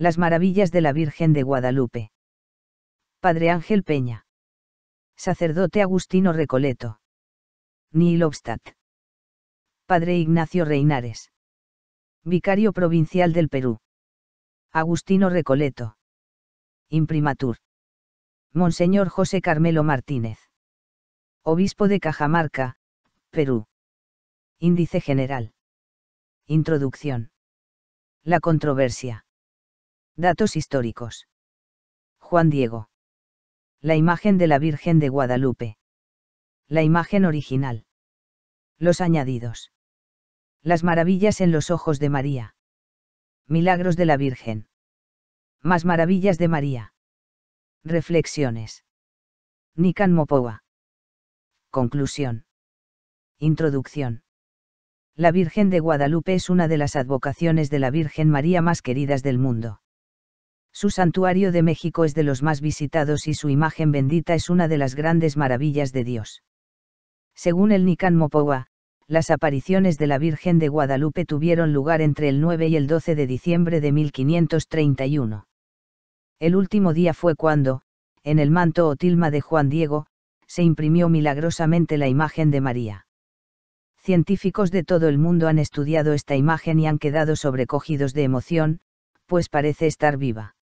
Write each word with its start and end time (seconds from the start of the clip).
Las 0.00 0.16
maravillas 0.16 0.70
de 0.70 0.80
la 0.80 0.92
Virgen 0.92 1.32
de 1.32 1.42
Guadalupe. 1.42 2.12
Padre 3.18 3.50
Ángel 3.50 3.82
Peña. 3.82 4.26
Sacerdote 5.16 5.82
Agustino 5.82 6.32
Recoleto. 6.32 7.00
Neil 7.90 8.22
Obstat. 8.22 8.60
Padre 9.86 10.16
Ignacio 10.16 10.64
Reinares. 10.64 11.32
Vicario 12.22 12.72
Provincial 12.72 13.32
del 13.32 13.48
Perú. 13.48 13.80
Agustino 14.70 15.30
Recoleto. 15.30 15.96
Imprimatur. 16.88 17.56
Monseñor 18.52 19.08
José 19.08 19.40
Carmelo 19.40 19.82
Martínez. 19.82 20.38
Obispo 21.42 21.88
de 21.88 21.98
Cajamarca, 21.98 22.76
Perú. 23.30 23.66
Índice 24.60 25.00
general. 25.00 25.54
Introducción. 26.46 27.32
La 28.22 28.38
controversia. 28.38 29.24
Datos 30.18 30.56
históricos. 30.56 31.28
Juan 32.18 32.50
Diego. 32.50 32.90
La 33.80 33.94
imagen 33.94 34.36
de 34.36 34.48
la 34.48 34.58
Virgen 34.58 34.98
de 34.98 35.10
Guadalupe. 35.10 35.78
La 36.66 36.82
imagen 36.82 37.24
original. 37.24 37.86
Los 38.78 39.00
añadidos. 39.00 39.72
Las 40.60 40.82
maravillas 40.82 41.40
en 41.40 41.52
los 41.52 41.70
ojos 41.70 42.00
de 42.00 42.08
María. 42.08 42.56
Milagros 43.46 43.96
de 43.96 44.06
la 44.06 44.16
Virgen. 44.16 44.66
Más 45.62 45.84
maravillas 45.84 46.36
de 46.36 46.48
María. 46.48 46.94
Reflexiones. 47.84 48.84
Nikan 49.76 50.12
Mopowa. 50.12 50.64
Conclusión. 51.70 52.44
Introducción. 53.38 54.24
La 55.14 55.30
Virgen 55.30 55.70
de 55.70 55.78
Guadalupe 55.78 56.34
es 56.34 56.50
una 56.50 56.66
de 56.66 56.76
las 56.76 56.96
advocaciones 56.96 57.70
de 57.70 57.78
la 57.78 57.92
Virgen 57.92 58.28
María 58.28 58.62
más 58.62 58.82
queridas 58.82 59.22
del 59.22 59.38
mundo. 59.38 59.80
Su 60.80 60.90
santuario 60.90 61.50
de 61.50 61.64
México 61.64 62.04
es 62.04 62.14
de 62.14 62.22
los 62.22 62.44
más 62.44 62.60
visitados 62.60 63.26
y 63.26 63.34
su 63.34 63.48
imagen 63.48 63.90
bendita 63.90 64.34
es 64.34 64.48
una 64.48 64.68
de 64.68 64.78
las 64.78 64.94
grandes 64.94 65.36
maravillas 65.36 65.92
de 65.92 66.04
Dios. 66.04 66.44
Según 67.34 67.72
el 67.72 67.84
Nican 67.84 68.14
Mopowa, 68.14 68.68
las 69.08 69.30
apariciones 69.30 69.98
de 69.98 70.06
la 70.06 70.18
Virgen 70.18 70.60
de 70.60 70.68
Guadalupe 70.68 71.24
tuvieron 71.24 71.72
lugar 71.72 72.00
entre 72.00 72.28
el 72.28 72.40
9 72.40 72.68
y 72.68 72.76
el 72.76 72.86
12 72.86 73.16
de 73.16 73.26
diciembre 73.26 73.80
de 73.80 73.90
1531. 73.90 75.48
El 76.38 76.54
último 76.54 76.94
día 76.94 77.12
fue 77.12 77.34
cuando, 77.34 77.82
en 78.22 78.38
el 78.38 78.52
manto 78.52 78.86
o 78.86 78.94
tilma 78.94 79.32
de 79.32 79.40
Juan 79.40 79.70
Diego, 79.70 80.06
se 80.46 80.62
imprimió 80.62 81.08
milagrosamente 81.08 81.98
la 81.98 82.06
imagen 82.06 82.52
de 82.52 82.60
María. 82.60 83.06
Científicos 83.96 84.70
de 84.70 84.84
todo 84.84 85.08
el 85.08 85.18
mundo 85.18 85.48
han 85.48 85.58
estudiado 85.58 86.12
esta 86.12 86.36
imagen 86.36 86.78
y 86.78 86.86
han 86.86 87.00
quedado 87.00 87.34
sobrecogidos 87.34 88.14
de 88.14 88.22
emoción, 88.22 88.78
pues 89.26 89.48
parece 89.48 89.88
estar 89.88 90.18
viva. 90.18 90.54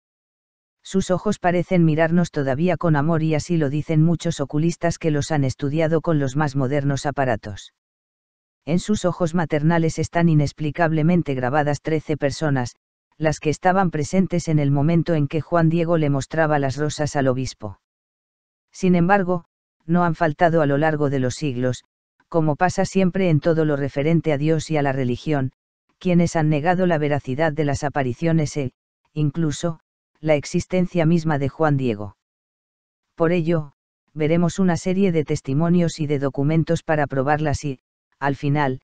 Sus 0.85 1.09
ojos 1.09 1.39
parecen 1.39 1.83
mirarnos 1.83 2.29
todavía 2.29 2.77
con 2.77 2.95
amor 2.95 3.23
y 3.23 3.33
así 3.33 3.57
lo 3.57 3.71
dicen 3.71 4.03
muchos 4.03 4.39
oculistas 4.39 4.99
que 4.99 5.09
los 5.09 5.31
han 5.31 5.43
estudiado 5.43 5.99
con 5.99 6.19
los 6.19 6.35
más 6.35 6.55
modernos 6.55 7.07
aparatos. 7.07 7.73
En 8.65 8.77
sus 8.77 9.03
ojos 9.03 9.33
maternales 9.33 9.97
están 9.97 10.29
inexplicablemente 10.29 11.33
grabadas 11.33 11.81
trece 11.81 12.17
personas, 12.17 12.75
las 13.17 13.39
que 13.39 13.49
estaban 13.49 13.89
presentes 13.89 14.47
en 14.47 14.59
el 14.59 14.69
momento 14.69 15.15
en 15.15 15.27
que 15.27 15.41
Juan 15.41 15.69
Diego 15.69 15.97
le 15.97 16.11
mostraba 16.11 16.59
las 16.59 16.77
rosas 16.77 17.15
al 17.15 17.29
obispo. 17.29 17.79
Sin 18.71 18.93
embargo, 18.93 19.45
no 19.87 20.03
han 20.03 20.13
faltado 20.13 20.61
a 20.61 20.67
lo 20.67 20.77
largo 20.77 21.09
de 21.09 21.19
los 21.19 21.33
siglos, 21.33 21.83
como 22.29 22.55
pasa 22.55 22.85
siempre 22.85 23.31
en 23.31 23.39
todo 23.39 23.65
lo 23.65 23.75
referente 23.75 24.31
a 24.33 24.37
Dios 24.37 24.69
y 24.69 24.77
a 24.77 24.83
la 24.83 24.91
religión, 24.91 25.51
quienes 25.97 26.35
han 26.35 26.49
negado 26.49 26.85
la 26.85 26.99
veracidad 26.99 27.53
de 27.53 27.65
las 27.65 27.83
apariciones 27.83 28.55
e, 28.57 28.73
incluso, 29.13 29.79
la 30.25 30.33
existencia 30.33 31.05
misma 31.05 31.37
de 31.37 31.49
Juan 31.49 31.77
Diego. 31.77 32.17
Por 33.13 33.31
ello, 33.31 33.73
veremos 34.15 34.57
una 34.57 34.75
serie 34.75 35.11
de 35.11 35.23
testimonios 35.23 35.99
y 35.99 36.07
de 36.07 36.17
documentos 36.17 36.81
para 36.81 37.05
probarlas 37.05 37.63
y, 37.63 37.79
al 38.19 38.35
final, 38.35 38.81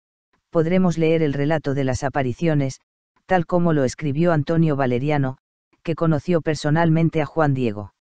podremos 0.52 1.00
leer 1.00 1.24
el 1.24 1.34
relato 1.34 1.74
de 1.74 1.84
las 1.84 2.04
apariciones, 2.04 2.80
tal 3.26 3.48
como 3.48 3.74
lo 3.74 3.86
escribió 3.86 4.34
Antonio 4.34 4.76
Valeriano, 4.76 5.40
que 5.82 5.96
conoció 5.96 6.42
personalmente 6.42 7.24
a 7.24 7.26
Juan 7.26 7.56
Diego. 7.56 7.96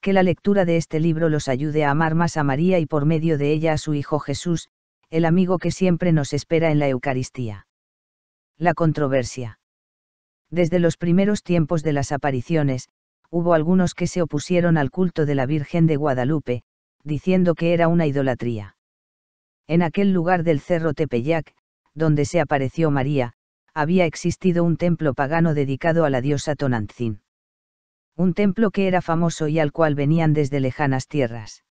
Que 0.00 0.12
la 0.12 0.22
lectura 0.22 0.64
de 0.64 0.76
este 0.76 1.00
libro 1.00 1.28
los 1.28 1.48
ayude 1.48 1.84
a 1.84 1.90
amar 1.90 2.14
más 2.14 2.36
a 2.36 2.44
María 2.44 2.78
y 2.78 2.86
por 2.86 3.06
medio 3.06 3.38
de 3.38 3.50
ella 3.50 3.72
a 3.72 3.78
su 3.78 3.94
Hijo 3.94 4.20
Jesús, 4.20 4.68
el 5.10 5.24
amigo 5.24 5.58
que 5.58 5.72
siempre 5.72 6.12
nos 6.12 6.32
espera 6.32 6.70
en 6.70 6.78
la 6.78 6.88
Eucaristía. 6.88 7.66
La 8.56 8.72
controversia. 8.72 9.58
Desde 10.50 10.78
los 10.78 10.96
primeros 10.96 11.42
tiempos 11.42 11.82
de 11.82 11.92
las 11.92 12.12
apariciones, 12.12 12.88
hubo 13.30 13.54
algunos 13.54 13.94
que 13.94 14.06
se 14.06 14.22
opusieron 14.22 14.78
al 14.78 14.90
culto 14.90 15.26
de 15.26 15.34
la 15.34 15.46
Virgen 15.46 15.86
de 15.86 15.96
Guadalupe, 15.96 16.62
diciendo 17.02 17.54
que 17.54 17.72
era 17.72 17.88
una 17.88 18.06
idolatría. 18.06 18.76
En 19.66 19.82
aquel 19.82 20.12
lugar 20.12 20.44
del 20.44 20.60
cerro 20.60 20.94
Tepeyac, 20.94 21.54
donde 21.94 22.24
se 22.24 22.40
apareció 22.40 22.90
María, 22.90 23.32
había 23.74 24.06
existido 24.06 24.64
un 24.64 24.76
templo 24.76 25.12
pagano 25.12 25.52
dedicado 25.52 26.04
a 26.04 26.10
la 26.10 26.20
diosa 26.20 26.54
Tonantzin. 26.54 27.20
Un 28.16 28.32
templo 28.32 28.70
que 28.70 28.88
era 28.88 29.02
famoso 29.02 29.48
y 29.48 29.58
al 29.58 29.72
cual 29.72 29.94
venían 29.94 30.32
desde 30.32 30.60
lejanas 30.60 31.08
tierras. 31.08 31.65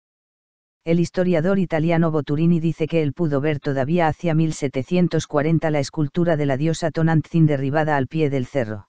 El 0.84 1.00
historiador 1.00 1.58
italiano 1.58 2.10
Boturini 2.10 2.60
dice 2.60 2.86
que 2.86 3.02
él 3.02 3.14
pudo 3.14 3.40
ver 3.40 3.58
todavía 3.58 4.06
hacia 4.06 4.34
1740 4.34 5.70
la 5.70 5.80
escultura 5.80 6.36
de 6.36 6.44
la 6.44 6.58
diosa 6.58 6.90
Tonantzin 6.90 7.46
derribada 7.46 7.96
al 7.96 8.06
pie 8.06 8.28
del 8.28 8.44
cerro. 8.44 8.88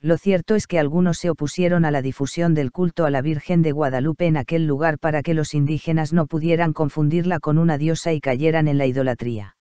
Lo 0.00 0.16
cierto 0.16 0.54
es 0.54 0.66
que 0.66 0.78
algunos 0.78 1.18
se 1.18 1.28
opusieron 1.28 1.84
a 1.84 1.90
la 1.90 2.00
difusión 2.00 2.54
del 2.54 2.72
culto 2.72 3.04
a 3.04 3.10
la 3.10 3.20
Virgen 3.20 3.60
de 3.60 3.72
Guadalupe 3.72 4.26
en 4.26 4.38
aquel 4.38 4.66
lugar 4.66 4.98
para 4.98 5.22
que 5.22 5.34
los 5.34 5.52
indígenas 5.52 6.14
no 6.14 6.26
pudieran 6.26 6.72
confundirla 6.72 7.38
con 7.38 7.58
una 7.58 7.76
diosa 7.76 8.14
y 8.14 8.22
cayeran 8.22 8.66
en 8.66 8.78
la 8.78 8.86
idolatría. 8.86 9.58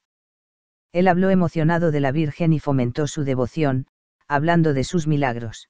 Él 0.91 1.07
habló 1.07 1.29
emocionado 1.29 1.91
de 1.91 2.01
la 2.01 2.11
Virgen 2.11 2.51
y 2.51 2.59
fomentó 2.59 3.07
su 3.07 3.23
devoción, 3.23 3.87
hablando 4.27 4.73
de 4.73 4.83
sus 4.83 5.07
milagros. 5.07 5.69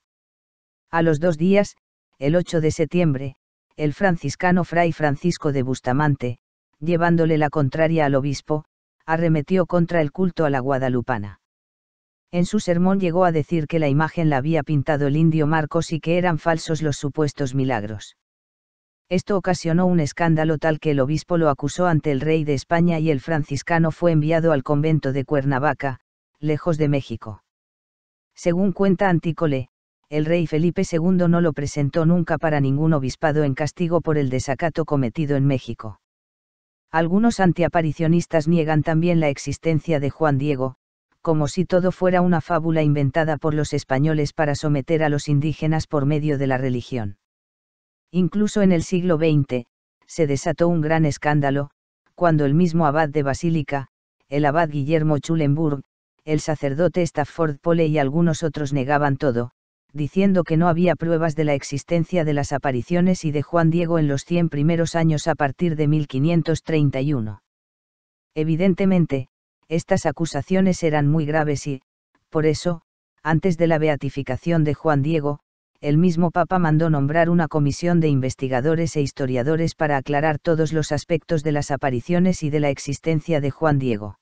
A 0.90 1.04
los 1.04 1.20
dos 1.20 1.38
días, 1.38 1.76
el 2.18 2.36
8 2.36 2.60
de 2.60 2.72
septiembre, 2.72 3.36
el 3.76 3.94
franciscano 3.94 4.64
Fray 4.64 4.92
Francisco 4.92 5.52
de 5.52 5.62
Bustamante, 5.62 6.40
llevándole 6.80 7.38
la 7.38 7.52
contraria 7.52 8.06
al 8.06 8.16
obispo, 8.16 8.66
arremetió 9.06 9.68
contra 9.68 10.02
el 10.02 10.12
culto 10.12 10.46
a 10.46 10.50
la 10.50 10.60
guadalupana. 10.60 11.41
En 12.31 12.46
su 12.46 12.62
sermón 12.62 13.00
llegó 13.00 13.25
a 13.25 13.34
decir 13.34 13.68
que 13.68 13.78
la 13.78 13.90
imagen 13.90 14.30
la 14.30 14.38
había 14.38 14.64
pintado 14.64 15.08
el 15.08 15.18
indio 15.18 15.47
Marcos 15.47 15.92
y 15.92 16.00
que 16.00 16.18
eran 16.18 16.38
falsos 16.38 16.81
los 16.81 16.96
supuestos 16.96 17.53
milagros. 17.53 18.16
Esto 19.09 19.36
ocasionó 19.36 19.86
un 19.88 20.00
escándalo 20.00 20.58
tal 20.58 20.80
que 20.80 20.92
el 20.92 21.02
obispo 21.02 21.38
lo 21.38 21.50
acusó 21.50 21.88
ante 21.88 22.12
el 22.12 22.22
rey 22.22 22.46
de 22.46 22.53
España 22.53 23.00
y 23.00 23.12
el 23.12 23.19
franciscano 23.19 23.92
fue 23.92 24.14
enviado 24.14 24.53
al 24.53 24.64
convento 24.64 25.12
de 25.12 25.25
Cuernavaca, 25.25 26.00
lejos 26.40 26.78
de 26.78 26.88
México. 26.88 27.44
Según 28.34 28.72
cuenta 28.72 29.09
Antícole, 29.09 29.68
el 30.08 30.24
rey 30.24 30.48
Felipe 30.48 30.84
II 30.90 31.28
no 31.28 31.42
lo 31.42 31.52
presentó 31.52 32.06
nunca 32.06 32.38
para 32.38 32.62
ningún 32.62 32.94
obispado 32.94 33.44
en 33.44 33.53
castigo 33.53 34.00
por 34.00 34.18
el 34.18 34.30
desacato 34.30 34.86
cometido 34.86 35.36
en 35.36 35.46
México. 35.46 36.00
Algunos 36.90 37.42
antiaparicionistas 37.42 38.48
niegan 38.48 38.84
también 38.84 39.19
la 39.19 39.28
existencia 39.28 40.00
de 40.00 40.09
Juan 40.09 40.38
Diego, 40.38 40.75
como 41.22 41.48
si 41.48 41.66
todo 41.66 41.92
fuera 41.92 42.22
una 42.22 42.42
fábula 42.42 42.82
inventada 42.84 43.38
por 43.38 43.54
los 43.54 43.74
españoles 43.74 44.34
para 44.34 44.56
someter 44.56 45.04
a 45.04 45.10
los 45.10 45.28
indígenas 45.28 45.88
por 45.88 46.06
medio 46.06 46.38
de 46.38 46.48
la 46.48 46.57
religión. 46.57 47.18
Incluso 48.12 48.62
en 48.62 48.72
el 48.72 48.84
siglo 48.84 49.18
XX, 49.18 49.66
se 50.06 50.28
desató 50.28 50.68
un 50.68 50.81
gran 50.81 51.06
escándalo, 51.06 51.69
cuando 52.16 52.45
el 52.45 52.54
mismo 52.54 52.86
abad 52.86 53.10
de 53.10 53.24
Basílica, 53.24 53.88
el 54.30 54.45
abad 54.45 54.69
Guillermo 54.69 55.18
Schulenburg, 55.18 55.81
el 56.25 56.40
sacerdote 56.40 57.01
Stafford 57.01 57.57
Pole 57.60 57.88
y 57.88 57.98
algunos 57.98 58.44
otros 58.44 58.74
negaban 58.74 59.18
todo, 59.18 59.51
diciendo 59.94 60.44
que 60.44 60.57
no 60.57 60.68
había 60.68 60.95
pruebas 60.95 61.36
de 61.36 61.45
la 61.45 61.54
existencia 61.54 62.24
de 62.25 62.34
las 62.34 62.51
apariciones 62.51 63.25
y 63.25 63.31
de 63.31 63.42
Juan 63.42 63.69
Diego 63.69 64.00
en 64.00 64.07
los 64.07 64.24
100 64.25 64.50
primeros 64.50 64.95
años 64.95 65.28
a 65.28 65.36
partir 65.36 65.75
de 65.75 65.88
1531. 65.88 67.42
Evidentemente, 68.36 69.28
estas 69.71 70.06
acusaciones 70.06 70.83
eran 70.83 71.07
muy 71.07 71.25
graves 71.25 71.65
y, 71.65 71.81
por 72.29 72.45
eso, 72.45 72.81
antes 73.23 73.57
de 73.57 73.68
la 73.68 73.77
beatificación 73.77 74.65
de 74.65 74.73
Juan 74.73 75.01
Diego, 75.01 75.39
el 75.79 75.97
mismo 75.97 76.29
Papa 76.29 76.59
mandó 76.59 76.89
nombrar 76.89 77.29
una 77.29 77.47
comisión 77.47 78.01
de 78.01 78.09
investigadores 78.09 78.97
e 78.97 79.01
historiadores 79.01 79.73
para 79.73 79.95
aclarar 79.95 80.39
todos 80.39 80.73
los 80.73 80.91
aspectos 80.91 81.41
de 81.41 81.53
las 81.53 81.71
apariciones 81.71 82.44
y 82.44 82.50
de 82.50 82.59
la 82.59 82.69
existencia 82.69 83.39
de 83.39 83.50
Juan 83.50 83.79
Diego. 83.79 84.19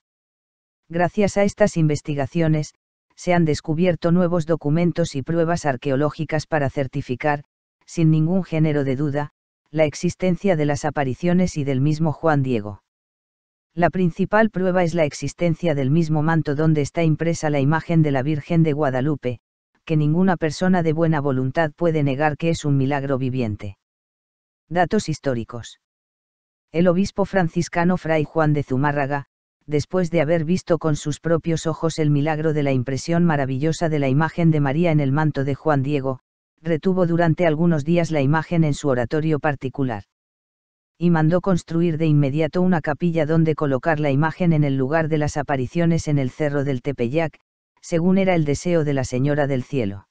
Gracias 0.87 1.35
a 1.35 1.43
estas 1.43 1.77
investigaciones, 1.77 2.75
se 3.15 3.33
han 3.33 3.43
descubierto 3.43 4.11
nuevos 4.11 4.45
documentos 4.45 5.15
y 5.15 5.23
pruebas 5.23 5.65
arqueológicas 5.65 6.45
para 6.45 6.69
certificar, 6.69 7.43
sin 7.87 8.11
ningún 8.11 8.43
género 8.43 8.83
de 8.83 8.95
duda, 8.95 9.31
la 9.71 9.85
existencia 9.85 10.55
de 10.55 10.65
las 10.65 10.85
apariciones 10.85 11.57
y 11.57 11.63
del 11.63 11.81
mismo 11.81 12.13
Juan 12.13 12.43
Diego. 12.43 12.83
La 13.75 13.89
principal 13.89 14.49
prueba 14.49 14.83
es 14.83 14.93
la 14.93 15.05
existencia 15.05 15.75
del 15.75 15.91
mismo 15.91 16.21
manto 16.23 16.55
donde 16.55 16.81
está 16.81 17.03
impresa 17.03 17.49
la 17.49 17.59
imagen 17.59 18.01
de 18.01 18.11
la 18.11 18.23
Virgen 18.23 18.63
de 18.63 18.73
Guadalupe, 18.73 19.39
que 19.85 19.95
ninguna 19.95 20.37
persona 20.37 20.83
de 20.83 20.93
buena 20.93 21.21
voluntad 21.21 21.71
puede 21.75 22.03
negar 22.03 22.37
que 22.37 22.49
es 22.49 22.65
un 22.65 22.77
milagro 22.77 23.17
viviente. 23.17 23.77
Datos 24.69 25.09
históricos. 25.09 25.79
El 26.71 26.87
obispo 26.87 27.25
franciscano 27.25 27.97
Fray 27.97 28.23
Juan 28.23 28.53
de 28.53 28.63
Zumárraga, 28.63 29.25
después 29.65 30.11
de 30.11 30.21
haber 30.21 30.45
visto 30.45 30.77
con 30.77 30.95
sus 30.95 31.19
propios 31.19 31.65
ojos 31.65 31.99
el 31.99 32.09
milagro 32.09 32.53
de 32.53 32.63
la 32.63 32.71
impresión 32.71 33.23
maravillosa 33.23 33.89
de 33.89 33.99
la 33.99 34.09
imagen 34.09 34.51
de 34.51 34.59
María 34.59 34.91
en 34.91 34.99
el 34.99 35.11
manto 35.11 35.43
de 35.43 35.55
Juan 35.55 35.83
Diego, 35.83 36.19
retuvo 36.61 37.07
durante 37.07 37.47
algunos 37.47 37.85
días 37.85 38.11
la 38.11 38.21
imagen 38.21 38.63
en 38.63 38.73
su 38.73 38.89
oratorio 38.89 39.39
particular. 39.39 40.03
Y 41.01 41.11
mandó 41.11 41.39
construir 41.39 41.97
de 41.97 42.07
inmediato 42.07 42.61
una 42.61 42.81
capilla 42.81 43.25
donde 43.25 43.55
colocar 43.55 44.01
la 44.01 44.11
imagen 44.11 44.51
en 44.51 44.65
el 44.65 44.75
lugar 44.75 45.07
de 45.07 45.17
las 45.17 45.37
apariciones 45.37 46.09
en 46.09 46.19
el 46.19 46.29
cerro 46.29 46.65
del 46.65 46.81
Tepeyac, 46.81 47.39
según 47.81 48.17
era 48.17 48.35
el 48.35 48.43
deseo 48.43 48.83
de 48.83 48.93
la 48.93 49.05
Señora 49.05 49.47
del 49.47 49.63
Cielo. 49.63 50.09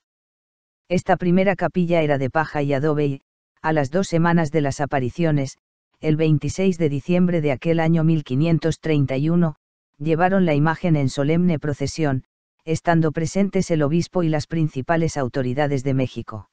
Esta 0.88 1.18
primera 1.18 1.56
capilla 1.56 2.00
era 2.00 2.16
de 2.16 2.30
paja 2.30 2.62
y 2.62 2.72
adobe 2.72 3.06
y, 3.06 3.20
a 3.60 3.74
las 3.74 3.90
dos 3.90 4.08
semanas 4.08 4.50
de 4.50 4.62
las 4.62 4.80
apariciones, 4.80 5.58
el 6.00 6.16
26 6.16 6.78
de 6.78 6.88
diciembre 6.88 7.42
de 7.42 7.52
aquel 7.52 7.80
año 7.80 8.02
1531, 8.02 9.56
llevaron 9.98 10.46
la 10.46 10.54
imagen 10.54 10.96
en 10.96 11.10
solemne 11.10 11.58
procesión, 11.58 12.24
estando 12.64 13.12
presentes 13.12 13.70
el 13.70 13.82
obispo 13.82 14.22
y 14.22 14.30
las 14.30 14.46
principales 14.46 15.18
autoridades 15.18 15.84
de 15.84 15.92
México. 15.92 16.48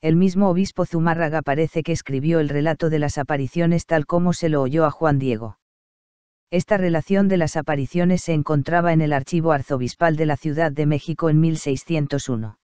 El 0.00 0.14
mismo 0.14 0.48
obispo 0.48 0.86
Zumárraga 0.86 1.42
parece 1.42 1.82
que 1.82 1.90
escribió 1.90 2.38
el 2.38 2.48
relato 2.48 2.88
de 2.88 3.00
las 3.00 3.18
apariciones 3.18 3.84
tal 3.84 4.06
como 4.06 4.32
se 4.32 4.48
lo 4.48 4.62
oyó 4.62 4.84
a 4.84 4.92
Juan 4.92 5.18
Diego. 5.18 5.58
Esta 6.50 6.76
relación 6.76 7.26
de 7.26 7.36
las 7.36 7.56
apariciones 7.56 8.22
se 8.22 8.32
encontraba 8.32 8.92
en 8.92 9.00
el 9.00 9.12
archivo 9.12 9.50
arzobispal 9.52 10.16
de 10.16 10.26
la 10.26 10.36
Ciudad 10.36 10.70
de 10.70 10.86
México 10.86 11.28
en 11.30 11.40
1601. 11.40 12.58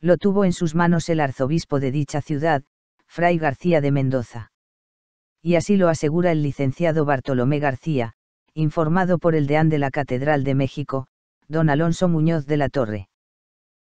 Lo 0.00 0.16
tuvo 0.16 0.44
en 0.46 0.54
sus 0.54 0.74
manos 0.74 1.08
el 1.10 1.20
arzobispo 1.20 1.80
de 1.80 1.92
dicha 1.92 2.22
ciudad, 2.22 2.62
Fray 3.06 3.36
García 3.38 3.80
de 3.82 3.90
Mendoza. 3.90 4.50
Y 5.42 5.56
así 5.56 5.76
lo 5.76 5.88
asegura 5.88 6.32
el 6.32 6.42
licenciado 6.42 7.04
Bartolomé 7.04 7.58
García, 7.58 8.14
informado 8.54 9.18
por 9.18 9.34
el 9.34 9.46
deán 9.46 9.68
de 9.68 9.78
la 9.78 9.90
Catedral 9.90 10.44
de 10.44 10.54
México, 10.54 11.08
don 11.46 11.68
Alonso 11.68 12.08
Muñoz 12.08 12.46
de 12.46 12.56
la 12.56 12.68
Torre. 12.68 13.08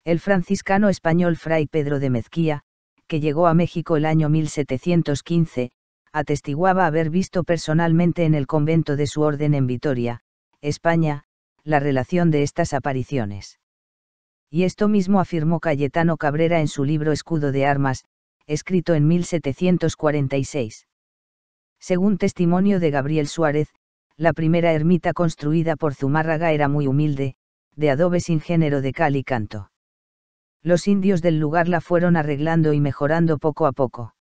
El 0.04 0.18
franciscano 0.18 0.88
español 0.88 1.36
Fray 1.36 1.66
Pedro 1.68 2.00
de 2.00 2.10
Mezquía, 2.10 2.62
que 3.06 3.20
llegó 3.20 3.46
a 3.46 3.54
México 3.54 3.96
el 3.96 4.04
año 4.04 4.28
1715, 4.28 5.70
atestiguaba 6.12 6.86
haber 6.86 7.08
visto 7.08 7.44
personalmente 7.44 8.24
en 8.24 8.34
el 8.34 8.48
convento 8.48 8.96
de 8.96 9.06
su 9.06 9.22
orden 9.22 9.54
en 9.54 9.68
Vitoria, 9.68 10.22
España, 10.60 11.22
la 11.62 11.78
relación 11.78 12.32
de 12.32 12.42
estas 12.42 12.72
apariciones. 12.72 13.60
Y 14.50 14.64
esto 14.64 14.88
mismo 14.88 15.20
afirmó 15.20 15.60
Cayetano 15.60 16.16
Cabrera 16.16 16.58
en 16.58 16.66
su 16.66 16.84
libro 16.84 17.12
Escudo 17.12 17.52
de 17.52 17.64
Armas, 17.64 18.04
escrito 18.48 18.94
en 18.94 19.06
1746. 19.06 20.88
Según 21.78 22.18
testimonio 22.18 22.80
de 22.80 22.90
Gabriel 22.90 23.28
Suárez, 23.28 23.68
la 24.16 24.32
primera 24.32 24.72
ermita 24.72 25.12
construida 25.12 25.76
por 25.76 25.94
Zumárraga 25.94 26.50
era 26.50 26.66
muy 26.66 26.88
humilde, 26.88 27.36
de 27.76 27.90
adobe 27.90 28.18
sin 28.18 28.40
género 28.40 28.80
de 28.82 28.92
cal 28.92 29.14
y 29.14 29.22
canto. 29.22 29.71
Los 30.62 30.86
indios 30.86 31.22
del 31.22 31.38
lugar 31.38 31.68
la 31.68 31.80
fueron 31.80 32.16
arreglando 32.16 32.72
y 32.72 32.80
mejorando 32.80 33.38
poco 33.38 33.66
a 33.66 33.72
poco. 33.72 34.14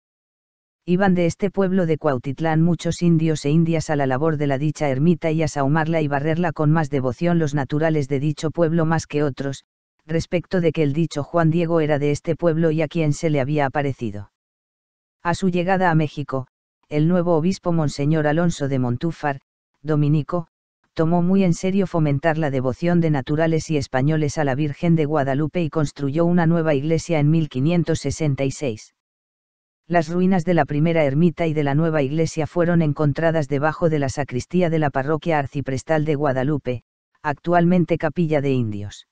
Iban 0.85 1.13
de 1.13 1.27
este 1.27 1.51
pueblo 1.51 1.85
de 1.85 1.99
Cuautitlán 1.99 2.63
muchos 2.63 3.03
indios 3.03 3.45
e 3.45 3.51
indias 3.51 3.91
a 3.91 3.95
la 3.95 4.07
labor 4.07 4.37
de 4.37 4.47
la 4.47 4.57
dicha 4.57 4.89
ermita 4.89 5.29
y 5.29 5.43
a 5.43 5.47
sahumarla 5.47 6.01
y 6.01 6.07
barrerla 6.07 6.51
con 6.51 6.71
más 6.71 6.89
devoción 6.89 7.37
los 7.37 7.53
naturales 7.53 8.07
de 8.07 8.19
dicho 8.19 8.49
pueblo 8.49 8.85
más 8.85 9.05
que 9.05 9.21
otros, 9.21 9.63
respecto 10.07 10.59
de 10.59 10.71
que 10.71 10.81
el 10.81 10.93
dicho 10.93 11.23
Juan 11.23 11.51
Diego 11.51 11.81
era 11.81 11.99
de 11.99 12.09
este 12.09 12.35
pueblo 12.35 12.71
y 12.71 12.81
a 12.81 12.87
quien 12.87 13.13
se 13.13 13.29
le 13.29 13.39
había 13.39 13.67
aparecido. 13.67 14.31
A 15.21 15.35
su 15.35 15.49
llegada 15.49 15.91
a 15.91 15.95
México, 15.95 16.47
el 16.89 17.07
nuevo 17.07 17.35
obispo 17.35 17.71
Monseñor 17.71 18.25
Alonso 18.25 18.67
de 18.67 18.79
Montúfar, 18.79 19.41
dominico, 19.83 20.47
tomó 20.93 21.21
muy 21.21 21.43
en 21.43 21.53
serio 21.53 21.87
fomentar 21.87 22.37
la 22.37 22.51
devoción 22.51 23.01
de 23.01 23.09
naturales 23.09 23.69
y 23.69 23.77
españoles 23.77 24.37
a 24.37 24.43
la 24.43 24.55
Virgen 24.55 24.95
de 24.95 25.05
Guadalupe 25.05 25.61
y 25.61 25.69
construyó 25.69 26.25
una 26.25 26.45
nueva 26.45 26.73
iglesia 26.73 27.19
en 27.19 27.29
1566. 27.29 28.93
Las 29.87 30.09
ruinas 30.09 30.45
de 30.45 30.53
la 30.53 30.65
primera 30.65 31.03
ermita 31.03 31.47
y 31.47 31.53
de 31.53 31.63
la 31.63 31.75
nueva 31.75 32.01
iglesia 32.01 32.47
fueron 32.47 32.81
encontradas 32.81 33.47
debajo 33.47 33.89
de 33.89 33.99
la 33.99 34.09
sacristía 34.09 34.69
de 34.69 34.79
la 34.79 34.89
parroquia 34.89 35.39
arciprestal 35.39 36.05
de 36.05 36.15
Guadalupe, 36.15 36.83
actualmente 37.21 37.97
capilla 37.97 38.41
de 38.41 38.51
indios. 38.51 39.07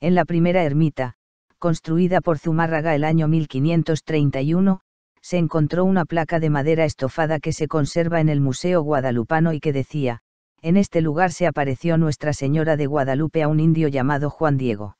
En 0.00 0.14
la 0.14 0.24
primera 0.24 0.64
ermita, 0.64 1.14
construida 1.58 2.20
por 2.20 2.38
Zumárraga 2.38 2.94
el 2.94 3.04
año 3.04 3.28
1531, 3.28 4.80
se 5.20 5.38
encontró 5.38 5.84
una 5.84 6.04
placa 6.04 6.40
de 6.40 6.50
madera 6.50 6.84
estofada 6.84 7.38
que 7.38 7.52
se 7.52 7.68
conserva 7.68 8.20
en 8.20 8.28
el 8.28 8.40
Museo 8.40 8.82
Guadalupano 8.82 9.52
y 9.52 9.60
que 9.60 9.72
decía, 9.72 10.22
en 10.62 10.76
este 10.76 11.00
lugar 11.00 11.32
se 11.32 11.48
apareció 11.48 11.98
Nuestra 11.98 12.32
Señora 12.32 12.76
de 12.76 12.86
Guadalupe 12.86 13.42
a 13.42 13.48
un 13.48 13.58
indio 13.58 13.88
llamado 13.88 14.30
Juan 14.30 14.56
Diego. 14.56 14.96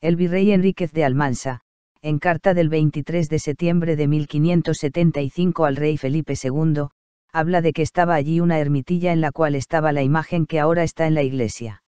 El 0.00 0.16
virrey 0.16 0.50
Enríquez 0.50 0.92
de 0.92 1.04
Almansa, 1.04 1.60
en 2.02 2.18
carta 2.18 2.54
del 2.54 2.68
23 2.68 3.28
de 3.28 3.38
septiembre 3.38 3.94
de 3.94 4.08
1575 4.08 5.64
al 5.64 5.76
rey 5.76 5.96
Felipe 5.96 6.34
II, 6.42 6.88
habla 7.32 7.62
de 7.62 7.72
que 7.72 7.82
estaba 7.82 8.16
allí 8.16 8.40
una 8.40 8.58
ermitilla 8.58 9.12
en 9.12 9.20
la 9.20 9.30
cual 9.30 9.54
estaba 9.54 9.92
la 9.92 10.02
imagen 10.02 10.44
que 10.44 10.58
ahora 10.58 10.82
está 10.82 11.06
en 11.06 11.14
la 11.14 11.22
iglesia. 11.22 11.82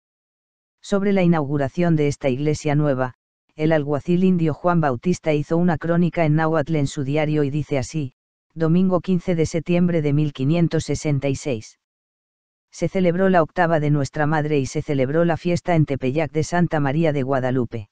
Sobre 0.83 1.13
la 1.13 1.23
inauguración 1.23 1.95
de 1.95 2.09
esta 2.09 2.29
iglesia 2.31 2.75
nueva, 2.75 3.15
el 3.55 3.71
alguacil 3.71 4.25
indio 4.25 4.55
Juan 4.55 4.81
Bautista 4.81 5.33
hizo 5.33 5.57
una 5.57 5.79
crónica 5.79 6.25
en 6.25 6.35
náhuatl 6.35 6.75
en 6.75 6.89
su 6.89 7.05
diario 7.05 7.45
y 7.45 7.51
dice 7.51 7.79
así, 7.79 8.15
domingo 8.55 9.01
15 9.01 9.37
de 9.37 9.47
septiembre 9.47 10.03
de 10.03 10.13
1566. 10.13 11.79
Se 12.73 12.89
celebró 12.89 13.29
la 13.29 13.43
octava 13.43 13.79
de 13.79 13.91
Nuestra 13.91 14.27
Madre 14.27 14.59
y 14.59 14.67
se 14.67 14.83
celebró 14.83 15.25
la 15.25 15.37
fiesta 15.37 15.77
en 15.77 15.87
Tepeyac 15.87 16.33
de 16.33 16.43
Santa 16.43 16.81
María 16.81 17.13
de 17.13 17.23
Guadalupe 17.23 17.89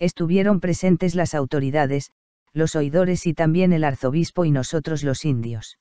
estuvieron 0.00 0.60
presentes 0.60 1.14
las 1.14 1.34
autoridades, 1.34 2.10
los 2.52 2.74
oidores 2.74 3.26
y 3.26 3.34
también 3.34 3.72
el 3.72 3.84
arzobispo 3.84 4.44
y 4.44 4.50
nosotros 4.50 5.04
los 5.04 5.24
indios. 5.24 5.78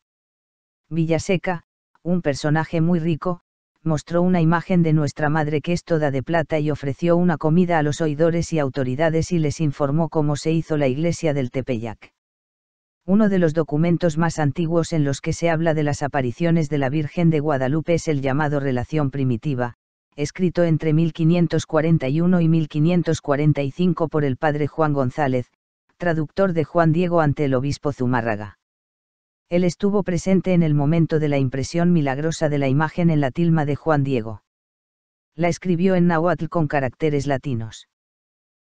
Villaseca, 0.90 1.64
un 2.04 2.22
personaje 2.22 2.82
muy 2.82 3.00
rico, 3.00 3.42
mostró 3.82 4.22
una 4.22 4.42
imagen 4.42 4.84
de 4.84 4.92
nuestra 4.92 5.30
madre 5.30 5.62
que 5.62 5.72
es 5.72 5.86
toda 5.86 6.12
de 6.12 6.22
plata 6.22 6.60
y 6.60 6.70
ofreció 6.70 7.16
una 7.16 7.38
comida 7.38 7.80
a 7.80 7.84
los 7.84 8.02
oidores 8.02 8.52
y 8.52 8.60
autoridades 8.60 9.32
y 9.32 9.40
les 9.40 9.62
informó 9.62 10.10
cómo 10.10 10.36
se 10.36 10.52
hizo 10.52 10.76
la 10.76 10.88
iglesia 10.88 11.34
del 11.34 11.50
Tepeyac. 11.50 12.12
Uno 13.10 13.28
de 13.28 13.40
los 13.40 13.56
documentos 13.56 14.20
más 14.20 14.38
antiguos 14.38 14.94
en 14.94 15.04
los 15.04 15.20
que 15.20 15.34
se 15.34 15.50
habla 15.50 15.74
de 15.74 15.82
las 15.82 16.04
apariciones 16.04 16.70
de 16.70 16.78
la 16.78 16.90
Virgen 16.90 17.32
de 17.32 17.40
Guadalupe 17.40 17.96
es 17.96 18.08
el 18.08 18.22
llamado 18.22 18.60
Relación 18.60 19.10
Primitiva, 19.10 19.74
escrito 20.16 20.64
entre 20.64 20.94
1541 20.94 22.40
y 22.40 22.48
1545 22.48 24.10
por 24.10 24.24
el 24.24 24.38
padre 24.38 24.68
Juan 24.68 24.94
González, 24.94 25.50
traductor 25.98 26.54
de 26.54 26.64
Juan 26.66 26.92
Diego 26.94 27.20
ante 27.20 27.46
el 27.46 27.56
obispo 27.56 27.92
Zumárraga. 27.94 28.60
Él 29.50 29.64
estuvo 29.64 30.04
presente 30.04 30.54
en 30.54 30.62
el 30.62 30.76
momento 30.76 31.18
de 31.18 31.30
la 31.30 31.40
impresión 31.40 31.92
milagrosa 31.92 32.48
de 32.48 32.60
la 32.60 32.68
imagen 32.68 33.10
en 33.10 33.22
la 33.22 33.32
tilma 33.32 33.66
de 33.66 33.76
Juan 33.76 34.04
Diego. 34.04 34.44
La 35.34 35.48
escribió 35.48 35.96
en 35.96 36.06
náhuatl 36.06 36.46
con 36.46 36.68
caracteres 36.68 37.26
latinos. 37.26 37.88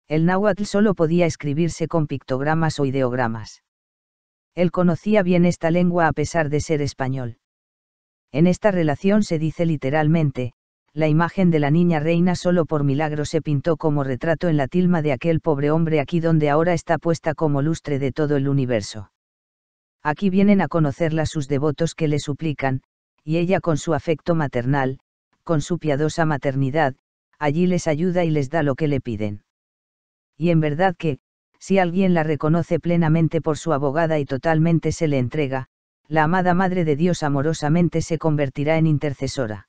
El 0.08 0.26
náhuatl 0.26 0.64
solo 0.64 0.92
podía 0.92 1.24
escribirse 1.24 1.88
con 1.88 2.06
pictogramas 2.06 2.78
o 2.78 2.84
ideogramas. 2.84 3.62
Él 4.56 4.72
conocía 4.72 5.22
bien 5.22 5.44
esta 5.44 5.70
lengua 5.70 6.08
a 6.08 6.12
pesar 6.12 6.48
de 6.48 6.60
ser 6.60 6.80
español. 6.80 7.36
En 8.32 8.46
esta 8.46 8.70
relación 8.70 9.22
se 9.22 9.38
dice 9.38 9.66
literalmente, 9.66 10.54
la 10.94 11.08
imagen 11.08 11.50
de 11.50 11.58
la 11.58 11.70
niña 11.70 12.00
reina 12.00 12.34
solo 12.34 12.64
por 12.64 12.82
milagro 12.82 13.26
se 13.26 13.42
pintó 13.42 13.76
como 13.76 14.02
retrato 14.02 14.48
en 14.48 14.56
la 14.56 14.66
tilma 14.66 15.02
de 15.02 15.12
aquel 15.12 15.40
pobre 15.40 15.70
hombre 15.70 16.00
aquí 16.00 16.20
donde 16.20 16.48
ahora 16.48 16.72
está 16.72 16.96
puesta 16.96 17.34
como 17.34 17.60
lustre 17.60 17.98
de 17.98 18.12
todo 18.12 18.36
el 18.36 18.48
universo. 18.48 19.12
Aquí 20.02 20.30
vienen 20.30 20.62
a 20.62 20.68
conocerla 20.68 21.26
sus 21.26 21.48
devotos 21.48 21.94
que 21.94 22.08
le 22.08 22.18
suplican, 22.18 22.80
y 23.22 23.36
ella 23.36 23.60
con 23.60 23.76
su 23.76 23.92
afecto 23.92 24.34
maternal, 24.34 24.98
con 25.44 25.60
su 25.60 25.78
piadosa 25.78 26.24
maternidad, 26.24 26.94
allí 27.38 27.66
les 27.66 27.86
ayuda 27.86 28.24
y 28.24 28.30
les 28.30 28.48
da 28.48 28.62
lo 28.62 28.74
que 28.74 28.88
le 28.88 29.02
piden. 29.02 29.44
Y 30.38 30.48
en 30.48 30.60
verdad 30.60 30.96
que, 30.96 31.18
si 31.66 31.78
alguien 31.78 32.14
la 32.14 32.22
reconoce 32.22 32.78
plenamente 32.80 33.40
por 33.40 33.58
su 33.58 33.72
abogada 33.72 34.18
y 34.18 34.24
totalmente 34.24 34.92
se 34.92 35.08
le 35.08 35.18
entrega, 35.18 35.66
la 36.08 36.24
amada 36.24 36.54
Madre 36.54 36.84
de 36.84 36.96
Dios 36.96 37.22
amorosamente 37.22 38.02
se 38.02 38.18
convertirá 38.18 38.76
en 38.78 38.86
intercesora 38.86 39.66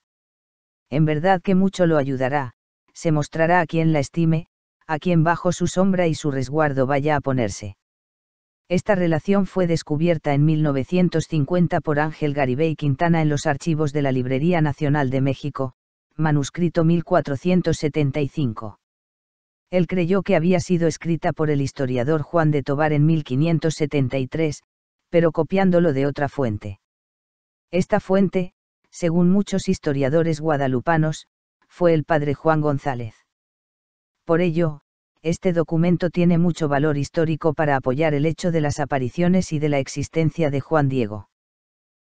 en 0.90 1.06
verdad 1.06 1.42
que 1.42 1.56
mucho 1.56 1.86
lo 1.86 1.98
ayudará, 1.98 2.54
se 2.94 3.12
mostrará 3.12 3.60
a 3.60 3.66
quien 3.66 3.92
la 3.94 4.00
estime, 4.00 4.48
a 4.88 5.00
quien 5.00 5.24
bajo 5.24 5.52
su 5.52 5.68
sombra 5.68 6.08
y 6.08 6.16
su 6.16 6.32
resguardo 6.32 6.88
vaya 6.88 7.18
a 7.18 7.22
ponerse. 7.22 7.76
Esta 8.70 8.96
relación 8.96 9.46
fue 9.46 9.68
descubierta 9.68 10.34
en 10.34 10.46
1950 10.46 11.82
por 11.82 12.00
Ángel 12.00 12.34
Garibay 12.34 12.76
Quintana 12.76 13.22
en 13.22 13.30
los 13.30 13.46
archivos 13.46 13.94
de 13.94 14.02
la 14.02 14.12
Librería 14.12 14.62
Nacional 14.62 15.10
de 15.10 15.22
México, 15.22 15.74
manuscrito 16.16 16.84
1475. 16.84 18.80
Él 19.70 19.88
creyó 19.88 20.24
que 20.24 20.36
había 20.36 20.60
sido 20.60 20.88
escrita 20.88 21.34
por 21.34 21.50
el 21.50 21.62
historiador 21.62 22.22
Juan 22.22 22.52
de 22.52 22.64
Tobar 22.64 22.94
en 22.94 23.06
1573, 23.06 24.64
pero 25.10 25.32
copiándolo 25.32 25.94
de 25.94 26.06
otra 26.06 26.30
fuente. 26.30 26.80
Esta 27.72 28.00
fuente, 28.00 28.54
según 28.90 29.30
muchos 29.30 29.68
historiadores 29.68 30.40
guadalupanos, 30.40 31.28
fue 31.68 31.94
el 31.94 32.06
padre 32.06 32.34
Juan 32.34 32.62
González. 32.62 33.14
Por 34.26 34.42
ello, 34.42 34.82
este 35.22 35.52
documento 35.52 36.10
tiene 36.10 36.38
mucho 36.38 36.70
valor 36.70 36.98
histórico 36.98 37.54
para 37.54 37.76
apoyar 37.76 38.14
el 38.14 38.26
hecho 38.26 38.52
de 38.52 38.62
las 38.62 38.80
apariciones 38.80 39.52
y 39.52 39.60
de 39.60 39.70
la 39.70 39.80
existencia 39.80 40.50
de 40.50 40.62
Juan 40.62 40.88
Diego. 40.88 41.30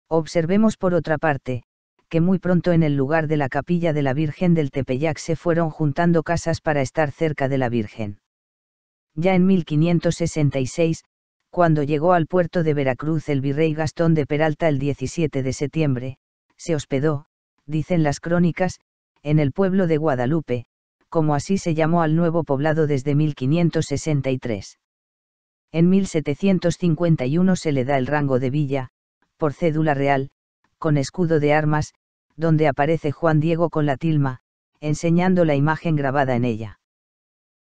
Observemos 0.08 0.76
por 0.76 0.92
otra 0.92 1.16
parte, 1.16 1.64
que 2.08 2.20
muy 2.20 2.38
pronto 2.38 2.72
en 2.72 2.82
el 2.82 2.96
lugar 2.96 3.26
de 3.26 3.36
la 3.36 3.48
capilla 3.48 3.92
de 3.92 4.02
la 4.02 4.14
Virgen 4.14 4.54
del 4.54 4.70
Tepeyac 4.70 5.18
se 5.18 5.36
fueron 5.36 5.70
juntando 5.70 6.22
casas 6.22 6.60
para 6.60 6.82
estar 6.82 7.10
cerca 7.10 7.48
de 7.48 7.58
la 7.58 7.68
Virgen. 7.68 8.20
Ya 9.14 9.34
en 9.34 9.46
1566, 9.46 11.04
cuando 11.50 11.82
llegó 11.82 12.12
al 12.12 12.26
puerto 12.26 12.62
de 12.62 12.74
Veracruz 12.74 13.28
el 13.28 13.40
virrey 13.40 13.72
Gastón 13.72 14.14
de 14.14 14.26
Peralta 14.26 14.68
el 14.68 14.78
17 14.78 15.42
de 15.42 15.52
septiembre, 15.52 16.18
se 16.56 16.74
hospedó, 16.74 17.26
dicen 17.64 18.02
las 18.02 18.20
crónicas, 18.20 18.78
en 19.22 19.38
el 19.38 19.52
pueblo 19.52 19.86
de 19.86 19.96
Guadalupe, 19.96 20.66
como 21.08 21.34
así 21.34 21.58
se 21.58 21.74
llamó 21.74 22.02
al 22.02 22.14
nuevo 22.14 22.44
poblado 22.44 22.86
desde 22.86 23.14
1563. 23.14 24.78
En 25.72 25.88
1751 25.88 27.56
se 27.56 27.72
le 27.72 27.84
da 27.84 27.98
el 27.98 28.06
rango 28.06 28.38
de 28.38 28.50
villa, 28.50 28.88
por 29.36 29.52
cédula 29.52 29.94
real, 29.94 30.30
con 30.78 30.96
escudo 30.96 31.40
de 31.40 31.52
armas, 31.52 31.94
donde 32.36 32.68
aparece 32.68 33.12
Juan 33.12 33.40
Diego 33.40 33.70
con 33.70 33.86
la 33.86 33.96
tilma, 33.96 34.40
enseñando 34.80 35.44
la 35.44 35.54
imagen 35.54 35.96
grabada 35.96 36.36
en 36.36 36.44
ella. 36.44 36.80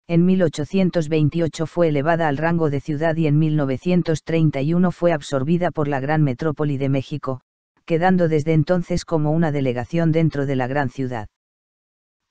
En 0.08 0.26
1828 0.26 1.66
fue 1.66 1.90
elevada 1.90 2.28
al 2.28 2.38
rango 2.38 2.70
de 2.70 2.82
ciudad 2.82 3.16
y 3.16 3.28
en 3.28 3.40
1931 3.40 4.92
fue 4.92 5.12
absorbida 5.12 5.72
por 5.72 5.88
la 5.88 6.00
gran 6.00 6.24
metrópoli 6.24 6.78
de 6.78 6.90
México, 6.90 7.42
quedando 7.86 8.28
desde 8.28 8.54
entonces 8.54 9.06
como 9.06 9.32
una 9.32 9.52
delegación 9.52 10.12
dentro 10.12 10.46
de 10.46 10.56
la 10.56 10.68
gran 10.68 10.90
ciudad 10.90 11.28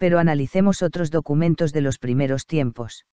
pero 0.03 0.19
analicemos 0.19 0.83
otros 0.83 1.13
documentos 1.13 1.73
de 1.73 1.81
los 1.81 2.01
primeros 2.01 2.47
tiempos. 2.47 3.07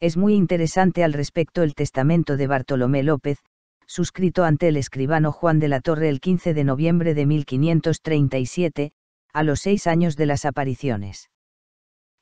Es 0.00 0.18
muy 0.18 0.34
interesante 0.34 1.02
al 1.02 1.14
respecto 1.14 1.62
el 1.62 1.74
testamento 1.74 2.36
de 2.36 2.46
Bartolomé 2.46 3.02
López, 3.02 3.38
suscrito 3.86 4.44
ante 4.44 4.68
el 4.68 4.76
escribano 4.76 5.32
Juan 5.32 5.58
de 5.58 5.68
la 5.68 5.80
Torre 5.80 6.08
el 6.08 6.20
15 6.20 6.54
de 6.54 6.64
noviembre 6.64 7.14
de 7.14 7.26
1537, 7.26 8.92
a 9.32 9.42
los 9.42 9.60
seis 9.60 9.86
años 9.86 10.16
de 10.16 10.26
las 10.26 10.44
apariciones. 10.44 11.30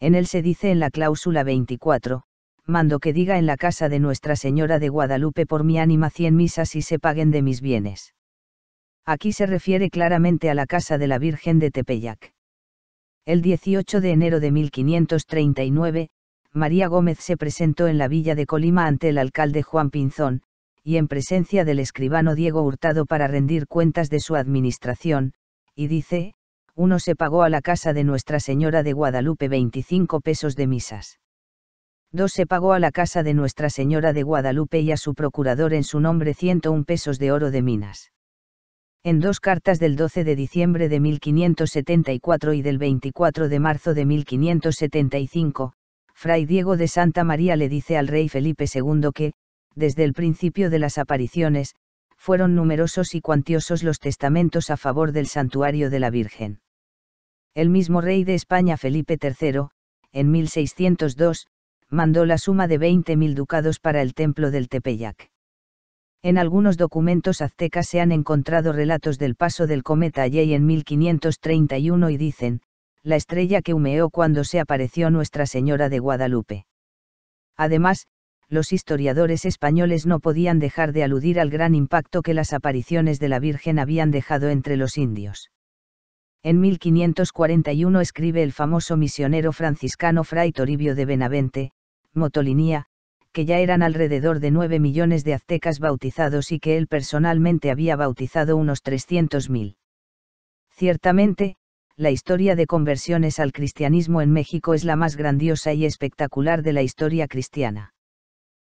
En 0.01 0.15
él 0.15 0.27
se 0.27 0.43
dice 0.43 0.71
en 0.71 0.81
la 0.81 0.91
cláusula 0.91 1.45
24, 1.45 2.25
mando 2.67 2.99
que 3.01 3.13
diga 3.13 3.39
en 3.39 3.47
la 3.47 3.57
casa 3.57 3.89
de 3.89 3.99
Nuestra 3.99 4.37
Señora 4.37 4.79
de 4.79 4.89
Guadalupe 4.89 5.47
por 5.47 5.65
mi 5.65 5.79
ánima 5.79 6.11
cien 6.11 6.37
misas 6.37 6.75
y 6.77 6.83
se 6.83 6.99
paguen 6.99 7.31
de 7.31 7.43
mis 7.43 7.61
bienes. 7.61 8.15
Aquí 9.05 9.33
se 9.33 9.47
refiere 9.47 9.91
claramente 9.91 10.49
a 10.49 10.55
la 10.55 10.67
casa 10.67 10.97
de 10.97 11.09
la 11.09 11.19
Virgen 11.19 11.59
de 11.59 11.71
Tepeyac. 11.71 12.33
El 13.25 13.43
18 13.43 14.01
de 14.01 14.11
enero 14.11 14.41
de 14.41 14.51
1539, 14.53 16.11
María 16.53 16.87
Gómez 16.87 17.19
se 17.19 17.37
presentó 17.37 17.89
en 17.89 17.99
la 17.99 18.09
villa 18.09 18.35
de 18.35 18.47
Colima 18.47 18.87
ante 18.87 19.09
el 19.09 19.19
alcalde 19.19 19.63
Juan 19.63 19.91
Pinzón, 19.91 20.43
y 20.85 20.97
en 20.97 21.09
presencia 21.09 21.65
del 21.65 21.79
escribano 21.79 22.35
Diego 22.35 22.63
Hurtado 22.63 23.07
para 23.07 23.29
rendir 23.29 23.67
cuentas 23.67 24.11
de 24.11 24.21
su 24.21 24.35
administración, 24.37 25.33
y 25.75 25.87
dice, 25.87 26.35
uno 26.75 26.99
se 26.99 27.15
pagó 27.15 27.43
a 27.43 27.49
la 27.49 27.61
casa 27.61 27.93
de 27.93 28.05
Nuestra 28.05 28.41
Señora 28.41 28.83
de 28.83 28.93
Guadalupe 28.93 29.49
25 29.49 30.21
pesos 30.21 30.57
de 30.57 30.67
misas. 30.67 31.19
Dos 32.11 32.33
se 32.33 32.47
pagó 32.47 32.73
a 32.73 32.79
la 32.79 32.91
casa 32.91 33.23
de 33.23 33.35
Nuestra 33.35 33.71
Señora 33.71 34.13
de 34.13 34.23
Guadalupe 34.23 34.81
y 34.81 34.93
a 34.93 34.97
su 34.97 35.15
procurador 35.15 35.73
en 35.73 35.85
su 35.85 36.01
nombre 36.01 36.35
101 36.35 36.85
pesos 36.85 37.19
de 37.19 37.33
oro 37.33 37.51
de 37.51 37.63
minas. 37.63 38.13
En 39.05 39.19
dos 39.19 39.41
cartas 39.41 39.81
del 39.81 39.97
12 39.97 40.23
de 40.25 40.37
diciembre 40.37 40.89
de 40.89 41.01
1574 41.01 42.53
y 42.53 42.63
del 42.63 42.79
24 42.79 43.49
de 43.49 43.59
marzo 43.59 43.95
de 43.95 44.05
1575, 44.05 45.73
Fray 46.15 46.47
Diego 46.47 46.77
de 46.77 46.87
Santa 46.87 47.25
María 47.25 47.57
le 47.57 47.69
dice 47.69 47.97
al 47.97 48.09
rey 48.09 48.29
Felipe 48.29 48.67
II 48.73 49.11
que, 49.15 49.33
desde 49.75 50.05
el 50.05 50.13
principio 50.13 50.71
de 50.71 50.79
las 50.79 50.99
apariciones, 50.99 51.75
fueron 52.17 52.55
numerosos 52.55 53.15
y 53.15 53.21
cuantiosos 53.21 53.83
los 53.83 53.99
testamentos 53.99 54.71
a 54.71 54.77
favor 54.77 55.13
del 55.13 55.27
santuario 55.27 55.91
de 55.91 56.01
la 56.01 56.11
Virgen. 56.11 56.61
El 57.55 57.69
mismo 57.69 58.01
rey 58.01 58.25
de 58.25 58.35
España 58.35 58.77
Felipe 58.77 59.19
III, 59.21 59.69
en 60.13 60.31
1602, 60.31 61.49
mandó 61.91 62.25
la 62.25 62.39
suma 62.39 62.69
de 62.69 62.79
20.000 62.79 63.35
ducados 63.35 63.81
para 63.81 64.03
el 64.03 64.15
templo 64.15 64.51
del 64.51 64.69
Tepeyac. 64.69 65.31
En 66.23 66.39
algunos 66.39 66.77
documentos 66.77 67.43
aztecas 67.43 67.89
se 67.89 68.01
han 68.01 68.13
encontrado 68.13 68.73
relatos 68.73 69.19
del 69.19 69.35
paso 69.35 69.67
del 69.67 69.83
cometa 69.83 70.27
Yei 70.27 70.55
en 70.55 70.65
1531 70.65 72.11
y 72.11 72.17
dicen, 72.17 72.63
la 73.03 73.17
estrella 73.17 73.63
que 73.63 73.75
humeó 73.75 74.11
cuando 74.11 74.45
se 74.45 74.61
apareció 74.61 75.11
Nuestra 75.11 75.47
Señora 75.47 75.89
de 75.89 75.99
Guadalupe. 75.99 76.67
Además, 77.57 78.07
los 78.53 78.75
historiadores 78.75 79.47
españoles 79.47 80.05
no 80.05 80.21
podían 80.21 80.59
dejar 80.59 80.93
de 80.93 81.03
aludir 81.03 81.41
al 81.41 81.49
gran 81.49 81.75
impacto 81.75 82.21
que 82.21 82.35
las 82.35 82.53
apariciones 82.53 83.19
de 83.19 83.31
la 83.31 83.39
Virgen 83.39 83.79
habían 83.79 84.11
dejado 84.11 84.51
entre 84.51 84.77
los 84.77 84.99
indios. 84.99 85.51
En 86.43 86.61
1541 86.61 88.01
escribe 88.03 88.43
el 88.43 88.53
famoso 88.53 88.99
misionero 88.99 89.53
franciscano 89.53 90.23
Fray 90.23 90.53
Toribio 90.53 90.95
de 90.95 91.07
Benavente, 91.07 91.71
Motolinía, 92.13 92.85
que 93.33 93.47
ya 93.47 93.59
eran 93.59 93.83
alrededor 93.83 94.39
de 94.39 94.51
9 94.51 94.81
millones 94.81 95.25
de 95.25 95.33
aztecas 95.33 95.79
bautizados 95.79 96.53
y 96.53 96.61
que 96.61 96.77
él 96.77 96.89
personalmente 96.89 97.71
había 97.71 97.97
bautizado 97.97 98.59
unos 98.59 98.85
300.000. 98.85 99.77
Ciertamente, 100.69 101.57
la 101.97 102.11
historia 102.11 102.55
de 102.55 102.67
conversiones 102.67 103.41
al 103.41 103.53
cristianismo 103.53 104.21
en 104.21 104.31
México 104.31 104.75
es 104.75 104.85
la 104.85 104.97
más 104.97 105.17
grandiosa 105.17 105.73
y 105.73 105.87
espectacular 105.87 106.63
de 106.63 106.75
la 106.75 106.83
historia 106.83 107.29
cristiana. 107.29 107.95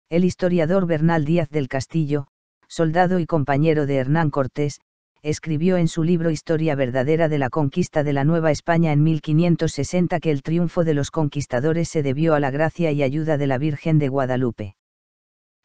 El 0.10 0.24
historiador 0.24 0.88
Bernal 0.88 1.26
Díaz 1.26 1.50
del 1.50 1.68
Castillo, 1.68 2.28
soldado 2.70 3.20
y 3.20 3.26
compañero 3.26 3.86
de 3.86 3.98
Hernán 3.98 4.30
Cortés, 4.30 4.80
escribió 5.22 5.76
en 5.76 5.90
su 5.90 6.06
libro 6.06 6.32
Historia 6.32 6.76
verdadera 6.76 7.28
de 7.28 7.38
la 7.38 7.50
conquista 7.50 8.06
de 8.06 8.14
la 8.14 8.24
Nueva 8.24 8.52
España 8.52 8.94
en 8.94 9.04
1560 9.04 10.22
que 10.22 10.32
el 10.32 10.44
triunfo 10.44 10.86
de 10.86 10.94
los 10.94 11.12
conquistadores 11.12 11.90
se 11.90 12.04
debió 12.04 12.36
a 12.36 12.40
la 12.40 12.52
gracia 12.52 12.94
y 12.94 13.04
ayuda 13.04 13.38
de 13.38 13.48
la 13.48 13.58
Virgen 13.58 14.00
de 14.00 14.08
Guadalupe. 14.08 14.78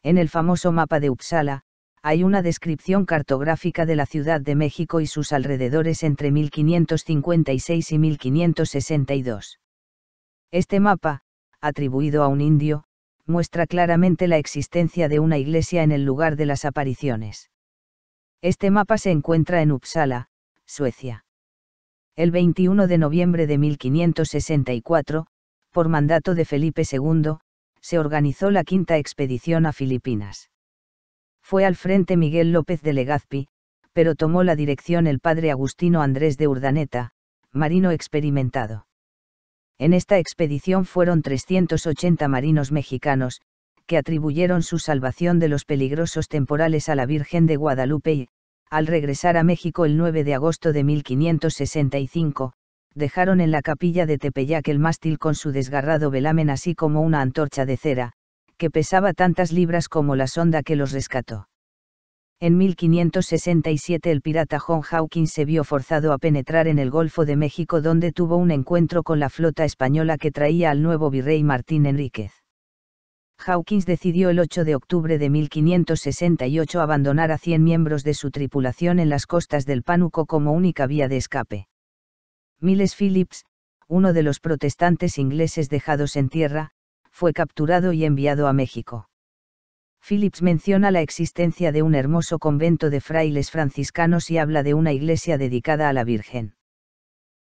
En 0.03 0.17
el 0.17 0.27
famoso 0.27 0.73
mapa 0.73 0.99
de 0.99 1.09
Uppsala, 1.09 1.61
hay 2.01 2.25
una 2.25 2.41
descripción 2.41 3.05
cartográfica 3.05 3.85
de 3.85 3.95
la 3.95 4.05
Ciudad 4.05 4.41
de 4.41 4.55
México 4.55 4.99
y 4.99 5.07
sus 5.07 5.31
alrededores 5.31 6.03
entre 6.03 6.31
1556 6.31 7.91
y 7.93 7.97
1562. 7.97 9.59
Este 10.51 10.81
mapa, 10.81 11.21
atribuido 11.61 12.23
a 12.23 12.27
un 12.27 12.41
indio, 12.41 12.83
muestra 13.25 13.67
claramente 13.67 14.27
la 14.27 14.37
existencia 14.37 15.07
de 15.09 15.19
una 15.19 15.37
iglesia 15.37 15.83
en 15.83 15.91
el 15.91 16.03
lugar 16.03 16.35
de 16.35 16.45
las 16.45 16.65
apariciones. 16.65 17.49
Este 18.41 18.71
mapa 18.71 18.97
se 18.97 19.11
encuentra 19.11 19.61
en 19.61 19.71
Uppsala, 19.71 20.27
Suecia. 20.65 21.25
El 22.15 22.31
21 22.31 22.87
de 22.87 22.97
noviembre 22.97 23.47
de 23.47 23.57
1564, 23.57 25.27
por 25.71 25.89
mandato 25.89 26.35
de 26.35 26.45
Felipe 26.45 26.83
II, 26.89 27.37
se 27.81 27.99
organizó 27.99 28.51
la 28.51 28.63
quinta 28.63 28.97
expedición 28.97 29.65
a 29.65 29.73
Filipinas. 29.73 30.49
Fue 31.41 31.65
al 31.65 31.75
frente 31.75 32.15
Miguel 32.17 32.51
López 32.51 32.81
de 32.81 32.93
Legazpi, 32.93 33.47
pero 33.93 34.15
tomó 34.15 34.43
la 34.43 34.55
dirección 34.55 35.07
el 35.07 35.19
padre 35.19 35.51
Agustino 35.51 36.01
Andrés 36.01 36.37
de 36.37 36.47
Urdaneta, 36.47 37.11
marino 37.51 37.91
experimentado. 37.91 38.87
En 39.79 39.93
esta 39.93 40.17
expedición 40.19 40.85
fueron 40.85 41.21
380 41.21 42.27
marinos 42.27 42.71
mexicanos, 42.71 43.41
que 43.85 43.97
atribuyeron 43.97 44.63
su 44.63 44.79
salvación 44.79 45.39
de 45.39 45.49
los 45.49 45.65
peligrosos 45.65 46.27
temporales 46.27 46.89
a 46.89 46.95
la 46.95 47.05
Virgen 47.05 47.45
de 47.47 47.57
Guadalupe 47.57 48.13
y, 48.13 48.27
al 48.69 48.87
regresar 48.87 49.37
a 49.37 49.43
México 49.43 49.85
el 49.85 49.97
9 49.97 50.23
de 50.23 50.33
agosto 50.33 50.73
de 50.73 50.83
1565, 50.83 52.53
dejaron 52.95 53.41
en 53.41 53.51
la 53.51 53.61
capilla 53.61 54.05
de 54.05 54.17
Tepeyac 54.17 54.67
el 54.67 54.79
mástil 54.79 55.19
con 55.19 55.35
su 55.35 55.51
desgarrado 55.51 56.11
velamen 56.11 56.49
así 56.49 56.75
como 56.75 57.01
una 57.01 57.21
antorcha 57.21 57.65
de 57.65 57.77
cera, 57.77 58.13
que 58.57 58.69
pesaba 58.69 59.13
tantas 59.13 59.51
libras 59.51 59.89
como 59.89 60.15
la 60.15 60.27
sonda 60.27 60.63
que 60.63 60.75
los 60.75 60.91
rescató. 60.91 61.47
En 62.45 62.57
1567 62.57 64.11
el 64.11 64.21
pirata 64.21 64.59
John 64.59 64.81
Hawkins 64.91 65.31
se 65.31 65.45
vio 65.45 65.63
forzado 65.63 66.11
a 66.11 66.17
penetrar 66.17 66.67
en 66.67 66.77
el 66.77 66.91
Golfo 66.91 67.23
de 67.23 67.37
México 67.37 67.79
donde 67.81 68.11
tuvo 68.11 68.35
un 68.35 68.51
encuentro 68.51 69.01
con 69.01 69.21
la 69.21 69.29
flota 69.29 69.63
española 69.63 70.17
que 70.17 70.29
traía 70.29 70.69
al 70.69 70.81
nuevo 70.81 71.09
virrey 71.09 71.41
Martín 71.41 71.85
Enríquez. 71.85 72.33
Hawkins 73.37 73.85
decidió 73.85 74.29
el 74.29 74.39
8 74.39 74.65
de 74.65 74.75
octubre 74.75 75.17
de 75.17 75.29
1568 75.29 76.81
abandonar 76.81 77.31
a 77.31 77.37
100 77.37 77.63
miembros 77.63 78.03
de 78.03 78.13
su 78.13 78.29
tripulación 78.29 78.99
en 78.99 79.07
las 79.07 79.25
costas 79.25 79.65
del 79.65 79.81
Pánuco 79.81 80.25
como 80.25 80.51
única 80.51 80.85
vía 80.85 81.07
de 81.07 81.15
escape. 81.15 81.69
Miles 82.59 82.93
Phillips, 82.93 83.45
uno 83.87 84.11
de 84.11 84.23
los 84.23 84.41
protestantes 84.41 85.17
ingleses 85.17 85.69
dejados 85.69 86.17
en 86.17 86.27
tierra, 86.27 86.71
fue 87.09 87.31
capturado 87.31 87.93
y 87.93 88.03
enviado 88.03 88.49
a 88.49 88.51
México. 88.51 89.07
Phillips 90.05 90.41
menciona 90.41 90.91
la 90.91 91.01
existencia 91.01 91.71
de 91.71 91.81
un 91.81 91.95
hermoso 91.95 92.37
convento 92.37 92.89
de 92.89 92.99
frailes 92.99 93.51
franciscanos 93.51 94.29
y 94.29 94.37
habla 94.37 94.61
de 94.61 94.73
una 94.73 94.91
iglesia 94.91 95.37
dedicada 95.37 95.87
a 95.87 95.93
la 95.93 96.03
Virgen. 96.03 96.55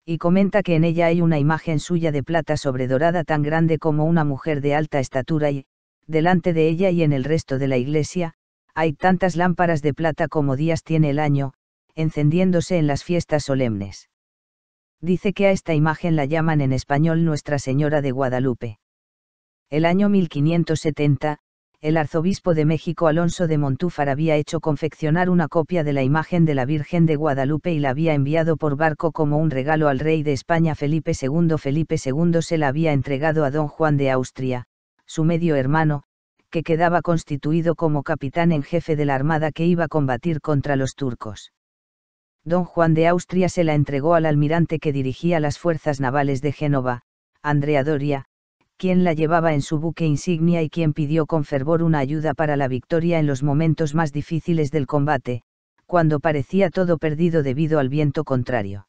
Y 0.04 0.18
comenta 0.18 0.62
que 0.62 0.74
en 0.74 0.84
ella 0.84 1.06
hay 1.06 1.22
una 1.22 1.38
imagen 1.38 1.80
suya 1.80 2.12
de 2.12 2.22
plata 2.22 2.58
sobredorada 2.58 3.24
tan 3.24 3.42
grande 3.42 3.78
como 3.78 4.04
una 4.04 4.24
mujer 4.24 4.60
de 4.60 4.74
alta 4.74 5.00
estatura 5.00 5.50
y, 5.50 5.64
delante 6.06 6.52
de 6.52 6.68
ella 6.68 6.90
y 6.90 7.02
en 7.02 7.14
el 7.14 7.24
resto 7.24 7.58
de 7.58 7.68
la 7.68 7.78
iglesia, 7.78 8.34
hay 8.74 8.92
tantas 8.92 9.36
lámparas 9.36 9.80
de 9.80 9.94
plata 9.94 10.28
como 10.28 10.54
días 10.54 10.84
tiene 10.84 11.10
el 11.10 11.18
año, 11.18 11.54
encendiéndose 11.94 12.76
en 12.76 12.86
las 12.86 13.04
fiestas 13.04 13.44
solemnes. 13.44 14.10
Dice 15.00 15.32
que 15.32 15.46
a 15.46 15.50
esta 15.50 15.72
imagen 15.74 16.14
la 16.14 16.26
llaman 16.26 16.60
en 16.60 16.74
español 16.74 17.24
Nuestra 17.24 17.58
Señora 17.58 18.02
de 18.02 18.10
Guadalupe. 18.10 18.78
El 19.70 19.86
año 19.86 20.10
1570, 20.10 21.38
el 21.82 21.96
arzobispo 21.96 22.52
de 22.52 22.66
México 22.66 23.06
Alonso 23.06 23.46
de 23.46 23.56
Montúfar 23.56 24.10
había 24.10 24.36
hecho 24.36 24.60
confeccionar 24.60 25.30
una 25.30 25.48
copia 25.48 25.82
de 25.82 25.94
la 25.94 26.02
imagen 26.02 26.44
de 26.44 26.54
la 26.54 26.66
Virgen 26.66 27.06
de 27.06 27.16
Guadalupe 27.16 27.72
y 27.72 27.78
la 27.78 27.90
había 27.90 28.12
enviado 28.12 28.58
por 28.58 28.76
barco 28.76 29.12
como 29.12 29.38
un 29.38 29.50
regalo 29.50 29.88
al 29.88 29.98
rey 29.98 30.22
de 30.22 30.34
España 30.34 30.74
Felipe 30.74 31.12
II. 31.18 31.56
Felipe 31.56 31.96
II 32.04 32.42
se 32.42 32.58
la 32.58 32.68
había 32.68 32.92
entregado 32.92 33.46
a 33.46 33.50
don 33.50 33.66
Juan 33.66 33.96
de 33.96 34.10
Austria, 34.10 34.64
su 35.06 35.24
medio 35.24 35.56
hermano, 35.56 36.02
que 36.50 36.62
quedaba 36.62 37.00
constituido 37.00 37.74
como 37.74 38.02
capitán 38.02 38.52
en 38.52 38.62
jefe 38.62 38.94
de 38.94 39.06
la 39.06 39.14
armada 39.14 39.50
que 39.50 39.64
iba 39.64 39.84
a 39.84 39.88
combatir 39.88 40.42
contra 40.42 40.76
los 40.76 40.94
turcos. 40.94 41.52
Don 42.44 42.64
Juan 42.64 42.92
de 42.92 43.06
Austria 43.06 43.48
se 43.48 43.64
la 43.64 43.74
entregó 43.74 44.14
al 44.14 44.26
almirante 44.26 44.80
que 44.80 44.92
dirigía 44.92 45.40
las 45.40 45.58
fuerzas 45.58 45.98
navales 45.98 46.42
de 46.42 46.52
Génova, 46.52 47.02
Andrea 47.42 47.84
Doria, 47.84 48.26
quien 48.80 49.04
la 49.04 49.12
llevaba 49.12 49.52
en 49.52 49.60
su 49.60 49.78
buque 49.78 50.06
insignia 50.06 50.62
y 50.62 50.70
quien 50.70 50.94
pidió 50.94 51.26
con 51.26 51.44
fervor 51.44 51.82
una 51.82 51.98
ayuda 51.98 52.32
para 52.32 52.56
la 52.56 52.66
victoria 52.66 53.18
en 53.18 53.26
los 53.26 53.42
momentos 53.42 53.94
más 53.94 54.10
difíciles 54.10 54.70
del 54.70 54.86
combate, 54.86 55.42
cuando 55.84 56.18
parecía 56.18 56.70
todo 56.70 56.96
perdido 56.96 57.42
debido 57.42 57.78
al 57.78 57.90
viento 57.90 58.24
contrario. 58.24 58.88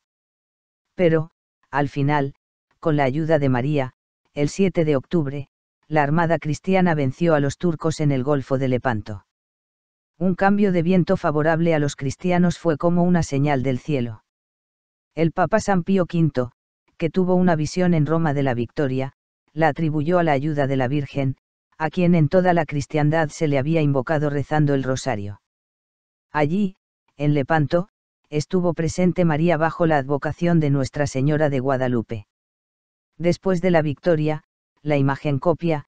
Pero, 0.95 1.31
al 1.71 1.89
final, 1.89 2.35
con 2.79 2.95
la 2.95 3.03
ayuda 3.03 3.37
de 3.37 3.49
María, 3.49 3.91
el 4.33 4.47
7 4.47 4.85
de 4.85 4.95
octubre, 4.95 5.49
la 5.89 6.03
armada 6.03 6.39
cristiana 6.39 6.95
venció 6.95 7.35
a 7.35 7.41
los 7.41 7.57
turcos 7.57 7.99
en 7.99 8.13
el 8.13 8.23
Golfo 8.23 8.57
de 8.57 8.69
Lepanto. 8.69 9.25
Un 10.17 10.35
cambio 10.35 10.71
de 10.71 10.83
viento 10.83 11.17
favorable 11.17 11.75
a 11.75 11.79
los 11.79 11.97
cristianos 11.97 12.57
fue 12.59 12.77
como 12.77 13.03
una 13.03 13.23
señal 13.23 13.61
del 13.61 13.77
cielo. 13.77 14.23
El 15.15 15.33
Papa 15.33 15.59
San 15.59 15.83
Pío 15.83 16.03
V, 16.03 16.47
que 16.95 17.09
tuvo 17.09 17.35
una 17.35 17.57
visión 17.57 17.93
en 17.93 18.05
Roma 18.05 18.33
de 18.33 18.43
la 18.43 18.53
victoria, 18.53 19.15
la 19.53 19.69
atribuyó 19.69 20.19
a 20.19 20.23
la 20.23 20.31
ayuda 20.31 20.67
de 20.67 20.77
la 20.77 20.87
Virgen, 20.87 21.35
a 21.77 21.89
quien 21.89 22.15
en 22.15 22.29
toda 22.29 22.53
la 22.53 22.65
cristiandad 22.65 23.29
se 23.29 23.47
le 23.47 23.57
había 23.57 23.81
invocado 23.81 24.29
rezando 24.29 24.73
el 24.73 24.83
rosario. 24.83 25.41
Allí, 26.31 26.75
en 27.17 27.33
Lepanto, 27.33 27.89
estuvo 28.29 28.73
presente 28.73 29.25
María 29.25 29.57
bajo 29.57 29.85
la 29.85 29.97
advocación 29.97 30.59
de 30.59 30.69
Nuestra 30.69 31.07
Señora 31.07 31.49
de 31.49 31.59
Guadalupe. 31.59 32.27
Después 33.17 33.61
de 33.61 33.71
la 33.71 33.81
victoria, 33.81 34.43
la 34.81 34.97
imagen 34.97 35.39
copia, 35.39 35.85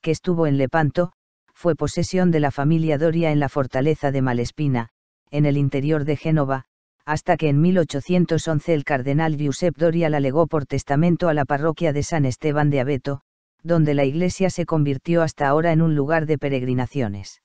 que 0.00 0.12
estuvo 0.12 0.46
en 0.46 0.56
Lepanto, 0.56 1.12
fue 1.52 1.74
posesión 1.74 2.30
de 2.30 2.40
la 2.40 2.50
familia 2.50 2.96
Doria 2.96 3.32
en 3.32 3.40
la 3.40 3.48
fortaleza 3.48 4.12
de 4.12 4.22
Malespina, 4.22 4.90
en 5.30 5.46
el 5.46 5.56
interior 5.56 6.04
de 6.04 6.16
Génova, 6.16 6.64
hasta 7.10 7.36
que 7.36 7.48
en 7.48 7.60
1811 7.60 8.72
el 8.72 8.84
cardenal 8.84 9.36
Giuseppe 9.36 9.84
Doria 9.84 10.08
la 10.08 10.20
legó 10.20 10.46
por 10.46 10.64
testamento 10.64 11.28
a 11.28 11.34
la 11.34 11.44
parroquia 11.44 11.92
de 11.92 12.04
San 12.04 12.24
Esteban 12.24 12.70
de 12.70 12.78
Abeto, 12.78 13.22
donde 13.64 13.94
la 13.94 14.04
iglesia 14.04 14.48
se 14.48 14.64
convirtió 14.64 15.22
hasta 15.22 15.48
ahora 15.48 15.72
en 15.72 15.82
un 15.82 15.96
lugar 15.96 16.26
de 16.26 16.38
peregrinaciones. 16.38 17.42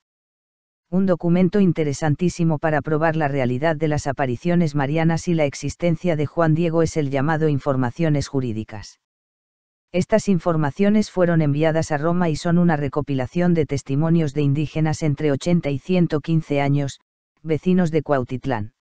Un 0.88 1.04
documento 1.06 1.58
interesantísimo 1.58 2.60
para 2.60 2.80
probar 2.80 3.16
la 3.16 3.26
realidad 3.26 3.74
de 3.74 3.88
las 3.88 4.06
apariciones 4.06 4.76
marianas 4.76 5.26
y 5.26 5.34
la 5.34 5.46
existencia 5.46 6.14
de 6.14 6.26
Juan 6.26 6.54
Diego 6.54 6.82
es 6.82 6.96
el 6.96 7.10
llamado 7.10 7.48
Informaciones 7.48 8.28
Jurídicas. 8.28 9.00
Estas 9.90 10.28
informaciones 10.28 11.10
fueron 11.10 11.42
enviadas 11.42 11.90
a 11.90 11.98
Roma 11.98 12.28
y 12.28 12.36
son 12.36 12.58
una 12.58 12.76
recopilación 12.76 13.52
de 13.52 13.66
testimonios 13.66 14.32
de 14.32 14.42
indígenas 14.42 15.02
entre 15.02 15.32
80 15.32 15.70
y 15.70 15.80
115 15.80 16.60
años, 16.60 17.00
vecinos 17.42 17.90
de 17.90 18.02
Cuautitlán. 18.04 18.75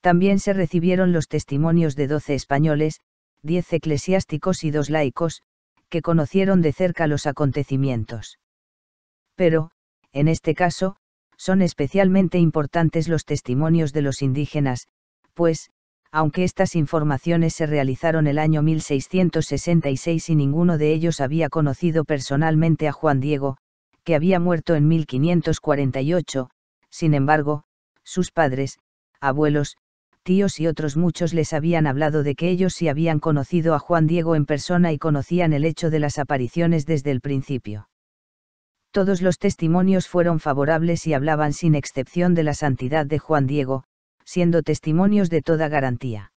También 0.00 0.38
se 0.38 0.52
recibieron 0.52 1.12
los 1.12 1.28
testimonios 1.28 1.96
de 1.96 2.06
doce 2.06 2.34
españoles, 2.34 3.00
diez 3.42 3.72
eclesiásticos 3.72 4.64
y 4.64 4.70
dos 4.70 4.90
laicos, 4.90 5.42
que 5.88 6.02
conocieron 6.02 6.62
de 6.62 6.72
cerca 6.72 7.06
los 7.06 7.26
acontecimientos. 7.26 8.38
Pero, 9.34 9.70
en 10.12 10.28
este 10.28 10.54
caso, 10.54 10.96
son 11.36 11.62
especialmente 11.62 12.38
importantes 12.38 13.08
los 13.08 13.24
testimonios 13.24 13.92
de 13.92 14.02
los 14.02 14.22
indígenas, 14.22 14.88
pues, 15.34 15.70
aunque 16.10 16.44
estas 16.44 16.74
informaciones 16.74 17.54
se 17.54 17.66
realizaron 17.66 18.26
el 18.26 18.38
año 18.38 18.62
1666 18.62 20.30
y 20.30 20.34
ninguno 20.34 20.78
de 20.78 20.92
ellos 20.92 21.20
había 21.20 21.50
conocido 21.50 22.04
personalmente 22.04 22.88
a 22.88 22.92
Juan 22.92 23.20
Diego, 23.20 23.58
que 24.02 24.14
había 24.14 24.40
muerto 24.40 24.74
en 24.74 24.88
1548, 24.88 26.48
sin 26.88 27.12
embargo, 27.12 27.64
sus 28.02 28.30
padres, 28.30 28.78
abuelos, 29.20 29.76
tíos 30.26 30.58
y 30.58 30.66
otros 30.66 30.96
muchos 30.96 31.32
les 31.32 31.52
habían 31.52 31.86
hablado 31.86 32.24
de 32.24 32.34
que 32.34 32.50
ellos 32.50 32.74
sí 32.74 32.88
habían 32.88 33.20
conocido 33.20 33.74
a 33.74 33.78
Juan 33.78 34.08
Diego 34.08 34.34
en 34.34 34.44
persona 34.44 34.92
y 34.92 34.98
conocían 34.98 35.52
el 35.52 35.64
hecho 35.64 35.88
de 35.88 36.00
las 36.00 36.18
apariciones 36.18 36.84
desde 36.84 37.12
el 37.12 37.20
principio. 37.20 37.88
Todos 38.90 39.22
los 39.22 39.38
testimonios 39.38 40.08
fueron 40.08 40.40
favorables 40.40 41.06
y 41.06 41.14
hablaban 41.14 41.52
sin 41.52 41.76
excepción 41.76 42.34
de 42.34 42.42
la 42.42 42.54
santidad 42.54 43.06
de 43.06 43.20
Juan 43.20 43.46
Diego, 43.46 43.84
siendo 44.24 44.64
testimonios 44.64 45.30
de 45.30 45.42
toda 45.42 45.68
garantía. 45.68 46.32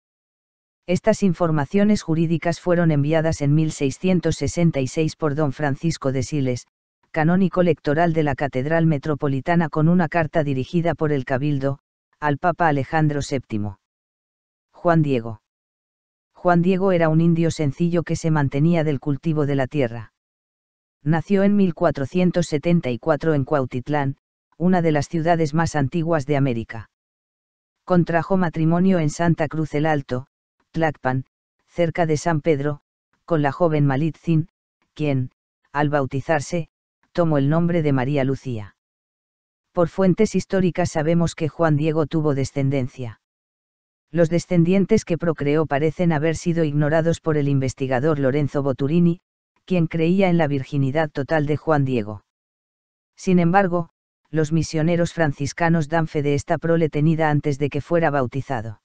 Estas 0.86 1.24
informaciones 1.24 2.04
jurídicas 2.04 2.60
fueron 2.60 2.92
enviadas 2.92 3.42
en 3.42 3.56
1666 3.56 5.16
por 5.16 5.34
don 5.34 5.52
Francisco 5.52 6.12
de 6.12 6.22
Siles, 6.22 6.68
canónico 7.10 7.62
electoral 7.62 8.14
de 8.14 8.22
la 8.22 8.36
Catedral 8.36 8.86
Metropolitana 8.86 9.68
con 9.68 9.90
una 9.90 10.10
carta 10.10 10.44
dirigida 10.44 10.94
por 10.94 11.12
el 11.12 11.26
Cabildo, 11.26 11.80
al 12.20 12.38
Papa 12.38 12.68
Alejandro 12.68 13.22
VII. 13.22 13.76
Juan 14.74 15.02
Diego. 15.02 15.42
Juan 16.34 16.62
Diego 16.62 16.92
era 16.92 17.08
un 17.08 17.22
indio 17.22 17.50
sencillo 17.50 18.04
que 18.04 18.18
se 18.18 18.30
mantenía 18.30 18.84
del 18.84 19.00
cultivo 19.00 19.46
de 19.46 19.56
la 19.56 19.68
tierra. 19.68 20.12
Nació 21.02 21.44
en 21.44 21.56
1474 21.56 23.34
en 23.34 23.46
Cuautitlán, 23.46 24.18
una 24.58 24.82
de 24.82 24.92
las 24.92 25.08
ciudades 25.08 25.54
más 25.54 25.78
antiguas 25.78 26.26
de 26.26 26.36
América. 26.36 26.90
Contrajo 27.86 28.36
matrimonio 28.36 29.00
en 29.00 29.10
Santa 29.10 29.48
Cruz 29.48 29.74
el 29.74 29.86
Alto, 29.86 30.28
Tlacpan, 30.72 31.24
cerca 31.68 32.06
de 32.06 32.18
San 32.18 32.42
Pedro, 32.42 32.82
con 33.24 33.42
la 33.42 33.54
joven 33.54 33.86
Malitzin, 33.86 34.50
quien, 34.94 35.32
al 35.72 35.90
bautizarse, 35.90 36.68
tomó 37.14 37.38
el 37.38 37.48
nombre 37.48 37.82
de 37.82 37.94
María 37.94 38.26
Lucía. 38.26 38.76
Por 39.80 39.88
fuentes 39.88 40.36
históricas 40.36 40.92
sabemos 40.92 41.36
que 41.36 41.48
Juan 41.48 41.78
Diego 41.78 42.06
tuvo 42.06 42.36
descendencia. 42.36 43.22
Los 44.12 44.30
descendientes 44.30 45.06
que 45.06 45.18
procreó 45.18 45.66
parecen 45.68 46.12
haber 46.12 46.36
sido 46.36 46.66
ignorados 46.66 47.22
por 47.22 47.38
el 47.38 47.48
investigador 47.48 48.20
Lorenzo 48.20 48.62
Boturini, 48.62 49.22
quien 49.64 49.88
creía 49.88 50.28
en 50.28 50.38
la 50.38 50.50
virginidad 50.50 51.10
total 51.10 51.46
de 51.46 51.56
Juan 51.56 51.86
Diego. 51.86 52.26
Sin 53.16 53.40
embargo, 53.40 53.92
los 54.30 54.52
misioneros 54.52 55.14
franciscanos 55.14 55.88
dan 55.88 56.08
fe 56.08 56.24
de 56.24 56.34
esta 56.34 56.58
prole 56.58 56.90
tenida 56.90 57.30
antes 57.30 57.58
de 57.58 57.70
que 57.70 57.80
fuera 57.80 58.10
bautizado. 58.10 58.82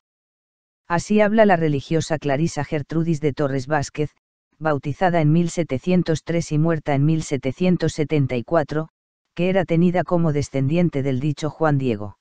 Así 0.86 1.20
habla 1.20 1.44
la 1.44 1.56
religiosa 1.56 2.18
Clarisa 2.18 2.62
Gertrudis 2.62 3.20
de 3.20 3.32
Torres 3.32 3.66
Vázquez, 3.66 4.12
bautizada 4.60 5.20
en 5.20 5.32
1703 5.32 6.52
y 6.52 6.58
muerta 6.58 6.94
en 6.94 7.04
1774, 7.04 8.90
que 9.34 9.48
era 9.48 9.64
tenida 9.64 10.04
como 10.04 10.32
descendiente 10.32 11.02
del 11.02 11.20
dicho 11.20 11.50
Juan 11.50 11.78
Diego. 11.78 12.18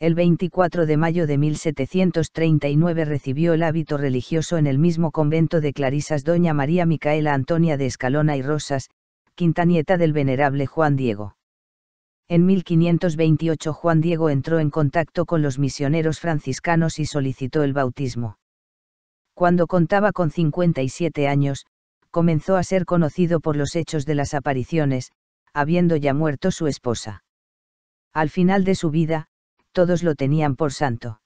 El 0.00 0.14
24 0.14 0.86
de 0.86 0.96
mayo 0.96 1.26
de 1.26 1.38
1739 1.38 3.04
recibió 3.04 3.52
el 3.52 3.62
hábito 3.62 3.96
religioso 3.96 4.58
en 4.58 4.66
el 4.66 4.78
mismo 4.78 5.12
convento 5.12 5.60
de 5.60 5.72
Clarisas 5.72 6.24
doña 6.24 6.52
María 6.52 6.84
Micaela 6.84 7.32
Antonia 7.32 7.76
de 7.76 7.86
Escalona 7.86 8.36
y 8.36 8.42
Rosas, 8.42 8.90
quinta 9.34 9.64
nieta 9.64 9.96
del 9.96 10.12
venerable 10.12 10.66
Juan 10.66 10.96
Diego. 10.96 11.36
En 12.26 12.46
1528 12.46 13.72
Juan 13.72 14.00
Diego 14.00 14.30
entró 14.30 14.58
en 14.58 14.70
contacto 14.70 15.26
con 15.26 15.42
los 15.42 15.58
misioneros 15.58 16.20
franciscanos 16.20 16.98
y 16.98 17.06
solicitó 17.06 17.62
el 17.62 17.72
bautismo. 17.72 18.38
Cuando 19.34 19.66
contaba 19.66 20.12
con 20.12 20.30
57 20.30 21.28
años, 21.28 21.66
comenzó 22.10 22.56
a 22.56 22.62
ser 22.62 22.84
conocido 22.84 23.40
por 23.40 23.56
los 23.56 23.76
hechos 23.76 24.06
de 24.06 24.14
las 24.14 24.32
apariciones, 24.32 25.10
habiendo 25.54 25.96
ya 25.96 26.12
muerto 26.12 26.50
su 26.50 26.66
esposa. 26.66 27.24
Al 28.12 28.28
final 28.28 28.64
de 28.64 28.74
su 28.74 28.90
vida, 28.90 29.28
todos 29.72 30.02
lo 30.02 30.14
tenían 30.14 30.56
por 30.56 30.72
santo. 30.72 31.20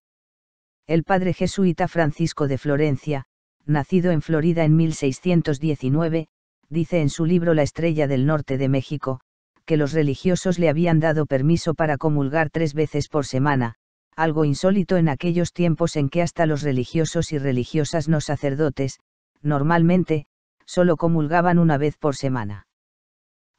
El 0.87 1.03
padre 1.03 1.33
jesuita 1.33 1.89
Francisco 1.89 2.47
de 2.47 2.59
Florencia, 2.59 3.25
nacido 3.65 4.11
en 4.11 4.23
Florida 4.23 4.65
en 4.65 4.77
1619, 4.77 6.29
dice 6.69 7.01
en 7.01 7.11
su 7.11 7.27
libro 7.27 7.55
La 7.55 7.63
estrella 7.63 8.07
del 8.07 8.27
norte 8.27 8.59
de 8.59 8.69
México, 8.69 9.21
que 9.65 9.77
los 9.77 9.93
religiosos 9.93 10.59
le 10.59 10.69
habían 10.69 11.01
dado 11.01 11.27
permiso 11.27 11.75
para 11.75 11.99
comulgar 11.99 12.51
tres 12.51 12.75
veces 12.75 13.09
por 13.09 13.27
semana, 13.27 13.75
algo 14.17 14.45
insólito 14.45 14.97
en 14.97 15.09
aquellos 15.09 15.53
tiempos 15.53 15.97
en 15.97 16.09
que 16.09 16.23
hasta 16.23 16.47
los 16.47 16.63
religiosos 16.63 17.33
y 17.33 17.39
religiosas 17.39 18.09
no 18.09 18.21
sacerdotes, 18.21 18.99
normalmente, 19.43 20.27
solo 20.65 20.97
comulgaban 20.97 21.59
una 21.59 21.79
vez 21.79 21.97
por 21.97 22.17
semana. 22.17 22.68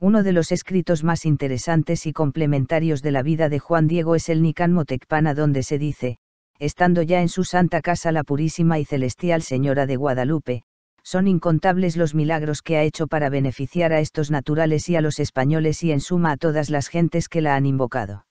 Uno 0.01 0.23
de 0.23 0.31
los 0.31 0.53
escritos 0.53 1.03
más 1.03 1.25
interesantes 1.25 2.05
y 2.05 2.13
complementarios 2.13 3.01
de 3.01 3.11
la 3.11 3.21
vida 3.21 3.49
de 3.49 3.59
Juan 3.59 3.87
Diego 3.87 4.15
es 4.15 4.29
el 4.29 4.41
Nican 4.41 4.71
Motecpana 4.71 5.33
donde 5.33 5.61
se 5.61 5.77
dice, 5.77 6.19
estando 6.57 7.01
ya 7.01 7.21
en 7.21 7.27
su 7.27 7.43
santa 7.43 7.81
casa 7.81 8.13
la 8.13 8.23
purísima 8.23 8.79
y 8.79 8.85
celestial 8.85 9.41
Señora 9.41 9.85
de 9.85 9.97
Guadalupe, 9.97 10.63
son 11.03 11.27
incontables 11.27 11.97
los 11.97 12.15
milagros 12.15 12.61
que 12.61 12.77
ha 12.77 12.83
hecho 12.83 13.07
para 13.07 13.29
beneficiar 13.29 13.91
a 13.91 13.99
estos 13.99 14.31
naturales 14.31 14.87
y 14.87 14.95
a 14.95 15.01
los 15.01 15.19
españoles 15.19 15.83
y 15.83 15.91
en 15.91 15.99
suma 15.99 16.31
a 16.31 16.37
todas 16.37 16.69
las 16.69 16.87
gentes 16.87 17.27
que 17.27 17.41
la 17.41 17.55
han 17.55 17.65
invocado. 17.65 18.25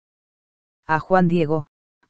A 0.86 1.00
Juan 1.00 1.28
Diego, 1.28 1.66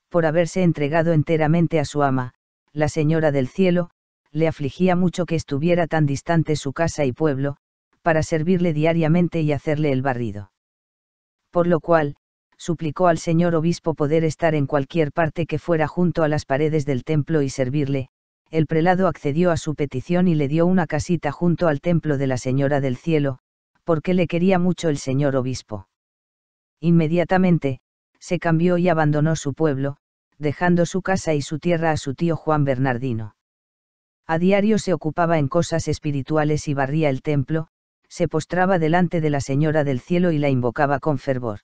por 0.08 0.24
haberse 0.24 0.62
entregado 0.62 1.12
enteramente 1.12 1.80
a 1.80 1.84
su 1.84 2.04
ama, 2.04 2.34
la 2.72 2.88
Señora 2.88 3.32
del 3.32 3.48
Cielo, 3.48 3.90
le 4.30 4.46
afligía 4.46 4.94
mucho 4.94 5.26
que 5.26 5.34
estuviera 5.34 5.88
tan 5.88 6.06
distante 6.06 6.54
su 6.54 6.72
casa 6.72 7.04
y 7.04 7.12
pueblo, 7.12 7.56
para 8.02 8.22
servirle 8.22 8.72
diariamente 8.72 9.40
y 9.40 9.52
hacerle 9.52 9.92
el 9.92 10.02
barrido. 10.02 10.52
Por 11.50 11.66
lo 11.66 11.80
cual, 11.80 12.16
suplicó 12.56 13.06
al 13.06 13.18
señor 13.18 13.54
obispo 13.54 13.94
poder 13.94 14.24
estar 14.24 14.54
en 14.54 14.66
cualquier 14.66 15.12
parte 15.12 15.46
que 15.46 15.58
fuera 15.58 15.87
junto 15.87 16.22
a 16.22 16.28
las 16.28 16.44
paredes 16.44 16.84
del 16.84 17.04
templo 17.04 17.42
y 17.42 17.48
servirle, 17.48 18.11
el 18.50 18.66
prelado 18.66 19.06
accedió 19.06 19.50
a 19.50 19.56
su 19.56 19.74
petición 19.74 20.26
y 20.26 20.34
le 20.34 20.48
dio 20.48 20.66
una 20.66 20.87
casita 20.87 21.32
junto 21.32 21.68
al 21.68 21.80
templo 21.80 22.18
de 22.18 22.26
la 22.26 22.38
Señora 22.38 22.80
del 22.80 22.96
Cielo, 22.96 23.38
porque 23.84 24.14
le 24.14 24.26
quería 24.26 24.58
mucho 24.58 24.88
el 24.88 24.98
señor 24.98 25.37
obispo. 25.37 25.88
Inmediatamente, 26.80 27.80
se 28.18 28.38
cambió 28.38 28.78
y 28.78 28.88
abandonó 28.88 29.37
su 29.37 29.54
pueblo, 29.54 29.96
dejando 30.38 30.87
su 30.87 31.02
casa 31.02 31.34
y 31.34 31.42
su 31.42 31.58
tierra 31.58 31.90
a 31.90 31.96
su 31.96 32.14
tío 32.14 32.37
Juan 32.37 32.64
Bernardino. 32.64 33.34
A 34.26 34.38
diario 34.38 34.78
se 34.78 34.92
ocupaba 34.92 35.38
en 35.38 35.48
cosas 35.48 35.88
espirituales 35.88 36.68
y 36.68 36.74
barría 36.74 37.08
el 37.08 37.22
templo, 37.22 37.68
se 38.08 38.28
postraba 38.28 38.78
delante 38.78 39.20
de 39.20 39.30
la 39.30 39.40
Señora 39.40 39.84
del 39.84 40.00
Cielo 40.00 40.32
y 40.32 40.38
la 40.38 40.48
invocaba 40.48 40.98
con 40.98 41.18
fervor. 41.18 41.60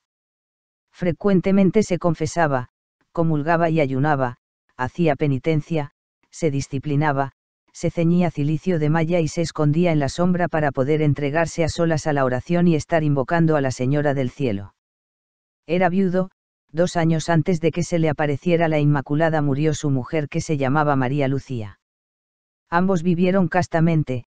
Frecuentemente 0.91 1.83
se 1.83 1.99
confesaba, 1.99 2.69
comulgaba 3.11 3.69
y 3.69 3.81
ayunaba, 3.81 4.37
hacía 4.77 5.15
penitencia, 5.15 5.91
se 6.29 6.51
disciplinaba, 6.51 7.31
se 7.73 7.91
ceñía 7.91 8.31
cilicio 8.31 8.79
de 8.79 8.89
malla 8.89 9.19
y 9.19 9.27
se 9.27 9.41
escondía 9.41 9.91
en 9.91 9.99
la 9.99 10.07
sombra 10.07 10.47
para 10.47 10.71
poder 10.71 11.01
entregarse 11.01 11.63
a 11.63 11.69
solas 11.69 12.07
a 12.07 12.13
la 12.13 12.23
oración 12.23 12.67
y 12.67 12.75
estar 12.75 13.03
invocando 13.03 13.57
a 13.57 13.61
la 13.61 13.71
Señora 13.71 14.13
del 14.13 14.29
Cielo. 14.29 14.75
Era 15.67 15.89
viudo, 15.89 16.29
dos 16.71 16.95
años 16.95 17.27
antes 17.27 17.59
de 17.59 17.71
que 17.71 17.83
se 17.83 17.99
le 17.99 18.09
apareciera 18.09 18.67
la 18.67 18.79
Inmaculada 18.79 19.41
murió 19.41 19.73
su 19.73 19.89
mujer 19.89 20.29
que 20.29 20.41
se 20.41 20.57
llamaba 20.57 20.95
María 20.95 21.27
Lucía. 21.27 21.79
Ambos 22.69 23.03
vivieron 23.03 23.47
castamente, 23.47 24.25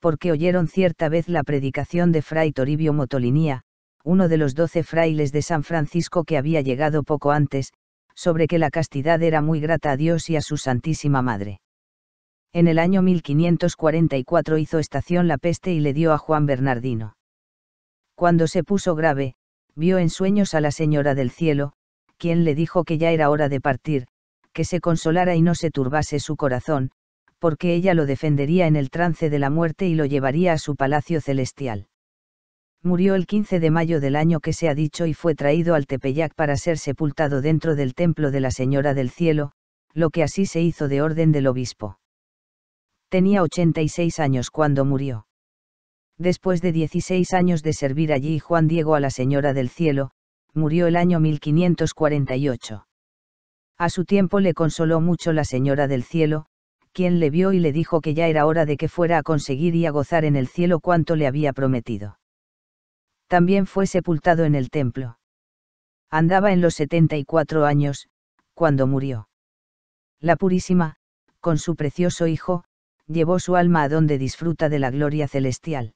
porque 0.00 0.32
oyeron 0.32 0.68
cierta 0.68 1.08
vez 1.08 1.28
la 1.28 1.42
predicación 1.42 2.12
de 2.12 2.22
Fray 2.22 2.52
Toribio 2.52 2.92
Motolinía, 2.92 3.62
uno 4.04 4.28
de 4.28 4.36
los 4.36 4.54
doce 4.54 4.82
frailes 4.82 5.32
de 5.32 5.42
San 5.42 5.62
Francisco 5.64 6.24
que 6.24 6.38
había 6.38 6.60
llegado 6.60 7.02
poco 7.02 7.30
antes, 7.30 7.72
sobre 8.14 8.46
que 8.48 8.58
la 8.58 8.70
castidad 8.70 9.22
era 9.22 9.42
muy 9.42 9.60
grata 9.60 9.92
a 9.92 9.96
Dios 9.96 10.30
y 10.30 10.36
a 10.36 10.40
su 10.40 10.56
Santísima 10.56 11.22
Madre. 11.22 11.60
En 12.52 12.66
el 12.66 12.78
año 12.78 13.02
1544 13.02 14.58
hizo 14.58 14.78
estación 14.78 15.28
la 15.28 15.38
peste 15.38 15.72
y 15.72 15.80
le 15.80 15.92
dio 15.92 16.12
a 16.12 16.18
Juan 16.18 16.46
Bernardino. 16.46 17.16
Cuando 18.14 18.46
se 18.46 18.64
puso 18.64 18.94
grave, 18.94 19.34
vio 19.74 19.98
en 19.98 20.10
sueños 20.10 20.54
a 20.54 20.60
la 20.60 20.72
Señora 20.72 21.14
del 21.14 21.30
Cielo, 21.30 21.74
quien 22.16 22.44
le 22.44 22.54
dijo 22.54 22.84
que 22.84 22.98
ya 22.98 23.12
era 23.12 23.30
hora 23.30 23.48
de 23.48 23.60
partir, 23.60 24.06
que 24.52 24.64
se 24.64 24.80
consolara 24.80 25.36
y 25.36 25.42
no 25.42 25.54
se 25.54 25.70
turbase 25.70 26.18
su 26.18 26.36
corazón, 26.36 26.90
porque 27.38 27.74
ella 27.74 27.94
lo 27.94 28.06
defendería 28.06 28.66
en 28.66 28.76
el 28.76 28.90
trance 28.90 29.30
de 29.30 29.38
la 29.38 29.50
muerte 29.50 29.86
y 29.86 29.94
lo 29.94 30.04
llevaría 30.04 30.52
a 30.52 30.58
su 30.58 30.76
palacio 30.76 31.20
celestial 31.20 31.88
murió 32.82 33.14
el 33.14 33.26
15 33.26 33.60
de 33.60 33.70
mayo 33.70 34.00
del 34.00 34.16
año 34.16 34.40
que 34.40 34.52
se 34.52 34.68
ha 34.68 34.74
dicho 34.74 35.06
y 35.06 35.14
fue 35.14 35.34
traído 35.34 35.74
al 35.74 35.86
Tepeyac 35.86 36.34
para 36.34 36.56
ser 36.56 36.78
sepultado 36.78 37.40
dentro 37.40 37.74
del 37.74 37.94
templo 37.94 38.30
de 38.30 38.40
la 38.40 38.50
Señora 38.50 38.94
del 38.94 39.10
Cielo, 39.10 39.52
lo 39.94 40.10
que 40.10 40.22
así 40.22 40.46
se 40.46 40.60
hizo 40.60 40.88
de 40.88 41.02
orden 41.02 41.32
del 41.32 41.46
obispo. 41.46 41.98
Tenía 43.08 43.42
86 43.42 44.18
años 44.20 44.50
cuando 44.50 44.84
murió. 44.84 45.26
Después 46.18 46.60
de 46.60 46.72
16 46.72 47.32
años 47.32 47.62
de 47.62 47.72
servir 47.72 48.12
allí 48.12 48.38
Juan 48.38 48.68
Diego 48.68 48.94
a 48.94 49.00
la 49.00 49.10
Señora 49.10 49.52
del 49.54 49.68
Cielo, 49.68 50.10
murió 50.52 50.86
el 50.86 50.96
año 50.96 51.20
1548. 51.20 52.86
A 53.78 53.90
su 53.90 54.04
tiempo 54.04 54.40
le 54.40 54.54
consoló 54.54 55.00
mucho 55.00 55.32
la 55.32 55.44
Señora 55.44 55.86
del 55.86 56.02
Cielo, 56.02 56.46
quien 56.92 57.20
le 57.20 57.30
vio 57.30 57.52
y 57.52 57.58
le 57.58 57.72
dijo 57.72 58.00
que 58.00 58.14
ya 58.14 58.28
era 58.28 58.46
hora 58.46 58.66
de 58.66 58.76
que 58.76 58.88
fuera 58.88 59.18
a 59.18 59.22
conseguir 59.22 59.74
y 59.74 59.86
a 59.86 59.90
gozar 59.90 60.24
en 60.24 60.36
el 60.36 60.48
cielo 60.48 60.80
cuanto 60.80 61.16
le 61.16 61.26
había 61.26 61.52
prometido 61.52 62.18
también 63.28 63.66
fue 63.66 63.86
sepultado 63.86 64.44
en 64.44 64.54
el 64.54 64.70
templo. 64.70 65.18
Andaba 66.10 66.52
en 66.52 66.60
los 66.60 66.74
74 66.74 67.66
años, 67.66 68.08
cuando 68.54 68.86
murió. 68.86 69.28
La 70.18 70.34
Purísima, 70.36 70.96
con 71.40 71.58
su 71.58 71.76
precioso 71.76 72.26
Hijo, 72.26 72.64
llevó 73.06 73.38
su 73.38 73.54
alma 73.54 73.82
a 73.82 73.88
donde 73.88 74.18
disfruta 74.18 74.68
de 74.68 74.78
la 74.78 74.90
gloria 74.90 75.28
celestial. 75.28 75.94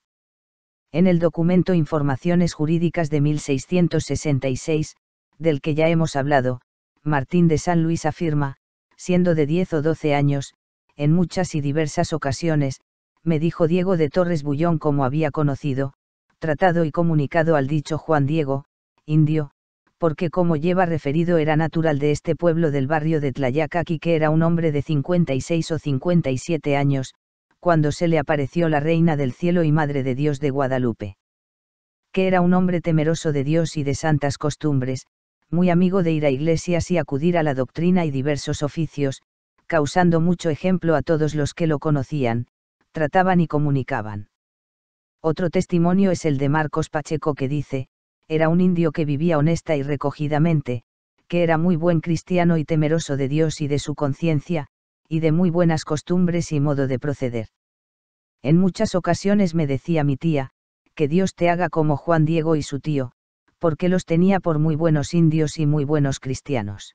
En 0.93 1.07
el 1.07 1.19
documento 1.19 1.73
Informaciones 1.73 2.53
Jurídicas 2.53 3.09
de 3.09 3.23
1666, 3.23 4.95
del 5.39 5.63
que 5.63 5.75
ya 5.75 5.89
hemos 5.89 6.15
hablado, 6.17 6.61
Martín 7.03 7.49
de 7.49 7.57
San 7.57 7.83
Luis 7.83 8.05
afirma, 8.05 8.59
siendo 8.97 9.35
de 9.35 9.47
10 9.47 9.73
o 9.73 9.83
12 9.83 10.15
años, 10.15 10.55
en 11.03 11.13
muchas 11.13 11.57
y 11.57 11.61
diversas 11.61 12.13
ocasiones, 12.13 12.81
me 13.25 13.41
dijo 13.41 13.67
Diego 13.67 13.97
de 13.97 14.09
Torres 14.09 14.45
Bullón 14.45 14.79
como 14.79 15.05
había 15.05 15.33
conocido, 15.33 15.95
tratado 16.39 16.85
y 16.85 16.93
comunicado 16.93 17.57
al 17.57 17.67
dicho 17.67 17.99
Juan 17.99 18.25
Diego, 18.25 18.67
indio, 19.05 19.51
porque 19.99 20.31
como 20.31 20.55
lleva 20.55 20.87
referido 20.87 21.39
era 21.39 21.57
natural 21.57 21.99
de 21.99 22.13
este 22.13 22.37
pueblo 22.37 22.71
del 22.71 22.87
barrio 22.87 23.21
de 23.21 23.33
Tlayacaqui 23.33 23.99
que 23.99 24.15
era 24.15 24.31
un 24.31 24.43
hombre 24.43 24.71
de 24.71 24.83
56 24.83 25.73
o 25.73 25.79
57 25.81 26.77
años, 26.77 27.15
cuando 27.59 27.91
se 27.91 28.07
le 28.07 28.21
apareció 28.21 28.69
la 28.69 28.79
Reina 28.79 29.17
del 29.17 29.33
Cielo 29.33 29.65
y 29.65 29.73
Madre 29.73 30.05
de 30.05 30.15
Dios 30.15 30.39
de 30.39 30.51
Guadalupe. 30.51 31.17
Que 32.13 32.29
era 32.29 32.41
un 32.41 32.55
hombre 32.55 32.81
temeroso 32.81 33.33
de 33.33 33.43
Dios 33.43 33.77
y 33.77 33.83
de 33.83 33.97
santas 33.97 34.39
costumbres, 34.39 35.07
muy 35.51 35.69
amigo 35.69 36.05
de 36.05 36.13
ir 36.13 36.27
a 36.27 36.31
iglesias 36.31 36.93
y 36.93 36.99
acudir 36.99 37.39
a 37.39 37.43
la 37.43 37.55
doctrina 37.55 38.05
y 38.05 38.13
diversos 38.13 38.63
oficios, 38.63 39.21
causando 39.73 40.21
mucho 40.21 40.51
ejemplo 40.51 40.95
a 40.95 41.01
todos 41.01 41.35
los 41.35 41.55
que 41.55 41.67
lo 41.67 41.79
conocían, 41.79 42.47
trataban 42.91 43.41
y 43.41 43.47
comunicaban. 43.47 44.29
Otro 45.23 45.49
testimonio 45.49 46.11
es 46.11 46.27
el 46.27 46.37
de 46.37 46.51
Marcos 46.51 46.91
Pacheco 46.91 47.33
que 47.33 47.49
dice, 47.49 47.89
era 48.29 48.51
un 48.51 48.61
indio 48.61 48.93
que 48.93 49.07
vivía 49.07 49.39
honesta 49.39 49.75
y 49.75 49.83
recogidamente, 49.83 50.83
que 51.27 51.43
era 51.43 51.57
muy 51.57 51.77
buen 51.77 52.03
cristiano 52.03 52.59
y 52.59 52.67
temeroso 52.67 53.17
de 53.17 53.29
Dios 53.29 53.63
y 53.63 53.67
de 53.67 53.79
su 53.79 53.95
conciencia, 53.95 54.67
y 55.09 55.21
de 55.21 55.33
muy 55.33 55.49
buenas 55.49 55.87
costumbres 55.87 56.53
y 56.53 56.61
modo 56.61 56.87
de 56.87 56.99
proceder. 56.99 57.47
En 58.43 58.59
muchas 58.59 58.95
ocasiones 58.95 59.55
me 59.55 59.67
decía 59.67 60.05
mi 60.05 60.19
tía, 60.19 60.51
que 60.95 61.09
Dios 61.09 61.35
te 61.35 61.49
haga 61.49 61.71
como 61.71 61.97
Juan 61.97 62.27
Diego 62.27 62.57
y 62.57 62.63
su 62.63 62.79
tío, 62.79 63.13
porque 63.59 63.89
los 63.89 64.05
tenía 64.05 64.39
por 64.39 64.59
muy 64.59 64.77
buenos 64.77 65.15
indios 65.15 65.57
y 65.57 65.65
muy 65.65 65.87
buenos 65.87 66.21
cristianos. 66.21 66.95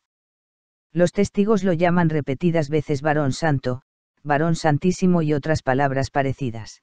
Los 0.97 1.11
testigos 1.11 1.63
lo 1.63 1.73
llaman 1.73 2.09
repetidas 2.09 2.69
veces 2.69 3.03
varón 3.03 3.31
santo, 3.31 3.83
varón 4.23 4.55
santísimo 4.55 5.21
y 5.21 5.31
otras 5.31 5.61
palabras 5.61 6.09
parecidas. 6.09 6.81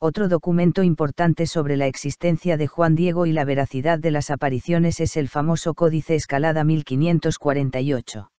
Otro 0.00 0.28
documento 0.28 0.82
importante 0.82 1.46
sobre 1.46 1.76
la 1.76 1.86
existencia 1.86 2.56
de 2.56 2.66
Juan 2.66 2.96
Diego 2.96 3.26
y 3.26 3.30
la 3.30 3.44
veracidad 3.44 4.00
de 4.00 4.10
las 4.10 4.30
apariciones 4.30 4.98
es 4.98 5.16
el 5.16 5.28
famoso 5.28 5.74
Códice 5.74 6.16
Escalada 6.16 6.64
1548. 6.64 8.32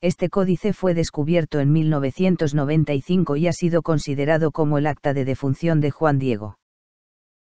Este 0.00 0.30
códice 0.30 0.72
fue 0.72 0.94
descubierto 0.94 1.60
en 1.60 1.70
1995 1.70 3.36
y 3.36 3.48
ha 3.48 3.52
sido 3.52 3.82
considerado 3.82 4.50
como 4.50 4.78
el 4.78 4.86
acta 4.86 5.12
de 5.12 5.26
defunción 5.26 5.82
de 5.82 5.90
Juan 5.90 6.18
Diego. 6.18 6.58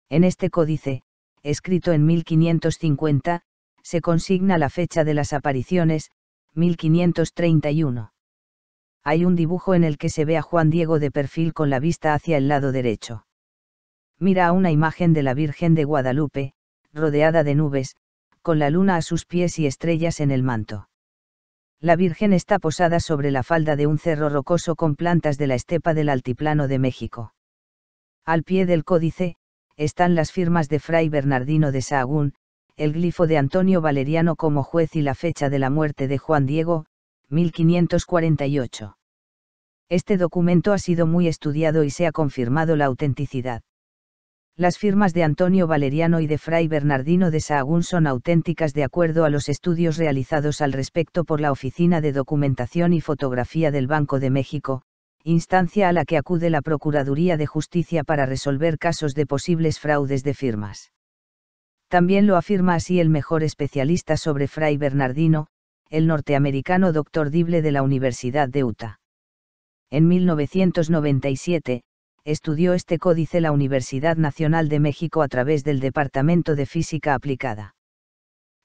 En 0.10 0.26
este 0.26 0.50
códice, 0.50 1.04
escrito 1.42 1.94
en 1.94 2.06
1550, 2.06 3.44
se 3.82 4.02
consigna 4.02 4.58
la 4.58 4.70
fecha 4.70 5.06
de 5.06 5.14
las 5.14 5.32
apariciones, 5.32 6.12
1531. 6.56 8.12
Hay 9.04 9.26
un 9.26 9.36
dibujo 9.36 9.74
en 9.74 9.84
el 9.84 9.98
que 9.98 10.10
se 10.10 10.26
ve 10.26 10.38
a 10.38 10.42
Juan 10.42 10.70
Diego 10.70 11.00
de 11.00 11.12
perfil 11.12 11.54
con 11.54 11.70
la 11.70 11.80
vista 11.80 12.14
hacia 12.14 12.38
el 12.38 12.48
lado 12.48 12.72
derecho. 12.72 13.26
Mira 14.20 14.48
a 14.48 14.52
una 14.52 14.72
imagen 14.72 15.14
de 15.14 15.24
la 15.24 15.34
Virgen 15.34 15.76
de 15.76 15.86
Guadalupe, 15.86 16.54
rodeada 16.94 17.44
de 17.44 17.56
nubes, 17.56 17.96
con 18.42 18.60
la 18.60 18.70
luna 18.70 18.98
a 18.98 19.02
sus 19.02 19.26
pies 19.26 19.60
y 19.60 19.66
estrellas 19.66 20.20
en 20.20 20.32
el 20.32 20.44
manto. 20.44 20.90
La 21.80 21.96
Virgen 21.96 22.34
está 22.34 22.60
posada 22.60 23.00
sobre 23.00 23.32
la 23.32 23.44
falda 23.44 23.78
de 23.78 23.88
un 23.88 23.98
cerro 23.98 24.28
rocoso 24.30 24.76
con 24.76 24.96
plantas 24.96 25.38
de 25.38 25.48
la 25.48 25.56
estepa 25.56 25.94
del 25.94 26.10
altiplano 26.10 26.68
de 26.68 26.80
México. 26.80 27.34
Al 28.26 28.44
pie 28.44 28.66
del 28.66 28.84
códice, 28.84 29.38
están 29.78 30.14
las 30.14 30.34
firmas 30.34 30.68
de 30.68 30.80
Fray 30.80 31.08
Bernardino 31.08 31.72
de 31.72 31.82
Sahagún, 31.82 32.34
el 32.80 32.94
glifo 32.94 33.28
de 33.28 33.38
Antonio 33.38 33.82
Valeriano 33.82 34.38
como 34.38 34.64
juez 34.64 34.96
y 34.96 35.02
la 35.02 35.14
fecha 35.14 35.50
de 35.50 35.60
la 35.60 35.70
muerte 35.70 36.08
de 36.08 36.18
Juan 36.18 36.46
Diego, 36.46 36.86
1548. 37.28 38.98
Este 39.90 40.16
documento 40.16 40.72
ha 40.72 40.78
sido 40.78 41.06
muy 41.06 41.28
estudiado 41.28 41.84
y 41.84 41.90
se 41.90 42.08
ha 42.08 42.14
confirmado 42.14 42.78
la 42.78 42.86
autenticidad. 42.86 43.64
Las 44.56 44.78
firmas 44.78 45.14
de 45.14 45.24
Antonio 45.24 45.68
Valeriano 45.68 46.22
y 46.22 46.28
de 46.28 46.38
Fray 46.38 46.70
Bernardino 46.70 47.32
de 47.32 47.42
Sahagún 47.42 47.84
son 47.84 48.08
auténticas 48.08 48.74
de 48.74 48.86
acuerdo 48.86 49.26
a 49.26 49.30
los 49.30 49.50
estudios 49.50 49.98
realizados 49.98 50.62
al 50.62 50.72
respecto 50.72 51.26
por 51.26 51.42
la 51.42 51.52
Oficina 51.52 52.00
de 52.00 52.14
Documentación 52.14 52.94
y 52.94 53.02
Fotografía 53.02 53.72
del 53.72 53.88
Banco 53.88 54.22
de 54.22 54.30
México, 54.30 54.84
instancia 55.26 55.90
a 55.90 55.92
la 55.92 56.06
que 56.06 56.16
acude 56.16 56.50
la 56.50 56.62
Procuraduría 56.62 57.36
de 57.36 57.46
Justicia 57.46 58.06
para 58.06 58.26
resolver 58.26 58.78
casos 58.78 59.16
de 59.16 59.26
posibles 59.26 59.82
fraudes 59.82 60.24
de 60.24 60.34
firmas. 60.34 60.94
También 61.90 62.28
lo 62.28 62.38
afirma 62.38 62.76
así 62.76 63.00
el 63.00 63.10
mejor 63.10 63.44
especialista 63.44 64.16
sobre 64.16 64.48
Fray 64.48 64.78
Bernardino, 64.78 65.48
el 65.90 66.06
norteamericano 66.06 66.94
Dr. 66.94 67.32
Dible 67.32 67.64
de 67.64 67.72
la 67.72 67.82
Universidad 67.82 68.48
de 68.48 68.64
Utah. 68.64 69.00
En 69.90 70.08
1997, 70.08 71.82
estudió 72.24 72.74
este 72.74 73.00
códice 73.00 73.42
la 73.42 73.52
Universidad 73.52 74.18
Nacional 74.18 74.70
de 74.70 74.80
México 74.80 75.24
a 75.24 75.28
través 75.28 75.64
del 75.64 75.80
Departamento 75.80 76.56
de 76.56 76.68
Física 76.68 77.16
Aplicada. 77.16 77.74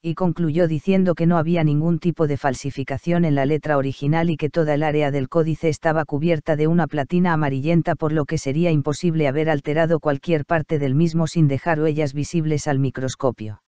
Y 0.07 0.13
concluyó 0.13 0.67
diciendo 0.67 1.15
que 1.15 1.25
no 1.25 1.39
había 1.39 1.63
ningún 1.63 1.97
tipo 1.97 2.27
de 2.27 2.37
falsificación 2.37 3.25
en 3.25 3.33
la 3.33 3.47
letra 3.47 3.75
original 3.75 4.29
y 4.29 4.37
que 4.37 4.51
toda 4.51 4.75
el 4.75 4.83
área 4.83 5.09
del 5.09 5.29
códice 5.29 5.67
estaba 5.67 6.05
cubierta 6.05 6.55
de 6.55 6.67
una 6.67 6.85
platina 6.85 7.33
amarillenta 7.33 7.95
por 7.95 8.11
lo 8.11 8.25
que 8.25 8.37
sería 8.37 8.69
imposible 8.69 9.27
haber 9.27 9.49
alterado 9.49 9.99
cualquier 9.99 10.45
parte 10.45 10.77
del 10.77 10.93
mismo 10.93 11.25
sin 11.25 11.47
dejar 11.47 11.81
huellas 11.81 12.13
visibles 12.13 12.67
al 12.67 12.77
microscopio. 12.77 13.63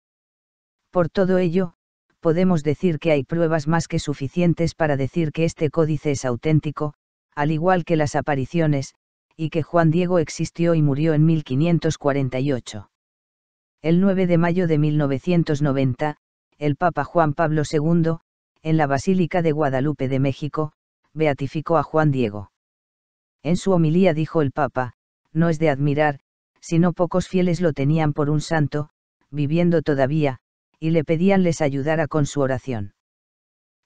Por 0.92 1.08
todo 1.08 1.38
ello, 1.38 1.76
podemos 2.20 2.64
decir 2.64 3.00
que 3.00 3.12
hay 3.12 3.24
pruebas 3.24 3.70
más 3.70 3.88
que 3.88 4.00
suficientes 4.00 4.76
para 4.76 4.98
decir 4.98 5.32
que 5.32 5.46
este 5.46 5.70
códice 5.70 6.12
es 6.12 6.26
auténtico, 6.26 6.96
al 7.34 7.52
igual 7.52 7.86
que 7.86 7.96
las 7.96 8.14
apariciones, 8.14 8.94
y 9.38 9.52
que 9.52 9.64
Juan 9.64 9.90
Diego 9.90 10.20
existió 10.20 10.76
y 10.76 10.82
murió 10.82 11.14
en 11.14 11.26
1548. 11.26 12.90
El 13.82 14.02
9 14.02 14.28
de 14.28 14.38
mayo 14.38 14.68
de 14.68 14.80
1990, 14.80 16.18
el 16.58 16.76
Papa 16.76 17.04
Juan 17.04 17.34
Pablo 17.34 17.64
II, 17.70 18.18
en 18.64 18.78
la 18.78 18.88
Basílica 18.88 19.42
de 19.42 19.52
Guadalupe 19.52 20.08
de 20.08 20.20
México, 20.20 20.72
beatificó 21.14 21.78
a 21.78 21.84
Juan 21.84 22.12
Diego. 22.12 22.52
En 23.44 23.58
su 23.58 23.72
homilía 23.72 24.14
dijo 24.14 24.42
el 24.42 24.52
Papa, 24.52 24.94
no 25.34 25.50
es 25.50 25.60
de 25.60 25.70
admirar, 25.70 26.20
sino 26.62 26.94
pocos 26.94 27.28
fieles 27.28 27.62
lo 27.62 27.74
tenían 27.74 28.14
por 28.14 28.30
un 28.30 28.42
santo, 28.42 28.90
viviendo 29.30 29.82
todavía, 29.82 30.40
y 30.80 30.92
le 30.92 31.04
pedían 31.04 31.44
les 31.44 31.62
ayudara 31.62 32.08
con 32.08 32.26
su 32.26 32.42
oración. 32.42 32.94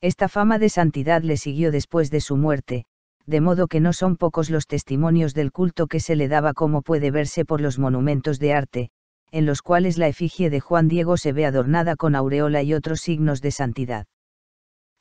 Esta 0.01 0.29
fama 0.29 0.60
de 0.60 0.69
santidad 0.69 1.23
le 1.23 1.38
siguió 1.38 1.71
después 1.71 2.10
de 2.10 2.21
su 2.21 2.38
muerte, 2.38 2.86
de 3.25 3.41
modo 3.41 3.67
que 3.67 3.79
no 3.79 3.93
son 3.93 4.15
pocos 4.15 4.49
los 4.49 4.65
testimonios 4.65 5.34
del 5.34 5.51
culto 5.51 5.88
que 5.88 5.99
se 5.99 6.15
le 6.15 6.27
daba 6.27 6.53
como 6.53 6.82
puede 6.82 7.12
verse 7.12 7.45
por 7.45 7.62
los 7.62 7.79
monumentos 7.79 8.39
de 8.39 8.53
arte, 8.53 8.91
en 9.32 9.46
los 9.46 9.62
cuales 9.62 9.98
la 9.98 10.08
efigie 10.08 10.50
de 10.50 10.60
Juan 10.60 10.88
Diego 10.88 11.18
se 11.18 11.34
ve 11.34 11.46
adornada 11.46 11.96
con 11.96 12.15
aureola 12.15 12.63
y 12.63 12.74
otros 12.74 13.02
signos 13.02 13.42
de 13.42 13.52
santidad. 13.52 14.08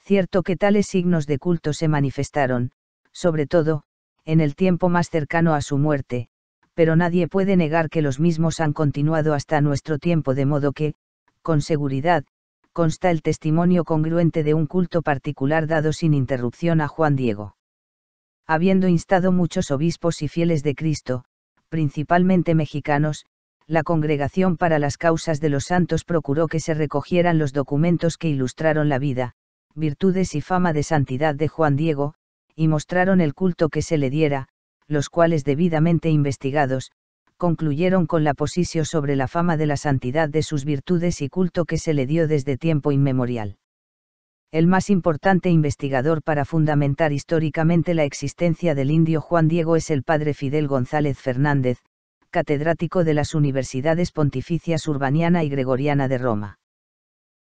Cierto 0.01 0.43
que 0.43 0.57
tales 0.57 0.87
signos 0.87 1.27
de 1.27 1.39
culto 1.39 1.73
se 1.73 1.89
manifestaron, 1.89 2.73
sobre 3.13 3.47
todo, 3.47 3.83
en 4.25 4.41
el 4.41 4.55
tiempo 4.55 4.89
más 4.89 5.11
cercano 5.11 5.55
a 5.55 5.61
su 5.61 5.79
muerte, 5.79 6.29
pero 6.75 6.97
nadie 6.97 7.29
puede 7.29 7.57
negar 7.57 7.91
que 7.91 8.03
los 8.03 8.21
mismos 8.21 8.61
han 8.61 8.73
continuado 8.73 9.35
hasta 9.35 9.61
nuestro 9.61 9.99
tiempo 9.99 10.35
de 10.35 10.47
modo 10.47 10.73
que, 10.73 10.95
con 11.43 11.61
seguridad, 11.61 12.25
consta 12.73 13.11
el 13.11 13.23
testimonio 13.23 13.85
congruente 13.85 14.45
de 14.45 14.55
un 14.55 14.67
culto 14.67 15.03
particular 15.03 15.67
dado 15.67 15.93
sin 15.93 16.15
interrupción 16.15 16.81
a 16.81 16.89
Juan 16.89 17.17
Diego 17.17 17.57
habiendo 18.49 18.89
instado 18.89 19.31
muchos 19.31 19.71
obispos 19.71 20.23
y 20.23 20.29
fieles 20.29 20.63
de 20.63 20.75
Cristo, 20.75 21.25
principalmente 21.69 22.55
mexicanos, 22.55 23.27
la 23.69 23.83
Congregación 23.83 24.57
para 24.57 24.79
las 24.79 24.97
Causas 24.97 25.41
de 25.41 25.51
los 25.51 25.67
Santos 25.67 26.05
procuró 26.05 26.49
que 26.49 26.59
se 26.59 26.73
recogieran 26.73 27.39
los 27.39 27.53
documentos 27.53 28.17
que 28.17 28.31
ilustraron 28.31 28.89
la 28.89 28.99
vida, 28.99 29.35
virtudes 29.75 30.35
y 30.35 30.41
fama 30.41 30.73
de 30.73 30.83
santidad 30.83 31.35
de 31.35 31.49
Juan 31.49 31.77
Diego, 31.77 32.15
y 32.57 32.67
mostraron 32.67 33.21
el 33.21 33.35
culto 33.35 33.69
que 33.69 33.83
se 33.83 33.99
le 33.99 34.09
diera, 34.09 34.49
los 34.87 35.11
cuales 35.11 35.45
debidamente 35.45 36.09
investigados, 36.09 36.93
concluyeron 37.37 38.07
con 38.07 38.25
la 38.25 38.33
posición 38.33 38.87
sobre 38.87 39.17
la 39.17 39.29
fama 39.29 39.59
de 39.59 39.67
la 39.67 39.77
santidad 39.77 40.31
de 40.31 40.43
sus 40.43 40.65
virtudes 40.65 41.21
y 41.21 41.29
culto 41.29 41.67
que 41.67 41.77
se 41.77 41.93
le 41.93 42.07
dio 42.07 42.27
desde 42.27 42.57
tiempo 42.57 42.91
inmemorial. 42.91 43.59
El 44.51 44.67
más 44.67 44.89
importante 44.89 45.51
investigador 45.51 46.23
para 46.23 46.47
fundamentar 46.47 47.13
históricamente 47.13 47.93
la 47.93 48.05
existencia 48.05 48.75
del 48.75 48.91
indio 48.91 49.21
Juan 49.21 49.47
Diego 49.47 49.77
es 49.77 49.91
el 49.91 50.05
padre 50.05 50.33
Fidel 50.33 50.67
González 50.67 51.19
Fernández, 51.19 51.81
catedrático 52.31 53.05
de 53.05 53.15
las 53.15 53.35
Universidades 53.35 54.13
Pontificias 54.13 54.87
Urbaniana 54.87 55.45
y 55.45 55.49
Gregoriana 55.49 56.09
de 56.09 56.19
Roma. 56.19 56.59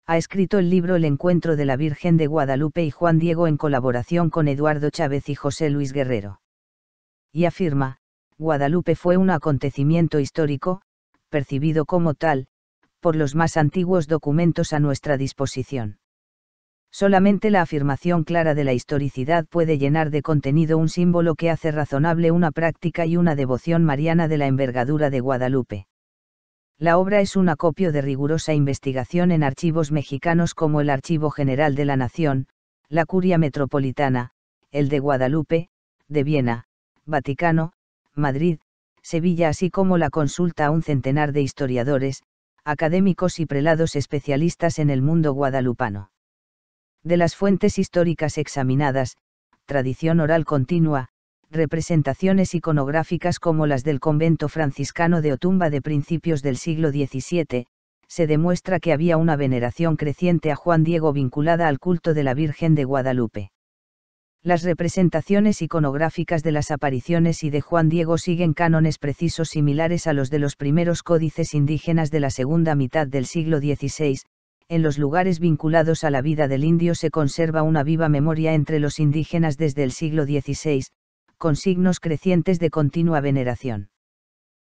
Ha 0.06 0.18
escrito 0.18 0.60
el 0.60 0.70
libro 0.70 0.96
El 0.96 1.06
Encuentro 1.06 1.56
de 1.56 1.66
la 1.66 1.78
Virgen 1.78 2.18
de 2.18 2.28
Guadalupe 2.28 2.84
y 2.84 2.92
Juan 2.92 3.18
Diego 3.18 3.48
en 3.48 3.58
colaboración 3.58 4.30
con 4.30 4.48
Eduardo 4.48 4.92
Chávez 4.92 5.30
y 5.30 5.36
José 5.36 5.72
Luis 5.72 5.94
Guerrero. 5.94 6.42
Y 7.32 7.46
afirma, 7.46 7.98
Guadalupe 8.38 8.96
fue 8.96 9.18
un 9.18 9.32
acontecimiento 9.32 10.20
histórico, 10.20 10.82
percibido 11.30 11.86
como 11.86 12.14
tal, 12.14 12.48
por 13.00 13.16
los 13.16 13.34
más 13.34 13.58
antiguos 13.58 14.08
documentos 14.08 14.74
a 14.74 14.80
nuestra 14.80 15.18
disposición. 15.18 15.98
Solamente 16.98 17.52
la 17.52 17.62
afirmación 17.62 18.24
clara 18.24 18.56
de 18.56 18.64
la 18.64 18.72
historicidad 18.72 19.46
puede 19.46 19.78
llenar 19.78 20.12
de 20.12 20.22
contenido 20.22 20.78
un 20.78 20.88
símbolo 20.88 21.36
que 21.36 21.50
hace 21.50 21.70
razonable 21.70 22.32
una 22.32 22.52
práctica 22.52 23.06
y 23.06 23.18
una 23.18 23.36
devoción 23.36 23.84
mariana 23.84 24.30
de 24.30 24.38
la 24.38 24.48
envergadura 24.48 25.10
de 25.10 25.20
Guadalupe. 25.20 25.88
La 26.78 26.98
obra 26.98 27.20
es 27.20 27.36
un 27.36 27.50
acopio 27.50 27.92
de 27.92 28.02
rigurosa 28.02 28.54
investigación 28.54 29.34
en 29.34 29.44
archivos 29.44 29.92
mexicanos 29.92 30.54
como 30.54 30.80
el 30.80 30.90
Archivo 30.90 31.32
General 31.32 31.76
de 31.76 31.84
la 31.84 31.98
Nación, 31.98 32.48
la 32.88 33.06
Curia 33.06 33.38
Metropolitana, 33.38 34.32
el 34.72 34.88
de 34.88 35.00
Guadalupe, 35.00 35.68
de 36.08 36.24
Viena, 36.24 36.64
Vaticano, 37.06 37.74
Madrid, 38.14 38.60
Sevilla, 39.02 39.50
así 39.50 39.70
como 39.70 39.98
la 39.98 40.10
consulta 40.10 40.68
a 40.68 40.72
un 40.72 40.82
centenar 40.82 41.34
de 41.34 41.42
historiadores, 41.42 42.24
académicos 42.64 43.42
y 43.42 43.46
prelados 43.46 43.98
especialistas 43.98 44.80
en 44.80 44.90
el 44.90 45.02
mundo 45.02 45.34
guadalupano 45.34 46.12
de 47.06 47.18
las 47.18 47.36
fuentes 47.36 47.78
históricas 47.78 48.40
examinadas, 48.40 49.16
tradición 49.66 50.20
oral 50.20 50.44
continua, 50.44 51.10
representaciones 51.52 52.56
iconográficas 52.56 53.40
como 53.40 53.68
las 53.68 53.84
del 53.84 54.00
convento 54.00 54.50
franciscano 54.50 55.22
de 55.22 55.34
Otumba 55.34 55.70
de 55.70 55.84
principios 55.84 56.42
del 56.42 56.58
siglo 56.58 56.90
XVII, 56.90 57.68
se 58.08 58.28
demuestra 58.28 58.80
que 58.80 58.92
había 58.92 59.18
una 59.18 59.36
veneración 59.36 59.98
creciente 59.98 60.52
a 60.52 60.56
Juan 60.56 60.84
Diego 60.84 61.14
vinculada 61.14 61.68
al 61.68 61.78
culto 61.78 62.16
de 62.16 62.24
la 62.24 62.34
Virgen 62.34 62.74
de 62.74 62.86
Guadalupe. 62.86 63.52
Las 64.42 64.64
representaciones 64.64 65.62
iconográficas 65.62 66.42
de 66.42 66.52
las 66.52 66.72
apariciones 66.72 67.44
y 67.44 67.52
de 67.52 67.62
Juan 67.62 67.88
Diego 67.88 68.18
siguen 68.18 68.54
cánones 68.54 68.98
precisos 68.98 69.50
similares 69.50 70.08
a 70.08 70.14
los 70.14 70.32
de 70.32 70.40
los 70.40 70.56
primeros 70.56 71.04
códices 71.04 71.54
indígenas 71.54 72.10
de 72.10 72.20
la 72.20 72.32
segunda 72.32 72.74
mitad 72.74 73.06
del 73.06 73.28
siglo 73.28 73.60
XVI, 73.60 74.22
en 74.68 74.82
los 74.82 74.98
lugares 74.98 75.40
vinculados 75.40 76.04
a 76.04 76.10
la 76.10 76.22
vida 76.22 76.48
del 76.48 76.64
indio 76.64 76.96
se 76.96 77.12
conserva 77.12 77.62
una 77.62 77.84
viva 77.84 78.10
memoria 78.10 78.54
entre 78.54 78.80
los 78.80 79.00
indígenas 79.00 79.58
desde 79.58 79.84
el 79.84 79.92
siglo 79.92 80.26
XVI, 80.26 80.86
con 81.38 81.56
signos 81.56 82.00
crecientes 82.00 82.60
de 82.60 82.72
continua 82.72 83.22
veneración. 83.22 83.90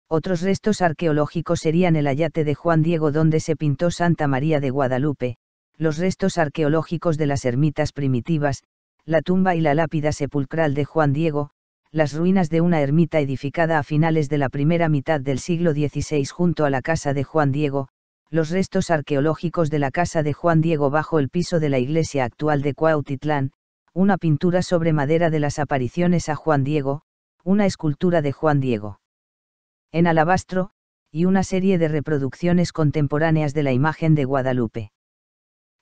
Otros 0.08 0.42
restos 0.42 0.82
arqueológicos 0.82 1.60
serían 1.60 1.96
el 1.96 2.08
ayate 2.08 2.44
de 2.44 2.56
Juan 2.56 2.84
Diego 2.84 3.12
donde 3.12 3.40
se 3.40 3.56
pintó 3.56 3.92
Santa 3.92 4.28
María 4.28 4.60
de 4.60 4.70
Guadalupe, 4.70 5.38
los 5.78 5.98
restos 5.98 6.38
arqueológicos 6.38 7.18
de 7.18 7.28
las 7.28 7.44
ermitas 7.44 7.92
primitivas, 7.92 8.64
la 9.06 9.22
tumba 9.22 9.56
y 9.56 9.62
la 9.62 9.74
lápida 9.74 10.12
sepulcral 10.12 10.74
de 10.74 10.86
Juan 10.86 11.12
Diego, 11.12 11.52
las 11.92 12.14
ruinas 12.14 12.50
de 12.50 12.62
una 12.62 12.82
ermita 12.82 13.20
edificada 13.20 13.80
a 13.80 13.84
finales 13.84 14.30
de 14.30 14.38
la 14.38 14.50
primera 14.50 14.88
mitad 14.88 15.20
del 15.20 15.40
siglo 15.40 15.74
XVI 15.74 16.26
junto 16.26 16.64
a 16.64 16.70
la 16.70 16.82
casa 16.82 17.14
de 17.14 17.24
Juan 17.24 17.52
Diego, 17.52 17.90
los 18.32 18.50
restos 18.50 18.90
arqueológicos 18.90 19.70
de 19.70 19.78
la 19.78 19.92
casa 19.92 20.24
de 20.24 20.32
Juan 20.32 20.62
Diego 20.62 20.90
bajo 20.90 21.20
el 21.20 21.30
piso 21.30 21.60
de 21.60 21.68
la 21.68 21.80
iglesia 21.80 22.24
actual 22.24 22.62
de 22.62 22.74
Cuautitlán, 22.74 23.52
una 23.94 24.18
pintura 24.18 24.62
sobre 24.62 24.94
madera 24.94 25.30
de 25.30 25.42
las 25.42 25.60
apariciones 25.60 26.30
a 26.30 26.36
Juan 26.36 26.64
Diego, 26.64 27.02
una 27.44 27.66
escultura 27.66 28.22
de 28.22 28.32
Juan 28.32 28.62
Diego. 28.62 29.02
En 29.92 30.08
alabastro, 30.08 30.72
y 31.12 31.26
una 31.26 31.44
serie 31.44 31.78
de 31.78 31.90
reproducciones 31.90 32.72
contemporáneas 32.72 33.54
de 33.54 33.64
la 33.64 33.74
imagen 33.74 34.16
de 34.16 34.24
Guadalupe. 34.24 34.94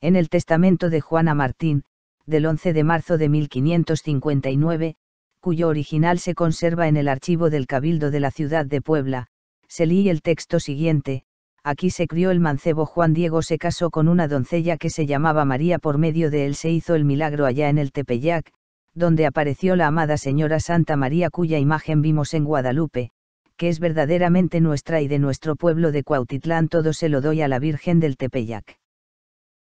En 0.01 0.15
el 0.15 0.29
testamento 0.29 0.89
de 0.89 1.01
Juana 1.01 1.35
Martín, 1.35 1.83
del 2.25 2.47
11 2.47 2.73
de 2.73 2.83
marzo 2.83 3.19
de 3.19 3.29
1559, 3.29 4.95
cuyo 5.39 5.67
original 5.67 6.17
se 6.17 6.33
conserva 6.33 6.87
en 6.87 6.97
el 6.97 7.07
archivo 7.07 7.51
del 7.51 7.67
Cabildo 7.67 8.09
de 8.09 8.19
la 8.19 8.31
ciudad 8.31 8.65
de 8.65 8.81
Puebla, 8.81 9.27
se 9.67 9.85
lee 9.85 10.09
el 10.09 10.23
texto 10.23 10.59
siguiente, 10.59 11.25
aquí 11.69 11.91
se 11.91 12.07
crió 12.07 12.31
el 12.31 12.39
mancebo 12.39 12.87
Juan 12.87 13.13
Diego 13.13 13.43
se 13.43 13.59
casó 13.59 13.91
con 13.91 14.07
una 14.07 14.27
doncella 14.27 14.77
que 14.77 14.89
se 14.89 15.05
llamaba 15.05 15.45
María 15.45 15.77
por 15.77 15.99
medio 15.99 16.31
de 16.31 16.47
él 16.47 16.55
se 16.55 16.71
hizo 16.71 16.95
el 16.95 17.05
milagro 17.05 17.45
allá 17.45 17.69
en 17.69 17.77
el 17.77 17.91
Tepeyac, 17.91 18.51
donde 18.95 19.27
apareció 19.27 19.75
la 19.75 19.85
amada 19.85 20.17
Señora 20.17 20.59
Santa 20.59 20.95
María 20.95 21.29
cuya 21.29 21.59
imagen 21.59 22.01
vimos 22.01 22.33
en 22.33 22.43
Guadalupe, 22.43 23.11
que 23.55 23.69
es 23.69 23.79
verdaderamente 23.79 24.61
nuestra 24.61 24.99
y 25.01 25.07
de 25.07 25.19
nuestro 25.19 25.55
pueblo 25.55 25.91
de 25.91 26.03
Cuautitlán 26.03 26.69
todo 26.69 26.91
se 26.91 27.07
lo 27.07 27.21
doy 27.21 27.43
a 27.43 27.47
la 27.47 27.59
Virgen 27.59 27.99
del 27.99 28.17
Tepeyac. 28.17 28.79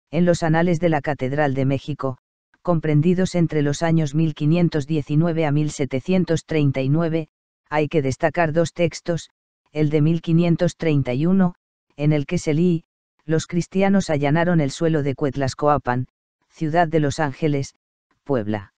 En 0.09 0.25
los 0.25 0.41
anales 0.41 0.79
de 0.79 0.89
la 0.89 1.01
Catedral 1.01 1.53
de 1.53 1.65
México, 1.65 2.17
comprendidos 2.63 3.35
entre 3.35 3.61
los 3.61 3.83
años 3.83 4.15
1519 4.15 5.45
a 5.45 5.51
1739, 5.51 7.27
hay 7.69 7.87
que 7.87 8.01
destacar 8.01 8.51
dos 8.51 8.73
textos, 8.73 9.29
el 9.71 9.91
de 9.91 10.01
1531, 10.01 11.53
en 11.99 12.13
el 12.13 12.25
que 12.25 12.37
se 12.37 12.53
lee, 12.53 12.85
los 13.25 13.45
cristianos 13.45 14.09
allanaron 14.09 14.61
el 14.61 14.71
suelo 14.71 15.03
de 15.03 15.15
Cuetlascoapan, 15.15 16.07
ciudad 16.47 16.87
de 16.87 17.01
Los 17.01 17.19
Ángeles, 17.19 17.75
Puebla. 18.23 18.73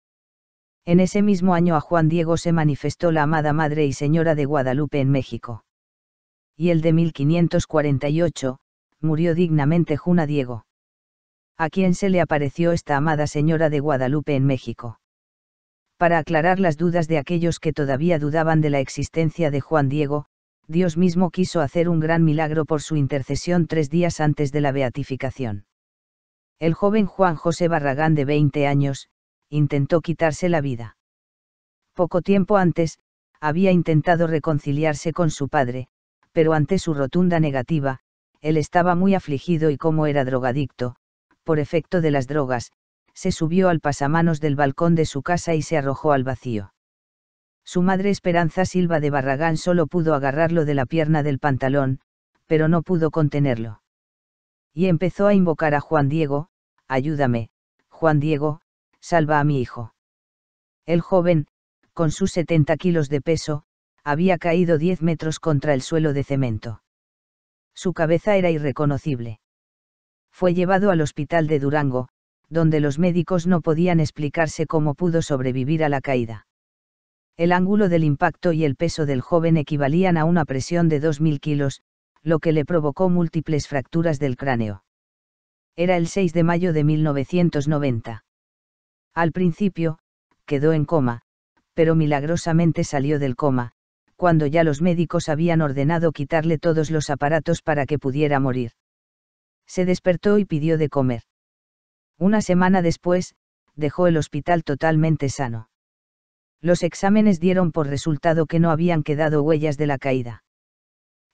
En 0.87 1.00
ese 1.00 1.20
mismo 1.20 1.52
año 1.52 1.76
a 1.76 1.80
Juan 1.80 2.09
Diego 2.09 2.38
se 2.38 2.52
manifestó 2.52 3.12
la 3.12 3.24
amada 3.24 3.52
Madre 3.52 3.85
y 3.85 3.92
Señora 3.92 4.35
de 4.35 4.46
Guadalupe 4.46 5.00
en 5.00 5.11
México. 5.11 5.64
Y 6.56 6.70
el 6.70 6.80
de 6.80 6.94
1548, 6.94 8.59
murió 9.00 9.35
dignamente 9.35 9.98
Juna 9.98 10.26
Diego. 10.26 10.64
A 11.59 11.68
quien 11.68 11.94
se 11.94 12.09
le 12.09 12.22
apareció 12.22 12.72
esta 12.72 12.96
amada 12.96 13.26
Señora 13.26 13.68
de 13.68 13.80
Guadalupe 13.80 14.35
en 14.35 14.46
México. 14.46 14.98
Para 15.98 16.16
aclarar 16.16 16.59
las 16.59 16.78
dudas 16.78 17.06
de 17.06 17.18
aquellos 17.18 17.61
que 17.61 17.74
todavía 17.74 18.18
dudaban 18.18 18.62
de 18.62 18.70
la 18.70 18.80
existencia 18.80 19.50
de 19.50 19.61
Juan 19.61 19.90
Diego, 19.90 20.24
Dios 20.70 20.96
mismo 20.96 21.30
quiso 21.30 21.62
hacer 21.62 21.88
un 21.88 21.98
gran 21.98 22.22
milagro 22.24 22.64
por 22.64 22.80
su 22.80 22.94
intercesión 22.94 23.66
tres 23.66 23.90
días 23.90 24.20
antes 24.20 24.52
de 24.52 24.61
la 24.61 24.70
beatificación. 24.70 25.66
El 26.61 26.74
joven 26.74 27.06
Juan 27.06 27.35
José 27.35 27.66
Barragán 27.66 28.14
de 28.14 28.24
20 28.24 28.68
años, 28.68 29.09
intentó 29.48 30.00
quitarse 30.00 30.48
la 30.48 30.61
vida. 30.61 30.96
Poco 31.92 32.22
tiempo 32.22 32.56
antes, 32.56 33.00
había 33.40 33.72
intentado 33.72 34.28
reconciliarse 34.28 35.12
con 35.12 35.30
su 35.30 35.48
padre, 35.48 35.88
pero 36.30 36.52
ante 36.52 36.78
su 36.78 36.94
rotunda 36.94 37.40
negativa, 37.40 37.98
él 38.40 38.56
estaba 38.56 38.94
muy 38.94 39.16
afligido 39.16 39.70
y 39.70 39.76
como 39.76 40.06
era 40.06 40.24
drogadicto, 40.24 40.94
por 41.42 41.59
efecto 41.59 42.00
de 42.00 42.12
las 42.12 42.28
drogas, 42.28 42.70
se 43.12 43.33
subió 43.33 43.70
al 43.70 43.80
pasamanos 43.80 44.40
del 44.40 44.54
balcón 44.54 44.94
de 44.94 45.04
su 45.04 45.22
casa 45.22 45.56
y 45.56 45.62
se 45.62 45.76
arrojó 45.76 46.12
al 46.12 46.22
vacío. 46.22 46.72
Su 47.64 47.83
madre 47.83 48.11
Esperanza 48.11 48.64
Silva 48.64 49.01
de 49.01 49.11
Barragán 49.11 49.57
solo 49.57 49.87
pudo 49.87 50.14
agarrarlo 50.14 50.64
de 50.64 50.75
la 50.75 50.87
pierna 50.87 51.23
del 51.23 51.38
pantalón, 51.38 52.01
pero 52.46 52.68
no 52.68 52.83
pudo 52.83 53.11
contenerlo. 53.11 53.83
Y 54.73 54.87
empezó 54.87 55.27
a 55.27 55.35
invocar 55.35 55.75
a 55.75 55.81
Juan 55.81 56.09
Diego, 56.09 56.49
ayúdame, 56.88 57.51
Juan 57.88 58.20
Diego, 58.20 58.61
salva 59.01 59.40
a 59.40 59.44
mi 59.44 59.61
hijo. 59.61 59.94
El 60.87 61.01
joven, 61.01 61.46
con 61.92 62.11
sus 62.11 62.33
70 62.33 62.77
kilos 62.77 63.09
de 63.09 63.20
peso, 63.20 63.64
había 64.03 64.38
caído 64.38 64.79
10 64.79 65.03
metros 65.03 65.38
contra 65.38 65.75
el 65.75 65.83
suelo 65.83 66.12
de 66.12 66.25
cemento. 66.25 66.83
Su 67.75 67.92
cabeza 67.92 68.37
era 68.37 68.51
irreconocible. 68.51 69.40
Fue 70.33 70.55
llevado 70.55 70.90
al 70.90 71.01
hospital 71.01 71.46
de 71.46 71.59
Durango, 71.59 72.09
donde 72.49 72.81
los 72.81 72.99
médicos 72.99 73.46
no 73.46 73.61
podían 73.61 74.01
explicarse 74.01 74.66
cómo 74.66 74.94
pudo 74.94 75.23
sobrevivir 75.23 75.85
a 75.85 75.88
la 75.88 76.01
caída. 76.01 76.46
El 77.40 77.53
ángulo 77.53 77.88
del 77.88 78.05
impacto 78.05 78.53
y 78.53 78.66
el 78.66 78.76
peso 78.76 79.07
del 79.07 79.22
joven 79.22 79.57
equivalían 79.57 80.18
a 80.18 80.26
una 80.26 80.44
presión 80.44 80.90
de 80.90 81.00
2.000 81.00 81.40
kilos, 81.40 81.81
lo 82.22 82.38
que 82.38 82.53
le 82.53 82.66
provocó 82.66 83.09
múltiples 83.09 83.66
fracturas 83.66 84.18
del 84.18 84.37
cráneo. 84.37 84.85
Era 85.74 85.96
el 85.96 86.07
6 86.07 86.35
de 86.35 86.42
mayo 86.42 86.74
de 86.74 86.85
1990. 86.85 88.26
Al 89.14 89.33
principio, 89.33 90.00
quedó 90.44 90.74
en 90.74 90.85
coma, 90.85 91.22
pero 91.72 91.94
milagrosamente 91.94 92.85
salió 92.85 93.18
del 93.18 93.37
coma, 93.37 93.72
cuando 94.16 94.44
ya 94.46 94.62
los 94.62 94.83
médicos 94.83 95.31
habían 95.31 95.62
ordenado 95.62 96.12
quitarle 96.12 96.59
todos 96.59 96.90
los 96.90 97.09
aparatos 97.09 97.62
para 97.62 97.87
que 97.87 97.98
pudiera 97.98 98.38
morir. 98.38 98.72
Se 99.66 99.87
despertó 99.87 100.37
y 100.37 100.44
pidió 100.44 100.76
de 100.76 100.90
comer. 100.90 101.22
Una 102.18 102.42
semana 102.42 102.83
después, 102.83 103.35
dejó 103.76 104.09
el 104.09 104.18
hospital 104.18 104.62
totalmente 104.62 105.31
sano. 105.31 105.69
Los 106.62 106.83
exámenes 106.83 107.40
dieron 107.40 107.73
por 107.73 107.87
resultado 107.87 108.46
que 108.46 108.59
no 108.59 108.70
habían 108.70 109.03
quedado 109.03 109.42
huellas 109.42 109.79
de 109.79 109.87
la 109.87 109.99
caída. 109.99 110.44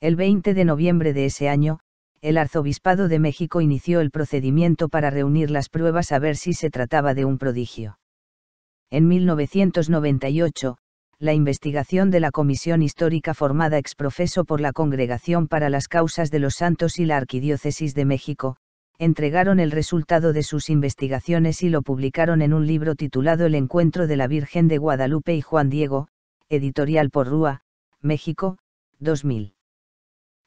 El 0.01 0.15
20 0.15 0.55
de 0.55 0.65
noviembre 0.65 1.13
de 1.13 1.25
ese 1.27 1.49
año, 1.49 1.81
el 2.21 2.39
Arzobispado 2.39 3.09
de 3.09 3.19
México 3.19 3.61
inició 3.61 4.01
el 4.01 4.11
procedimiento 4.11 4.89
para 4.89 5.11
reunir 5.11 5.51
las 5.51 5.69
pruebas 5.69 6.13
a 6.13 6.19
ver 6.19 6.37
si 6.37 6.53
se 6.53 6.71
trataba 6.71 7.15
de 7.15 7.25
un 7.25 7.39
prodigio. 7.39 7.99
En 8.91 9.09
1998, 9.09 10.77
la 11.19 11.33
investigación 11.33 12.11
de 12.11 12.21
la 12.21 12.31
Comisión 12.31 12.83
Histórica 12.83 13.33
formada 13.35 13.79
exprofeso 13.79 14.45
por 14.45 14.61
la 14.61 14.73
Congregación 14.73 15.49
para 15.49 15.71
las 15.71 15.89
Causas 15.89 16.31
de 16.31 16.39
los 16.39 16.57
Santos 16.57 16.99
y 16.99 17.07
la 17.07 17.17
Arquidiócesis 17.17 17.95
de 17.95 18.05
México, 18.05 18.57
entregaron 18.99 19.61
el 19.61 19.71
resultado 19.71 20.33
de 20.33 20.43
sus 20.43 20.71
investigaciones 20.71 21.63
y 21.63 21.69
lo 21.69 21.83
publicaron 21.83 22.41
en 22.41 22.55
un 22.55 22.67
libro 22.67 22.95
titulado 22.95 23.47
El 23.47 23.55
Encuentro 23.55 24.07
de 24.07 24.17
la 24.17 24.27
Virgen 24.27 24.69
de 24.69 24.79
Guadalupe 24.79 25.35
y 25.35 25.43
Juan 25.43 25.69
Diego, 25.69 26.09
editorial 26.49 27.11
por 27.11 27.29
Rúa, 27.29 27.63
México, 28.01 28.59
2000. 29.01 29.55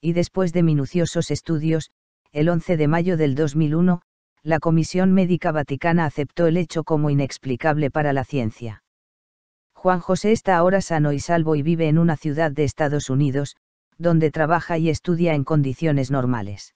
Y 0.01 0.13
después 0.13 0.53
de 0.53 0.63
minuciosos 0.63 1.29
estudios, 1.29 1.91
el 2.31 2.49
11 2.49 2.77
de 2.77 2.87
mayo 2.87 3.17
del 3.17 3.35
2001, 3.35 4.01
la 4.43 4.59
Comisión 4.59 5.11
Médica 5.11 5.51
Vaticana 5.51 6.05
aceptó 6.05 6.47
el 6.47 6.57
hecho 6.57 6.83
como 6.83 7.09
inexplicable 7.09 7.91
para 7.91 8.13
la 8.13 8.23
ciencia. 8.23 8.83
Juan 9.73 9.99
José 9.99 10.31
está 10.31 10.57
ahora 10.57 10.81
sano 10.81 11.13
y 11.13 11.19
salvo 11.19 11.55
y 11.55 11.61
vive 11.61 11.87
en 11.87 11.97
una 11.97 12.17
ciudad 12.17 12.51
de 12.51 12.63
Estados 12.63 13.09
Unidos, 13.09 13.57
donde 13.97 14.31
trabaja 14.31 14.77
y 14.77 14.89
estudia 14.89 15.35
en 15.35 15.43
condiciones 15.43 16.09
normales. 16.11 16.73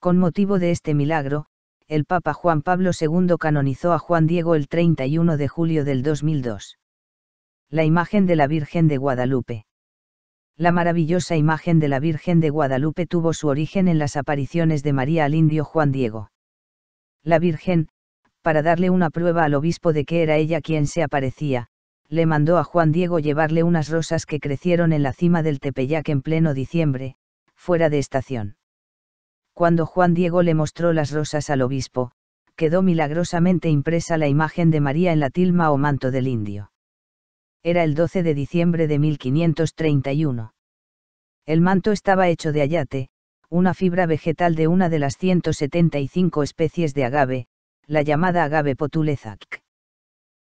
Con 0.00 0.16
motivo 0.16 0.60
de 0.60 0.70
este 0.70 0.94
milagro, 0.94 1.46
el 1.88 2.04
Papa 2.04 2.32
Juan 2.32 2.62
Pablo 2.62 2.92
II 2.98 3.34
canonizó 3.36 3.92
a 3.92 3.98
Juan 3.98 4.28
Diego 4.28 4.54
el 4.54 4.68
31 4.68 5.36
de 5.36 5.48
julio 5.48 5.84
del 5.84 6.04
2002. 6.04 6.78
La 7.68 7.82
imagen 7.82 8.24
de 8.24 8.36
la 8.36 8.46
Virgen 8.46 8.86
de 8.86 8.96
Guadalupe. 8.96 9.66
La 10.56 10.70
maravillosa 10.70 11.34
imagen 11.34 11.80
de 11.80 11.88
la 11.88 11.98
Virgen 11.98 12.38
de 12.38 12.50
Guadalupe 12.50 13.06
tuvo 13.06 13.32
su 13.32 13.48
origen 13.48 13.88
en 13.88 13.98
las 13.98 14.16
apariciones 14.16 14.84
de 14.84 14.92
María 14.92 15.24
al 15.24 15.34
indio 15.34 15.64
Juan 15.64 15.90
Diego. 15.90 16.30
La 17.24 17.40
Virgen, 17.40 17.88
para 18.42 18.62
darle 18.62 18.90
una 18.90 19.10
prueba 19.10 19.44
al 19.44 19.54
obispo 19.54 19.92
de 19.92 20.04
que 20.04 20.22
era 20.22 20.36
ella 20.36 20.60
quien 20.60 20.86
se 20.86 21.02
aparecía, 21.02 21.70
le 22.08 22.24
mandó 22.24 22.58
a 22.58 22.62
Juan 22.64 22.92
Diego 22.92 23.18
llevarle 23.18 23.64
unas 23.64 23.88
rosas 23.88 24.26
que 24.26 24.38
crecieron 24.38 24.92
en 24.92 25.02
la 25.02 25.12
cima 25.12 25.42
del 25.42 25.58
Tepeyac 25.58 26.08
en 26.08 26.22
pleno 26.22 26.54
diciembre, 26.54 27.16
fuera 27.56 27.90
de 27.90 27.98
estación. 27.98 28.54
Cuando 29.58 29.86
Juan 29.86 30.14
Diego 30.14 30.44
le 30.44 30.54
mostró 30.54 30.92
las 30.92 31.10
rosas 31.10 31.50
al 31.50 31.62
obispo, 31.62 32.12
quedó 32.54 32.80
milagrosamente 32.80 33.68
impresa 33.68 34.16
la 34.16 34.28
imagen 34.28 34.70
de 34.70 34.80
María 34.80 35.12
en 35.12 35.18
la 35.18 35.30
tilma 35.30 35.72
o 35.72 35.76
manto 35.76 36.12
del 36.12 36.28
indio. 36.28 36.70
Era 37.64 37.82
el 37.82 37.96
12 37.96 38.22
de 38.22 38.34
diciembre 38.34 38.86
de 38.86 39.00
1531. 39.00 40.52
El 41.44 41.60
manto 41.60 41.90
estaba 41.90 42.28
hecho 42.28 42.52
de 42.52 42.62
ayate, 42.62 43.08
una 43.50 43.74
fibra 43.74 44.06
vegetal 44.06 44.54
de 44.54 44.68
una 44.68 44.88
de 44.88 45.00
las 45.00 45.16
175 45.16 46.44
especies 46.44 46.94
de 46.94 47.04
agave, 47.04 47.46
la 47.88 48.02
llamada 48.02 48.44
agave 48.44 48.76
potulezac. 48.76 49.64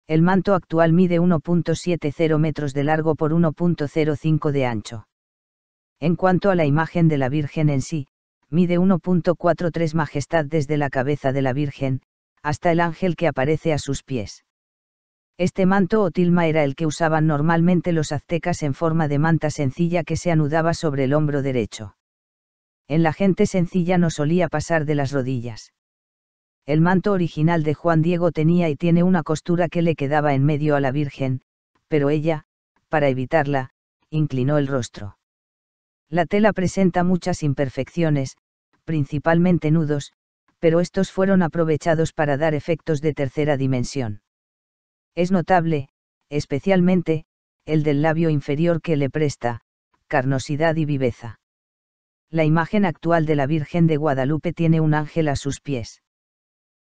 El 0.07 0.23
manto 0.23 0.55
actual 0.55 0.93
mide 0.93 1.19
1.70 1.19 2.39
metros 2.39 2.75
de 2.75 2.85
largo 2.85 3.17
por 3.17 3.33
1.05 3.33 4.53
de 4.53 4.67
ancho. 4.67 5.09
En 5.99 6.15
cuanto 6.15 6.49
a 6.49 6.55
la 6.55 6.65
imagen 6.65 7.09
de 7.09 7.19
la 7.19 7.29
Virgen 7.29 7.71
en 7.71 7.83
sí, 7.83 8.07
mide 8.51 8.79
1.43 8.79 9.95
majestad 9.95 10.45
desde 10.45 10.77
la 10.77 10.91
cabeza 10.91 11.33
de 11.33 11.43
la 11.43 11.53
Virgen, 11.53 12.03
hasta 12.43 12.73
el 12.73 12.81
ángel 12.81 13.17
que 13.17 13.29
aparece 13.29 13.73
a 13.73 13.79
sus 13.79 14.03
pies. 14.03 14.45
Este 15.39 15.65
manto 15.65 16.03
o 16.03 16.11
tilma 16.11 16.47
era 16.47 16.65
el 16.65 16.75
que 16.75 16.87
usaban 16.87 17.27
normalmente 17.27 17.93
los 17.93 18.13
aztecas 18.13 18.63
en 18.63 18.75
forma 18.75 19.09
de 19.09 19.19
manta 19.19 19.51
sencilla 19.51 20.05
que 20.05 20.17
se 20.17 20.31
anudaba 20.31 20.75
sobre 20.75 21.05
el 21.05 21.15
hombro 21.15 21.43
derecho. 21.43 21.97
En 22.89 23.03
la 23.03 23.13
gente 23.13 23.47
sencilla 23.47 23.99
no 23.99 24.11
solía 24.11 24.49
pasar 24.49 24.85
de 24.85 24.97
las 24.97 25.13
rodillas. 25.13 25.73
El 26.67 26.81
manto 26.81 27.13
original 27.13 27.63
de 27.63 27.75
Juan 27.75 28.03
Diego 28.03 28.33
tenía 28.33 28.69
y 28.69 28.77
tiene 28.77 29.03
una 29.03 29.23
costura 29.23 29.69
que 29.69 29.81
le 29.81 29.95
quedaba 29.95 30.35
en 30.35 30.45
medio 30.45 30.77
a 30.77 30.81
la 30.81 30.91
Virgen, 30.91 31.41
pero 31.89 32.11
ella, 32.11 32.45
para 32.89 33.09
evitarla, 33.09 33.71
inclinó 34.11 34.59
el 34.59 34.67
rostro. 34.67 35.20
La 36.11 36.27
tela 36.27 36.53
presenta 36.53 37.05
muchas 37.05 37.45
imperfecciones, 37.45 38.37
principalmente 38.85 39.71
nudos, 39.71 40.13
pero 40.59 40.81
estos 40.81 41.13
fueron 41.13 41.43
aprovechados 41.43 42.13
para 42.13 42.37
dar 42.37 42.55
efectos 42.55 43.01
de 43.01 43.15
tercera 43.15 43.57
dimensión. 43.57 44.21
Es 45.15 45.31
notable, 45.31 45.89
especialmente, 46.29 47.25
el 47.65 47.85
del 47.85 48.03
labio 48.03 48.29
inferior 48.29 48.83
que 48.83 48.97
le 48.97 49.09
presta, 49.09 49.61
carnosidad 50.09 50.75
y 50.75 50.85
viveza. 50.85 51.39
La 52.29 52.45
imagen 52.45 52.85
actual 52.85 53.25
de 53.25 53.37
la 53.37 53.47
Virgen 53.47 53.87
de 53.87 53.97
Guadalupe 53.97 54.53
tiene 54.53 54.81
un 54.81 54.95
ángel 54.95 55.29
a 55.29 55.37
sus 55.37 55.61
pies. 55.61 56.03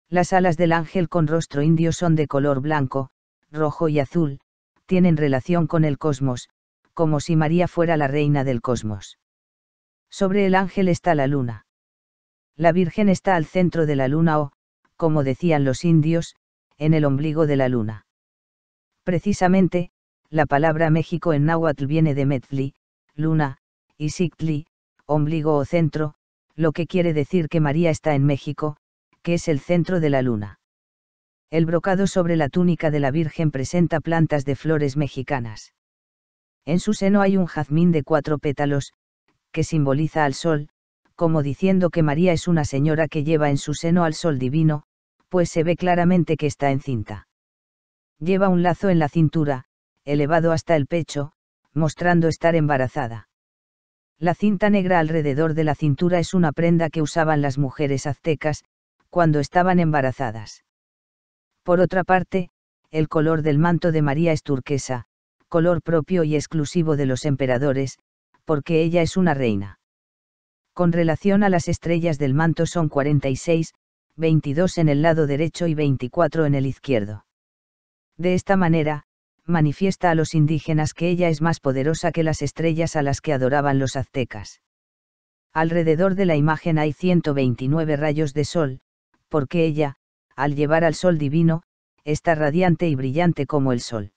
Las 0.08 0.34
alas 0.34 0.56
del 0.58 0.72
ángel 0.72 1.10
con 1.10 1.26
rostro 1.26 1.64
indio 1.64 1.92
son 1.92 2.16
de 2.16 2.28
color 2.28 2.62
blanco, 2.62 3.10
rojo 3.52 3.90
y 3.90 4.00
azul, 4.00 4.40
tienen 4.86 5.18
relación 5.18 5.66
con 5.66 5.84
el 5.84 5.98
cosmos, 5.98 6.50
como 6.96 7.20
si 7.20 7.36
María 7.36 7.68
fuera 7.68 7.98
la 7.98 8.08
reina 8.08 8.44
del 8.44 8.62
cosmos. 8.62 9.20
Sobre 10.10 10.48
el 10.48 10.56
ángel 10.56 10.88
está 10.88 11.14
la 11.14 11.28
luna. 11.28 11.68
La 12.56 12.72
Virgen 12.72 13.10
está 13.10 13.36
al 13.36 13.46
centro 13.46 13.86
de 13.86 13.98
la 13.98 14.08
luna 14.08 14.40
o, 14.40 14.52
como 14.96 15.24
decían 15.24 15.66
los 15.66 15.84
indios, 15.84 16.36
en 16.78 16.94
el 16.94 17.04
ombligo 17.04 17.48
de 17.48 17.58
la 17.58 17.68
luna. 17.68 18.08
Precisamente, 19.04 19.92
la 20.30 20.46
palabra 20.46 20.90
México 20.90 21.34
en 21.34 21.46
náhuatl 21.46 21.86
viene 21.86 22.16
de 22.16 22.26
Metzli, 22.26 22.74
luna, 23.14 23.58
y 23.98 24.10
Sictli, 24.10 24.66
ombligo 25.06 25.56
o 25.56 25.66
centro, 25.66 26.16
lo 26.56 26.72
que 26.72 26.88
quiere 26.88 27.14
decir 27.14 27.50
que 27.50 27.60
María 27.60 27.90
está 27.90 28.16
en 28.16 28.26
México, 28.26 28.78
que 29.22 29.34
es 29.34 29.50
el 29.50 29.60
centro 29.60 30.00
de 30.00 30.10
la 30.10 30.22
luna. 30.22 30.60
El 31.52 31.66
brocado 31.66 32.08
sobre 32.08 32.38
la 32.38 32.48
túnica 32.48 32.90
de 32.90 33.02
la 33.02 33.12
Virgen 33.12 33.52
presenta 33.52 34.00
plantas 34.00 34.46
de 34.46 34.56
flores 34.56 34.96
mexicanas. 34.96 35.75
En 36.66 36.80
su 36.80 36.94
seno 36.94 37.22
hay 37.22 37.38
un 37.38 37.46
jazmín 37.46 37.92
de 37.92 38.04
cuatro 38.04 38.40
pétalos, 38.40 38.94
que 39.52 39.64
simboliza 39.64 40.26
al 40.26 40.34
sol, 40.34 40.70
como 41.16 41.44
diciendo 41.44 41.90
que 41.90 42.04
María 42.04 42.34
es 42.34 42.48
una 42.48 42.66
señora 42.66 43.08
que 43.08 43.24
lleva 43.24 43.50
en 43.50 43.58
su 43.58 43.74
seno 43.74 44.04
al 44.04 44.14
sol 44.14 44.40
divino, 44.40 44.84
pues 45.30 45.50
se 45.50 45.64
ve 45.64 45.76
claramente 45.76 46.38
que 46.38 46.48
está 46.48 46.72
encinta. 46.72 47.28
Lleva 48.20 48.50
un 48.50 48.64
lazo 48.64 48.90
en 48.90 49.00
la 49.00 49.10
cintura, 49.10 49.66
elevado 50.04 50.52
hasta 50.52 50.76
el 50.76 50.88
pecho, 50.88 51.32
mostrando 51.74 52.28
estar 52.28 52.56
embarazada. 52.56 53.30
La 54.18 54.34
cinta 54.34 54.70
negra 54.70 55.00
alrededor 55.00 55.54
de 55.54 55.66
la 55.66 55.76
cintura 55.76 56.20
es 56.20 56.34
una 56.34 56.52
prenda 56.52 56.90
que 56.90 57.02
usaban 57.02 57.42
las 57.42 57.58
mujeres 57.58 58.08
aztecas, 58.08 58.64
cuando 59.10 59.40
estaban 59.40 59.80
embarazadas. 59.80 60.64
Por 61.64 61.80
otra 61.80 62.04
parte, 62.04 62.50
el 62.92 63.10
color 63.10 63.42
del 63.42 63.60
manto 63.60 63.92
de 63.92 64.02
María 64.02 64.32
es 64.32 64.44
turquesa, 64.44 65.06
color 65.50 65.82
propio 65.82 66.24
y 66.24 66.36
exclusivo 66.36 66.96
de 66.96 67.06
los 67.06 67.26
emperadores, 67.26 67.98
porque 68.46 68.82
ella 68.82 69.02
es 69.02 69.18
una 69.18 69.34
reina. 69.34 69.80
Con 70.74 70.92
relación 70.92 71.44
a 71.44 71.50
las 71.50 71.68
estrellas 71.68 72.18
del 72.18 72.34
manto 72.34 72.66
son 72.66 72.90
46, 72.90 73.74
22 74.18 74.78
en 74.78 74.90
el 74.90 75.02
lado 75.02 75.28
derecho 75.28 75.68
y 75.68 75.74
24 75.74 76.46
en 76.46 76.56
el 76.56 76.66
izquierdo. 76.66 77.26
De 78.18 78.34
esta 78.34 78.56
manera, 78.56 79.04
manifiesta 79.46 80.10
a 80.10 80.16
los 80.16 80.34
indígenas 80.34 80.94
que 80.94 81.10
ella 81.10 81.30
es 81.30 81.42
más 81.42 81.60
poderosa 81.60 82.12
que 82.12 82.24
las 82.24 82.42
estrellas 82.42 82.96
a 82.96 83.02
las 83.02 83.22
que 83.22 83.34
adoraban 83.34 83.80
los 83.80 83.96
aztecas. 83.96 84.62
Alrededor 85.54 86.16
de 86.16 86.26
la 86.26 86.36
imagen 86.36 86.80
hay 86.80 86.92
129 86.94 87.96
rayos 87.96 88.34
de 88.34 88.46
sol, 88.46 88.80
porque 89.30 89.66
ella, 89.66 89.96
al 90.36 90.56
llevar 90.56 90.84
al 90.84 90.96
sol 90.96 91.18
divino, 91.18 91.64
está 92.04 92.36
radiante 92.36 92.90
y 92.90 92.96
brillante 92.96 93.46
como 93.46 93.72
el 93.72 93.80
sol. 93.80 94.12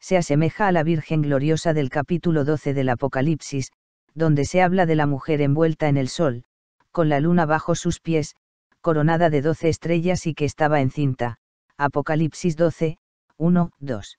Se 0.00 0.16
asemeja 0.16 0.68
a 0.68 0.72
la 0.72 0.82
Virgen 0.82 1.22
gloriosa 1.22 1.72
del 1.72 1.90
capítulo 1.90 2.44
12 2.44 2.74
del 2.74 2.88
Apocalipsis, 2.88 3.72
donde 4.14 4.44
se 4.44 4.62
habla 4.62 4.86
de 4.86 4.96
la 4.96 5.06
mujer 5.06 5.40
envuelta 5.40 5.88
en 5.88 5.96
el 5.96 6.08
sol, 6.08 6.44
con 6.92 7.08
la 7.08 7.20
luna 7.20 7.46
bajo 7.46 7.74
sus 7.74 8.00
pies, 8.00 8.34
coronada 8.80 9.30
de 9.30 9.42
doce 9.42 9.68
estrellas 9.68 10.26
y 10.26 10.34
que 10.34 10.44
estaba 10.44 10.80
encinta. 10.80 11.38
Apocalipsis 11.76 12.56
12, 12.56 12.98
1, 13.36 13.70
2. 13.78 14.18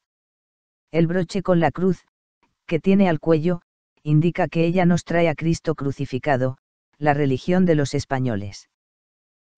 El 0.92 1.08
broche 1.08 1.42
con 1.44 1.60
la 1.60 1.72
cruz, 1.72 2.06
que 2.66 2.80
tiene 2.80 3.10
al 3.10 3.20
cuello, 3.20 3.62
indica 4.04 4.48
que 4.48 4.66
ella 4.66 4.86
nos 4.86 5.04
trae 5.04 5.28
a 5.28 5.36
Cristo 5.36 5.76
crucificado, 5.76 6.58
la 6.98 7.14
religión 7.14 7.66
de 7.66 7.76
los 7.76 7.94
españoles. 7.94 8.70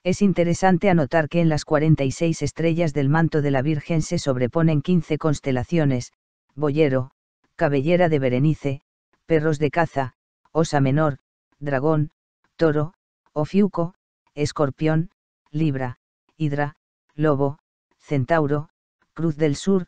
Es 0.03 0.23
interesante 0.23 0.89
anotar 0.89 1.29
que 1.29 1.41
en 1.41 1.49
las 1.49 1.63
46 1.63 2.41
estrellas 2.41 2.93
del 2.93 3.07
manto 3.07 3.41
de 3.43 3.51
la 3.51 3.61
Virgen 3.61 4.01
se 4.01 4.17
sobreponen 4.17 4.81
15 4.81 5.19
constelaciones, 5.19 6.11
boyero, 6.55 7.11
cabellera 7.55 8.09
de 8.09 8.17
Berenice, 8.17 8.81
perros 9.27 9.59
de 9.59 9.69
caza, 9.69 10.13
osa 10.51 10.81
menor, 10.81 11.19
dragón, 11.59 12.09
toro, 12.55 12.93
ofiuco, 13.33 13.93
escorpión, 14.33 15.11
libra, 15.51 15.99
hidra, 16.35 16.75
lobo, 17.13 17.59
centauro, 17.99 18.69
cruz 19.13 19.37
del 19.37 19.55
sur, 19.55 19.85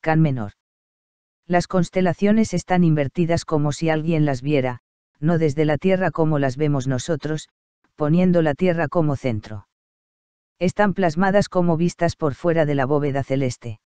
can 0.00 0.20
menor. 0.20 0.52
Las 1.48 1.66
constelaciones 1.66 2.54
están 2.54 2.84
invertidas 2.84 3.44
como 3.44 3.72
si 3.72 3.90
alguien 3.90 4.24
las 4.24 4.42
viera, 4.42 4.80
no 5.18 5.38
desde 5.38 5.64
la 5.64 5.76
Tierra 5.78 6.12
como 6.12 6.38
las 6.38 6.56
vemos 6.56 6.86
nosotros, 6.86 7.48
poniendo 7.96 8.42
la 8.42 8.54
Tierra 8.54 8.88
como 8.88 9.16
centro. 9.16 9.66
Están 10.58 10.94
plasmadas 10.94 11.48
como 11.48 11.76
vistas 11.76 12.16
por 12.16 12.34
fuera 12.34 12.64
de 12.64 12.74
la 12.74 12.86
bóveda 12.86 13.24
celeste. 13.24 13.80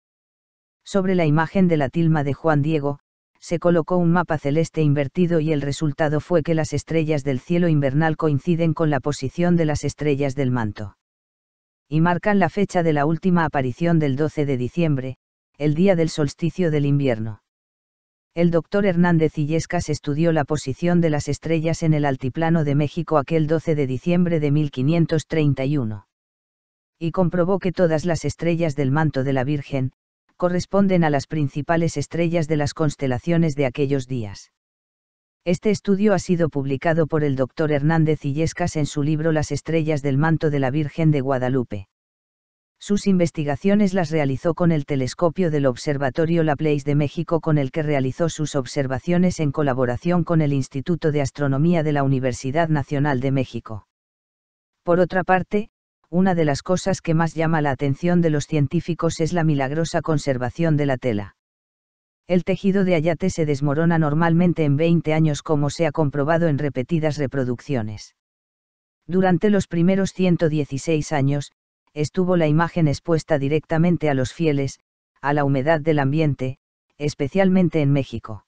Sobre 0.84 1.16
la 1.16 1.26
imagen 1.26 1.68
de 1.68 1.78
la 1.78 1.90
tilma 1.90 2.24
de 2.24 2.34
Juan 2.34 2.62
Diego, 2.62 3.00
se 3.40 3.60
colocó 3.60 3.98
un 3.98 4.12
mapa 4.12 4.38
celeste 4.38 4.82
invertido 4.82 5.40
y 5.40 5.54
el 5.54 5.62
resultado 5.62 6.20
fue 6.20 6.44
que 6.44 6.56
las 6.56 6.74
estrellas 6.74 7.24
del 7.24 7.40
cielo 7.40 7.70
invernal 7.70 8.18
coinciden 8.18 8.74
con 8.74 8.90
la 8.90 9.00
posición 9.00 9.56
de 9.56 9.66
las 9.66 9.84
estrellas 9.84 10.36
del 10.36 10.52
manto. 10.52 10.98
Y 11.88 12.02
marcan 12.02 12.38
la 12.38 12.50
fecha 12.50 12.84
de 12.84 12.94
la 12.94 13.06
última 13.06 13.46
aparición 13.46 13.98
del 13.98 14.16
12 14.16 14.46
de 14.46 14.58
diciembre, 14.58 15.18
el 15.58 15.74
día 15.74 15.96
del 15.96 16.10
solsticio 16.10 16.70
del 16.70 16.86
invierno. 16.86 17.42
El 18.36 18.52
doctor 18.52 18.86
Hernández 18.86 19.38
Illescas 19.38 19.90
estudió 19.90 20.32
la 20.32 20.46
posición 20.46 21.02
de 21.02 21.10
las 21.10 21.28
estrellas 21.28 21.82
en 21.82 21.94
el 21.94 22.06
altiplano 22.06 22.64
de 22.64 22.76
México 22.76 23.18
aquel 23.18 23.48
12 23.48 23.74
de 23.76 23.88
diciembre 23.88 24.40
de 24.40 24.52
1531. 24.52 26.06
Y 27.00 27.12
comprobó 27.12 27.60
que 27.60 27.72
todas 27.72 28.06
las 28.06 28.26
estrellas 28.26 28.76
del 28.76 28.92
manto 28.92 29.24
de 29.24 29.34
la 29.34 29.44
Virgen, 29.44 29.94
corresponden 30.38 31.04
a 31.04 31.10
las 31.10 31.28
principales 31.28 31.98
estrellas 31.98 32.48
de 32.48 32.56
las 32.56 32.74
constelaciones 32.74 33.56
de 33.56 33.66
aquellos 33.66 34.08
días. 34.08 34.52
Este 35.44 35.70
estudio 35.70 36.14
ha 36.14 36.20
sido 36.20 36.48
publicado 36.48 37.08
por 37.08 37.26
el 37.26 37.36
doctor 37.36 37.74
Hernández 37.74 38.24
Illescas 38.24 38.78
en 38.78 38.86
su 38.86 39.04
libro 39.04 39.34
Las 39.34 39.52
estrellas 39.52 40.02
del 40.02 40.18
manto 40.18 40.50
de 40.50 40.60
la 40.60 40.72
Virgen 40.72 41.12
de 41.12 41.20
Guadalupe. 41.20 41.89
Sus 42.80 43.08
investigaciones 43.08 43.94
las 43.94 44.10
realizó 44.10 44.54
con 44.54 44.72
el 44.72 44.86
telescopio 44.86 45.52
del 45.52 45.66
Observatorio 45.66 46.44
Laplace 46.44 46.86
de 46.86 46.96
México 46.96 47.42
con 47.42 47.58
el 47.58 47.72
que 47.72 47.84
realizó 47.84 48.30
sus 48.30 48.56
observaciones 48.56 49.42
en 49.42 49.52
colaboración 49.52 50.24
con 50.24 50.42
el 50.42 50.54
Instituto 50.54 51.12
de 51.12 51.22
Astronomía 51.22 51.84
de 51.84 51.92
la 51.92 52.04
Universidad 52.04 52.70
Nacional 52.70 53.20
de 53.20 53.32
México. 53.32 53.86
Por 54.84 55.02
otra 55.02 55.26
parte, 55.26 55.70
una 56.10 56.36
de 56.36 56.46
las 56.46 56.64
cosas 56.64 57.02
que 57.02 57.14
más 57.14 57.36
llama 57.36 57.62
la 57.62 57.72
atención 57.72 58.22
de 58.22 58.30
los 58.30 58.48
científicos 58.48 59.20
es 59.20 59.34
la 59.34 59.44
milagrosa 59.44 60.02
conservación 60.02 60.78
de 60.78 60.86
la 60.86 60.98
tela. 60.98 61.36
El 62.28 62.46
tejido 62.46 62.86
de 62.86 62.96
ayate 62.96 63.30
se 63.30 63.46
desmorona 63.46 64.00
normalmente 64.00 64.64
en 64.64 64.78
20 64.78 65.14
años 65.14 65.44
como 65.44 65.70
se 65.70 65.86
ha 65.86 65.92
comprobado 65.92 66.48
en 66.48 66.58
repetidas 66.58 67.18
reproducciones. 67.18 68.16
Durante 69.06 69.50
los 69.50 69.68
primeros 69.68 70.14
116 70.14 71.12
años, 71.12 71.52
estuvo 71.94 72.38
la 72.38 72.48
imagen 72.48 72.88
expuesta 72.88 73.40
directamente 73.40 74.10
a 74.10 74.14
los 74.14 74.34
fieles, 74.34 74.80
a 75.22 75.34
la 75.34 75.44
humedad 75.44 75.82
del 75.82 76.00
ambiente, 76.00 76.58
especialmente 76.98 77.82
en 77.82 77.92
México. 77.92 78.46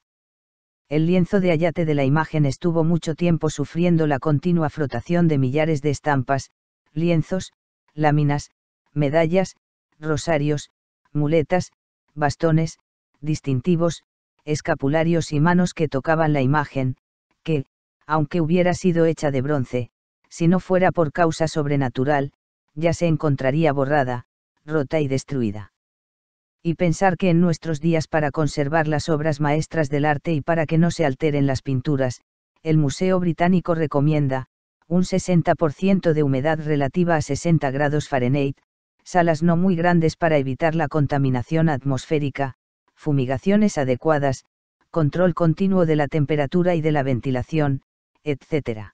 El 0.89 1.05
lienzo 1.05 1.39
de 1.39 1.51
ayate 1.51 1.85
de 1.85 1.95
la 1.95 2.03
imagen 2.03 2.45
estuvo 2.45 2.83
mucho 2.83 3.15
tiempo 3.15 3.49
sufriendo 3.49 4.07
la 4.07 4.19
continua 4.19 4.69
frotación 4.69 5.27
de 5.27 5.37
millares 5.37 5.81
de 5.81 5.89
estampas, 5.89 6.51
lienzos, 6.93 7.53
láminas, 7.93 8.51
medallas, 8.93 9.55
rosarios, 9.99 10.69
muletas, 11.13 11.71
bastones, 12.13 12.77
distintivos, 13.21 14.03
escapularios 14.43 15.31
y 15.31 15.39
manos 15.39 15.73
que 15.73 15.87
tocaban 15.87 16.33
la 16.33 16.41
imagen, 16.41 16.97
que, 17.43 17.65
aunque 18.05 18.41
hubiera 18.41 18.73
sido 18.73 19.05
hecha 19.05 19.31
de 19.31 19.41
bronce, 19.41 19.91
si 20.29 20.47
no 20.47 20.59
fuera 20.59 20.91
por 20.91 21.11
causa 21.11 21.47
sobrenatural, 21.47 22.33
ya 22.75 22.93
se 22.93 23.07
encontraría 23.07 23.73
borrada, 23.73 24.25
rota 24.65 24.99
y 24.99 25.07
destruida. 25.07 25.73
Y 26.63 26.75
pensar 26.75 27.17
que 27.17 27.29
en 27.29 27.41
nuestros 27.41 27.81
días 27.81 28.07
para 28.07 28.31
conservar 28.31 28.87
las 28.87 29.09
obras 29.09 29.39
maestras 29.39 29.89
del 29.89 30.05
arte 30.05 30.33
y 30.33 30.41
para 30.41 30.65
que 30.65 30.77
no 30.77 30.91
se 30.91 31.05
alteren 31.05 31.47
las 31.47 31.61
pinturas, 31.61 32.21
el 32.63 32.77
Museo 32.77 33.19
Británico 33.19 33.73
recomienda, 33.73 34.45
un 34.87 35.03
60% 35.03 36.13
de 36.13 36.23
humedad 36.23 36.59
relativa 36.59 37.15
a 37.15 37.21
60 37.21 37.71
grados 37.71 38.07
Fahrenheit, 38.07 38.57
salas 39.03 39.41
no 39.41 39.57
muy 39.57 39.75
grandes 39.75 40.15
para 40.15 40.37
evitar 40.37 40.75
la 40.75 40.87
contaminación 40.87 41.69
atmosférica, 41.69 42.53
fumigaciones 42.93 43.77
adecuadas, 43.77 44.45
control 44.91 45.33
continuo 45.33 45.85
de 45.85 45.95
la 45.95 46.07
temperatura 46.07 46.75
y 46.75 46.81
de 46.81 46.91
la 46.91 47.01
ventilación, 47.01 47.81
etc. 48.23 48.91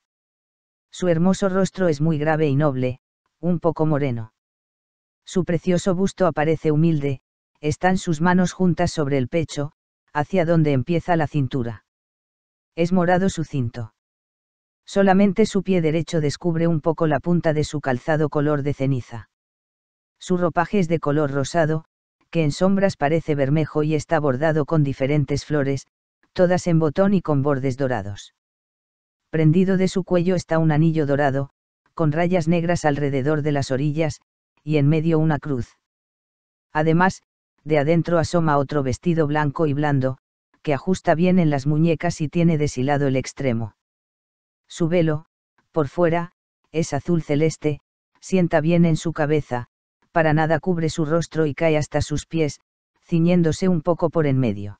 Su 0.90 1.08
hermoso 1.08 1.48
rostro 1.48 1.88
es 1.88 2.02
muy 2.02 2.18
grave 2.18 2.46
y 2.46 2.56
noble, 2.56 3.00
un 3.40 3.60
poco 3.60 3.86
moreno. 3.86 4.34
Su 5.24 5.44
precioso 5.44 5.94
busto 5.94 6.26
aparece 6.26 6.72
humilde, 6.72 7.22
están 7.60 7.96
sus 7.96 8.20
manos 8.20 8.52
juntas 8.52 8.90
sobre 8.90 9.16
el 9.16 9.28
pecho, 9.28 9.72
hacia 10.12 10.44
donde 10.44 10.72
empieza 10.72 11.16
la 11.16 11.26
cintura. 11.26 11.86
Es 12.76 12.92
morado 12.92 13.30
su 13.30 13.44
cinto. 13.44 13.94
Solamente 14.84 15.46
su 15.46 15.62
pie 15.62 15.80
derecho 15.80 16.20
descubre 16.20 16.66
un 16.66 16.82
poco 16.82 17.06
la 17.06 17.18
punta 17.18 17.54
de 17.54 17.64
su 17.64 17.80
calzado 17.80 18.28
color 18.28 18.62
de 18.62 18.74
ceniza. 18.74 19.30
Su 20.18 20.36
ropaje 20.36 20.80
es 20.80 20.88
de 20.88 21.00
color 21.00 21.30
rosado, 21.30 21.86
que 22.34 22.42
en 22.42 22.50
sombras 22.50 22.96
parece 22.96 23.36
bermejo 23.36 23.84
y 23.84 23.94
está 23.94 24.18
bordado 24.18 24.64
con 24.64 24.82
diferentes 24.82 25.44
flores, 25.44 25.86
todas 26.32 26.66
en 26.66 26.80
botón 26.80 27.14
y 27.14 27.22
con 27.22 27.42
bordes 27.44 27.76
dorados. 27.76 28.34
Prendido 29.30 29.76
de 29.76 29.86
su 29.86 30.02
cuello 30.02 30.34
está 30.34 30.58
un 30.58 30.72
anillo 30.72 31.06
dorado, 31.06 31.50
con 31.94 32.10
rayas 32.10 32.48
negras 32.48 32.84
alrededor 32.84 33.42
de 33.42 33.52
las 33.52 33.70
orillas, 33.70 34.20
y 34.64 34.78
en 34.78 34.88
medio 34.88 35.20
una 35.20 35.38
cruz. 35.38 35.78
Además, 36.72 37.22
de 37.62 37.78
adentro 37.78 38.18
asoma 38.18 38.58
otro 38.58 38.82
vestido 38.82 39.28
blanco 39.28 39.68
y 39.68 39.72
blando, 39.72 40.18
que 40.62 40.74
ajusta 40.74 41.14
bien 41.14 41.38
en 41.38 41.50
las 41.50 41.68
muñecas 41.68 42.20
y 42.20 42.28
tiene 42.28 42.58
deshilado 42.58 43.06
el 43.06 43.14
extremo. 43.14 43.76
Su 44.66 44.88
velo, 44.88 45.26
por 45.70 45.86
fuera, 45.86 46.32
es 46.72 46.94
azul 46.94 47.22
celeste, 47.22 47.78
sienta 48.18 48.60
bien 48.60 48.86
en 48.86 48.96
su 48.96 49.12
cabeza, 49.12 49.68
para 50.14 50.32
nada 50.32 50.60
cubre 50.60 50.90
su 50.90 51.04
rostro 51.04 51.44
y 51.44 51.54
cae 51.54 51.76
hasta 51.76 52.00
sus 52.00 52.24
pies, 52.24 52.60
ciñéndose 53.02 53.68
un 53.68 53.82
poco 53.82 54.10
por 54.10 54.28
en 54.28 54.38
medio. 54.38 54.78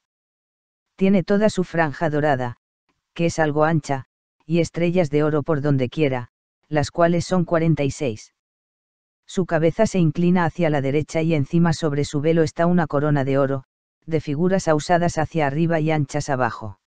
Tiene 0.95 1.25
toda 1.25 1.51
su 1.51 1.65
franja 1.65 2.09
dorada, 2.09 2.59
que 3.15 3.27
es 3.27 3.41
algo 3.41 3.65
ancha, 3.65 4.05
y 4.47 4.61
estrellas 4.61 5.11
de 5.11 5.25
oro 5.25 5.43
por 5.43 5.61
donde 5.61 5.89
quiera, 5.89 6.29
las 6.69 6.93
cuales 6.93 7.25
son 7.25 7.45
46. 7.45 8.33
Su 9.27 9.45
cabeza 9.45 9.87
se 9.87 9.99
inclina 9.99 10.45
hacia 10.45 10.71
la 10.71 10.81
derecha 10.81 11.21
y 11.21 11.35
encima 11.35 11.73
sobre 11.73 12.05
su 12.05 12.21
velo 12.21 12.45
está 12.45 12.67
una 12.67 12.87
corona 12.87 13.25
de 13.25 13.37
oro, 13.37 13.65
de 14.07 14.21
figuras 14.21 14.69
ausadas 14.69 15.19
hacia 15.19 15.49
arriba 15.49 15.81
y 15.81 15.91
anchas 15.91 16.29
abajo. 16.29 16.79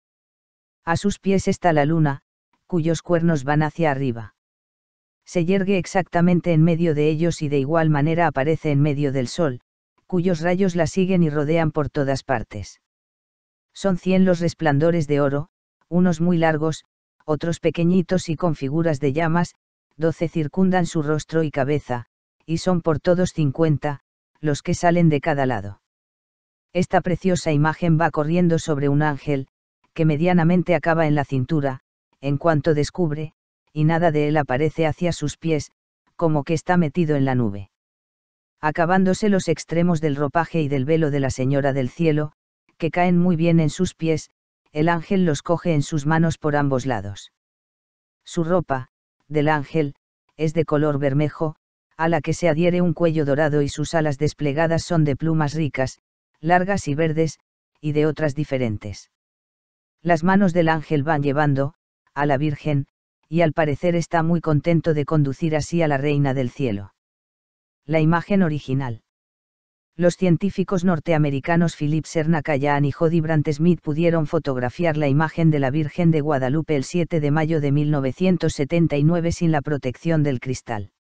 A 0.86 0.96
sus 0.96 1.18
pies 1.18 1.48
está 1.48 1.74
la 1.74 1.84
luna, 1.84 2.22
cuyos 2.66 3.02
cuernos 3.02 3.44
van 3.44 3.62
hacia 3.62 3.90
arriba 3.90 4.36
se 5.28 5.44
yergue 5.44 5.76
exactamente 5.76 6.54
en 6.54 6.64
medio 6.64 6.94
de 6.94 7.10
ellos 7.10 7.42
y 7.42 7.50
de 7.50 7.58
igual 7.58 7.90
manera 7.90 8.26
aparece 8.26 8.70
en 8.70 8.80
medio 8.80 9.12
del 9.12 9.28
sol, 9.28 9.60
cuyos 10.06 10.40
rayos 10.40 10.74
la 10.74 10.86
siguen 10.86 11.22
y 11.22 11.28
rodean 11.28 11.70
por 11.70 11.90
todas 11.90 12.22
partes. 12.22 12.80
Son 13.74 13.98
cien 13.98 14.24
los 14.24 14.40
resplandores 14.40 15.06
de 15.06 15.20
oro, 15.20 15.50
unos 15.90 16.22
muy 16.22 16.38
largos, 16.38 16.86
otros 17.26 17.60
pequeñitos 17.60 18.30
y 18.30 18.36
con 18.36 18.54
figuras 18.54 19.00
de 19.00 19.12
llamas, 19.12 19.54
doce 19.98 20.30
circundan 20.30 20.86
su 20.86 21.02
rostro 21.02 21.42
y 21.42 21.50
cabeza, 21.50 22.06
y 22.46 22.56
son 22.56 22.80
por 22.80 22.98
todos 22.98 23.34
cincuenta, 23.34 24.00
los 24.40 24.62
que 24.62 24.72
salen 24.72 25.10
de 25.10 25.20
cada 25.20 25.44
lado. 25.44 25.82
Esta 26.72 27.02
preciosa 27.02 27.52
imagen 27.52 28.00
va 28.00 28.10
corriendo 28.10 28.58
sobre 28.58 28.88
un 28.88 29.02
ángel, 29.02 29.48
que 29.92 30.06
medianamente 30.06 30.74
acaba 30.74 31.06
en 31.06 31.14
la 31.14 31.26
cintura, 31.26 31.80
en 32.22 32.38
cuanto 32.38 32.72
descubre, 32.72 33.34
y 33.78 33.84
nada 33.84 34.10
de 34.10 34.26
él 34.26 34.36
aparece 34.36 34.88
hacia 34.88 35.12
sus 35.12 35.36
pies, 35.36 35.70
como 36.16 36.42
que 36.42 36.52
está 36.52 36.76
metido 36.76 37.14
en 37.14 37.24
la 37.24 37.36
nube. 37.36 37.70
Acabándose 38.60 39.28
los 39.28 39.46
extremos 39.46 40.00
del 40.00 40.16
ropaje 40.16 40.60
y 40.60 40.66
del 40.66 40.84
velo 40.84 41.12
de 41.12 41.20
la 41.20 41.30
Señora 41.30 41.72
del 41.72 41.88
Cielo, 41.88 42.32
que 42.76 42.90
caen 42.90 43.16
muy 43.16 43.36
bien 43.36 43.60
en 43.60 43.70
sus 43.70 43.94
pies, 43.94 44.30
el 44.72 44.88
ángel 44.88 45.24
los 45.24 45.42
coge 45.42 45.74
en 45.74 45.82
sus 45.82 46.06
manos 46.06 46.38
por 46.38 46.56
ambos 46.56 46.86
lados. 46.86 47.30
Su 48.24 48.42
ropa, 48.42 48.88
del 49.28 49.48
ángel, 49.48 49.94
es 50.36 50.54
de 50.54 50.64
color 50.64 50.98
bermejo, 50.98 51.54
a 51.96 52.08
la 52.08 52.20
que 52.20 52.34
se 52.34 52.48
adhiere 52.48 52.80
un 52.80 52.94
cuello 52.94 53.24
dorado 53.24 53.62
y 53.62 53.68
sus 53.68 53.94
alas 53.94 54.18
desplegadas 54.18 54.82
son 54.82 55.04
de 55.04 55.14
plumas 55.14 55.54
ricas, 55.54 56.00
largas 56.40 56.88
y 56.88 56.96
verdes, 56.96 57.38
y 57.80 57.92
de 57.92 58.06
otras 58.06 58.34
diferentes. 58.34 59.12
Las 60.02 60.24
manos 60.24 60.52
del 60.52 60.68
ángel 60.68 61.04
van 61.04 61.22
llevando, 61.22 61.74
a 62.12 62.26
la 62.26 62.38
Virgen, 62.38 62.88
y 63.28 63.42
al 63.42 63.52
parecer 63.52 63.94
está 63.94 64.22
muy 64.22 64.40
contento 64.40 64.94
de 64.94 65.04
conducir 65.04 65.54
así 65.54 65.82
a 65.82 65.88
la 65.88 65.98
Reina 65.98 66.34
del 66.34 66.50
Cielo. 66.50 66.94
La 67.84 68.00
imagen 68.00 68.42
original. 68.42 69.02
Los 69.96 70.14
científicos 70.14 70.84
norteamericanos 70.84 71.74
Philip 71.74 72.04
Sernacayan 72.06 72.84
y 72.84 72.92
Jody 72.92 73.20
Brandt 73.20 73.50
Smith 73.50 73.80
pudieron 73.82 74.26
fotografiar 74.26 74.96
la 74.96 75.08
imagen 75.08 75.50
de 75.50 75.58
la 75.58 75.70
Virgen 75.70 76.12
de 76.12 76.20
Guadalupe 76.20 76.76
el 76.76 76.84
7 76.84 77.18
de 77.18 77.30
mayo 77.32 77.60
de 77.60 77.72
1979 77.72 79.32
sin 79.32 79.50
la 79.50 79.60
protección 79.60 80.22
del 80.22 80.38
cristal. 80.38 80.92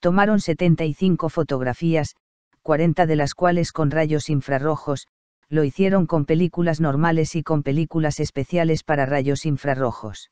Tomaron 0.00 0.40
75 0.40 1.28
fotografías, 1.28 2.16
40 2.62 3.04
de 3.06 3.16
las 3.16 3.34
cuales 3.34 3.72
con 3.72 3.90
rayos 3.90 4.30
infrarrojos, 4.30 5.06
lo 5.48 5.64
hicieron 5.64 6.06
con 6.06 6.24
películas 6.24 6.80
normales 6.80 7.36
y 7.36 7.42
con 7.42 7.62
películas 7.62 8.20
especiales 8.20 8.84
para 8.84 9.06
rayos 9.06 9.44
infrarrojos. 9.44 10.30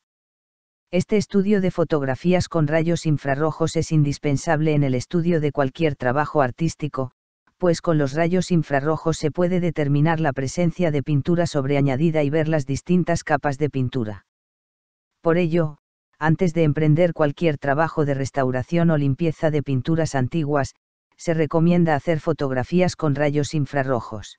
Este 0.93 1.17
estudio 1.17 1.61
de 1.61 1.73
fotografías 1.73 2.49
con 2.49 2.69
rayos 2.69 3.07
infrarrojos 3.07 3.75
es 3.75 3.91
indispensable 3.91 4.73
en 4.73 4.85
el 4.85 4.95
estudio 4.95 5.41
de 5.41 5.51
cualquier 5.51 5.97
trabajo 5.97 6.43
artístico, 6.43 7.11
pues 7.59 7.81
con 7.81 7.99
los 7.99 8.13
rayos 8.13 8.53
infrarrojos 8.53 9.17
se 9.17 9.33
puede 9.33 9.59
determinar 9.59 10.21
la 10.21 10.33
presencia 10.33 10.93
de 10.93 11.03
pintura 11.03 11.49
sobreañadida 11.49 12.23
y 12.23 12.31
ver 12.31 12.47
las 12.47 12.67
distintas 12.67 13.25
capas 13.25 13.59
de 13.59 13.69
pintura. 13.69 14.27
Por 15.23 15.39
ello, 15.39 15.79
antes 16.21 16.55
de 16.55 16.63
emprender 16.63 17.15
cualquier 17.15 17.59
trabajo 17.59 18.05
de 18.05 18.15
restauración 18.15 18.91
o 18.91 18.97
limpieza 18.97 19.51
de 19.51 19.65
pinturas 19.65 20.15
antiguas, 20.15 20.75
se 21.17 21.35
recomienda 21.35 21.97
hacer 21.97 22.21
fotografías 22.21 22.95
con 22.95 23.17
rayos 23.17 23.55
infrarrojos. 23.55 24.39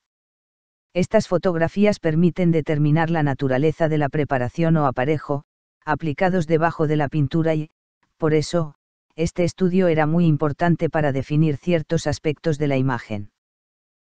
Estas 0.94 1.28
fotografías 1.28 2.00
permiten 2.00 2.52
determinar 2.52 3.10
la 3.10 3.22
naturaleza 3.22 3.90
de 3.90 3.98
la 3.98 4.08
preparación 4.08 4.78
o 4.78 4.86
aparejo, 4.86 5.44
aplicados 5.88 6.46
debajo 6.46 6.86
de 6.86 6.96
la 6.96 7.08
pintura 7.08 7.54
y, 7.54 7.70
por 8.18 8.34
eso, 8.34 8.74
este 9.16 9.44
estudio 9.44 9.88
era 9.88 10.06
muy 10.06 10.26
importante 10.26 10.90
para 10.90 11.12
definir 11.12 11.56
ciertos 11.56 12.06
aspectos 12.06 12.58
de 12.58 12.68
la 12.68 12.76
imagen. 12.76 13.30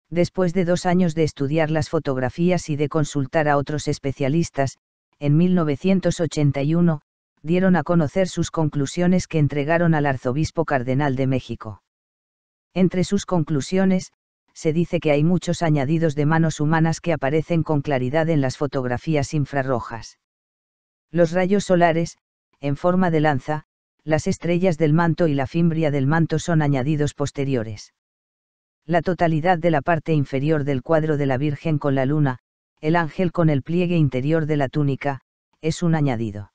Después 0.10 0.54
de 0.54 0.66
dos 0.66 0.86
años 0.86 1.16
de 1.16 1.24
estudiar 1.24 1.72
las 1.72 1.90
fotografías 1.90 2.70
y 2.70 2.76
de 2.76 2.90
consultar 2.90 3.48
a 3.50 3.58
otros 3.58 3.88
especialistas, 3.88 4.78
en 5.18 5.36
1981, 5.36 7.02
dieron 7.42 7.76
a 7.76 7.84
conocer 7.84 8.28
sus 8.28 8.52
conclusiones 8.52 9.28
que 9.28 9.40
entregaron 9.40 9.96
al 9.96 10.06
arzobispo 10.06 10.66
cardenal 10.66 11.16
de 11.16 11.26
México. 11.26 11.82
Entre 12.76 13.04
sus 13.04 13.26
conclusiones, 13.26 14.12
se 14.54 14.74
dice 14.74 15.00
que 15.00 15.12
hay 15.12 15.24
muchos 15.24 15.64
añadidos 15.64 16.14
de 16.14 16.28
manos 16.28 16.60
humanas 16.60 17.02
que 17.02 17.14
aparecen 17.14 17.64
con 17.64 17.82
claridad 17.82 18.30
en 18.30 18.42
las 18.42 18.58
fotografías 18.58 19.34
infrarrojas. 19.34 20.20
Los 21.14 21.32
rayos 21.32 21.66
solares, 21.66 22.18
en 22.60 22.76
forma 22.76 23.12
de 23.12 23.20
lanza, 23.20 23.66
las 24.04 24.26
estrellas 24.26 24.80
del 24.80 24.94
manto 24.94 25.28
y 25.28 25.36
la 25.36 25.46
fimbria 25.46 25.92
del 25.92 26.08
manto 26.08 26.40
son 26.40 26.64
añadidos 26.64 27.14
posteriores. 27.14 27.94
La 28.84 29.04
totalidad 29.04 29.60
de 29.60 29.70
la 29.70 29.84
parte 29.84 30.14
inferior 30.14 30.64
del 30.64 30.82
cuadro 30.82 31.16
de 31.16 31.28
la 31.28 31.38
Virgen 31.38 31.78
con 31.78 31.94
la 31.94 32.08
luna, 32.08 32.40
el 32.82 32.96
ángel 32.96 33.32
con 33.32 33.52
el 33.52 33.62
pliegue 33.62 33.96
interior 33.96 34.48
de 34.48 34.58
la 34.58 34.70
túnica, 34.70 35.22
es 35.62 35.84
un 35.84 35.94
añadido. 35.94 36.52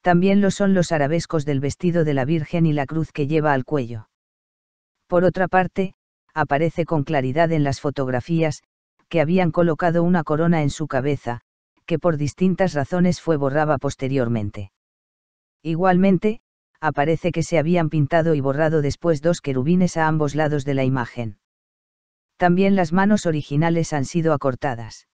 También 0.00 0.40
lo 0.40 0.50
son 0.50 0.72
los 0.72 0.90
arabescos 0.90 1.44
del 1.44 1.60
vestido 1.60 2.04
de 2.04 2.14
la 2.14 2.24
Virgen 2.24 2.64
y 2.64 2.72
la 2.72 2.86
cruz 2.86 3.12
que 3.12 3.26
lleva 3.26 3.52
al 3.52 3.66
cuello. 3.66 4.08
Por 5.06 5.24
otra 5.24 5.48
parte, 5.48 5.92
aparece 6.32 6.86
con 6.86 7.04
claridad 7.04 7.52
en 7.52 7.64
las 7.64 7.82
fotografías, 7.82 8.62
que 9.10 9.20
habían 9.20 9.50
colocado 9.50 10.02
una 10.02 10.24
corona 10.24 10.62
en 10.62 10.70
su 10.70 10.86
cabeza, 10.86 11.42
que 11.90 11.98
por 11.98 12.18
distintas 12.18 12.72
razones 12.72 13.20
fue 13.20 13.36
borrada 13.36 13.76
posteriormente. 13.76 14.70
Igualmente, 15.60 16.40
aparece 16.80 17.32
que 17.32 17.42
se 17.42 17.58
habían 17.58 17.90
pintado 17.90 18.36
y 18.36 18.40
borrado 18.40 18.80
después 18.80 19.22
dos 19.22 19.40
querubines 19.40 19.96
a 19.96 20.06
ambos 20.06 20.36
lados 20.36 20.64
de 20.64 20.74
la 20.74 20.84
imagen. 20.84 21.38
También 22.36 22.76
las 22.76 22.92
manos 22.92 23.26
originales 23.26 23.92
han 23.92 24.04
sido 24.04 24.34
acortadas. 24.34 25.08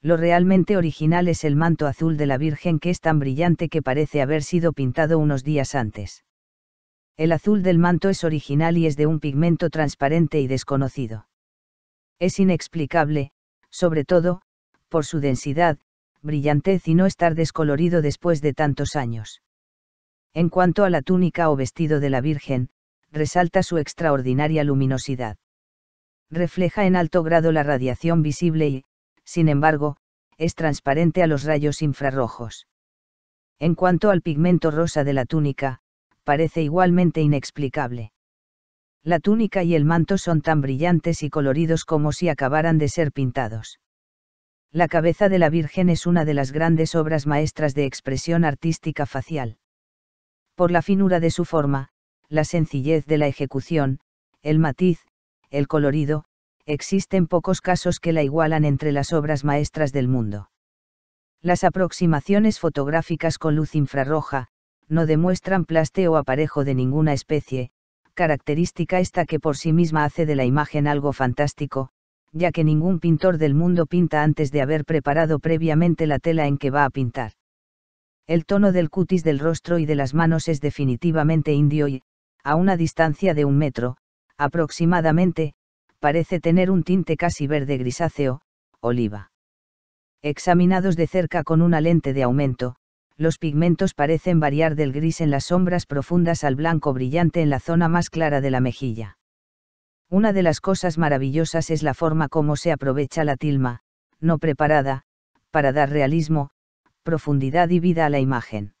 Lo 0.00 0.16
realmente 0.16 0.78
original 0.78 1.28
es 1.28 1.44
el 1.44 1.56
manto 1.56 1.86
azul 1.86 2.16
de 2.16 2.24
la 2.24 2.38
Virgen 2.38 2.78
que 2.78 2.88
es 2.88 3.00
tan 3.02 3.18
brillante 3.18 3.68
que 3.68 3.82
parece 3.82 4.22
haber 4.22 4.42
sido 4.42 4.72
pintado 4.72 5.18
unos 5.18 5.44
días 5.44 5.74
antes. 5.74 6.24
El 7.18 7.32
azul 7.32 7.62
del 7.62 7.76
manto 7.76 8.08
es 8.08 8.24
original 8.24 8.78
y 8.78 8.86
es 8.86 8.96
de 8.96 9.06
un 9.06 9.20
pigmento 9.20 9.68
transparente 9.68 10.40
y 10.40 10.46
desconocido. 10.46 11.28
Es 12.18 12.40
inexplicable, 12.40 13.32
sobre 13.68 14.06
todo, 14.06 14.40
por 14.92 15.06
su 15.06 15.20
densidad, 15.20 15.78
brillantez 16.20 16.86
y 16.86 16.94
no 16.94 17.06
estar 17.06 17.34
descolorido 17.34 18.02
después 18.02 18.42
de 18.42 18.52
tantos 18.52 18.94
años. 18.94 19.40
En 20.34 20.50
cuanto 20.50 20.84
a 20.84 20.90
la 20.90 21.00
túnica 21.00 21.48
o 21.48 21.56
vestido 21.56 21.98
de 21.98 22.10
la 22.10 22.20
Virgen, 22.20 22.68
resalta 23.10 23.62
su 23.62 23.78
extraordinaria 23.78 24.64
luminosidad. 24.64 25.38
Refleja 26.30 26.84
en 26.84 26.96
alto 26.96 27.22
grado 27.22 27.52
la 27.52 27.62
radiación 27.62 28.20
visible 28.22 28.68
y, 28.68 28.84
sin 29.24 29.48
embargo, 29.48 29.96
es 30.36 30.54
transparente 30.54 31.22
a 31.22 31.26
los 31.26 31.44
rayos 31.44 31.80
infrarrojos. 31.80 32.66
En 33.58 33.74
cuanto 33.74 34.10
al 34.10 34.20
pigmento 34.20 34.70
rosa 34.70 35.04
de 35.04 35.14
la 35.14 35.24
túnica, 35.24 35.80
parece 36.22 36.60
igualmente 36.60 37.22
inexplicable. 37.22 38.12
La 39.02 39.20
túnica 39.20 39.62
y 39.62 39.74
el 39.74 39.86
manto 39.86 40.18
son 40.18 40.42
tan 40.42 40.60
brillantes 40.60 41.22
y 41.22 41.30
coloridos 41.30 41.86
como 41.86 42.12
si 42.12 42.28
acabaran 42.28 42.76
de 42.76 42.88
ser 42.88 43.10
pintados. 43.10 43.78
La 44.74 44.88
cabeza 44.88 45.28
de 45.28 45.38
la 45.38 45.50
Virgen 45.50 45.90
es 45.90 46.06
una 46.06 46.24
de 46.24 46.32
las 46.32 46.50
grandes 46.50 46.94
obras 46.94 47.26
maestras 47.26 47.74
de 47.74 47.84
expresión 47.84 48.42
artística 48.42 49.04
facial. 49.04 49.58
Por 50.54 50.70
la 50.70 50.80
finura 50.80 51.20
de 51.20 51.30
su 51.30 51.44
forma, 51.44 51.90
la 52.28 52.44
sencillez 52.44 53.04
de 53.04 53.18
la 53.18 53.26
ejecución, 53.26 54.00
el 54.40 54.58
matiz, 54.58 55.00
el 55.50 55.68
colorido, 55.68 56.24
existen 56.64 57.26
pocos 57.26 57.60
casos 57.60 58.00
que 58.00 58.14
la 58.14 58.22
igualan 58.22 58.64
entre 58.64 58.92
las 58.92 59.12
obras 59.12 59.44
maestras 59.44 59.92
del 59.92 60.08
mundo. 60.08 60.50
Las 61.42 61.64
aproximaciones 61.64 62.58
fotográficas 62.58 63.36
con 63.36 63.54
luz 63.56 63.74
infrarroja, 63.74 64.48
no 64.88 65.04
demuestran 65.04 65.66
plaste 65.66 66.08
o 66.08 66.16
aparejo 66.16 66.64
de 66.64 66.74
ninguna 66.74 67.12
especie, 67.12 67.72
característica 68.14 69.00
esta 69.00 69.26
que 69.26 69.38
por 69.38 69.58
sí 69.58 69.74
misma 69.74 70.04
hace 70.04 70.24
de 70.24 70.34
la 70.34 70.46
imagen 70.46 70.86
algo 70.86 71.12
fantástico, 71.12 71.90
ya 72.32 72.50
que 72.50 72.64
ningún 72.64 72.98
pintor 72.98 73.38
del 73.38 73.54
mundo 73.54 73.86
pinta 73.86 74.22
antes 74.22 74.50
de 74.50 74.62
haber 74.62 74.84
preparado 74.84 75.38
previamente 75.38 76.06
la 76.06 76.18
tela 76.18 76.46
en 76.46 76.58
que 76.58 76.70
va 76.70 76.84
a 76.84 76.90
pintar. 76.90 77.32
El 78.26 78.46
tono 78.46 78.72
del 78.72 78.88
cutis 78.88 79.24
del 79.24 79.38
rostro 79.38 79.78
y 79.78 79.86
de 79.86 79.94
las 79.94 80.14
manos 80.14 80.48
es 80.48 80.60
definitivamente 80.60 81.52
indio 81.52 81.88
y, 81.88 82.02
a 82.42 82.56
una 82.56 82.76
distancia 82.76 83.34
de 83.34 83.44
un 83.44 83.58
metro, 83.58 83.96
aproximadamente, 84.38 85.54
parece 85.98 86.40
tener 86.40 86.70
un 86.70 86.82
tinte 86.82 87.16
casi 87.16 87.46
verde 87.46 87.78
grisáceo, 87.78 88.40
oliva. 88.80 89.30
Examinados 90.22 90.96
de 90.96 91.06
cerca 91.06 91.44
con 91.44 91.62
una 91.62 91.80
lente 91.80 92.12
de 92.12 92.22
aumento, 92.22 92.76
los 93.16 93.38
pigmentos 93.38 93.94
parecen 93.94 94.40
variar 94.40 94.74
del 94.74 94.92
gris 94.92 95.20
en 95.20 95.30
las 95.30 95.44
sombras 95.46 95.86
profundas 95.86 96.44
al 96.44 96.56
blanco 96.56 96.92
brillante 96.92 97.42
en 97.42 97.50
la 97.50 97.60
zona 97.60 97.88
más 97.88 98.08
clara 98.08 98.40
de 98.40 98.50
la 98.50 98.60
mejilla. 98.60 99.18
Una 100.12 100.34
de 100.34 100.42
las 100.42 100.60
cosas 100.60 100.98
maravillosas 100.98 101.70
es 101.70 101.82
la 101.82 101.94
forma 101.94 102.28
como 102.28 102.56
se 102.56 102.70
aprovecha 102.70 103.24
la 103.24 103.38
tilma, 103.38 103.80
no 104.20 104.36
preparada, 104.36 105.04
para 105.50 105.72
dar 105.72 105.88
realismo, 105.88 106.50
profundidad 107.02 107.70
y 107.70 107.80
vida 107.80 108.04
a 108.04 108.10
la 108.10 108.20
imagen. 108.20 108.74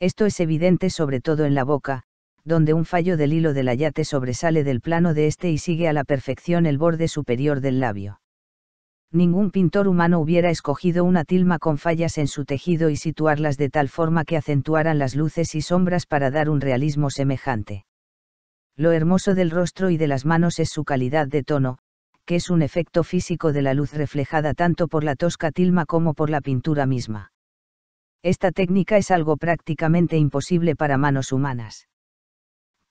Esto 0.00 0.26
es 0.26 0.38
evidente 0.40 0.90
sobre 0.90 1.22
todo 1.22 1.46
en 1.46 1.54
la 1.54 1.64
boca, 1.64 2.02
donde 2.44 2.74
un 2.74 2.84
fallo 2.84 3.16
del 3.16 3.32
hilo 3.32 3.54
del 3.54 3.68
ayate 3.68 4.04
sobresale 4.04 4.64
del 4.64 4.82
plano 4.82 5.14
de 5.14 5.28
este 5.28 5.50
y 5.50 5.56
sigue 5.56 5.88
a 5.88 5.94
la 5.94 6.04
perfección 6.04 6.66
el 6.66 6.76
borde 6.76 7.08
superior 7.08 7.62
del 7.62 7.80
labio. 7.80 8.20
Ningún 9.12 9.50
pintor 9.50 9.88
humano 9.88 10.20
hubiera 10.20 10.50
escogido 10.50 11.04
una 11.04 11.24
tilma 11.24 11.58
con 11.58 11.78
fallas 11.78 12.18
en 12.18 12.28
su 12.28 12.44
tejido 12.44 12.90
y 12.90 12.96
situarlas 12.96 13.56
de 13.56 13.70
tal 13.70 13.88
forma 13.88 14.26
que 14.26 14.36
acentuaran 14.36 14.98
las 14.98 15.14
luces 15.14 15.54
y 15.54 15.62
sombras 15.62 16.04
para 16.04 16.30
dar 16.30 16.50
un 16.50 16.60
realismo 16.60 17.08
semejante. 17.08 17.86
Lo 18.76 18.92
hermoso 18.92 19.34
del 19.34 19.50
rostro 19.50 19.90
y 19.90 19.96
de 19.96 20.08
las 20.08 20.24
manos 20.24 20.58
es 20.58 20.70
su 20.70 20.84
calidad 20.84 21.28
de 21.28 21.42
tono, 21.42 21.78
que 22.24 22.36
es 22.36 22.50
un 22.50 22.62
efecto 22.62 23.04
físico 23.04 23.52
de 23.52 23.62
la 23.62 23.74
luz 23.74 23.92
reflejada 23.92 24.54
tanto 24.54 24.88
por 24.88 25.04
la 25.04 25.16
tosca 25.16 25.50
tilma 25.50 25.86
como 25.86 26.14
por 26.14 26.30
la 26.30 26.40
pintura 26.40 26.86
misma. 26.86 27.32
Esta 28.22 28.50
técnica 28.52 28.96
es 28.96 29.10
algo 29.10 29.36
prácticamente 29.36 30.16
imposible 30.16 30.76
para 30.76 30.96
manos 30.96 31.32
humanas 31.32 31.86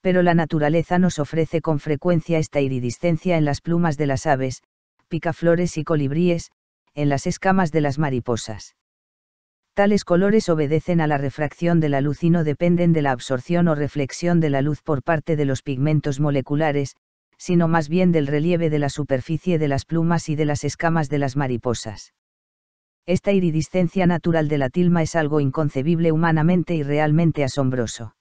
pero 0.04 0.22
la 0.22 0.34
naturaleza 0.34 1.00
nos 1.00 1.18
ofrece 1.18 1.62
con 1.62 1.80
frecuencia 1.80 2.38
esta 2.38 2.60
iridiscencia 2.60 3.38
en 3.38 3.46
las 3.46 3.62
plumas 3.62 3.96
de 3.96 4.06
las 4.06 4.26
aves, 4.26 4.62
picaflores 5.08 5.78
y 5.78 5.86
colibríes, 5.86 6.52
en 6.94 7.08
las 7.08 7.26
escamas 7.26 7.72
de 7.72 7.80
las 7.80 7.98
mariposas. 7.98 8.76
Tales 9.76 10.06
colores 10.06 10.50
obedecen 10.50 11.02
a 11.02 11.08
la 11.08 11.18
refracción 11.18 11.80
de 11.80 11.90
la 11.90 12.00
luz 12.00 12.24
y 12.24 12.30
no 12.30 12.44
dependen 12.44 12.94
de 12.94 13.02
la 13.02 13.12
absorción 13.12 13.68
o 13.68 13.74
reflexión 13.74 14.40
de 14.40 14.52
la 14.52 14.62
luz 14.62 14.84
por 14.84 15.02
parte 15.02 15.36
de 15.36 15.46
los 15.46 15.64
pigmentos 15.64 16.20
moleculares, 16.20 16.96
sino 17.40 17.68
más 17.68 17.90
bien 17.90 18.12
del 18.12 18.28
relieve 18.28 18.70
de 18.70 18.78
la 18.78 18.90
superficie 18.90 19.58
de 19.58 19.68
las 19.68 19.86
plumas 19.86 20.30
y 20.30 20.36
de 20.36 20.46
las 20.46 20.64
escamas 20.64 21.10
de 21.10 21.18
las 21.18 21.36
mariposas. 21.36 22.14
Esta 23.08 23.32
iridiscencia 23.32 24.06
natural 24.06 24.48
de 24.48 24.60
la 24.60 24.70
tilma 24.70 25.02
es 25.02 25.16
algo 25.16 25.40
inconcebible 25.40 26.12
humanamente 26.12 26.76
y 26.76 26.84
realmente 26.84 27.44
asombroso. 27.44 28.16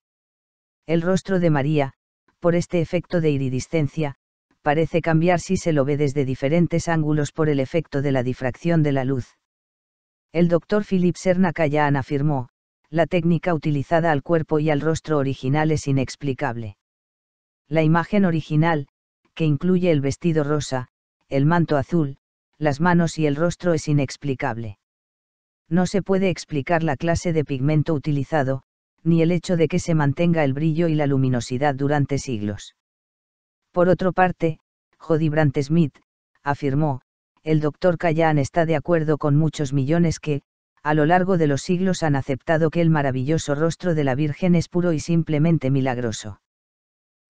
El 0.86 1.03
rostro 1.03 1.38
de 1.38 1.50
María, 1.50 1.92
por 2.40 2.55
este 2.55 2.80
efecto 2.80 3.20
de 3.20 3.30
iridiscencia, 3.30 4.16
parece 4.62 5.03
cambiar 5.03 5.38
si 5.38 5.59
se 5.59 5.74
lo 5.74 5.84
ve 5.84 5.98
desde 5.98 6.24
diferentes 6.24 6.88
ángulos 6.88 7.30
por 7.30 7.50
el 7.50 7.61
efecto 7.61 8.00
de 8.00 8.12
la 8.12 8.22
difracción 8.22 8.82
de 8.82 8.92
la 8.92 9.05
luz. 9.05 9.36
El 10.33 10.49
doctor 10.49 10.85
Philip 10.85 11.16
Sernakayan 11.16 11.95
afirmó, 11.95 12.49
la 12.89 13.07
técnica 13.07 13.53
utilizada 13.53 14.11
al 14.11 14.22
cuerpo 14.22 14.59
y 14.59 14.70
al 14.70 14.80
rostro 14.80 15.18
original 15.18 15.70
es 15.70 15.87
inexplicable. 15.87 16.78
La 17.68 17.83
imagen 17.83 18.24
original, 18.24 18.89
que 19.35 19.45
incluye 19.45 19.91
el 19.91 20.01
vestido 20.01 20.43
rosa, 20.43 20.89
el 21.28 21.45
manto 21.45 21.76
azul, 21.76 22.16
las 22.57 22.80
manos 22.80 23.18
y 23.18 23.26
el 23.26 23.37
rostro 23.37 23.74
es 23.74 23.89
inexplicable. 23.89 24.78
No 25.68 25.87
se 25.87 26.03
puede 26.03 26.30
explicar 26.30 26.83
la 26.83 26.97
clase 26.97 27.33
de 27.35 27.45
pigmento 27.45 27.93
utilizado, 27.93 28.62
ni 29.03 29.20
el 29.20 29.33
hecho 29.33 29.57
de 29.57 29.68
que 29.68 29.78
se 29.78 29.95
mantenga 29.95 30.45
el 30.45 30.55
brillo 30.55 30.89
y 30.89 30.95
la 30.95 31.07
luminosidad 31.07 31.74
durante 31.74 32.18
siglos. 32.18 32.74
Por 33.70 33.89
otra 33.89 34.12
parte, 34.12 34.61
Jody 34.99 35.28
Brandt 35.28 35.59
Smith, 35.61 35.99
afirmó, 36.43 37.03
el 37.45 37.61
doctor 37.61 37.99
Callan 37.99 38.38
está 38.38 38.66
de 38.66 38.76
acuerdo 38.76 39.18
con 39.18 39.36
muchos 39.36 39.72
millones 39.72 40.20
que, 40.20 40.43
a 40.84 40.95
lo 40.95 41.07
largo 41.07 41.38
de 41.38 41.49
los 41.49 41.62
siglos 41.62 42.05
han 42.05 42.14
aceptado 42.14 42.70
que 42.70 42.80
el 42.80 42.90
maravilloso 42.90 43.55
rostro 43.55 43.95
de 43.95 44.05
la 44.05 44.14
Virgen 44.14 44.55
es 44.55 44.68
puro 44.68 44.93
y 44.93 45.01
simplemente 45.01 45.70
milagroso. 45.70 46.40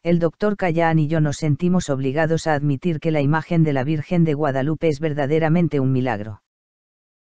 El 0.02 0.18
doctor 0.18 0.56
Callan 0.56 0.98
y 0.98 1.08
yo 1.08 1.20
nos 1.20 1.36
sentimos 1.36 1.88
obligados 1.88 2.46
a 2.46 2.54
admitir 2.54 3.00
que 3.00 3.10
la 3.10 3.22
imagen 3.22 3.62
de 3.62 3.72
la 3.72 3.84
Virgen 3.84 4.24
de 4.24 4.34
Guadalupe 4.34 4.88
es 4.88 5.00
verdaderamente 5.00 5.80
un 5.80 5.92
milagro. 5.92 6.42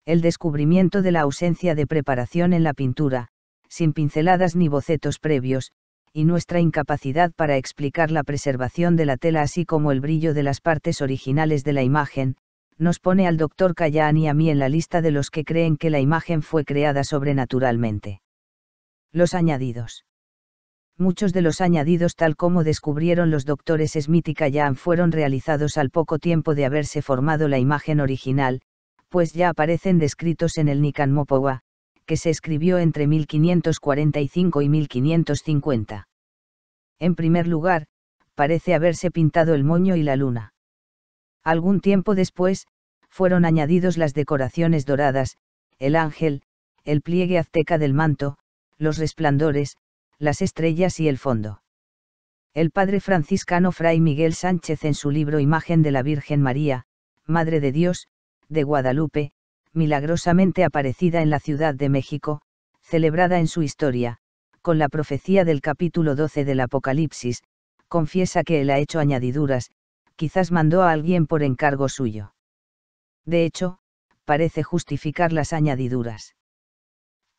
El 0.06 0.22
descubrimiento 0.22 1.02
de 1.02 1.12
la 1.12 1.22
ausencia 1.22 1.76
de 1.76 1.88
preparación 1.88 2.52
en 2.52 2.64
la 2.64 2.74
pintura, 2.74 3.30
sin 3.70 3.94
pinceladas 3.94 4.56
ni 4.56 4.68
bocetos 4.68 5.20
previos, 5.20 5.72
y 6.12 6.26
nuestra 6.26 6.60
incapacidad 6.60 7.32
para 7.32 7.56
explicar 7.58 8.12
la 8.12 8.24
preservación 8.24 8.98
de 8.98 9.06
la 9.06 9.18
tela 9.18 9.42
así 9.42 9.66
como 9.66 9.92
el 9.92 10.02
brillo 10.02 10.34
de 10.34 10.44
las 10.44 10.60
partes 10.60 11.02
originales 11.02 11.64
de 11.64 11.74
la 11.74 11.84
imagen, 11.84 12.36
nos 12.78 13.00
pone 13.00 13.28
al 13.28 13.38
doctor 13.38 13.76
Callahan 13.76 14.18
y 14.18 14.28
a 14.28 14.34
mí 14.34 14.50
en 14.50 14.60
la 14.60 14.70
lista 14.70 15.02
de 15.02 15.12
los 15.12 15.30
que 15.30 15.44
creen 15.44 15.78
que 15.78 15.90
la 15.90 16.00
imagen 16.00 16.42
fue 16.42 16.66
creada 16.66 17.04
sobrenaturalmente. 17.04 18.22
Los 19.12 19.34
añadidos. 19.34 20.06
Muchos 20.98 21.34
de 21.34 21.42
los 21.42 21.60
añadidos 21.60 22.16
tal 22.16 22.36
como 22.36 22.64
descubrieron 22.64 23.32
los 23.32 23.46
doctores 23.46 23.94
Smith 24.00 24.28
y 24.28 24.36
Callan 24.36 24.76
fueron 24.76 25.12
realizados 25.12 25.78
al 25.78 25.90
poco 25.90 26.20
tiempo 26.20 26.54
de 26.54 26.66
haberse 26.66 27.02
formado 27.02 27.48
la 27.48 27.58
imagen 27.58 28.00
original, 28.00 28.62
pues 29.10 29.34
ya 29.34 29.50
aparecen 29.50 29.98
descritos 29.98 30.58
en 30.58 30.68
el 30.68 30.82
Nikan 30.82 31.12
Mopowa, 31.12 31.62
que 32.06 32.18
se 32.18 32.30
escribió 32.30 32.78
entre 32.78 33.08
1545 33.08 34.62
y 34.62 34.70
1550. 34.70 36.08
En 37.00 37.16
primer 37.16 37.48
lugar, 37.48 37.88
parece 38.36 38.74
haberse 38.74 39.12
pintado 39.12 39.56
el 39.56 39.64
moño 39.64 39.96
y 39.96 40.04
la 40.04 40.16
luna. 40.16 40.53
Algún 41.44 41.82
tiempo 41.82 42.16
después, 42.16 42.68
fueron 43.10 43.46
añadidos 43.46 43.98
las 43.98 44.14
decoraciones 44.14 44.86
doradas, 44.86 45.38
el 45.78 45.96
ángel, 45.96 46.42
el 46.84 47.02
pliegue 47.02 47.38
azteca 47.38 47.78
del 47.78 47.94
manto, 47.94 48.38
los 48.78 48.98
resplandores, 48.98 49.78
las 50.20 50.42
estrellas 50.42 51.00
y 51.00 51.08
el 51.08 51.18
fondo. 51.18 51.62
El 52.54 52.72
padre 52.72 53.00
franciscano 53.00 53.72
Fray 53.72 54.00
Miguel 54.00 54.34
Sánchez 54.34 54.86
en 54.86 54.94
su 54.94 55.12
libro 55.12 55.40
Imagen 55.40 55.82
de 55.82 55.92
la 55.92 56.04
Virgen 56.04 56.42
María, 56.42 56.86
Madre 57.26 57.60
de 57.60 57.72
Dios, 57.72 58.08
de 58.50 58.64
Guadalupe, 58.64 59.32
milagrosamente 59.74 60.64
aparecida 60.64 61.22
en 61.22 61.30
la 61.30 61.40
Ciudad 61.40 61.74
de 61.74 61.90
México, 61.90 62.42
celebrada 62.82 63.40
en 63.40 63.48
su 63.48 63.64
historia, 63.64 64.20
con 64.62 64.78
la 64.78 64.88
profecía 64.88 65.46
del 65.46 65.62
capítulo 65.62 66.16
12 66.16 66.46
del 66.46 66.60
Apocalipsis, 66.60 67.42
confiesa 67.88 68.44
que 68.44 68.62
él 68.62 68.70
ha 68.70 68.80
hecho 68.80 69.00
añadiduras, 69.00 69.72
quizás 70.16 70.52
mandó 70.52 70.84
a 70.84 70.92
alguien 70.92 71.28
por 71.28 71.44
encargo 71.44 71.90
suyo. 71.90 72.34
De 73.26 73.46
hecho, 73.46 73.80
parece 74.26 74.64
justificar 74.64 75.34
las 75.34 75.54
añadiduras 75.54 76.36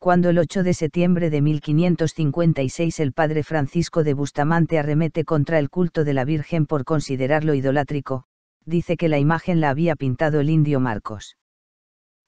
cuando 0.04 0.28
el 0.28 0.38
8 0.38 0.64
de 0.64 0.74
septiembre 0.74 1.30
de 1.30 1.40
1556 1.40 3.00
el 3.00 3.14
padre 3.14 3.42
Francisco 3.42 4.04
de 4.04 4.12
Bustamante 4.12 4.78
arremete 4.78 5.24
contra 5.24 5.58
el 5.58 5.70
culto 5.70 6.04
de 6.04 6.12
la 6.12 6.26
Virgen 6.26 6.66
por 6.66 6.84
considerarlo 6.84 7.54
idolátrico, 7.54 8.24
dice 8.66 8.98
que 8.98 9.08
la 9.08 9.18
imagen 9.18 9.62
la 9.62 9.70
había 9.70 9.96
pintado 9.96 10.40
el 10.40 10.50
indio 10.50 10.78
Marcos. 10.78 11.38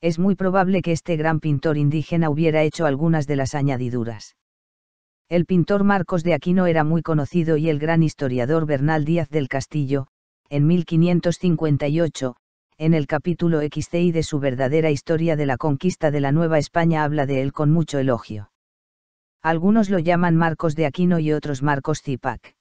Es 0.00 0.18
muy 0.18 0.36
probable 0.36 0.80
que 0.80 0.92
este 0.92 1.18
gran 1.18 1.38
pintor 1.38 1.76
indígena 1.76 2.30
hubiera 2.30 2.62
hecho 2.62 2.86
algunas 2.86 3.26
de 3.26 3.36
las 3.36 3.54
añadiduras. 3.54 4.36
El 5.28 5.44
pintor 5.44 5.84
Marcos 5.84 6.24
de 6.24 6.32
Aquino 6.32 6.64
era 6.64 6.82
muy 6.82 7.02
conocido 7.02 7.58
y 7.58 7.68
el 7.68 7.78
gran 7.78 8.02
historiador 8.02 8.64
Bernal 8.64 9.04
Díaz 9.04 9.28
del 9.28 9.48
Castillo, 9.48 10.06
en 10.48 10.66
1558, 10.66 12.36
en 12.78 12.94
el 12.94 13.06
capítulo 13.06 13.60
XCI 13.60 14.12
de 14.12 14.22
su 14.22 14.38
verdadera 14.38 14.90
historia 14.90 15.36
de 15.36 15.44
la 15.46 15.56
conquista 15.56 16.10
de 16.10 16.20
la 16.20 16.30
Nueva 16.32 16.58
España 16.58 17.04
habla 17.04 17.24
de 17.26 17.40
él 17.42 17.52
con 17.52 17.70
mucho 17.70 17.98
elogio. 17.98 18.50
Algunos 19.42 19.90
lo 19.90 19.98
llaman 19.98 20.36
Marcos 20.36 20.76
de 20.76 20.86
Aquino 20.86 21.18
y 21.18 21.32
otros 21.32 21.62
Marcos 21.62 22.02
Zipac. 22.02 22.54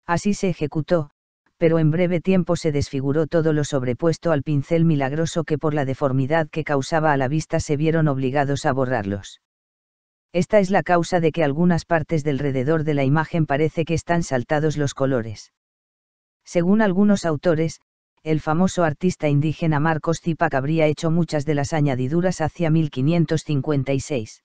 Así 0.06 0.34
se 0.34 0.50
ejecutó, 0.50 1.12
pero 1.58 1.78
en 1.78 1.92
breve 1.92 2.22
tiempo 2.22 2.56
se 2.56 2.72
desfiguró 2.72 3.28
todo 3.28 3.54
lo 3.54 3.64
sobrepuesto 3.64 4.32
al 4.32 4.44
pincel 4.44 4.86
milagroso 4.86 5.44
que 5.44 5.58
por 5.58 5.74
la 5.74 5.86
deformidad 5.86 6.50
que 6.50 6.64
causaba 6.64 7.12
a 7.12 7.18
la 7.18 7.28
vista 7.28 7.60
se 7.60 7.78
vieron 7.78 8.08
obligados 8.08 8.66
a 8.66 8.72
borrarlos. 8.72 9.42
Esta 10.32 10.60
es 10.60 10.70
la 10.70 10.84
causa 10.84 11.20
de 11.20 11.32
que 11.32 11.44
algunas 11.44 11.86
partes 11.86 12.24
del 12.24 12.40
rededor 12.40 12.84
de 12.84 12.94
la 12.94 13.04
imagen 13.04 13.46
parece 13.46 13.84
que 13.84 13.94
están 13.94 14.24
saltados 14.24 14.78
los 14.78 14.94
colores. 14.94 15.54
Según 16.46 16.82
algunos 16.82 17.26
autores, 17.26 17.82
el 18.24 18.40
famoso 18.40 18.84
artista 18.84 19.28
indígena 19.28 19.80
Marcos 19.80 20.22
Zipac 20.22 20.54
habría 20.54 20.86
hecho 20.86 21.12
muchas 21.12 21.46
de 21.46 21.56
las 21.56 21.74
añadiduras 21.74 22.42
hacia 22.42 22.70
1556. 22.70 24.44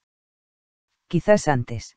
Quizás 1.09 1.49
antes. 1.49 1.97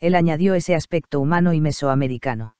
Él 0.00 0.14
añadió 0.14 0.54
ese 0.54 0.74
aspecto 0.74 1.20
humano 1.20 1.52
y 1.52 1.60
mesoamericano 1.60 2.54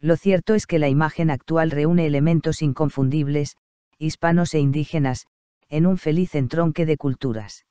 lo 0.00 0.16
cierto 0.16 0.54
es 0.54 0.66
que 0.66 0.78
la 0.78 0.88
imagen 0.88 1.30
actual 1.30 1.70
reúne 1.70 2.06
elementos 2.06 2.62
inconfundibles, 2.62 3.56
hispanos 3.98 4.54
e 4.54 4.60
indígenas, 4.60 5.26
en 5.68 5.86
un 5.86 5.96
feliz 5.96 6.34
entronque 6.34 6.86
de 6.86 6.96
culturas. 6.96 7.64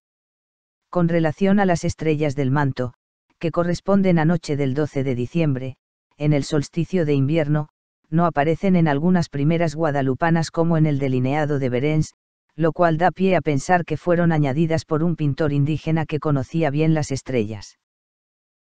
Con 0.90 1.08
relación 1.08 1.60
a 1.60 1.66
las 1.66 1.84
estrellas 1.84 2.36
del 2.36 2.52
manto, 2.52 2.94
que 3.40 3.52
corresponden 3.52 4.18
a 4.18 4.26
noche 4.26 4.58
del 4.58 4.74
12 4.74 5.04
de 5.04 5.16
diciembre, 5.16 5.78
en 6.18 6.34
el 6.34 6.44
solsticio 6.44 7.06
de 7.06 7.14
invierno, 7.14 7.70
no 8.10 8.26
aparecen 8.26 8.76
en 8.76 8.88
algunas 8.88 9.30
primeras 9.30 9.76
guadalupanas 9.76 10.52
como 10.52 10.78
en 10.78 10.86
el 10.86 11.00
delineado 11.00 11.60
de 11.60 11.70
Berens, 11.70 12.14
lo 12.56 12.72
cual 12.72 12.98
da 12.98 13.12
pie 13.12 13.36
a 13.36 13.42
pensar 13.42 13.86
que 13.86 13.98
fueron 13.98 14.32
añadidas 14.32 14.86
por 14.86 15.04
un 15.04 15.16
pintor 15.16 15.52
indígena 15.52 16.06
que 16.06 16.20
conocía 16.20 16.70
bien 16.70 16.94
las 16.94 17.12
estrellas. 17.12 17.78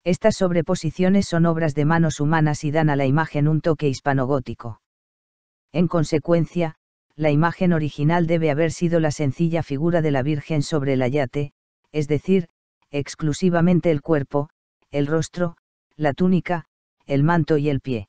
Estas 0.05 0.37
sobreposiciones 0.37 1.27
son 1.27 1.47
obras 1.47 1.75
de 1.75 1.85
manos 1.85 2.21
humanas 2.21 2.65
y 2.65 2.71
dan 2.71 2.91
a 2.91 2.97
la 2.97 3.07
imagen 3.07 3.49
un 3.49 3.61
toque 3.61 3.89
hispanogótico. 3.89 4.81
En 5.73 5.89
consecuencia, 5.89 6.77
la 7.15 7.31
imagen 7.31 7.73
original 7.73 8.27
debe 8.27 8.51
haber 8.51 8.71
sido 8.71 9.01
la 9.01 9.11
sencilla 9.11 9.63
figura 9.63 10.03
de 10.03 10.11
la 10.11 10.23
Virgen 10.23 10.63
sobre 10.63 10.93
el 10.93 11.03
ayate, 11.03 11.53
es 11.93 12.09
decir, 12.09 12.49
exclusivamente 12.91 13.91
el 13.91 14.03
cuerpo, 14.03 14.51
el 14.91 15.07
rostro, 15.07 15.57
la 15.97 16.15
túnica, 16.15 16.67
el 17.07 17.25
manto 17.25 17.59
y 17.59 17.69
el 17.69 17.81
pie. 17.81 18.09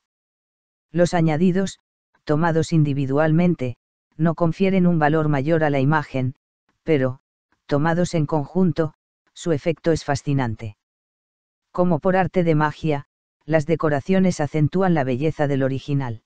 Los 0.92 1.12
añadidos, 1.12 1.80
tomados 2.24 2.72
individualmente, 2.72 3.76
no 4.16 4.34
confieren 4.34 4.86
un 4.86 4.98
valor 4.98 5.28
mayor 5.28 5.64
a 5.64 5.70
la 5.70 5.80
imagen, 5.80 6.34
pero, 6.82 7.20
tomados 7.66 8.14
en 8.14 8.26
conjunto, 8.26 8.94
su 9.34 9.52
efecto 9.52 9.92
es 9.92 10.04
fascinante. 10.04 10.76
Como 11.72 12.00
por 12.00 12.16
arte 12.16 12.42
de 12.42 12.54
magia, 12.54 13.06
las 13.44 13.66
decoraciones 13.66 14.40
acentúan 14.40 14.94
la 14.94 15.04
belleza 15.04 15.46
del 15.46 15.62
original. 15.62 16.22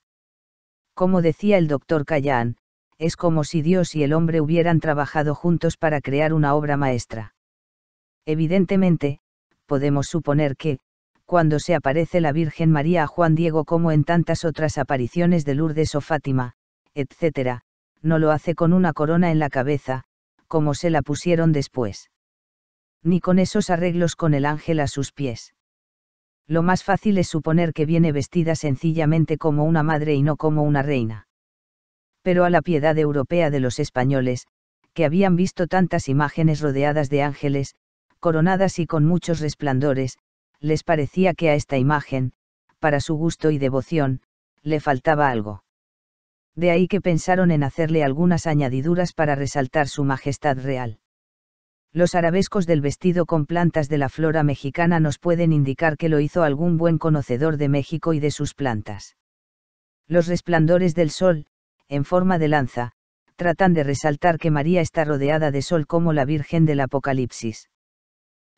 Como 0.95 1.23
decía 1.23 1.59
el 1.59 1.69
doctor 1.69 2.05
Callan, 2.05 2.57
es 2.99 3.17
como 3.17 3.45
si 3.45 3.61
Dios 3.61 3.95
y 3.95 4.05
el 4.05 4.13
hombre 4.13 4.41
hubieran 4.41 4.81
trabajado 4.81 5.35
juntos 5.35 5.77
para 5.77 6.01
crear 6.01 6.33
una 6.33 6.55
obra 6.55 6.77
maestra. 6.77 7.35
Evidentemente, 8.25 9.21
podemos 9.67 10.07
suponer 10.07 10.57
que, 10.57 10.79
cuando 11.27 11.59
se 11.59 11.75
aparece 11.75 12.21
la 12.21 12.33
Virgen 12.33 12.71
María 12.71 13.03
a 13.03 13.07
Juan 13.07 13.35
Diego 13.35 13.65
como 13.65 13.91
en 13.93 14.05
tantas 14.05 14.45
otras 14.45 14.79
apariciones 14.79 15.45
de 15.45 15.55
Lourdes 15.57 15.95
o 15.95 16.01
Fátima, 16.01 16.55
etc., 16.95 17.61
no 18.01 18.19
lo 18.19 18.31
hace 18.31 18.55
con 18.55 18.73
una 18.73 18.93
corona 18.93 19.31
en 19.31 19.39
la 19.39 19.51
cabeza, 19.51 20.05
como 20.47 20.75
se 20.75 20.91
la 20.91 21.03
pusieron 21.03 21.53
después 21.53 22.11
ni 23.05 23.21
con 23.21 23.39
esos 23.39 23.71
arreglos 23.71 24.17
con 24.17 24.35
el 24.35 24.47
ángel 24.47 24.81
a 24.81 24.89
sus 24.89 25.13
pies. 25.13 25.55
Lo 26.47 26.63
más 26.63 26.83
fácil 26.83 27.19
es 27.19 27.29
suponer 27.29 27.73
que 27.73 27.87
viene 27.87 28.11
vestida 28.11 28.57
sencillamente 28.57 29.39
como 29.39 29.65
una 29.65 29.83
madre 29.83 30.15
y 30.15 30.23
no 30.23 30.37
como 30.37 30.63
una 30.63 30.83
reina. 30.83 31.29
Pero 32.23 32.45
a 32.45 32.51
la 32.51 32.63
piedad 32.63 32.99
europea 32.99 33.51
de 33.51 33.61
los 33.61 33.79
españoles, 33.79 34.47
que 34.95 35.05
habían 35.05 35.37
visto 35.37 35.67
tantas 35.67 36.09
imágenes 36.09 36.61
rodeadas 36.61 37.11
de 37.11 37.23
ángeles, 37.23 37.75
coronadas 38.21 38.79
y 38.79 38.87
con 38.87 39.05
muchos 39.05 39.41
resplandores, 39.41 40.17
les 40.61 40.83
parecía 40.83 41.35
que 41.35 41.51
a 41.51 41.55
esta 41.55 41.77
imagen, 41.77 42.33
para 42.79 43.01
su 43.01 43.15
gusto 43.17 43.51
y 43.51 43.59
devoción, 43.59 44.23
le 44.63 44.81
faltaba 44.81 45.29
algo. 45.29 45.65
De 46.55 46.71
ahí 46.71 46.89
que 46.89 47.01
pensaron 47.01 47.51
en 47.51 47.65
hacerle 47.65 48.05
algunas 48.05 48.47
añadiduras 48.47 49.13
para 49.13 49.35
resaltar 49.35 49.89
su 49.89 50.05
majestad 50.05 50.59
real. 50.59 51.01
Los 51.95 52.17
arabescos 52.17 52.67
del 52.67 52.81
vestido 52.81 53.25
con 53.25 53.47
plantas 53.47 53.89
de 53.89 53.99
la 53.99 54.09
flora 54.09 54.43
mexicana 54.43 54.99
nos 54.99 55.21
pueden 55.21 55.53
indicar 55.53 55.97
que 55.97 56.09
lo 56.09 56.19
hizo 56.19 56.43
algún 56.43 56.77
buen 56.77 56.99
conocedor 56.99 57.57
de 57.57 57.69
México 57.69 58.13
y 58.13 58.19
de 58.19 58.33
sus 58.33 58.53
plantas. 58.53 59.17
Los 60.09 60.27
resplandores 60.27 60.97
del 60.97 61.11
sol, 61.11 61.47
en 61.89 62.05
forma 62.05 62.41
de 62.41 62.49
lanza, 62.49 62.93
tratan 63.37 63.75
de 63.75 63.85
resaltar 63.85 64.39
que 64.39 64.51
María 64.51 64.81
está 64.81 65.05
rodeada 65.05 65.53
de 65.53 65.63
sol 65.63 65.87
como 65.87 66.13
la 66.13 66.25
Virgen 66.25 66.67
del 66.67 66.81
Apocalipsis. 66.81 67.71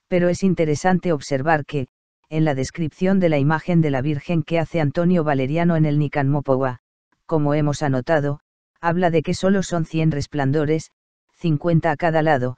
Pero 0.09 0.31
es 0.31 0.43
interesante 0.43 1.13
observar 1.13 1.67
que, 1.67 1.89
en 2.31 2.47
la 2.47 2.55
descripción 2.55 3.21
de 3.21 3.29
la 3.29 3.39
imagen 3.39 3.83
de 3.83 3.91
la 3.91 4.01
Virgen 4.01 4.45
que 4.45 4.59
hace 4.59 4.81
Antonio 4.81 5.25
Valeriano 5.25 5.77
en 5.77 5.85
el 5.85 5.99
Nican 5.99 6.31
Mopowa, 6.31 6.79
como 7.27 7.53
hemos 7.53 7.83
anotado, 7.83 8.41
habla 8.81 9.11
de 9.11 9.23
que 9.23 9.35
solo 9.35 9.63
son 9.63 9.85
100 9.85 10.13
resplandores, 10.13 10.91
50 11.35 11.91
a 11.91 11.97
cada 11.97 12.23
lado, 12.23 12.57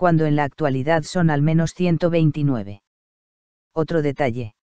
cuando 0.00 0.24
en 0.24 0.34
la 0.34 0.44
actualidad 0.44 1.02
son 1.02 1.28
al 1.28 1.42
menos 1.42 1.74
129. 1.74 2.80
Otro 3.74 4.00
detalle. 4.00 4.54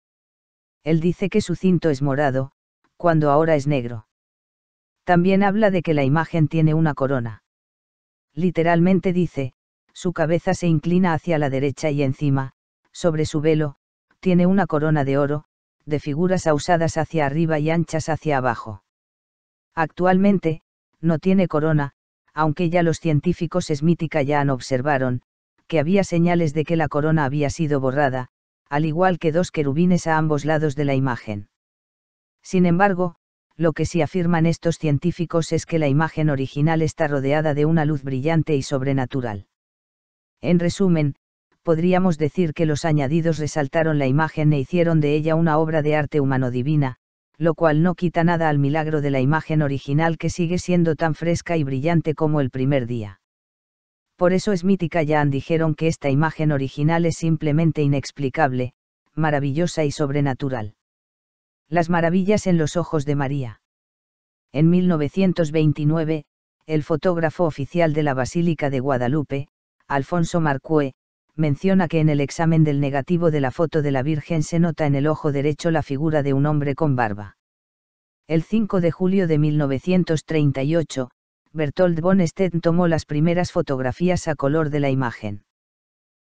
Él 0.84 1.00
dice 1.00 1.30
que 1.30 1.42
su 1.42 1.54
cinto 1.54 1.92
es 1.92 2.02
morado, 2.02 2.54
cuando 2.96 3.30
ahora 3.30 3.54
es 3.54 3.68
negro. 3.68 4.08
También 5.04 5.44
habla 5.44 5.70
de 5.70 5.84
que 5.84 5.94
la 5.94 6.04
imagen 6.04 6.48
tiene 6.48 6.74
una 6.74 6.96
corona. 6.96 7.44
Literalmente 8.34 9.14
dice, 9.14 9.54
Su 9.94 10.12
cabeza 10.12 10.56
se 10.56 10.66
inclina 10.66 11.14
hacia 11.14 11.38
la 11.38 11.52
derecha 11.52 11.92
y 11.92 12.02
encima, 12.02 12.54
sobre 12.92 13.28
su 13.28 13.40
velo, 13.40 13.76
tiene 14.20 14.48
una 14.48 14.66
corona 14.66 15.04
de 15.04 15.20
oro, 15.20 15.44
de 15.86 16.00
figuras 16.00 16.48
ausadas 16.48 16.98
hacia 16.98 17.28
arriba 17.28 17.60
y 17.60 17.70
anchas 17.70 18.10
hacia 18.10 18.40
abajo. 18.40 18.82
Actualmente, 19.76 20.64
no 21.00 21.20
tiene 21.20 21.48
corona, 21.48 21.94
aunque 22.38 22.70
ya 22.70 22.84
los 22.84 23.00
científicos 23.00 23.72
esmítica 23.72 24.22
ya 24.22 24.40
han 24.40 24.52
observaron, 24.52 25.24
que 25.66 25.80
había 25.80 26.04
señales 26.04 26.54
de 26.54 26.66
que 26.66 26.76
la 26.76 26.88
corona 26.88 27.26
había 27.26 27.50
sido 27.50 27.80
borrada, 27.80 28.28
al 28.70 28.86
igual 28.86 29.18
que 29.18 29.32
dos 29.32 29.50
querubines 29.50 30.06
a 30.06 30.20
ambos 30.20 30.46
lados 30.46 30.76
de 30.76 30.86
la 30.86 30.94
imagen. 30.94 31.50
Sin 32.44 32.68
embargo, 32.68 33.16
lo 33.56 33.74
que 33.74 33.88
sí 33.88 34.04
afirman 34.04 34.46
estos 34.46 34.78
científicos 34.78 35.52
es 35.52 35.66
que 35.66 35.80
la 35.80 35.88
imagen 35.88 36.30
original 36.30 36.84
está 36.84 37.08
rodeada 37.08 37.56
de 37.56 37.66
una 37.66 37.86
luz 37.86 38.04
brillante 38.04 38.56
y 38.56 38.62
sobrenatural. 38.62 39.48
En 40.40 40.60
resumen, 40.60 41.16
podríamos 41.64 42.20
decir 42.20 42.54
que 42.54 42.68
los 42.68 42.86
añadidos 42.86 43.40
resaltaron 43.40 43.98
la 43.98 44.06
imagen 44.06 44.54
e 44.54 44.60
hicieron 44.60 45.02
de 45.02 45.16
ella 45.16 45.34
una 45.34 45.58
obra 45.58 45.82
de 45.82 45.96
arte 45.96 46.22
humano 46.22 46.52
divina, 46.52 46.98
lo 47.38 47.54
cual 47.54 47.84
no 47.84 47.96
quita 47.96 48.24
nada 48.24 48.50
al 48.50 48.58
milagro 48.58 49.02
de 49.02 49.12
la 49.12 49.20
imagen 49.20 49.62
original 49.62 50.18
que 50.18 50.30
sigue 50.30 50.58
siendo 50.58 50.96
tan 50.96 51.14
fresca 51.14 51.56
y 51.58 51.64
brillante 51.64 52.16
como 52.16 52.42
el 52.42 52.50
primer 52.50 52.88
día. 52.88 53.20
Por 54.16 54.34
eso 54.34 54.56
Smith 54.58 54.82
y 54.82 54.90
Callahan 54.90 55.30
dijeron 55.30 55.76
que 55.76 55.88
esta 55.88 56.10
imagen 56.10 56.52
original 56.52 57.06
es 57.06 57.18
simplemente 57.18 57.84
inexplicable, 57.84 58.74
maravillosa 59.14 59.84
y 59.86 59.92
sobrenatural. 59.92 60.76
Las 61.70 61.90
maravillas 61.90 62.48
en 62.48 62.58
los 62.58 62.78
ojos 62.78 63.06
de 63.06 63.16
María. 63.16 63.62
En 64.52 64.70
1929, 64.70 66.26
el 66.66 66.84
fotógrafo 66.84 67.44
oficial 67.44 67.94
de 67.94 68.04
la 68.04 68.14
Basílica 68.14 68.70
de 68.70 68.80
Guadalupe, 68.80 69.48
Alfonso 69.88 70.42
Marcue, 70.42 70.94
menciona 71.38 71.88
que 71.88 72.00
en 72.00 72.10
el 72.10 72.20
examen 72.20 72.64
del 72.64 72.80
negativo 72.80 73.32
de 73.32 73.42
la 73.42 73.52
foto 73.52 73.82
de 73.82 73.92
la 73.92 74.04
Virgen 74.04 74.44
se 74.44 74.60
nota 74.60 74.86
en 74.86 74.96
el 74.96 75.08
ojo 75.08 75.32
derecho 75.32 75.72
la 75.72 75.84
figura 75.84 76.24
de 76.24 76.34
un 76.34 76.46
hombre 76.46 76.76
con 76.76 76.96
barba. 76.96 77.38
El 78.28 78.44
5 78.44 78.82
de 78.82 78.92
julio 78.92 79.28
de 79.28 79.38
1938, 79.38 81.10
Bertolt 81.54 82.00
von 82.02 82.28
Stedt 82.28 82.62
tomó 82.62 82.88
las 82.88 83.06
primeras 83.06 83.52
fotografías 83.52 84.28
a 84.28 84.36
color 84.36 84.70
de 84.70 84.80
la 84.80 84.90
imagen. 84.90 85.44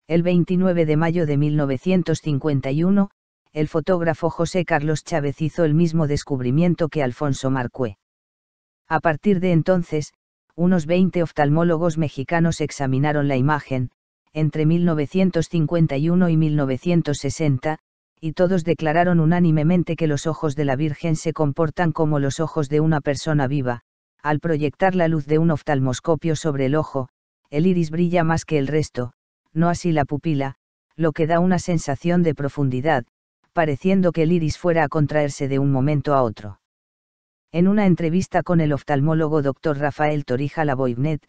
El 0.07 0.23
29 0.23 0.85
de 0.85 0.95
mayo 0.95 1.25
de 1.25 1.37
1951, 1.37 3.09
el 3.53 3.67
fotógrafo 3.67 4.29
José 4.29 4.63
Carlos 4.63 5.03
Chávez 5.03 5.41
hizo 5.41 5.65
el 5.65 5.73
mismo 5.73 6.07
descubrimiento 6.07 6.89
que 6.89 7.01
Alfonso 7.01 7.49
Marcue. 7.49 7.97
A 8.87 8.99
partir 8.99 9.39
de 9.39 9.51
entonces, 9.51 10.13
unos 10.55 10.85
20 10.85 11.23
oftalmólogos 11.23 11.97
mexicanos 11.97 12.61
examinaron 12.61 13.27
la 13.27 13.37
imagen, 13.37 13.89
entre 14.37 14.67
1951 14.67 16.29
y 16.29 16.37
1960, 16.37 17.79
y 18.21 18.33
todos 18.33 18.63
declararon 18.63 19.19
unánimemente 19.19 19.95
que 19.95 20.05
los 20.05 20.27
ojos 20.27 20.55
de 20.55 20.63
la 20.63 20.75
Virgen 20.75 21.15
se 21.15 21.33
comportan 21.33 21.91
como 21.91 22.19
los 22.19 22.39
ojos 22.39 22.69
de 22.69 22.79
una 22.79 23.01
persona 23.01 23.47
viva, 23.47 23.81
al 24.21 24.39
proyectar 24.39 24.93
la 24.93 25.07
luz 25.07 25.25
de 25.25 25.39
un 25.39 25.49
oftalmoscopio 25.49 26.35
sobre 26.35 26.67
el 26.67 26.75
ojo, 26.75 27.09
el 27.49 27.65
iris 27.65 27.89
brilla 27.89 28.23
más 28.23 28.45
que 28.45 28.59
el 28.59 28.67
resto, 28.67 29.13
no 29.53 29.69
así 29.69 29.91
la 29.91 30.05
pupila, 30.05 30.53
lo 30.95 31.13
que 31.13 31.25
da 31.25 31.39
una 31.39 31.57
sensación 31.57 32.21
de 32.21 32.35
profundidad, 32.35 33.05
pareciendo 33.53 34.11
que 34.11 34.21
el 34.21 34.31
iris 34.31 34.59
fuera 34.59 34.83
a 34.83 34.87
contraerse 34.87 35.47
de 35.47 35.57
un 35.57 35.71
momento 35.71 36.13
a 36.13 36.21
otro. 36.21 36.59
En 37.51 37.67
una 37.67 37.87
entrevista 37.87 38.43
con 38.43 38.61
el 38.61 38.71
oftalmólogo 38.71 39.41
Dr. 39.41 39.79
Rafael 39.79 40.25
Torija 40.25 40.63
Lavoignet, 40.63 41.27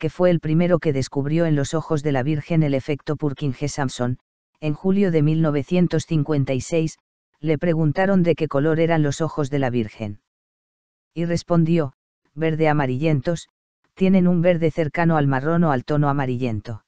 que 0.00 0.10
fue 0.10 0.30
el 0.30 0.40
primero 0.40 0.78
que 0.78 0.94
descubrió 0.94 1.44
en 1.44 1.54
los 1.54 1.74
ojos 1.74 2.02
de 2.02 2.10
la 2.10 2.22
Virgen 2.22 2.62
el 2.62 2.74
efecto 2.74 3.16
Purkinje-Samson, 3.16 4.18
en 4.58 4.74
julio 4.74 5.10
de 5.10 5.22
1956, 5.22 6.98
le 7.38 7.58
preguntaron 7.58 8.22
de 8.22 8.34
qué 8.34 8.48
color 8.48 8.80
eran 8.80 9.02
los 9.02 9.20
ojos 9.20 9.50
de 9.50 9.58
la 9.58 9.68
Virgen. 9.68 10.20
Y 11.14 11.26
respondió, 11.26 11.92
verde 12.34 12.68
amarillentos, 12.68 13.48
tienen 13.94 14.26
un 14.26 14.40
verde 14.40 14.70
cercano 14.70 15.18
al 15.18 15.26
marrón 15.26 15.64
o 15.64 15.70
al 15.70 15.84
tono 15.84 16.08
amarillento. 16.08 16.82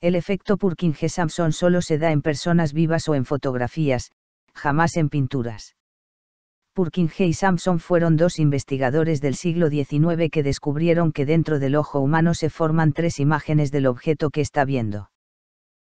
El 0.00 0.14
efecto 0.14 0.56
Purkinje-Samson 0.56 1.52
solo 1.52 1.82
se 1.82 1.98
da 1.98 2.10
en 2.10 2.22
personas 2.22 2.72
vivas 2.72 3.06
o 3.08 3.14
en 3.14 3.26
fotografías, 3.26 4.12
jamás 4.54 4.96
en 4.96 5.10
pinturas. 5.10 5.76
Purkinje 6.74 7.24
y 7.24 7.32
Samson 7.34 7.78
fueron 7.78 8.16
dos 8.16 8.40
investigadores 8.40 9.20
del 9.20 9.36
siglo 9.36 9.70
XIX 9.70 10.28
que 10.32 10.42
descubrieron 10.42 11.12
que 11.12 11.24
dentro 11.24 11.60
del 11.60 11.76
ojo 11.76 12.00
humano 12.00 12.34
se 12.34 12.50
forman 12.50 12.92
tres 12.92 13.20
imágenes 13.20 13.70
del 13.70 13.86
objeto 13.86 14.30
que 14.30 14.40
está 14.40 14.64
viendo. 14.64 15.08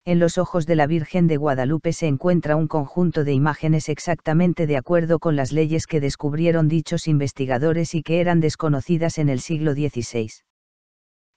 En 0.05 0.18
los 0.18 0.37
ojos 0.37 0.66
de 0.66 0.77
la 0.77 0.87
Virgen 0.87 1.29
de 1.29 1.39
Guadalupe 1.39 1.95
se 1.95 2.07
encuentra 2.07 2.57
un 2.57 2.68
conjunto 2.68 3.24
de 3.24 3.33
imágenes 3.33 3.89
exactamente 3.89 4.66
de 4.66 4.77
acuerdo 4.77 5.18
con 5.18 5.35
las 5.35 5.51
leyes 5.51 5.87
que 5.87 5.99
descubrieron 5.99 6.68
dichos 6.68 7.09
investigadores 7.09 7.95
y 7.95 8.03
que 8.03 8.20
eran 8.20 8.41
desconocidas 8.41 9.16
en 9.16 9.31
el 9.31 9.41
siglo 9.41 9.72
XVI. 9.72 10.31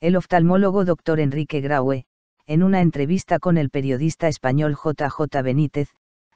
El 0.01 0.17
oftalmólogo 0.17 0.83
Dr. 0.83 1.21
Enrique 1.21 1.61
Graue, 1.61 2.05
en 2.45 2.61
una 2.61 2.81
entrevista 2.81 3.39
con 3.39 3.57
el 3.57 3.69
periodista 3.69 4.27
español 4.27 4.75
JJ 4.75 5.41
Benítez, 5.41 5.89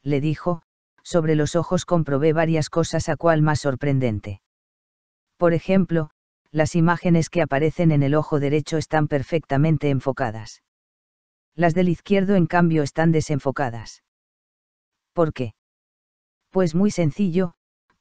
le 0.03 0.21
dijo, 0.21 0.63
sobre 1.03 1.35
los 1.35 1.55
ojos 1.55 1.85
comprobé 1.85 2.33
varias 2.33 2.69
cosas 2.69 3.09
a 3.09 3.15
cual 3.15 3.41
más 3.41 3.59
sorprendente. 3.59 4.41
Por 5.37 5.53
ejemplo, 5.53 6.09
las 6.51 6.75
imágenes 6.75 7.29
que 7.29 7.41
aparecen 7.41 7.91
en 7.91 8.03
el 8.03 8.15
ojo 8.15 8.39
derecho 8.39 8.77
están 8.77 9.07
perfectamente 9.07 9.89
enfocadas. 9.89 10.63
Las 11.55 11.73
del 11.73 11.89
izquierdo 11.89 12.35
en 12.35 12.47
cambio 12.47 12.83
están 12.83 13.11
desenfocadas. 13.11 14.03
¿Por 15.13 15.33
qué? 15.33 15.53
Pues 16.49 16.75
muy 16.75 16.91
sencillo, 16.91 17.53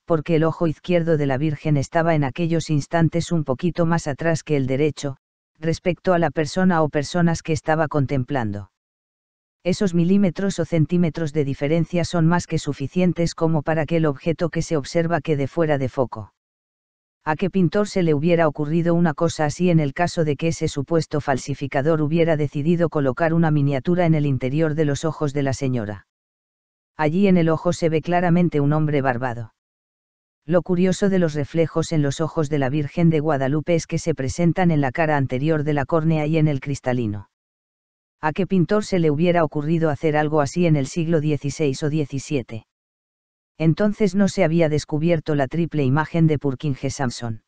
porque 0.05 0.36
el 0.36 0.44
ojo 0.44 0.66
izquierdo 0.66 1.16
de 1.16 1.26
la 1.26 1.38
Virgen 1.38 1.76
estaba 1.76 2.14
en 2.14 2.24
aquellos 2.24 2.70
instantes 2.70 3.32
un 3.32 3.44
poquito 3.44 3.86
más 3.86 4.07
atrás 4.07 4.42
que 4.42 4.57
el 4.57 4.66
derecho, 4.66 5.16
respecto 5.59 6.12
a 6.12 6.18
la 6.18 6.30
persona 6.30 6.82
o 6.82 6.88
personas 6.88 7.42
que 7.42 7.53
estaba 7.53 7.88
contemplando. 7.88 8.71
Esos 9.64 9.94
milímetros 9.94 10.58
o 10.58 10.64
centímetros 10.64 11.32
de 11.32 11.44
diferencia 11.44 12.04
son 12.04 12.26
más 12.26 12.48
que 12.48 12.58
suficientes 12.58 13.34
como 13.36 13.62
para 13.62 13.86
que 13.86 13.98
el 13.98 14.06
objeto 14.06 14.50
que 14.50 14.60
se 14.60 14.76
observa 14.76 15.20
quede 15.20 15.46
fuera 15.46 15.78
de 15.78 15.88
foco. 15.88 16.34
¿A 17.24 17.36
qué 17.36 17.50
pintor 17.50 17.88
se 17.88 18.02
le 18.02 18.14
hubiera 18.14 18.48
ocurrido 18.48 18.94
una 18.94 19.14
cosa 19.14 19.44
así 19.44 19.70
en 19.70 19.78
el 19.78 19.94
caso 19.94 20.24
de 20.24 20.34
que 20.34 20.48
ese 20.48 20.66
supuesto 20.66 21.20
falsificador 21.20 22.02
hubiera 22.02 22.36
decidido 22.36 22.88
colocar 22.88 23.32
una 23.32 23.52
miniatura 23.52 24.06
en 24.06 24.14
el 24.14 24.26
interior 24.26 24.74
de 24.74 24.84
los 24.84 25.04
ojos 25.04 25.32
de 25.32 25.44
la 25.44 25.52
señora? 25.52 26.08
Allí 26.96 27.28
en 27.28 27.36
el 27.36 27.48
ojo 27.48 27.72
se 27.72 27.88
ve 27.88 28.02
claramente 28.02 28.58
un 28.60 28.72
hombre 28.72 29.00
barbado. 29.00 29.54
Lo 30.44 30.62
curioso 30.62 31.08
de 31.08 31.20
los 31.20 31.34
reflejos 31.34 31.92
en 31.92 32.02
los 32.02 32.20
ojos 32.20 32.50
de 32.50 32.58
la 32.58 32.68
Virgen 32.68 33.10
de 33.10 33.20
Guadalupe 33.20 33.76
es 33.76 33.86
que 33.86 33.98
se 33.98 34.16
presentan 34.16 34.72
en 34.72 34.80
la 34.80 34.90
cara 34.90 35.16
anterior 35.16 35.62
de 35.62 35.74
la 35.74 35.86
córnea 35.86 36.26
y 36.26 36.38
en 36.38 36.48
el 36.48 36.58
cristalino. 36.58 37.28
¿A 38.24 38.32
qué 38.32 38.46
pintor 38.46 38.84
se 38.84 39.00
le 39.00 39.10
hubiera 39.10 39.42
ocurrido 39.42 39.90
hacer 39.90 40.16
algo 40.16 40.40
así 40.40 40.66
en 40.66 40.76
el 40.76 40.86
siglo 40.86 41.18
XVI 41.18 41.72
o 41.82 41.88
XVII? 41.88 42.66
Entonces 43.58 44.14
no 44.14 44.28
se 44.28 44.44
había 44.44 44.68
descubierto 44.68 45.34
la 45.34 45.48
triple 45.48 45.82
imagen 45.82 46.28
de 46.28 46.38
Purkinje 46.38 46.90
Samson. 46.90 47.42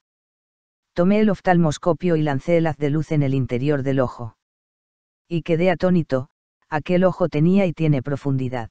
Tomé 0.93 1.21
el 1.21 1.31
oftalmoscopio 1.31 2.17
y 2.17 2.23
lancé 2.23 2.57
el 2.57 2.67
haz 2.67 2.77
de 2.77 2.91
luz 2.91 3.13
en 3.13 3.23
el 3.23 3.35
interior 3.35 3.85
del 3.85 4.01
ojo. 4.01 4.37
Y 5.29 5.43
quedé 5.43 5.71
atónito, 5.71 6.29
aquel 6.69 7.05
ojo 7.05 7.29
tenía 7.29 7.67
y 7.67 7.73
tiene 7.73 8.03
profundidad. 8.03 8.71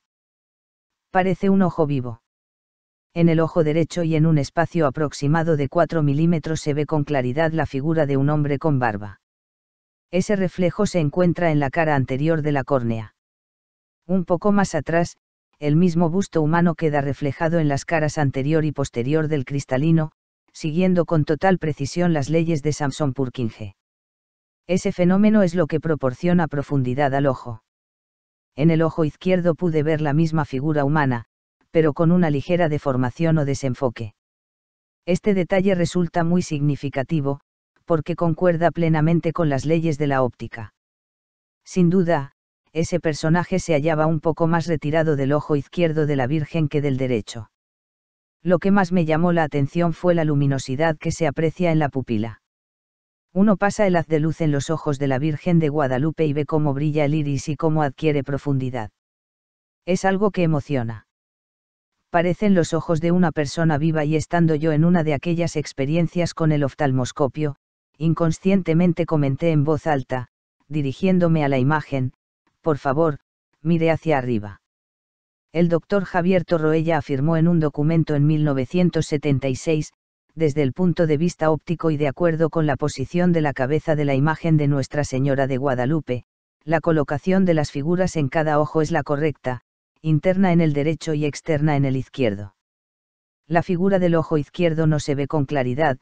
Parece 1.10 1.50
un 1.50 1.62
ojo 1.62 1.88
vivo. 1.88 2.22
En 3.14 3.30
el 3.30 3.40
ojo 3.40 3.64
derecho 3.64 4.04
y 4.04 4.16
en 4.18 4.26
un 4.26 4.40
espacio 4.40 4.88
aproximado 4.88 5.56
de 5.56 5.70
4 5.70 6.04
milímetros 6.04 6.60
se 6.60 6.74
ve 6.74 6.86
con 6.86 7.06
claridad 7.06 7.54
la 7.54 7.66
figura 7.66 8.06
de 8.06 8.18
un 8.18 8.30
hombre 8.30 8.60
con 8.60 8.78
barba. 8.78 9.22
Ese 10.14 10.36
reflejo 10.36 10.86
se 10.86 11.00
encuentra 11.00 11.50
en 11.50 11.60
la 11.60 11.72
cara 11.72 11.96
anterior 11.96 12.44
de 12.44 12.52
la 12.52 12.64
córnea. 12.64 13.16
Un 14.06 14.26
poco 14.26 14.52
más 14.52 14.76
atrás, 14.76 15.18
el 15.58 15.76
mismo 15.76 16.12
busto 16.12 16.44
humano 16.44 16.76
queda 16.76 17.02
reflejado 17.02 17.58
en 17.58 17.68
las 17.68 17.84
caras 17.84 18.20
anterior 18.20 18.64
y 18.64 18.72
posterior 18.72 19.28
del 19.28 19.44
cristalino, 19.44 20.12
siguiendo 20.52 21.06
con 21.06 21.26
total 21.26 21.58
precisión 21.58 22.14
las 22.14 22.30
leyes 22.30 22.62
de 22.62 22.74
Samson 22.74 23.14
Purkinje. 23.14 23.76
Ese 24.68 24.92
fenómeno 24.92 25.42
es 25.42 25.56
lo 25.56 25.66
que 25.66 25.80
proporciona 25.80 26.48
profundidad 26.48 27.16
al 27.16 27.26
ojo. 27.26 27.64
En 28.56 28.70
el 28.70 28.84
ojo 28.84 29.06
izquierdo 29.06 29.56
pude 29.56 29.82
ver 29.82 30.00
la 30.00 30.14
misma 30.14 30.46
figura 30.46 30.86
humana, 30.86 31.26
pero 31.72 31.94
con 31.94 32.12
una 32.12 32.30
ligera 32.30 32.70
deformación 32.70 33.40
o 33.40 33.46
desenfoque. 33.46 34.14
Este 35.08 35.34
detalle 35.34 35.74
resulta 35.74 36.24
muy 36.24 36.44
significativo, 36.44 37.40
porque 37.86 38.16
concuerda 38.16 38.72
plenamente 38.72 39.34
con 39.34 39.50
las 39.50 39.66
leyes 39.66 39.98
de 39.98 40.08
la 40.08 40.24
óptica. 40.24 40.74
Sin 41.66 41.90
duda, 41.90 42.34
ese 42.74 43.00
personaje 43.00 43.60
se 43.60 43.74
hallaba 43.74 44.08
un 44.08 44.20
poco 44.20 44.48
más 44.48 44.66
retirado 44.68 45.16
del 45.16 45.32
ojo 45.32 45.56
izquierdo 45.56 46.06
de 46.06 46.16
la 46.16 46.28
Virgen 46.28 46.68
que 46.68 46.82
del 46.82 46.98
derecho. 46.98 47.50
Lo 48.42 48.60
que 48.60 48.72
más 48.72 48.92
me 48.92 49.06
llamó 49.06 49.32
la 49.32 49.44
atención 49.44 49.94
fue 49.94 50.16
la 50.16 50.26
luminosidad 50.26 50.98
que 50.98 51.12
se 51.12 51.28
aprecia 51.28 51.72
en 51.72 51.80
la 51.80 51.90
pupila. 51.90 52.42
Uno 53.32 53.58
pasa 53.58 53.88
el 53.88 53.96
haz 53.96 54.08
de 54.08 54.20
luz 54.20 54.42
en 54.42 54.52
los 54.52 54.70
ojos 54.70 55.00
de 55.00 55.08
la 55.08 55.18
Virgen 55.18 55.60
de 55.60 55.70
Guadalupe 55.70 56.26
y 56.26 56.34
ve 56.34 56.46
cómo 56.46 56.74
brilla 56.74 57.06
el 57.06 57.16
iris 57.16 57.48
y 57.48 57.56
cómo 57.56 57.82
adquiere 57.82 58.24
profundidad. 58.24 58.92
Es 59.86 60.06
algo 60.06 60.32
que 60.32 60.44
emociona. 60.44 61.08
Parecen 62.10 62.54
los 62.54 62.74
ojos 62.74 63.02
de 63.02 63.12
una 63.12 63.32
persona 63.32 63.78
viva 63.78 64.06
y 64.06 64.16
estando 64.16 64.54
yo 64.56 64.72
en 64.72 64.86
una 64.86 65.04
de 65.04 65.16
aquellas 65.16 65.56
experiencias 65.56 66.36
con 66.36 66.52
el 66.52 66.64
oftalmoscopio, 66.64 67.56
inconscientemente 67.98 69.06
comenté 69.06 69.52
en 69.52 69.64
voz 69.64 69.88
alta, 69.88 70.28
dirigiéndome 70.68 71.44
a 71.44 71.50
la 71.50 71.60
imagen, 71.60 72.14
por 72.62 72.78
favor, 72.78 73.20
mire 73.62 73.92
hacia 73.92 74.18
arriba. 74.18 74.62
El 75.52 75.70
doctor 75.70 76.06
Javier 76.06 76.46
Torroella 76.46 76.98
afirmó 76.98 77.38
en 77.38 77.48
un 77.48 77.60
documento 77.60 78.16
en 78.16 78.26
1976, 78.26 79.94
desde 80.36 80.64
el 80.64 80.74
punto 80.74 81.06
de 81.06 81.18
vista 81.18 81.52
óptico 81.52 81.92
y 81.92 81.98
de 81.98 82.08
acuerdo 82.08 82.50
con 82.50 82.66
la 82.66 82.76
posición 82.76 83.32
de 83.34 83.42
la 83.42 83.54
cabeza 83.54 83.96
de 83.96 84.06
la 84.06 84.16
imagen 84.16 84.58
de 84.58 84.68
Nuestra 84.68 85.04
Señora 85.04 85.46
de 85.46 85.58
Guadalupe, 85.58 86.26
la 86.64 86.80
colocación 86.80 87.46
de 87.46 87.54
las 87.54 87.72
figuras 87.72 88.16
en 88.16 88.30
cada 88.30 88.60
ojo 88.60 88.82
es 88.82 88.90
la 88.90 89.04
correcta, 89.04 89.62
interna 90.02 90.52
en 90.52 90.62
el 90.62 90.74
derecho 90.74 91.14
y 91.14 91.26
externa 91.26 91.76
en 91.76 91.86
el 91.86 91.98
izquierdo. 91.98 92.56
La 93.48 93.62
figura 93.62 94.00
del 94.00 94.16
ojo 94.16 94.38
izquierdo 94.38 94.88
no 94.88 95.00
se 95.00 95.16
ve 95.16 95.28
con 95.28 95.46
claridad, 95.46 96.00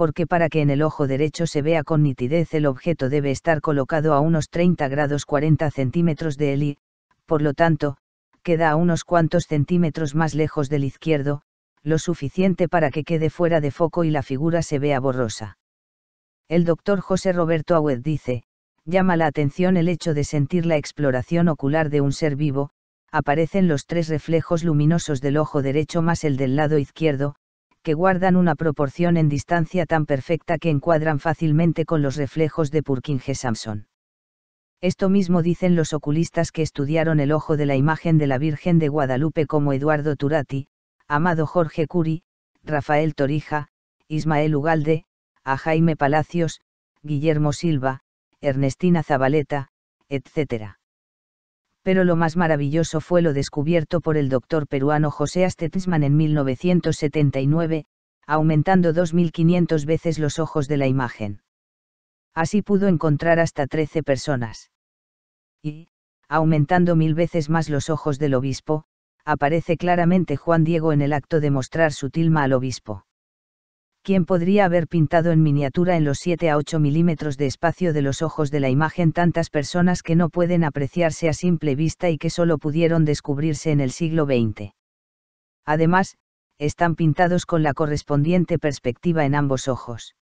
porque 0.00 0.26
para 0.26 0.48
que 0.48 0.62
en 0.62 0.70
el 0.70 0.80
ojo 0.80 1.06
derecho 1.06 1.46
se 1.46 1.60
vea 1.60 1.84
con 1.84 2.02
nitidez 2.02 2.54
el 2.54 2.64
objeto 2.64 3.10
debe 3.10 3.30
estar 3.30 3.60
colocado 3.60 4.14
a 4.14 4.20
unos 4.20 4.48
30 4.48 4.88
grados 4.88 5.26
40 5.26 5.70
centímetros 5.70 6.38
de 6.38 6.54
él 6.54 6.62
y, 6.62 6.78
por 7.26 7.42
lo 7.42 7.52
tanto, 7.52 7.98
queda 8.42 8.70
a 8.70 8.76
unos 8.76 9.04
cuantos 9.04 9.44
centímetros 9.44 10.14
más 10.14 10.34
lejos 10.34 10.70
del 10.70 10.84
izquierdo, 10.84 11.42
lo 11.82 11.98
suficiente 11.98 12.66
para 12.66 12.90
que 12.90 13.04
quede 13.04 13.28
fuera 13.28 13.60
de 13.60 13.70
foco 13.70 14.04
y 14.04 14.10
la 14.10 14.22
figura 14.22 14.62
se 14.62 14.78
vea 14.78 15.00
borrosa. 15.00 15.58
El 16.48 16.64
doctor 16.64 17.00
José 17.00 17.34
Roberto 17.34 17.74
Agüed 17.74 18.00
dice, 18.00 18.44
llama 18.86 19.18
la 19.18 19.26
atención 19.26 19.76
el 19.76 19.90
hecho 19.90 20.14
de 20.14 20.24
sentir 20.24 20.64
la 20.64 20.78
exploración 20.78 21.48
ocular 21.48 21.90
de 21.90 22.00
un 22.00 22.12
ser 22.12 22.36
vivo, 22.36 22.70
aparecen 23.12 23.68
los 23.68 23.84
tres 23.84 24.08
reflejos 24.08 24.64
luminosos 24.64 25.20
del 25.20 25.36
ojo 25.36 25.60
derecho 25.60 26.00
más 26.00 26.24
el 26.24 26.38
del 26.38 26.56
lado 26.56 26.78
izquierdo, 26.78 27.34
que 27.82 27.94
guardan 27.94 28.36
una 28.36 28.54
proporción 28.54 29.16
en 29.16 29.28
distancia 29.28 29.86
tan 29.86 30.06
perfecta 30.06 30.58
que 30.58 30.70
encuadran 30.70 31.18
fácilmente 31.18 31.84
con 31.84 32.02
los 32.02 32.16
reflejos 32.16 32.70
de 32.70 32.82
Purkinje 32.82 33.34
Samson. 33.34 33.86
Esto 34.82 35.08
mismo 35.08 35.42
dicen 35.42 35.76
los 35.76 35.92
oculistas 35.92 36.52
que 36.52 36.62
estudiaron 36.62 37.20
el 37.20 37.32
ojo 37.32 37.56
de 37.56 37.66
la 37.66 37.76
imagen 37.76 38.16
de 38.16 38.26
la 38.26 38.38
Virgen 38.38 38.78
de 38.78 38.88
Guadalupe 38.88 39.46
como 39.46 39.72
Eduardo 39.72 40.16
Turati, 40.16 40.68
Amado 41.06 41.46
Jorge 41.46 41.86
Curi, 41.86 42.22
Rafael 42.62 43.14
Torija, 43.14 43.68
Ismael 44.08 44.54
Ugalde, 44.56 45.04
a 45.44 45.56
Jaime 45.56 45.96
Palacios, 45.96 46.60
Guillermo 47.02 47.52
Silva, 47.52 48.00
Ernestina 48.40 49.02
Zabaleta, 49.02 49.68
etc. 50.08 50.79
Pero 51.82 52.04
lo 52.04 52.16
más 52.16 52.36
maravilloso 52.36 53.00
fue 53.00 53.22
lo 53.22 53.32
descubierto 53.32 54.00
por 54.00 54.16
el 54.16 54.28
doctor 54.28 54.66
peruano 54.66 55.10
José 55.10 55.44
Astetisman 55.44 56.02
en 56.02 56.16
1979, 56.16 57.86
aumentando 58.26 58.92
2.500 58.92 59.86
veces 59.86 60.18
los 60.18 60.38
ojos 60.38 60.68
de 60.68 60.76
la 60.76 60.86
imagen. 60.86 61.42
Así 62.34 62.62
pudo 62.62 62.88
encontrar 62.88 63.40
hasta 63.40 63.66
13 63.66 64.02
personas. 64.02 64.70
Y, 65.62 65.88
aumentando 66.28 66.96
mil 66.96 67.14
veces 67.14 67.50
más 67.50 67.68
los 67.68 67.90
ojos 67.90 68.18
del 68.18 68.34
obispo, 68.34 68.84
aparece 69.24 69.76
claramente 69.76 70.36
Juan 70.36 70.64
Diego 70.64 70.92
en 70.92 71.02
el 71.02 71.12
acto 71.12 71.40
de 71.40 71.50
mostrar 71.50 71.92
su 71.92 72.10
tilma 72.10 72.44
al 72.44 72.52
obispo. 72.52 73.04
¿Quién 74.02 74.24
podría 74.24 74.64
haber 74.64 74.88
pintado 74.88 75.30
en 75.30 75.42
miniatura 75.42 75.96
en 75.96 76.04
los 76.04 76.18
7 76.18 76.48
a 76.48 76.56
8 76.56 76.80
milímetros 76.80 77.36
de 77.36 77.46
espacio 77.46 77.92
de 77.92 78.00
los 78.00 78.22
ojos 78.22 78.50
de 78.50 78.60
la 78.60 78.70
imagen 78.70 79.12
tantas 79.12 79.50
personas 79.50 80.02
que 80.02 80.16
no 80.16 80.30
pueden 80.30 80.64
apreciarse 80.64 81.28
a 81.28 81.34
simple 81.34 81.74
vista 81.74 82.08
y 82.08 82.16
que 82.16 82.30
solo 82.30 82.56
pudieron 82.56 83.04
descubrirse 83.04 83.72
en 83.72 83.80
el 83.80 83.90
siglo 83.90 84.24
XX? 84.24 84.72
Además, 85.66 86.16
están 86.58 86.94
pintados 86.94 87.44
con 87.44 87.62
la 87.62 87.74
correspondiente 87.74 88.58
perspectiva 88.58 89.26
en 89.26 89.34
ambos 89.34 89.68
ojos. 89.68 90.16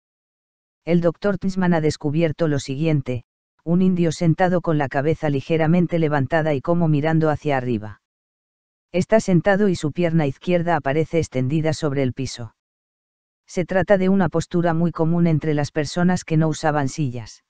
El 0.84 1.00
doctor 1.00 1.38
Tisman 1.38 1.74
ha 1.74 1.80
descubierto 1.80 2.48
lo 2.48 2.58
siguiente, 2.58 3.24
un 3.62 3.82
indio 3.82 4.10
sentado 4.10 4.60
con 4.60 4.76
la 4.78 4.88
cabeza 4.88 5.30
ligeramente 5.30 5.98
levantada 5.98 6.54
y 6.54 6.60
como 6.60 6.88
mirando 6.88 7.30
hacia 7.30 7.56
arriba. 7.56 8.00
Está 8.90 9.20
sentado 9.20 9.68
y 9.68 9.76
su 9.76 9.92
pierna 9.92 10.26
izquierda 10.26 10.74
aparece 10.74 11.18
extendida 11.18 11.72
sobre 11.74 12.02
el 12.02 12.12
piso. 12.12 12.54
Se 13.48 13.64
trata 13.64 13.96
de 13.96 14.10
una 14.10 14.28
postura 14.28 14.74
muy 14.74 14.92
común 14.92 15.26
entre 15.26 15.54
las 15.54 15.72
personas 15.72 16.24
que 16.24 16.36
no 16.36 16.48
usaban 16.48 16.88
sillas. 16.88 17.44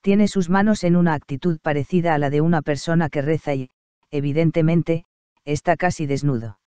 Tiene 0.00 0.28
sus 0.28 0.48
manos 0.48 0.84
en 0.84 0.96
una 0.96 1.14
actitud 1.14 1.58
parecida 1.60 2.14
a 2.14 2.18
la 2.18 2.30
de 2.30 2.40
una 2.40 2.62
persona 2.62 3.08
que 3.08 3.20
reza 3.20 3.54
y, 3.54 3.68
evidentemente, 4.10 5.04
está 5.44 5.76
casi 5.76 6.06
desnudo. 6.06 6.60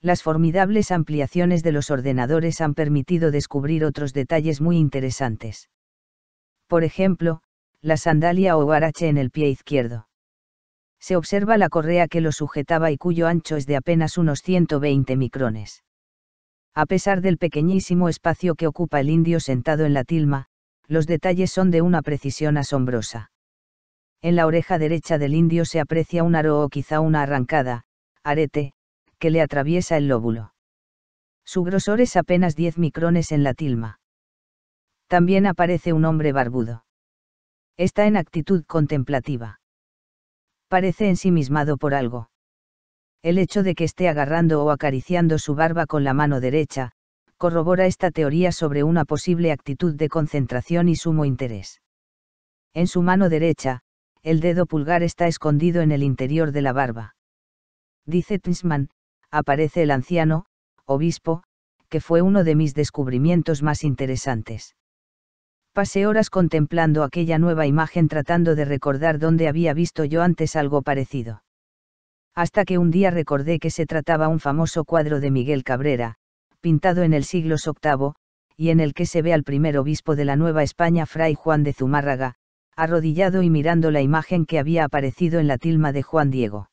Las 0.00 0.22
formidables 0.22 0.90
ampliaciones 0.90 1.62
de 1.62 1.72
los 1.72 1.90
ordenadores 1.90 2.60
han 2.60 2.74
permitido 2.74 3.30
descubrir 3.30 3.84
otros 3.84 4.14
detalles 4.14 4.60
muy 4.60 4.78
interesantes. 4.78 5.68
Por 6.66 6.84
ejemplo, 6.84 7.42
la 7.82 7.98
sandalia 7.98 8.56
o 8.56 8.64
guarache 8.64 9.08
en 9.08 9.18
el 9.18 9.30
pie 9.30 9.48
izquierdo 9.48 10.08
se 10.98 11.16
observa 11.16 11.58
la 11.58 11.68
correa 11.68 12.06
que 12.06 12.20
lo 12.20 12.30
sujetaba 12.30 12.92
y 12.92 12.96
cuyo 12.96 13.26
ancho 13.26 13.56
es 13.56 13.66
de 13.66 13.76
apenas 13.76 14.18
unos 14.18 14.40
120 14.40 15.16
micrones. 15.16 15.82
A 16.74 16.86
pesar 16.86 17.20
del 17.20 17.38
pequeñísimo 17.38 18.08
espacio 18.08 18.54
que 18.54 18.66
ocupa 18.66 19.00
el 19.00 19.10
indio 19.10 19.40
sentado 19.40 19.84
en 19.84 19.94
la 19.94 20.04
tilma, 20.04 20.46
los 20.88 21.06
detalles 21.06 21.52
son 21.52 21.70
de 21.70 21.82
una 21.82 22.02
precisión 22.02 22.56
asombrosa. 22.56 23.30
En 24.22 24.36
la 24.36 24.46
oreja 24.46 24.78
derecha 24.78 25.18
del 25.18 25.34
indio 25.34 25.64
se 25.64 25.80
aprecia 25.80 26.22
un 26.22 26.34
aro 26.34 26.62
o 26.62 26.68
quizá 26.68 27.00
una 27.00 27.22
arrancada, 27.22 27.84
arete, 28.22 28.72
que 29.18 29.30
le 29.30 29.42
atraviesa 29.42 29.96
el 29.96 30.08
lóbulo. 30.08 30.54
Su 31.44 31.64
grosor 31.64 32.00
es 32.00 32.16
apenas 32.16 32.56
10 32.56 32.78
micrones 32.78 33.32
en 33.32 33.42
la 33.42 33.54
tilma. 33.54 34.00
También 35.08 35.46
aparece 35.46 35.92
un 35.92 36.04
hombre 36.04 36.32
barbudo. 36.32 36.84
Está 37.76 38.06
en 38.06 38.16
actitud 38.16 38.64
contemplativa 38.64 39.58
parece 40.72 41.10
ensimismado 41.10 41.76
por 41.76 41.92
algo. 41.92 42.30
El 43.22 43.38
hecho 43.38 43.62
de 43.62 43.76
que 43.76 43.84
esté 43.84 44.08
agarrando 44.08 44.64
o 44.64 44.70
acariciando 44.70 45.38
su 45.38 45.54
barba 45.54 45.86
con 45.86 46.02
la 46.02 46.12
mano 46.12 46.40
derecha, 46.40 46.90
corrobora 47.36 47.86
esta 47.86 48.10
teoría 48.10 48.50
sobre 48.50 48.82
una 48.82 49.04
posible 49.04 49.52
actitud 49.52 49.94
de 49.94 50.08
concentración 50.08 50.88
y 50.88 50.96
sumo 50.96 51.24
interés. 51.24 51.80
En 52.74 52.88
su 52.88 53.00
mano 53.00 53.28
derecha, 53.28 53.82
el 54.22 54.40
dedo 54.40 54.66
pulgar 54.66 55.04
está 55.04 55.28
escondido 55.28 55.82
en 55.82 55.92
el 55.92 56.02
interior 56.02 56.50
de 56.50 56.62
la 56.62 56.72
barba. 56.72 57.14
Dice 58.06 58.40
Tisman, 58.40 58.90
aparece 59.30 59.82
el 59.82 59.92
anciano, 59.92 60.46
obispo, 60.84 61.44
que 61.88 62.00
fue 62.00 62.22
uno 62.22 62.42
de 62.42 62.56
mis 62.56 62.74
descubrimientos 62.74 63.62
más 63.62 63.84
interesantes. 63.84 64.74
Pasé 65.72 66.06
horas 66.06 66.28
contemplando 66.28 67.04
aquella 67.04 67.38
nueva 67.38 67.66
imagen 67.66 68.08
tratando 68.08 68.56
de 68.56 68.64
recordar 68.64 69.20
dónde 69.20 69.46
había 69.46 69.74
visto 69.74 70.04
yo 70.04 70.22
antes 70.22 70.56
algo 70.56 70.82
parecido. 70.82 71.42
Hasta 72.34 72.64
que 72.64 72.78
un 72.78 72.90
día 72.90 73.10
recordé 73.10 73.58
que 73.58 73.70
se 73.70 73.86
trataba 73.86 74.28
un 74.28 74.40
famoso 74.40 74.84
cuadro 74.84 75.20
de 75.20 75.30
Miguel 75.30 75.64
Cabrera, 75.64 76.16
pintado 76.60 77.02
en 77.02 77.12
el 77.12 77.24
siglo 77.24 77.56
VIII, 77.56 78.12
y 78.56 78.70
en 78.70 78.80
el 78.80 78.94
que 78.94 79.06
se 79.06 79.22
ve 79.22 79.32
al 79.34 79.44
primer 79.44 79.76
obispo 79.76 80.16
de 80.16 80.24
la 80.24 80.36
Nueva 80.36 80.62
España, 80.62 81.04
Fray 81.04 81.34
Juan 81.34 81.62
de 81.62 81.72
Zumárraga, 81.72 82.36
arrodillado 82.74 83.42
y 83.42 83.50
mirando 83.50 83.90
la 83.90 84.00
imagen 84.00 84.46
que 84.46 84.58
había 84.58 84.84
aparecido 84.84 85.40
en 85.40 85.46
la 85.46 85.58
tilma 85.58 85.92
de 85.92 86.02
Juan 86.02 86.30
Diego. 86.30 86.70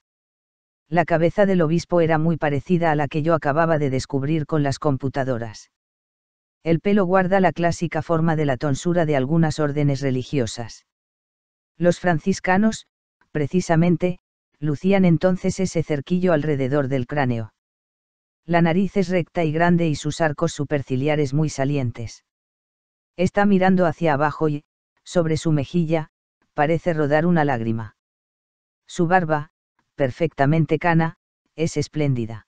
La 0.88 1.06
cabeza 1.06 1.46
del 1.46 1.62
obispo 1.62 2.02
era 2.02 2.18
muy 2.18 2.38
parecida 2.38 2.92
a 2.92 2.96
la 2.96 3.08
que 3.08 3.22
yo 3.22 3.34
acababa 3.34 3.78
de 3.78 3.90
descubrir 3.90 4.46
con 4.46 4.64
las 4.64 4.80
computadoras. 4.80 5.72
El 6.64 6.80
pelo 6.80 7.06
guarda 7.06 7.40
la 7.40 7.52
clásica 7.52 8.02
forma 8.02 8.36
de 8.36 8.46
la 8.46 8.58
tonsura 8.58 9.06
de 9.06 9.16
algunas 9.16 9.60
órdenes 9.60 10.02
religiosas. 10.02 10.86
Los 11.78 12.00
franciscanos, 12.00 12.88
precisamente, 13.32 14.20
lucían 14.60 15.06
entonces 15.06 15.60
ese 15.60 15.84
cerquillo 15.84 16.34
alrededor 16.34 16.88
del 16.88 17.08
cráneo. 17.08 17.54
La 18.46 18.62
nariz 18.62 18.98
es 18.98 19.10
recta 19.10 19.44
y 19.44 19.52
grande 19.52 19.88
y 19.88 19.96
sus 19.96 20.22
arcos 20.22 20.52
superciliares 20.54 21.34
muy 21.34 21.50
salientes. 21.50 22.26
Está 23.16 23.46
mirando 23.46 23.86
hacia 23.86 24.14
abajo 24.14 24.50
y, 24.50 24.64
sobre 25.04 25.38
su 25.38 25.52
mejilla, 25.52 26.10
parece 26.54 26.94
rodar 26.94 27.26
una 27.26 27.46
lágrima. 27.46 27.96
Su 28.88 29.08
barba, 29.08 29.52
perfectamente 29.96 30.80
cana, 30.80 31.18
es 31.56 31.78
espléndida. 31.78 32.48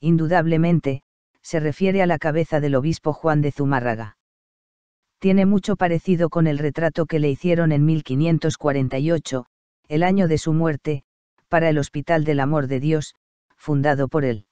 Indudablemente, 0.00 1.02
se 1.42 1.60
refiere 1.60 2.02
a 2.02 2.06
la 2.06 2.18
cabeza 2.18 2.60
del 2.60 2.74
obispo 2.74 3.12
Juan 3.12 3.42
de 3.42 3.52
Zumárraga. 3.52 4.16
Tiene 5.18 5.46
mucho 5.46 5.76
parecido 5.76 6.30
con 6.30 6.46
el 6.46 6.58
retrato 6.58 7.06
que 7.06 7.18
le 7.18 7.30
hicieron 7.30 7.70
en 7.70 7.84
1548, 7.84 9.46
el 9.88 10.02
año 10.02 10.26
de 10.26 10.38
su 10.38 10.52
muerte, 10.52 11.04
para 11.52 11.68
el 11.68 11.76
Hospital 11.76 12.24
del 12.24 12.40
Amor 12.40 12.66
de 12.66 12.80
Dios, 12.80 13.14
fundado 13.58 14.08
por 14.08 14.24
él. 14.24 14.46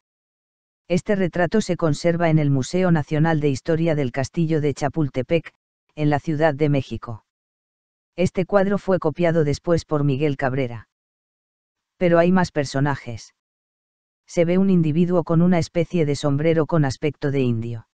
Este 0.86 1.16
retrato 1.16 1.62
se 1.62 1.78
conserva 1.78 2.28
en 2.28 2.38
el 2.38 2.50
Museo 2.50 2.92
Nacional 2.92 3.40
de 3.40 3.48
Historia 3.48 3.94
del 3.94 4.12
Castillo 4.12 4.60
de 4.60 4.74
Chapultepec, 4.74 5.54
en 5.94 6.10
la 6.10 6.18
Ciudad 6.18 6.54
de 6.54 6.68
México. 6.68 7.24
Este 8.16 8.44
cuadro 8.44 8.76
fue 8.76 8.98
copiado 8.98 9.44
después 9.44 9.86
por 9.86 10.04
Miguel 10.04 10.36
Cabrera. 10.36 10.90
Pero 11.96 12.18
hay 12.18 12.32
más 12.32 12.52
personajes. 12.52 13.34
Se 14.26 14.44
ve 14.44 14.58
un 14.58 14.68
individuo 14.68 15.24
con 15.24 15.40
una 15.40 15.58
especie 15.58 16.04
de 16.04 16.16
sombrero 16.16 16.66
con 16.66 16.84
aspecto 16.84 17.30
de 17.30 17.40
indio. 17.40 17.88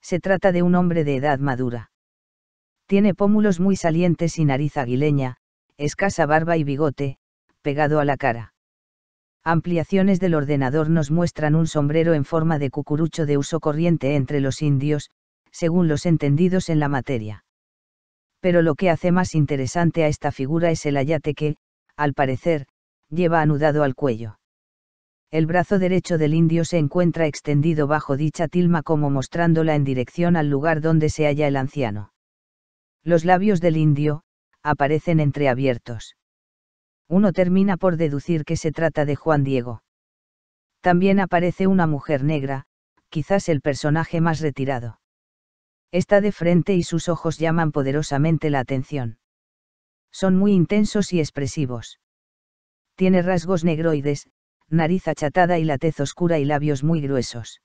Se 0.00 0.20
trata 0.20 0.52
de 0.52 0.62
un 0.62 0.76
hombre 0.76 1.02
de 1.02 1.16
edad 1.16 1.40
madura. 1.40 1.90
Tiene 2.86 3.16
pómulos 3.16 3.58
muy 3.58 3.74
salientes 3.74 4.38
y 4.38 4.44
nariz 4.44 4.76
aguileña, 4.76 5.38
escasa 5.76 6.24
barba 6.24 6.56
y 6.56 6.62
bigote, 6.62 7.18
pegado 7.62 8.00
a 8.00 8.04
la 8.04 8.16
cara. 8.16 8.52
Ampliaciones 9.44 10.20
del 10.20 10.34
ordenador 10.34 10.88
nos 10.90 11.10
muestran 11.10 11.54
un 11.54 11.66
sombrero 11.66 12.14
en 12.14 12.24
forma 12.24 12.58
de 12.58 12.70
cucurucho 12.70 13.26
de 13.26 13.38
uso 13.38 13.58
corriente 13.58 14.14
entre 14.14 14.40
los 14.40 14.62
indios, 14.62 15.10
según 15.50 15.88
los 15.88 16.06
entendidos 16.06 16.68
en 16.68 16.78
la 16.78 16.88
materia. 16.88 17.44
Pero 18.40 18.62
lo 18.62 18.74
que 18.74 18.90
hace 18.90 19.10
más 19.10 19.34
interesante 19.34 20.04
a 20.04 20.08
esta 20.08 20.32
figura 20.32 20.70
es 20.70 20.86
el 20.86 20.96
ayate 20.96 21.34
que, 21.34 21.56
al 21.96 22.14
parecer, 22.14 22.66
lleva 23.08 23.40
anudado 23.40 23.82
al 23.82 23.94
cuello. 23.94 24.38
El 25.30 25.46
brazo 25.46 25.78
derecho 25.78 26.18
del 26.18 26.34
indio 26.34 26.64
se 26.64 26.78
encuentra 26.78 27.26
extendido 27.26 27.86
bajo 27.86 28.16
dicha 28.16 28.48
tilma 28.48 28.82
como 28.82 29.10
mostrándola 29.10 29.74
en 29.74 29.84
dirección 29.84 30.36
al 30.36 30.50
lugar 30.50 30.80
donde 30.80 31.08
se 31.08 31.24
halla 31.24 31.48
el 31.48 31.56
anciano. 31.56 32.12
Los 33.02 33.24
labios 33.24 33.60
del 33.60 33.76
indio, 33.76 34.22
aparecen 34.62 35.20
entreabiertos. 35.20 36.16
Uno 37.08 37.32
termina 37.32 37.76
por 37.76 37.96
deducir 37.96 38.44
que 38.44 38.56
se 38.56 38.72
trata 38.72 39.04
de 39.04 39.16
Juan 39.16 39.44
Diego. 39.44 39.82
También 40.80 41.20
aparece 41.20 41.66
una 41.66 41.86
mujer 41.86 42.24
negra, 42.24 42.64
quizás 43.08 43.48
el 43.48 43.60
personaje 43.60 44.20
más 44.20 44.40
retirado. 44.40 45.00
Está 45.92 46.20
de 46.20 46.32
frente 46.32 46.74
y 46.74 46.82
sus 46.82 47.08
ojos 47.08 47.38
llaman 47.38 47.70
poderosamente 47.70 48.48
la 48.48 48.60
atención. 48.60 49.18
Son 50.10 50.36
muy 50.36 50.52
intensos 50.52 51.12
y 51.12 51.20
expresivos. 51.20 52.00
Tiene 52.96 53.22
rasgos 53.22 53.64
negroides, 53.64 54.28
nariz 54.68 55.06
achatada 55.08 55.58
y 55.58 55.64
la 55.64 55.78
tez 55.78 56.00
oscura 56.00 56.38
y 56.38 56.44
labios 56.44 56.82
muy 56.82 57.00
gruesos. 57.00 57.60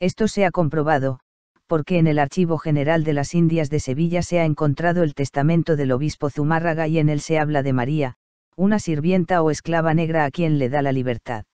Esto 0.00 0.28
se 0.28 0.44
ha 0.44 0.50
comprobado, 0.50 1.20
porque 1.66 1.98
en 1.98 2.06
el 2.06 2.18
Archivo 2.18 2.58
General 2.58 3.04
de 3.04 3.12
las 3.12 3.34
Indias 3.34 3.70
de 3.70 3.80
Sevilla 3.80 4.22
se 4.22 4.40
ha 4.40 4.44
encontrado 4.44 5.02
el 5.02 5.14
testamento 5.14 5.76
del 5.76 5.92
obispo 5.92 6.30
Zumárraga 6.30 6.88
y 6.88 6.98
en 6.98 7.08
él 7.08 7.20
se 7.20 7.38
habla 7.38 7.62
de 7.62 7.72
María, 7.72 8.16
una 8.58 8.78
sirvienta 8.78 9.40
o 9.42 9.50
esclava 9.50 9.94
negra 9.94 10.26
a 10.26 10.30
quien 10.30 10.58
le 10.58 10.68
da 10.68 10.82
la 10.82 10.92
libertad. 10.92 11.44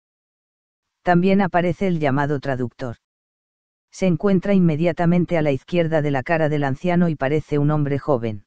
También 1.03 1.41
aparece 1.41 1.87
el 1.87 2.01
llamado 2.01 2.41
traductor 2.41 2.97
se 3.95 4.09
encuentra 4.09 4.55
inmediatamente 4.55 5.39
a 5.39 5.43
la 5.43 5.53
izquierda 5.53 6.03
de 6.03 6.11
la 6.11 6.25
cara 6.25 6.49
del 6.49 6.65
anciano 6.65 7.09
y 7.09 7.15
parece 7.15 7.59
un 7.59 7.71
hombre 7.71 8.01
joven. 8.01 8.45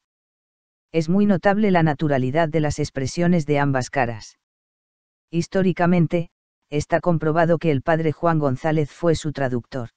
Es 0.92 1.08
muy 1.08 1.26
notable 1.26 1.72
la 1.72 1.84
naturalidad 1.84 2.50
de 2.50 2.60
las 2.60 2.80
expresiones 2.80 3.46
de 3.46 3.58
ambas 3.58 3.90
caras. 3.90 4.40
Históricamente, 5.32 6.32
está 6.70 7.00
comprobado 7.00 7.60
que 7.60 7.72
el 7.72 7.82
padre 7.82 8.12
Juan 8.12 8.40
González 8.40 8.92
fue 8.92 9.16
su 9.16 9.32
traductor. 9.32 9.92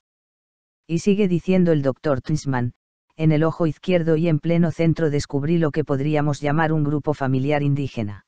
Y 0.87 1.01
sigue 1.01 1.27
diciendo 1.27 1.73
el 1.73 1.83
doctor 1.83 2.21
Trisman, 2.21 2.75
en 3.17 3.33
el 3.33 3.43
ojo 3.43 3.67
izquierdo 3.67 4.15
y 4.15 4.29
en 4.29 4.39
pleno 4.39 4.71
centro 4.71 5.11
descubrí 5.11 5.59
lo 5.59 5.73
que 5.73 5.83
podríamos 5.83 6.41
llamar 6.41 6.73
un 6.73 6.85
grupo 6.85 7.13
familiar 7.13 7.65
indígena. 7.65 8.25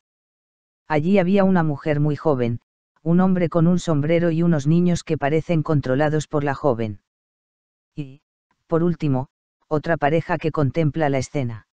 Allí 0.89 1.19
había 1.19 1.45
una 1.45 1.63
mujer 1.63 2.01
muy 2.01 2.17
joven, 2.17 2.61
un 3.03 3.21
hombre 3.21 3.49
con 3.49 3.67
un 3.67 3.79
sombrero 3.79 4.31
y 4.31 4.43
unos 4.43 4.67
niños 4.67 5.05
que 5.05 5.19
parecen 5.19 5.63
controlados 5.63 6.27
por 6.29 6.45
la 6.45 6.55
joven 6.55 7.01
y, 7.95 8.23
por 8.67 8.83
último, 8.83 9.29
otra 9.69 9.97
pareja 9.97 10.39
que 10.39 10.51
contempla 10.51 11.09
la 11.09 11.19
escena. 11.19 11.67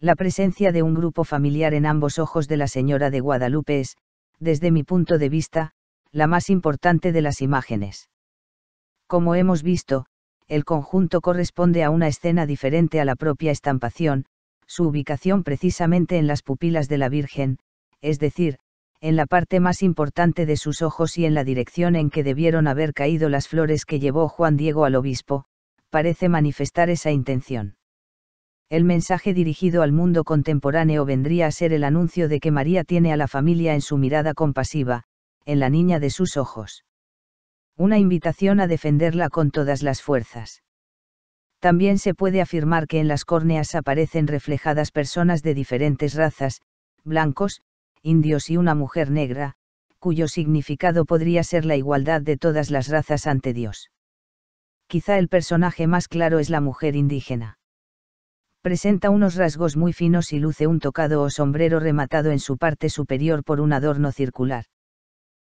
La 0.00 0.16
presencia 0.16 0.72
de 0.72 0.82
un 0.82 0.94
grupo 0.94 1.24
familiar 1.24 1.74
en 1.74 1.86
ambos 1.86 2.18
ojos 2.18 2.48
de 2.48 2.56
la 2.56 2.68
señora 2.68 3.10
de 3.10 3.20
Guadalupe 3.20 3.80
es, 3.80 3.96
desde 4.38 4.70
mi 4.70 4.82
punto 4.82 5.18
de 5.18 5.28
vista, 5.28 5.72
la 6.12 6.26
más 6.26 6.50
importante 6.50 7.12
de 7.12 7.22
las 7.22 7.40
imágenes. 7.40 8.08
Como 9.06 9.34
hemos 9.34 9.62
visto, 9.62 10.06
el 10.46 10.64
conjunto 10.64 11.20
corresponde 11.20 11.84
a 11.84 11.90
una 11.90 12.08
escena 12.08 12.46
diferente 12.46 13.00
a 13.00 13.04
la 13.04 13.16
propia 13.16 13.50
estampación, 13.50 14.26
su 14.66 14.84
ubicación 14.84 15.42
precisamente 15.42 16.18
en 16.18 16.26
las 16.26 16.42
pupilas 16.42 16.88
de 16.88 16.98
la 16.98 17.08
Virgen, 17.08 17.58
es 18.04 18.18
decir, 18.18 18.58
en 19.00 19.16
la 19.16 19.24
parte 19.24 19.60
más 19.60 19.82
importante 19.82 20.44
de 20.44 20.58
sus 20.58 20.82
ojos 20.82 21.16
y 21.16 21.24
en 21.24 21.32
la 21.32 21.42
dirección 21.42 21.96
en 21.96 22.10
que 22.10 22.22
debieron 22.22 22.66
haber 22.66 22.92
caído 22.92 23.30
las 23.30 23.48
flores 23.48 23.86
que 23.86 23.98
llevó 23.98 24.28
Juan 24.28 24.58
Diego 24.58 24.84
al 24.84 24.94
obispo, 24.94 25.46
parece 25.88 26.28
manifestar 26.28 26.90
esa 26.90 27.10
intención. 27.10 27.76
El 28.68 28.84
mensaje 28.84 29.32
dirigido 29.32 29.82
al 29.82 29.92
mundo 29.92 30.24
contemporáneo 30.24 31.06
vendría 31.06 31.46
a 31.46 31.50
ser 31.50 31.72
el 31.72 31.82
anuncio 31.82 32.28
de 32.28 32.40
que 32.40 32.50
María 32.50 32.84
tiene 32.84 33.10
a 33.10 33.16
la 33.16 33.26
familia 33.26 33.72
en 33.72 33.80
su 33.80 33.96
mirada 33.96 34.34
compasiva, 34.34 35.04
en 35.46 35.58
la 35.60 35.70
niña 35.70 35.98
de 35.98 36.10
sus 36.10 36.36
ojos. 36.36 36.84
Una 37.76 37.98
invitación 37.98 38.60
a 38.60 38.66
defenderla 38.66 39.30
con 39.30 39.50
todas 39.50 39.82
las 39.82 40.02
fuerzas. 40.02 40.62
También 41.58 41.98
se 41.98 42.12
puede 42.14 42.42
afirmar 42.42 42.86
que 42.86 43.00
en 43.00 43.08
las 43.08 43.24
córneas 43.24 43.74
aparecen 43.74 44.26
reflejadas 44.26 44.90
personas 44.90 45.42
de 45.42 45.54
diferentes 45.54 46.14
razas, 46.14 46.60
blancos, 47.04 47.62
indios 48.04 48.50
y 48.50 48.58
una 48.58 48.74
mujer 48.74 49.10
negra, 49.10 49.54
cuyo 49.98 50.28
significado 50.28 51.06
podría 51.06 51.42
ser 51.42 51.64
la 51.64 51.76
igualdad 51.76 52.20
de 52.20 52.36
todas 52.36 52.70
las 52.70 52.88
razas 52.88 53.26
ante 53.26 53.54
Dios. 53.54 53.90
Quizá 54.86 55.18
el 55.18 55.28
personaje 55.28 55.86
más 55.86 56.06
claro 56.06 56.38
es 56.38 56.50
la 56.50 56.60
mujer 56.60 56.94
indígena. 56.94 57.58
Presenta 58.60 59.08
unos 59.08 59.34
rasgos 59.34 59.76
muy 59.76 59.94
finos 59.94 60.32
y 60.34 60.38
luce 60.38 60.66
un 60.66 60.80
tocado 60.80 61.22
o 61.22 61.30
sombrero 61.30 61.80
rematado 61.80 62.30
en 62.30 62.38
su 62.38 62.58
parte 62.58 62.90
superior 62.90 63.42
por 63.42 63.60
un 63.60 63.72
adorno 63.72 64.12
circular. 64.12 64.66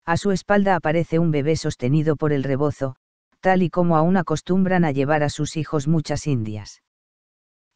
A 0.04 0.16
su 0.16 0.32
espalda 0.32 0.74
aparece 0.74 1.20
un 1.20 1.30
bebé 1.30 1.54
sostenido 1.54 2.16
por 2.16 2.32
el 2.32 2.42
rebozo, 2.42 2.96
tal 3.40 3.62
y 3.62 3.70
como 3.70 3.96
aún 3.96 4.16
acostumbran 4.16 4.84
a 4.84 4.90
llevar 4.90 5.22
a 5.22 5.28
sus 5.28 5.56
hijos 5.56 5.86
muchas 5.86 6.26
indias. 6.26 6.82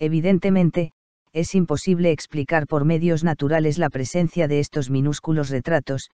Evidentemente, 0.00 0.92
es 1.34 1.56
imposible 1.56 2.12
explicar 2.12 2.68
por 2.68 2.84
medios 2.84 3.24
naturales 3.24 3.76
la 3.76 3.90
presencia 3.90 4.46
de 4.46 4.60
estos 4.60 4.88
minúsculos 4.88 5.50
retratos, 5.50 6.10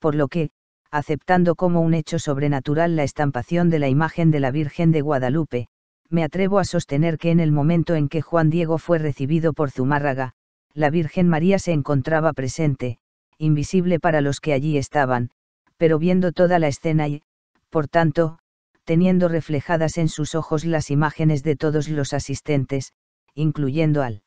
por 0.00 0.16
lo 0.16 0.26
que, 0.26 0.50
aceptando 0.90 1.54
como 1.54 1.80
un 1.80 1.94
hecho 1.94 2.18
sobrenatural 2.18 2.96
la 2.96 3.04
estampación 3.04 3.70
de 3.70 3.78
la 3.78 3.88
imagen 3.88 4.32
de 4.32 4.40
la 4.40 4.50
Virgen 4.50 4.90
de 4.90 5.00
Guadalupe, 5.00 5.68
me 6.10 6.24
atrevo 6.24 6.58
a 6.58 6.64
sostener 6.64 7.18
que 7.18 7.30
en 7.30 7.38
el 7.38 7.52
momento 7.52 7.94
en 7.94 8.08
que 8.08 8.20
Juan 8.20 8.50
Diego 8.50 8.78
fue 8.78 8.98
recibido 8.98 9.52
por 9.52 9.70
Zumárraga, 9.70 10.32
la 10.74 10.90
Virgen 10.90 11.28
María 11.28 11.60
se 11.60 11.70
encontraba 11.70 12.32
presente, 12.32 12.98
invisible 13.38 14.00
para 14.00 14.20
los 14.20 14.40
que 14.40 14.52
allí 14.52 14.76
estaban, 14.76 15.30
pero 15.76 16.00
viendo 16.00 16.32
toda 16.32 16.58
la 16.58 16.66
escena 16.66 17.06
y, 17.06 17.22
por 17.70 17.86
tanto, 17.86 18.40
teniendo 18.82 19.28
reflejadas 19.28 19.98
en 19.98 20.08
sus 20.08 20.34
ojos 20.34 20.64
las 20.64 20.90
imágenes 20.90 21.44
de 21.44 21.54
todos 21.54 21.88
los 21.88 22.12
asistentes, 22.12 22.92
incluyendo 23.34 24.02
al 24.02 24.22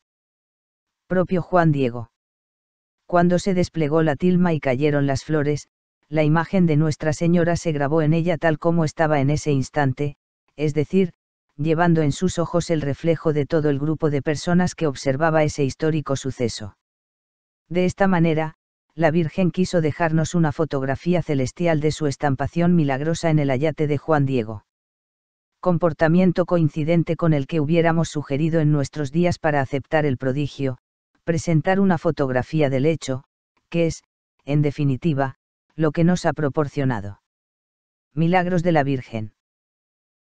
propio 1.07 1.41
Juan 1.41 1.71
Diego. 1.71 2.11
Cuando 3.05 3.39
se 3.39 3.53
desplegó 3.53 4.03
la 4.03 4.17
tilma 4.17 4.53
y 4.53 4.59
cayeron 4.59 5.07
las 5.07 5.23
flores, 5.23 5.69
la 6.09 6.23
imagen 6.23 6.65
de 6.65 6.75
Nuestra 6.75 7.13
Señora 7.13 7.55
se 7.55 7.71
grabó 7.71 8.01
en 8.01 8.13
ella 8.13 8.37
tal 8.37 8.59
como 8.59 8.83
estaba 8.83 9.21
en 9.21 9.29
ese 9.29 9.51
instante, 9.51 10.17
es 10.57 10.73
decir, 10.73 11.13
llevando 11.55 12.01
en 12.01 12.11
sus 12.11 12.39
ojos 12.39 12.69
el 12.69 12.81
reflejo 12.81 13.33
de 13.33 13.45
todo 13.45 13.69
el 13.69 13.79
grupo 13.79 14.09
de 14.09 14.21
personas 14.21 14.75
que 14.75 14.87
observaba 14.87 15.43
ese 15.43 15.63
histórico 15.63 16.15
suceso. 16.17 16.77
De 17.69 17.85
esta 17.85 18.07
manera, 18.07 18.55
la 18.93 19.11
Virgen 19.11 19.51
quiso 19.51 19.79
dejarnos 19.79 20.35
una 20.35 20.51
fotografía 20.51 21.21
celestial 21.21 21.79
de 21.79 21.91
su 21.91 22.07
estampación 22.07 22.75
milagrosa 22.75 23.29
en 23.29 23.39
el 23.39 23.49
ayate 23.49 23.87
de 23.87 23.97
Juan 23.97 24.25
Diego. 24.25 24.65
Comportamiento 25.61 26.45
coincidente 26.45 27.15
con 27.15 27.33
el 27.33 27.47
que 27.47 27.59
hubiéramos 27.59 28.09
sugerido 28.09 28.59
en 28.59 28.71
nuestros 28.71 29.11
días 29.11 29.39
para 29.39 29.61
aceptar 29.61 30.05
el 30.05 30.17
prodigio, 30.17 30.77
presentar 31.27 31.81
una 31.81 31.97
fotografía 31.97 32.69
del 32.69 32.85
hecho, 32.85 33.25
que 33.69 33.85
es, 33.87 34.01
en 34.45 34.61
definitiva, 34.61 35.35
lo 35.75 35.91
que 35.91 36.05
nos 36.05 36.25
ha 36.25 36.31
proporcionado. 36.31 37.21
Milagros 38.13 38.63
de 38.63 38.71
la 38.71 38.83
Virgen. 38.83 39.33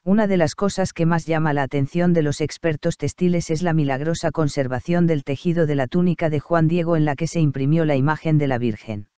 Una 0.06 0.28
de 0.28 0.38
las 0.38 0.56
cosas 0.56 0.94
que 0.94 1.06
más 1.06 1.26
llama 1.26 1.52
la 1.52 1.64
atención 1.64 2.14
de 2.14 2.22
los 2.22 2.40
expertos 2.40 2.96
textiles 2.96 3.50
es 3.50 3.62
la 3.64 3.74
milagrosa 3.74 4.32
conservación 4.32 5.06
del 5.06 5.26
tejido 5.26 5.66
de 5.66 5.76
la 5.76 5.88
túnica 5.88 6.30
de 6.30 6.40
Juan 6.40 6.70
Diego 6.70 6.96
en 6.96 7.04
la 7.04 7.18
que 7.18 7.28
se 7.28 7.42
imprimió 7.42 7.84
la 7.84 7.98
imagen 7.98 8.38
de 8.38 8.48
la 8.48 8.58
Virgen. 8.58 9.10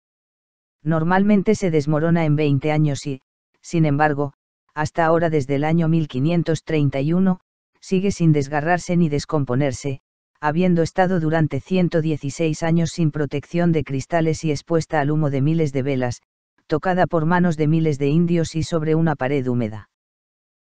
Normalmente 0.83 1.55
se 1.55 1.71
desmorona 1.71 2.25
en 2.25 2.35
20 2.35 2.73
años 2.73 3.07
y, 3.07 3.21
sin 3.61 3.85
embargo, 3.85 4.33
hasta 4.73 5.05
ahora 5.05 5.29
desde 5.29 5.57
el 5.57 5.65
año 5.65 5.89
1531, 5.89 7.41
sigue 7.81 8.11
sin 8.11 8.33
desgarrarse 8.33 8.97
ni 8.97 9.11
descomponerse, 9.11 10.01
habiendo 10.45 10.83
estado 10.83 11.21
durante 11.21 11.59
116 11.59 12.63
años 12.63 12.91
sin 12.91 13.11
protección 13.11 13.73
de 13.73 13.83
cristales 13.83 14.45
y 14.45 14.51
expuesta 14.51 15.01
al 15.01 15.11
humo 15.11 15.31
de 15.31 15.41
miles 15.41 15.73
de 15.73 15.83
velas, 15.83 16.21
tocada 16.67 17.07
por 17.07 17.25
manos 17.25 17.57
de 17.57 17.67
miles 17.67 17.99
de 17.99 18.09
indios 18.09 18.55
y 18.55 18.63
sobre 18.63 18.95
una 18.95 19.17
pared 19.17 19.47
húmeda. 19.47 19.89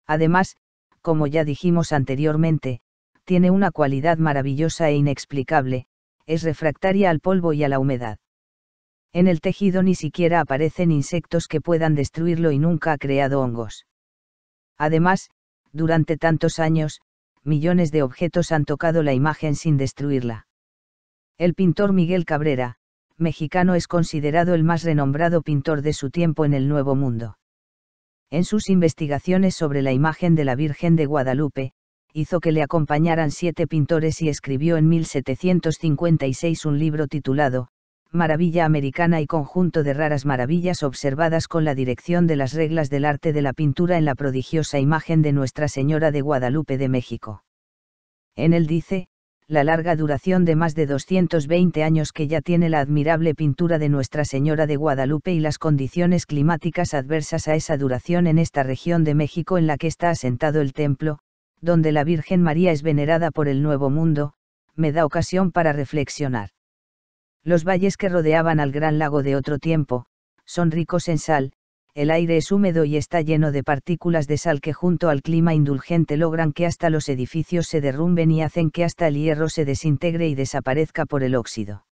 Además, 0.05 0.57
como 1.01 1.25
ya 1.25 1.45
dijimos 1.45 1.93
anteriormente, 1.93 2.81
tiene 3.23 3.49
una 3.49 3.71
cualidad 3.71 4.17
maravillosa 4.17 4.89
e 4.89 4.95
inexplicable, 4.95 5.85
es 6.25 6.43
refractaria 6.43 7.09
al 7.09 7.21
polvo 7.21 7.53
y 7.53 7.63
a 7.63 7.69
la 7.69 7.79
humedad. 7.79 8.17
En 9.13 9.29
el 9.29 9.39
tejido 9.39 9.83
ni 9.83 9.95
siquiera 9.95 10.41
aparecen 10.41 10.91
insectos 10.91 11.47
que 11.47 11.61
puedan 11.61 11.95
destruirlo 11.95 12.51
y 12.51 12.59
nunca 12.59 12.91
ha 12.91 12.97
creado 12.97 13.39
hongos. 13.39 13.85
Además, 14.77 15.29
durante 15.71 16.17
tantos 16.17 16.59
años, 16.59 16.99
millones 17.43 17.91
de 17.91 18.03
objetos 18.03 18.51
han 18.51 18.65
tocado 18.65 19.03
la 19.03 19.13
imagen 19.13 19.55
sin 19.55 19.77
destruirla. 19.77 20.47
El 21.37 21.53
pintor 21.53 21.93
Miguel 21.93 22.25
Cabrera, 22.25 22.77
mexicano 23.17 23.75
es 23.75 23.87
considerado 23.87 24.53
el 24.53 24.63
más 24.63 24.83
renombrado 24.83 25.41
pintor 25.41 25.81
de 25.81 25.93
su 25.93 26.09
tiempo 26.09 26.45
en 26.45 26.53
el 26.53 26.67
Nuevo 26.67 26.95
Mundo. 26.95 27.37
En 28.29 28.43
sus 28.43 28.69
investigaciones 28.69 29.55
sobre 29.55 29.81
la 29.81 29.91
imagen 29.91 30.35
de 30.35 30.45
la 30.45 30.55
Virgen 30.55 30.95
de 30.95 31.05
Guadalupe, 31.05 31.73
hizo 32.13 32.39
que 32.39 32.51
le 32.51 32.61
acompañaran 32.61 33.31
siete 33.31 33.67
pintores 33.67 34.21
y 34.21 34.29
escribió 34.29 34.77
en 34.77 34.87
1756 34.89 36.65
un 36.65 36.79
libro 36.79 37.07
titulado, 37.07 37.69
Maravilla 38.13 38.65
Americana 38.65 39.21
y 39.21 39.25
conjunto 39.25 39.83
de 39.83 39.93
raras 39.93 40.25
maravillas 40.25 40.83
observadas 40.83 41.47
con 41.47 41.63
la 41.63 41.75
dirección 41.75 42.27
de 42.27 42.35
las 42.35 42.51
reglas 42.51 42.89
del 42.89 43.05
arte 43.05 43.31
de 43.31 43.41
la 43.41 43.53
pintura 43.53 43.97
en 43.97 44.03
la 44.03 44.15
prodigiosa 44.15 44.79
imagen 44.79 45.21
de 45.21 45.31
Nuestra 45.31 45.69
Señora 45.69 46.11
de 46.11 46.19
Guadalupe 46.19 46.77
de 46.77 46.89
México. 46.89 47.45
En 48.35 48.51
él 48.51 48.67
dice, 48.67 49.07
la 49.47 49.63
larga 49.63 49.95
duración 49.95 50.43
de 50.43 50.57
más 50.57 50.75
de 50.75 50.87
220 50.87 51.83
años 51.85 52.11
que 52.11 52.27
ya 52.27 52.41
tiene 52.41 52.67
la 52.67 52.81
admirable 52.81 53.33
pintura 53.33 53.79
de 53.79 53.87
Nuestra 53.87 54.25
Señora 54.25 54.67
de 54.67 54.75
Guadalupe 54.75 55.31
y 55.31 55.39
las 55.39 55.57
condiciones 55.57 56.25
climáticas 56.25 56.93
adversas 56.93 57.47
a 57.47 57.55
esa 57.55 57.77
duración 57.77 58.27
en 58.27 58.39
esta 58.39 58.63
región 58.63 59.05
de 59.05 59.15
México 59.15 59.57
en 59.57 59.67
la 59.67 59.77
que 59.77 59.87
está 59.87 60.09
asentado 60.09 60.59
el 60.59 60.73
templo, 60.73 61.19
donde 61.61 61.93
la 61.93 62.03
Virgen 62.03 62.41
María 62.41 62.73
es 62.73 62.83
venerada 62.83 63.31
por 63.31 63.47
el 63.47 63.63
Nuevo 63.63 63.89
Mundo, 63.89 64.33
me 64.75 64.91
da 64.91 65.05
ocasión 65.05 65.53
para 65.53 65.71
reflexionar. 65.71 66.49
Los 67.43 67.63
valles 67.63 67.97
que 67.97 68.09
rodeaban 68.09 68.59
al 68.59 68.71
gran 68.71 68.99
lago 68.99 69.23
de 69.23 69.35
otro 69.35 69.57
tiempo, 69.57 70.05
son 70.45 70.69
ricos 70.69 71.07
en 71.07 71.17
sal, 71.17 71.53
el 71.93 72.11
aire 72.11 72.37
es 72.37 72.51
húmedo 72.51 72.85
y 72.85 72.95
está 72.95 73.21
lleno 73.21 73.51
de 73.51 73.63
partículas 73.63 74.27
de 74.27 74.37
sal 74.37 74.61
que 74.61 74.71
junto 74.71 75.09
al 75.09 75.21
clima 75.21 75.53
indulgente 75.53 76.15
logran 76.15 76.53
que 76.53 76.65
hasta 76.65 76.89
los 76.89 77.09
edificios 77.09 77.67
se 77.67 77.81
derrumben 77.81 78.31
y 78.31 78.43
hacen 78.43 78.71
que 78.71 78.85
hasta 78.85 79.07
el 79.07 79.15
hierro 79.15 79.49
se 79.49 79.65
desintegre 79.65 80.27
y 80.29 80.35
desaparezca 80.35 81.05
por 81.05 81.23
el 81.23 81.35
óxido. 81.35 81.85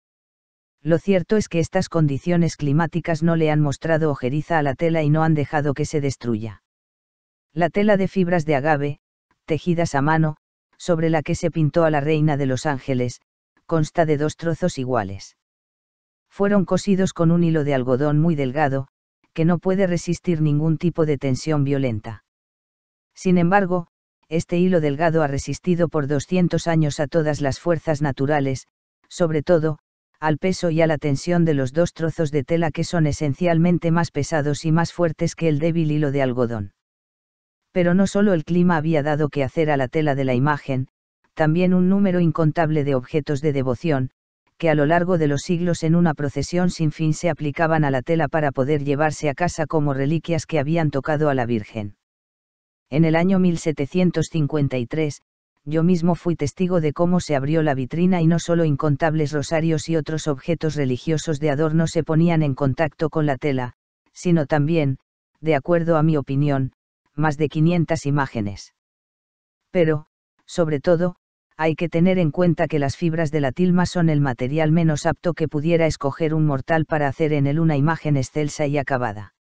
Lo 0.82 0.98
cierto 0.98 1.36
es 1.36 1.48
que 1.48 1.60
estas 1.60 1.88
condiciones 1.88 2.56
climáticas 2.56 3.22
no 3.22 3.36
le 3.36 3.50
han 3.50 3.60
mostrado 3.60 4.10
ojeriza 4.10 4.58
a 4.58 4.62
la 4.62 4.74
tela 4.74 5.02
y 5.02 5.10
no 5.10 5.22
han 5.22 5.34
dejado 5.34 5.72
que 5.72 5.86
se 5.86 6.00
destruya. 6.00 6.62
La 7.54 7.70
tela 7.70 7.96
de 7.96 8.06
fibras 8.06 8.44
de 8.44 8.54
agave, 8.54 8.98
tejidas 9.46 9.94
a 9.94 10.02
mano, 10.02 10.36
sobre 10.76 11.08
la 11.08 11.22
que 11.22 11.34
se 11.34 11.50
pintó 11.50 11.84
a 11.84 11.90
la 11.90 12.00
reina 12.00 12.36
de 12.36 12.46
los 12.46 12.66
ángeles, 12.66 13.20
consta 13.66 14.06
de 14.06 14.16
dos 14.16 14.36
trozos 14.36 14.78
iguales. 14.78 15.36
Fueron 16.30 16.64
cosidos 16.64 17.12
con 17.12 17.30
un 17.30 17.44
hilo 17.44 17.64
de 17.64 17.74
algodón 17.74 18.18
muy 18.18 18.34
delgado, 18.34 18.88
que 19.32 19.44
no 19.44 19.58
puede 19.58 19.86
resistir 19.86 20.40
ningún 20.40 20.78
tipo 20.78 21.04
de 21.04 21.18
tensión 21.18 21.64
violenta. 21.64 22.24
Sin 23.14 23.38
embargo, 23.38 23.88
este 24.28 24.58
hilo 24.58 24.80
delgado 24.80 25.22
ha 25.22 25.26
resistido 25.28 25.88
por 25.88 26.06
200 26.06 26.66
años 26.66 27.00
a 27.00 27.06
todas 27.06 27.40
las 27.40 27.60
fuerzas 27.60 28.02
naturales, 28.02 28.66
sobre 29.08 29.42
todo, 29.42 29.78
al 30.20 30.38
peso 30.38 30.70
y 30.70 30.80
a 30.80 30.86
la 30.86 30.98
tensión 30.98 31.44
de 31.44 31.54
los 31.54 31.72
dos 31.72 31.92
trozos 31.92 32.30
de 32.30 32.44
tela 32.44 32.70
que 32.70 32.84
son 32.84 33.06
esencialmente 33.06 33.90
más 33.90 34.10
pesados 34.10 34.64
y 34.64 34.72
más 34.72 34.92
fuertes 34.92 35.34
que 35.34 35.48
el 35.48 35.58
débil 35.58 35.90
hilo 35.90 36.10
de 36.10 36.22
algodón. 36.22 36.72
Pero 37.72 37.94
no 37.94 38.06
solo 38.06 38.32
el 38.32 38.44
clima 38.44 38.76
había 38.76 39.02
dado 39.02 39.28
que 39.28 39.44
hacer 39.44 39.70
a 39.70 39.76
la 39.76 39.88
tela 39.88 40.14
de 40.14 40.24
la 40.24 40.34
imagen, 40.34 40.88
también 41.36 41.74
un 41.74 41.90
número 41.90 42.18
incontable 42.18 42.82
de 42.82 42.94
objetos 42.94 43.42
de 43.42 43.52
devoción, 43.52 44.10
que 44.56 44.70
a 44.70 44.74
lo 44.74 44.86
largo 44.86 45.18
de 45.18 45.28
los 45.28 45.42
siglos 45.42 45.82
en 45.82 45.94
una 45.94 46.14
procesión 46.14 46.70
sin 46.70 46.90
fin 46.90 47.12
se 47.12 47.28
aplicaban 47.28 47.84
a 47.84 47.90
la 47.90 48.00
tela 48.00 48.26
para 48.26 48.52
poder 48.52 48.84
llevarse 48.84 49.28
a 49.28 49.34
casa 49.34 49.66
como 49.66 49.92
reliquias 49.92 50.46
que 50.46 50.58
habían 50.58 50.90
tocado 50.90 51.28
a 51.28 51.34
la 51.34 51.44
Virgen. 51.44 51.96
En 52.88 53.04
el 53.04 53.16
año 53.16 53.38
1753, 53.38 55.20
yo 55.66 55.82
mismo 55.82 56.14
fui 56.14 56.36
testigo 56.36 56.80
de 56.80 56.94
cómo 56.94 57.20
se 57.20 57.36
abrió 57.36 57.62
la 57.62 57.74
vitrina 57.74 58.22
y 58.22 58.26
no 58.26 58.38
solo 58.38 58.64
incontables 58.64 59.32
rosarios 59.32 59.90
y 59.90 59.96
otros 59.96 60.28
objetos 60.28 60.74
religiosos 60.74 61.38
de 61.38 61.50
adorno 61.50 61.86
se 61.86 62.02
ponían 62.02 62.42
en 62.42 62.54
contacto 62.54 63.10
con 63.10 63.26
la 63.26 63.36
tela, 63.36 63.74
sino 64.14 64.46
también, 64.46 64.98
de 65.42 65.54
acuerdo 65.54 65.98
a 65.98 66.02
mi 66.02 66.16
opinión, 66.16 66.72
más 67.14 67.36
de 67.36 67.48
500 67.50 68.06
imágenes. 68.06 68.72
Pero, 69.70 70.06
sobre 70.46 70.80
todo, 70.80 71.16
hay 71.56 71.74
que 71.74 71.88
tener 71.88 72.18
en 72.18 72.30
cuenta 72.30 72.68
que 72.68 72.78
las 72.78 72.96
fibras 72.96 73.30
de 73.30 73.40
la 73.40 73.50
tilma 73.50 73.86
son 73.86 74.10
el 74.10 74.20
material 74.20 74.72
menos 74.72 75.06
apto 75.06 75.32
que 75.32 75.48
pudiera 75.48 75.86
escoger 75.86 76.34
un 76.34 76.44
mortal 76.44 76.84
para 76.84 77.08
hacer 77.08 77.32
en 77.32 77.46
él 77.46 77.58
una 77.58 77.76
imagen 77.76 78.16
excelsa 78.16 78.66
y 78.66 78.76
acabada. 78.76 79.34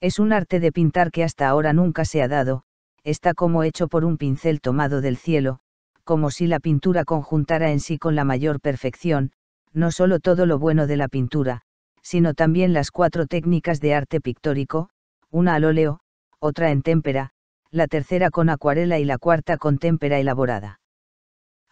Es 0.00 0.18
un 0.18 0.32
arte 0.32 0.60
de 0.60 0.72
pintar 0.72 1.10
que 1.10 1.24
hasta 1.24 1.48
ahora 1.48 1.72
nunca 1.72 2.04
se 2.04 2.22
ha 2.22 2.28
dado, 2.28 2.64
está 3.02 3.32
como 3.32 3.62
hecho 3.62 3.88
por 3.88 4.04
un 4.04 4.18
pincel 4.18 4.60
tomado 4.60 5.00
del 5.00 5.16
cielo, 5.16 5.60
como 6.04 6.30
si 6.30 6.46
la 6.46 6.60
pintura 6.60 7.04
conjuntara 7.04 7.70
en 7.70 7.80
sí 7.80 7.96
con 7.96 8.14
la 8.14 8.24
mayor 8.24 8.60
perfección, 8.60 9.32
no 9.72 9.90
solo 9.90 10.20
todo 10.20 10.44
lo 10.44 10.58
bueno 10.58 10.86
de 10.86 10.96
la 10.96 11.08
pintura, 11.08 11.62
sino 12.02 12.34
también 12.34 12.72
las 12.72 12.90
cuatro 12.90 13.26
técnicas 13.26 13.80
de 13.80 13.94
arte 13.94 14.20
pictórico, 14.20 14.90
una 15.30 15.54
al 15.54 15.64
óleo, 15.64 16.00
otra 16.40 16.72
en 16.72 16.82
témpera, 16.82 17.30
la 17.70 17.86
tercera 17.86 18.30
con 18.30 18.50
acuarela 18.50 18.98
y 18.98 19.04
la 19.04 19.16
cuarta 19.16 19.56
con 19.56 19.78
témpera 19.78 20.18
elaborada. 20.18 20.81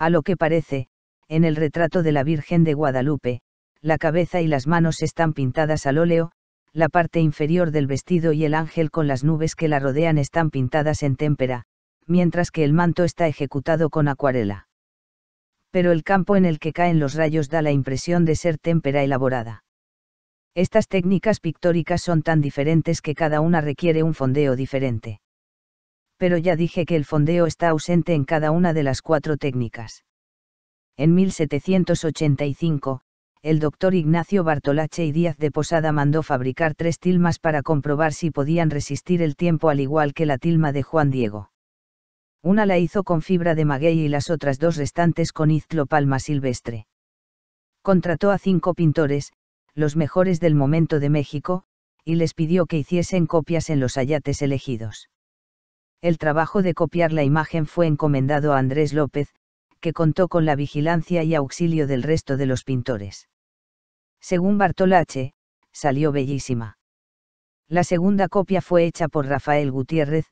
A 0.01 0.09
lo 0.09 0.23
que 0.23 0.35
parece, 0.35 0.89
en 1.29 1.45
el 1.45 1.57
retrato 1.57 2.03
de 2.03 2.11
la 2.11 2.25
Virgen 2.25 2.65
de 2.65 2.73
Guadalupe, 2.73 3.43
la 3.83 3.99
cabeza 3.99 4.41
y 4.41 4.47
las 4.47 4.67
manos 4.67 5.03
están 5.03 5.35
pintadas 5.35 5.85
al 5.85 5.99
óleo, 5.99 6.33
la 6.73 6.89
parte 6.89 7.21
inferior 7.21 7.71
del 7.71 7.87
vestido 7.87 8.33
y 8.33 8.47
el 8.47 8.55
ángel 8.55 8.91
con 8.91 9.07
las 9.07 9.25
nubes 9.25 9.55
que 9.55 9.69
la 9.69 9.79
rodean 9.79 10.17
están 10.17 10.49
pintadas 10.49 11.03
en 11.03 11.17
témpera, 11.17 11.65
mientras 12.07 12.51
que 12.51 12.65
el 12.65 12.73
manto 12.73 13.05
está 13.05 13.29
ejecutado 13.29 13.91
con 13.91 14.09
acuarela. 14.09 14.69
Pero 15.71 15.93
el 15.93 16.03
campo 16.03 16.35
en 16.35 16.47
el 16.47 16.61
que 16.61 16.73
caen 16.73 16.99
los 16.99 17.13
rayos 17.13 17.51
da 17.51 17.61
la 17.61 17.71
impresión 17.71 18.25
de 18.25 18.37
ser 18.37 18.57
témpera 18.57 19.03
elaborada. 19.03 19.65
Estas 20.55 20.89
técnicas 20.89 21.41
pictóricas 21.41 22.01
son 22.01 22.23
tan 22.23 22.41
diferentes 22.41 23.03
que 23.03 23.15
cada 23.15 23.43
una 23.43 23.61
requiere 23.61 24.03
un 24.03 24.15
fondeo 24.15 24.57
diferente 24.57 25.21
pero 26.21 26.37
ya 26.37 26.55
dije 26.55 26.85
que 26.85 26.97
el 26.97 27.07
fondeo 27.07 27.47
está 27.47 27.71
ausente 27.71 28.13
en 28.13 28.27
cada 28.27 28.51
una 28.51 28.75
de 28.75 28.83
las 28.83 29.01
cuatro 29.01 29.39
técnicas. 29.39 30.05
En 30.99 31.15
1785, 31.15 33.01
el 33.41 33.59
doctor 33.59 33.95
Ignacio 33.95 34.45
Bartolache 34.45 35.07
y 35.07 35.13
Díaz 35.13 35.39
de 35.39 35.51
Posada 35.51 35.93
mandó 35.93 36.23
fabricar 36.23 36.75
tres 36.75 36.99
tilmas 36.99 37.39
para 37.39 37.63
comprobar 37.63 38.13
si 38.13 38.31
podían 38.31 38.69
resistir 38.69 39.23
el 39.23 39.35
tiempo 39.35 39.71
al 39.71 39.81
igual 39.81 40.13
que 40.13 40.27
la 40.27 40.37
tilma 40.37 40.73
de 40.73 40.83
Juan 40.83 41.11
Diego. 41.11 41.53
Una 42.43 42.67
la 42.67 42.77
hizo 42.77 43.03
con 43.03 43.23
fibra 43.23 43.55
de 43.55 43.65
maguey 43.65 44.01
y 44.01 44.09
las 44.09 44.29
otras 44.29 44.59
dos 44.59 44.77
restantes 44.77 45.33
con 45.33 45.51
iztlo 45.51 45.87
palma 45.87 46.19
silvestre. 46.19 46.87
Contrató 47.81 48.31
a 48.31 48.37
cinco 48.37 48.75
pintores, 48.75 49.33
los 49.73 49.97
mejores 49.97 50.39
del 50.39 50.55
momento 50.55 51.01
de 51.01 51.09
México, 51.09 51.65
y 52.05 52.17
les 52.17 52.35
pidió 52.35 52.67
que 52.67 52.77
hiciesen 52.77 53.27
copias 53.27 53.71
en 53.71 53.81
los 53.81 53.97
ayates 53.97 54.43
elegidos. 54.43 55.09
El 56.03 56.17
trabajo 56.17 56.63
de 56.63 56.73
copiar 56.73 57.13
la 57.13 57.25
imagen 57.25 57.67
fue 57.67 57.87
encomendado 57.87 58.55
a 58.55 58.59
Andrés 58.59 58.95
López, 58.95 59.35
que 59.81 59.93
contó 59.93 60.29
con 60.29 60.47
la 60.47 60.57
vigilancia 60.57 61.23
y 61.25 61.35
auxilio 61.35 61.87
del 61.87 62.03
resto 62.03 62.37
de 62.37 62.47
los 62.47 62.65
pintores. 62.65 63.29
Según 64.21 64.57
Bartolache, 64.57 65.35
salió 65.73 66.13
bellísima. 66.13 66.79
La 67.69 67.85
segunda 67.85 68.29
copia 68.29 68.63
fue 68.63 68.85
hecha 68.85 69.09
por 69.09 69.27
Rafael 69.27 69.71
Gutiérrez, 69.71 70.27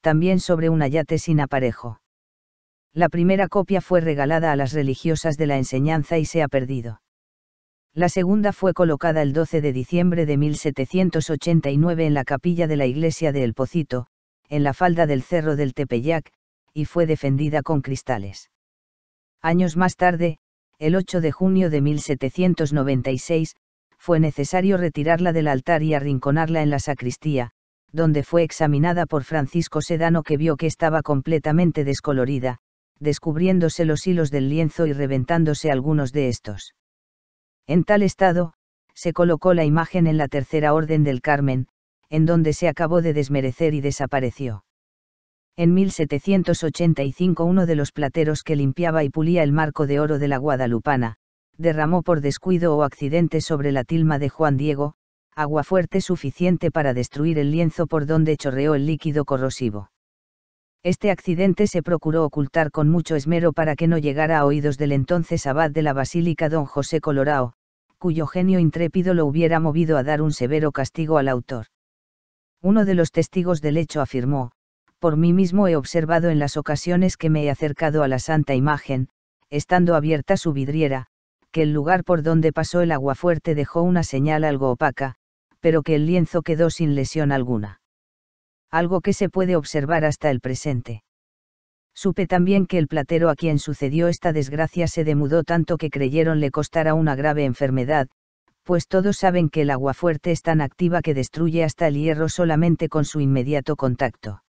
también 0.00 0.40
sobre 0.40 0.68
un 0.68 0.82
ayate 0.82 1.18
sin 1.18 1.40
aparejo. 1.40 2.00
La 2.92 3.08
primera 3.08 3.48
copia 3.48 3.80
fue 3.80 4.00
regalada 4.00 4.52
a 4.52 4.56
las 4.56 4.72
religiosas 4.72 5.36
de 5.36 5.46
la 5.46 5.56
enseñanza 5.56 6.18
y 6.18 6.26
se 6.26 6.42
ha 6.42 6.48
perdido. 6.48 7.00
La 7.94 8.08
segunda 8.08 8.52
fue 8.52 8.74
colocada 8.74 9.22
el 9.22 9.32
12 9.32 9.60
de 9.60 9.72
diciembre 9.72 10.26
de 10.26 10.36
1789 10.36 12.06
en 12.06 12.14
la 12.14 12.24
capilla 12.24 12.66
de 12.66 12.76
la 12.76 12.86
iglesia 12.86 13.32
de 13.32 13.44
El 13.44 13.54
Pocito, 13.54 14.08
en 14.52 14.62
la 14.64 14.74
falda 14.74 15.06
del 15.06 15.22
cerro 15.22 15.56
del 15.56 15.72
Tepeyac, 15.72 16.30
y 16.74 16.84
fue 16.84 17.06
defendida 17.06 17.62
con 17.62 17.80
cristales. 17.80 18.50
Años 19.40 19.78
más 19.78 19.96
tarde, 19.96 20.40
el 20.78 20.94
8 20.94 21.22
de 21.22 21.32
junio 21.32 21.70
de 21.70 21.80
1796, 21.80 23.56
fue 23.96 24.20
necesario 24.20 24.76
retirarla 24.76 25.32
del 25.32 25.48
altar 25.48 25.82
y 25.82 25.94
arrinconarla 25.94 26.60
en 26.60 26.68
la 26.68 26.80
sacristía, 26.80 27.52
donde 27.92 28.24
fue 28.24 28.42
examinada 28.42 29.06
por 29.06 29.24
Francisco 29.24 29.80
Sedano 29.80 30.22
que 30.22 30.36
vio 30.36 30.58
que 30.58 30.66
estaba 30.66 31.00
completamente 31.00 31.82
descolorida, 31.82 32.58
descubriéndose 33.00 33.86
los 33.86 34.06
hilos 34.06 34.30
del 34.30 34.50
lienzo 34.50 34.86
y 34.86 34.92
reventándose 34.92 35.70
algunos 35.70 36.12
de 36.12 36.28
estos. 36.28 36.74
En 37.66 37.84
tal 37.84 38.02
estado, 38.02 38.52
se 38.92 39.14
colocó 39.14 39.54
la 39.54 39.64
imagen 39.64 40.06
en 40.06 40.18
la 40.18 40.28
tercera 40.28 40.74
orden 40.74 41.04
del 41.04 41.22
Carmen, 41.22 41.68
en 42.12 42.26
donde 42.26 42.52
se 42.52 42.68
acabó 42.68 43.00
de 43.00 43.14
desmerecer 43.14 43.72
y 43.72 43.80
desapareció. 43.80 44.66
En 45.56 45.72
1785 45.72 47.42
uno 47.42 47.64
de 47.64 47.74
los 47.74 47.90
plateros 47.90 48.42
que 48.42 48.54
limpiaba 48.54 49.02
y 49.02 49.08
pulía 49.08 49.42
el 49.42 49.50
marco 49.50 49.86
de 49.86 49.98
oro 49.98 50.18
de 50.18 50.28
la 50.28 50.36
Guadalupana, 50.36 51.16
derramó 51.56 52.02
por 52.02 52.20
descuido 52.20 52.76
o 52.76 52.82
accidente 52.82 53.40
sobre 53.40 53.72
la 53.72 53.84
tilma 53.84 54.18
de 54.18 54.28
Juan 54.28 54.58
Diego, 54.58 54.92
agua 55.34 55.64
fuerte 55.64 56.02
suficiente 56.02 56.70
para 56.70 56.92
destruir 56.92 57.38
el 57.38 57.50
lienzo 57.50 57.86
por 57.86 58.04
donde 58.04 58.36
chorreó 58.36 58.74
el 58.74 58.84
líquido 58.84 59.24
corrosivo. 59.24 59.90
Este 60.82 61.10
accidente 61.10 61.66
se 61.66 61.82
procuró 61.82 62.26
ocultar 62.26 62.70
con 62.70 62.90
mucho 62.90 63.16
esmero 63.16 63.54
para 63.54 63.74
que 63.74 63.88
no 63.88 63.96
llegara 63.96 64.38
a 64.38 64.44
oídos 64.44 64.76
del 64.76 64.92
entonces 64.92 65.46
abad 65.46 65.70
de 65.70 65.80
la 65.80 65.94
Basílica 65.94 66.50
don 66.50 66.66
José 66.66 67.00
Colorao, 67.00 67.54
cuyo 67.96 68.26
genio 68.26 68.58
intrépido 68.58 69.14
lo 69.14 69.24
hubiera 69.24 69.60
movido 69.60 69.96
a 69.96 70.02
dar 70.02 70.20
un 70.20 70.32
severo 70.32 70.72
castigo 70.72 71.16
al 71.16 71.28
autor. 71.28 71.68
Uno 72.62 72.84
de 72.84 72.94
los 72.94 73.10
testigos 73.10 73.60
del 73.60 73.76
hecho 73.76 74.00
afirmó, 74.00 74.52
por 75.00 75.16
mí 75.16 75.32
mismo 75.32 75.66
he 75.66 75.74
observado 75.74 76.30
en 76.30 76.38
las 76.38 76.56
ocasiones 76.56 77.16
que 77.16 77.28
me 77.28 77.42
he 77.42 77.50
acercado 77.50 78.04
a 78.04 78.08
la 78.08 78.20
santa 78.20 78.54
imagen, 78.54 79.08
estando 79.50 79.96
abierta 79.96 80.36
su 80.36 80.52
vidriera, 80.52 81.08
que 81.50 81.62
el 81.62 81.72
lugar 81.72 82.04
por 82.04 82.22
donde 82.22 82.52
pasó 82.52 82.80
el 82.80 82.92
agua 82.92 83.16
fuerte 83.16 83.56
dejó 83.56 83.82
una 83.82 84.04
señal 84.04 84.44
algo 84.44 84.70
opaca, 84.70 85.16
pero 85.58 85.82
que 85.82 85.96
el 85.96 86.06
lienzo 86.06 86.42
quedó 86.42 86.70
sin 86.70 86.94
lesión 86.94 87.32
alguna. 87.32 87.80
Algo 88.70 89.00
que 89.00 89.12
se 89.12 89.28
puede 89.28 89.56
observar 89.56 90.04
hasta 90.04 90.30
el 90.30 90.40
presente. 90.40 91.02
Supe 91.94 92.28
también 92.28 92.66
que 92.66 92.78
el 92.78 92.86
platero 92.86 93.28
a 93.28 93.34
quien 93.34 93.58
sucedió 93.58 94.06
esta 94.06 94.32
desgracia 94.32 94.86
se 94.86 95.02
demudó 95.02 95.42
tanto 95.42 95.76
que 95.78 95.90
creyeron 95.90 96.38
le 96.38 96.52
costara 96.52 96.94
una 96.94 97.16
grave 97.16 97.44
enfermedad, 97.44 98.08
pues 98.64 98.86
todos 98.86 99.16
saben 99.16 99.48
que 99.48 99.62
el 99.62 99.70
agua 99.70 99.94
fuerte 99.94 100.30
es 100.30 100.42
tan 100.42 100.60
activa 100.60 101.02
que 101.02 101.14
destruye 101.14 101.64
hasta 101.64 101.88
el 101.88 101.96
hierro 101.96 102.28
solamente 102.28 102.88
con 102.88 103.04
su 103.04 103.20
inmediato 103.20 103.76
contacto. 103.76 104.42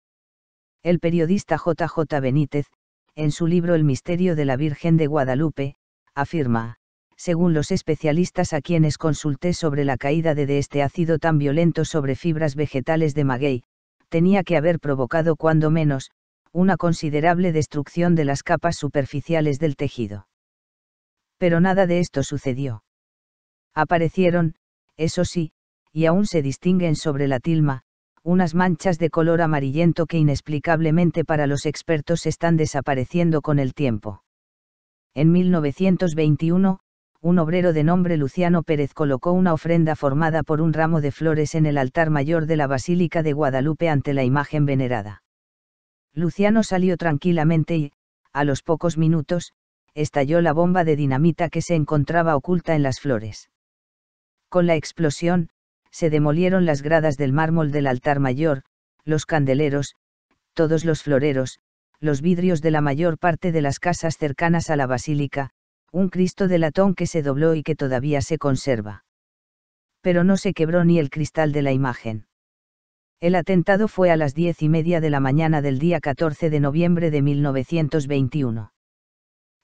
El 0.82 0.98
periodista 0.98 1.56
JJ 1.56 2.20
Benítez, 2.20 2.66
en 3.14 3.30
su 3.32 3.46
libro 3.46 3.74
El 3.74 3.84
misterio 3.84 4.34
de 4.34 4.44
la 4.44 4.56
Virgen 4.56 4.96
de 4.96 5.06
Guadalupe, 5.06 5.76
afirma, 6.14 6.76
según 7.16 7.52
los 7.52 7.70
especialistas 7.70 8.54
a 8.54 8.62
quienes 8.62 8.96
consulté 8.96 9.52
sobre 9.52 9.84
la 9.84 9.98
caída 9.98 10.34
de, 10.34 10.58
este 10.58 10.82
ácido 10.82 11.18
tan 11.18 11.36
violento 11.36 11.84
sobre 11.84 12.14
fibras 12.16 12.54
vegetales 12.56 13.14
de 13.14 13.24
maguey, 13.24 13.62
tenía 14.08 14.42
que 14.42 14.56
haber 14.56 14.80
provocado 14.80 15.36
cuando 15.36 15.70
menos, 15.70 16.10
una 16.52 16.76
considerable 16.76 17.52
destrucción 17.52 18.14
de 18.14 18.24
las 18.24 18.42
capas 18.42 18.76
superficiales 18.76 19.58
del 19.58 19.76
tejido. 19.76 20.26
Pero 21.36 21.60
nada 21.60 21.86
de 21.86 22.00
esto 22.00 22.22
sucedió. 22.22 22.82
Aparecieron, 23.74 24.54
eso 24.96 25.24
sí, 25.24 25.52
y 25.92 26.06
aún 26.06 26.26
se 26.26 26.42
distinguen 26.42 26.96
sobre 26.96 27.28
la 27.28 27.40
tilma, 27.40 27.82
unas 28.22 28.54
manchas 28.54 28.98
de 28.98 29.10
color 29.10 29.40
amarillento 29.40 30.06
que 30.06 30.18
inexplicablemente 30.18 31.24
para 31.24 31.46
los 31.46 31.66
expertos 31.66 32.26
están 32.26 32.56
desapareciendo 32.56 33.40
con 33.40 33.58
el 33.58 33.74
tiempo. 33.74 34.22
En 35.14 35.32
1921, 35.32 36.80
un 37.22 37.38
obrero 37.38 37.72
de 37.72 37.84
nombre 37.84 38.16
Luciano 38.16 38.62
Pérez 38.62 38.94
colocó 38.94 39.32
una 39.32 39.52
ofrenda 39.52 39.96
formada 39.96 40.42
por 40.42 40.60
un 40.60 40.72
ramo 40.72 41.00
de 41.00 41.12
flores 41.12 41.54
en 41.54 41.66
el 41.66 41.78
altar 41.78 42.10
mayor 42.10 42.46
de 42.46 42.56
la 42.56 42.66
Basílica 42.66 43.22
de 43.22 43.32
Guadalupe 43.32 43.88
ante 43.88 44.14
la 44.14 44.24
imagen 44.24 44.64
venerada. 44.64 45.22
Luciano 46.14 46.62
salió 46.62 46.96
tranquilamente 46.96 47.76
y, 47.76 47.92
a 48.32 48.44
los 48.44 48.62
pocos 48.62 48.96
minutos, 48.96 49.52
estalló 49.94 50.40
la 50.40 50.52
bomba 50.52 50.84
de 50.84 50.96
dinamita 50.96 51.48
que 51.50 51.62
se 51.62 51.74
encontraba 51.74 52.36
oculta 52.36 52.74
en 52.74 52.82
las 52.82 53.00
flores. 53.00 53.50
Con 54.50 54.66
la 54.66 54.74
explosión, 54.74 55.48
se 55.92 56.10
demolieron 56.10 56.66
las 56.66 56.82
gradas 56.82 57.16
del 57.16 57.32
mármol 57.32 57.70
del 57.70 57.86
altar 57.86 58.18
mayor, 58.18 58.62
los 59.04 59.24
candeleros, 59.24 59.94
todos 60.54 60.84
los 60.84 61.04
floreros, 61.04 61.60
los 62.00 62.20
vidrios 62.20 62.60
de 62.60 62.72
la 62.72 62.80
mayor 62.80 63.16
parte 63.16 63.52
de 63.52 63.62
las 63.62 63.78
casas 63.78 64.18
cercanas 64.18 64.68
a 64.68 64.74
la 64.74 64.88
basílica, 64.88 65.50
un 65.92 66.08
Cristo 66.08 66.48
de 66.48 66.58
latón 66.58 66.96
que 66.96 67.06
se 67.06 67.22
dobló 67.22 67.54
y 67.54 67.62
que 67.62 67.76
todavía 67.76 68.22
se 68.22 68.38
conserva. 68.38 69.04
Pero 70.00 70.24
no 70.24 70.36
se 70.36 70.52
quebró 70.52 70.84
ni 70.84 70.98
el 70.98 71.10
cristal 71.10 71.52
de 71.52 71.62
la 71.62 71.70
imagen. 71.70 72.26
El 73.20 73.36
atentado 73.36 73.86
fue 73.86 74.10
a 74.10 74.16
las 74.16 74.34
diez 74.34 74.62
y 74.62 74.68
media 74.68 75.00
de 75.00 75.10
la 75.10 75.20
mañana 75.20 75.62
del 75.62 75.78
día 75.78 76.00
14 76.00 76.50
de 76.50 76.58
noviembre 76.58 77.12
de 77.12 77.22
1921. 77.22 78.72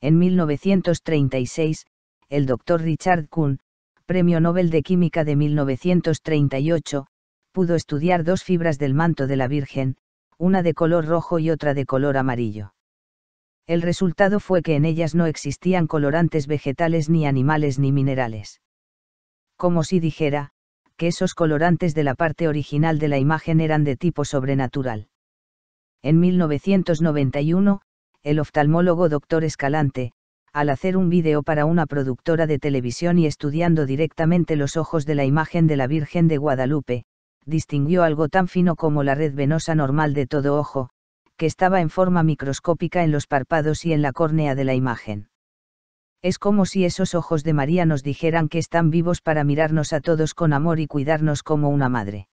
En 0.01 0.19
1936, 0.19 1.87
el 2.29 2.47
doctor 2.47 2.83
Richard 2.83 3.29
Kuhn, 3.29 3.59
Premio 4.07 4.41
Nobel 4.41 4.71
de 4.71 4.85
Química 4.85 5.25
de 5.25 5.35
1938, 5.35 7.09
pudo 7.51 7.75
estudiar 7.75 8.23
dos 8.23 8.45
fibras 8.45 8.79
del 8.79 8.95
manto 8.95 9.27
de 9.27 9.35
la 9.35 9.49
Virgen, 9.49 9.97
una 10.39 10.63
de 10.63 10.75
color 10.75 11.07
rojo 11.07 11.41
y 11.41 11.51
otra 11.51 11.75
de 11.75 11.87
color 11.87 12.17
amarillo. 12.17 12.73
El 13.67 13.83
resultado 13.83 14.39
fue 14.39 14.63
que 14.63 14.77
en 14.77 14.85
ellas 14.85 15.17
no 15.17 15.27
existían 15.27 15.89
colorantes 15.89 16.47
vegetales 16.47 17.11
ni 17.11 17.27
animales 17.27 17.81
ni 17.81 17.91
minerales. 17.91 18.61
Como 19.57 19.83
si 19.83 19.99
dijera, 19.99 20.53
que 20.97 21.09
esos 21.09 21.35
colorantes 21.35 21.93
de 21.93 22.05
la 22.05 22.15
parte 22.15 22.47
original 22.47 23.01
de 23.01 23.09
la 23.09 23.19
imagen 23.19 23.61
eran 23.61 23.83
de 23.83 23.97
tipo 23.97 24.25
sobrenatural. 24.25 25.09
En 26.01 26.21
1991, 26.21 27.81
el 28.23 28.39
oftalmólogo 28.39 29.09
Dr. 29.09 29.43
Escalante, 29.43 30.13
al 30.57 30.71
hacer 30.71 30.97
un 30.97 31.11
vídeo 31.11 31.43
para 31.43 31.67
una 31.67 31.85
productora 31.85 32.47
de 32.47 32.59
televisión 32.59 33.19
y 33.19 33.27
estudiando 33.27 33.85
directamente 33.85 34.57
los 34.57 34.79
ojos 34.79 35.05
de 35.05 35.15
la 35.15 35.27
imagen 35.27 35.67
de 35.67 35.77
la 35.77 35.87
Virgen 35.87 36.29
de 36.29 36.39
Guadalupe, 36.39 37.05
distinguió 37.45 38.05
algo 38.05 38.31
tan 38.31 38.49
fino 38.49 38.75
como 38.75 39.03
la 39.03 39.15
red 39.15 39.35
venosa 39.35 39.75
normal 39.75 40.15
de 40.15 40.27
todo 40.27 40.59
ojo, 40.59 40.89
que 41.37 41.45
estaba 41.45 41.83
en 41.83 41.91
forma 41.91 42.23
microscópica 42.23 43.05
en 43.05 43.13
los 43.13 43.27
párpados 43.27 43.85
y 43.85 43.93
en 43.93 44.01
la 44.01 44.13
córnea 44.13 44.55
de 44.55 44.65
la 44.65 44.73
imagen. 44.73 45.29
Es 46.23 46.39
como 46.39 46.65
si 46.65 46.87
esos 46.87 47.15
ojos 47.15 47.45
de 47.45 47.53
María 47.53 47.85
nos 47.85 48.03
dijeran 48.03 48.49
que 48.49 48.57
están 48.57 48.89
vivos 48.89 49.21
para 49.21 49.45
mirarnos 49.45 49.93
a 49.93 50.01
todos 50.01 50.33
con 50.33 50.55
amor 50.55 50.81
y 50.81 50.87
cuidarnos 50.87 51.43
como 51.43 51.69
una 51.69 51.91
madre. 51.91 52.29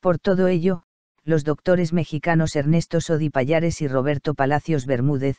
Por 0.00 0.18
todo 0.18 0.48
ello, 0.48 0.82
los 1.22 1.44
doctores 1.44 1.92
mexicanos 1.92 2.56
Ernesto 2.56 3.00
Sodi 3.00 3.30
Payares 3.30 3.82
y 3.82 3.86
Roberto 3.86 4.34
Palacios 4.34 4.84
Bermúdez, 4.84 5.36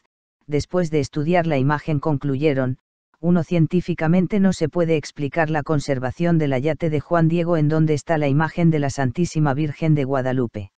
después 0.52 0.92
de 0.92 1.00
estudiar 1.00 1.48
la 1.48 1.58
imagen 1.58 2.00
concluyeron, 2.00 2.78
uno 3.20 3.44
científicamente 3.44 4.40
no 4.40 4.54
se 4.54 4.70
puede 4.70 4.98
explicar 4.98 5.50
la 5.50 5.64
conservación 5.64 6.38
del 6.38 6.54
ayate 6.54 6.90
de 6.90 7.00
Juan 7.00 7.28
Diego 7.28 7.58
en 7.58 7.68
donde 7.68 7.96
está 7.96 8.18
la 8.20 8.28
imagen 8.28 8.70
de 8.70 8.80
la 8.80 8.90
Santísima 8.90 9.54
Virgen 9.56 9.96
de 9.96 10.04
Guadalupe. 10.04 10.72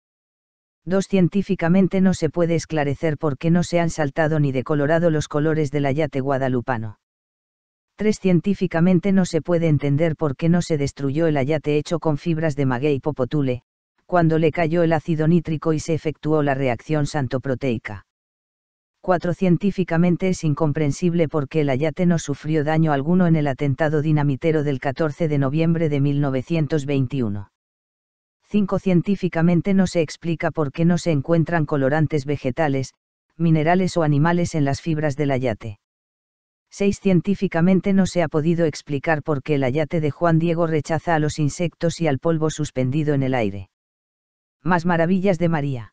Dos 0.85 1.07
científicamente 1.07 2.01
no 2.01 2.13
se 2.13 2.29
puede 2.29 2.55
esclarecer 2.55 3.17
por 3.17 3.37
qué 3.37 3.49
no 3.49 3.63
se 3.63 3.79
han 3.79 3.89
saltado 3.89 4.39
ni 4.39 4.51
decolorado 4.51 5.09
los 5.09 5.29
colores 5.29 5.71
del 5.71 5.85
ayate 5.85 6.19
guadalupano. 6.19 6.99
Tres 7.95 8.19
científicamente 8.19 9.13
no 9.13 9.23
se 9.23 9.41
puede 9.41 9.67
entender 9.67 10.15
por 10.17 10.35
qué 10.35 10.49
no 10.49 10.61
se 10.61 10.77
destruyó 10.77 11.27
el 11.27 11.37
ayate 11.37 11.77
hecho 11.77 11.99
con 11.99 12.17
fibras 12.17 12.55
de 12.55 12.65
maguey 12.65 12.99
popotule, 12.99 13.63
cuando 14.05 14.37
le 14.37 14.51
cayó 14.51 14.83
el 14.83 14.91
ácido 14.91 15.27
nítrico 15.29 15.71
y 15.71 15.79
se 15.79 15.93
efectuó 15.93 16.43
la 16.43 16.55
reacción 16.55 17.05
santoproteica. 17.05 18.05
Cuatro 19.05 19.33
científicamente 19.33 20.29
es 20.29 20.45
incomprensible 20.45 21.27
por 21.27 21.49
qué 21.49 21.59
el 21.59 21.69
ayate 21.69 22.05
no 22.05 22.17
sufrió 22.19 22.63
daño 22.63 22.93
alguno 22.93 23.27
en 23.27 23.35
el 23.35 23.47
atentado 23.47 24.01
dinamitero 24.01 24.63
del 24.63 24.79
14 24.79 25.27
de 25.27 25.37
noviembre 25.37 25.89
de 25.89 25.99
1921. 25.99 27.49
5. 28.43 28.79
Científicamente 28.79 29.73
no 29.73 29.87
se 29.87 29.99
explica 29.99 30.51
por 30.51 30.71
qué 30.71 30.85
no 30.85 30.97
se 30.97 31.11
encuentran 31.11 31.65
colorantes 31.65 32.25
vegetales, 32.25 32.93
minerales 33.35 33.97
o 33.97 34.03
animales 34.03 34.55
en 34.55 34.63
las 34.63 34.79
fibras 34.79 35.17
del 35.17 35.31
ayate. 35.31 35.79
6. 36.69 37.01
Científicamente 37.01 37.91
no 37.91 38.05
se 38.05 38.23
ha 38.23 38.29
podido 38.29 38.65
explicar 38.65 39.21
por 39.21 39.43
qué 39.43 39.55
el 39.55 39.65
ayate 39.65 39.99
de 39.99 40.11
Juan 40.11 40.39
Diego 40.39 40.65
rechaza 40.65 41.13
a 41.13 41.19
los 41.19 41.39
insectos 41.39 41.99
y 41.99 42.07
al 42.07 42.19
polvo 42.19 42.49
suspendido 42.49 43.13
en 43.13 43.23
el 43.23 43.33
aire. 43.33 43.69
Más 44.61 44.85
maravillas 44.85 45.39
de 45.39 45.49
María. 45.49 45.92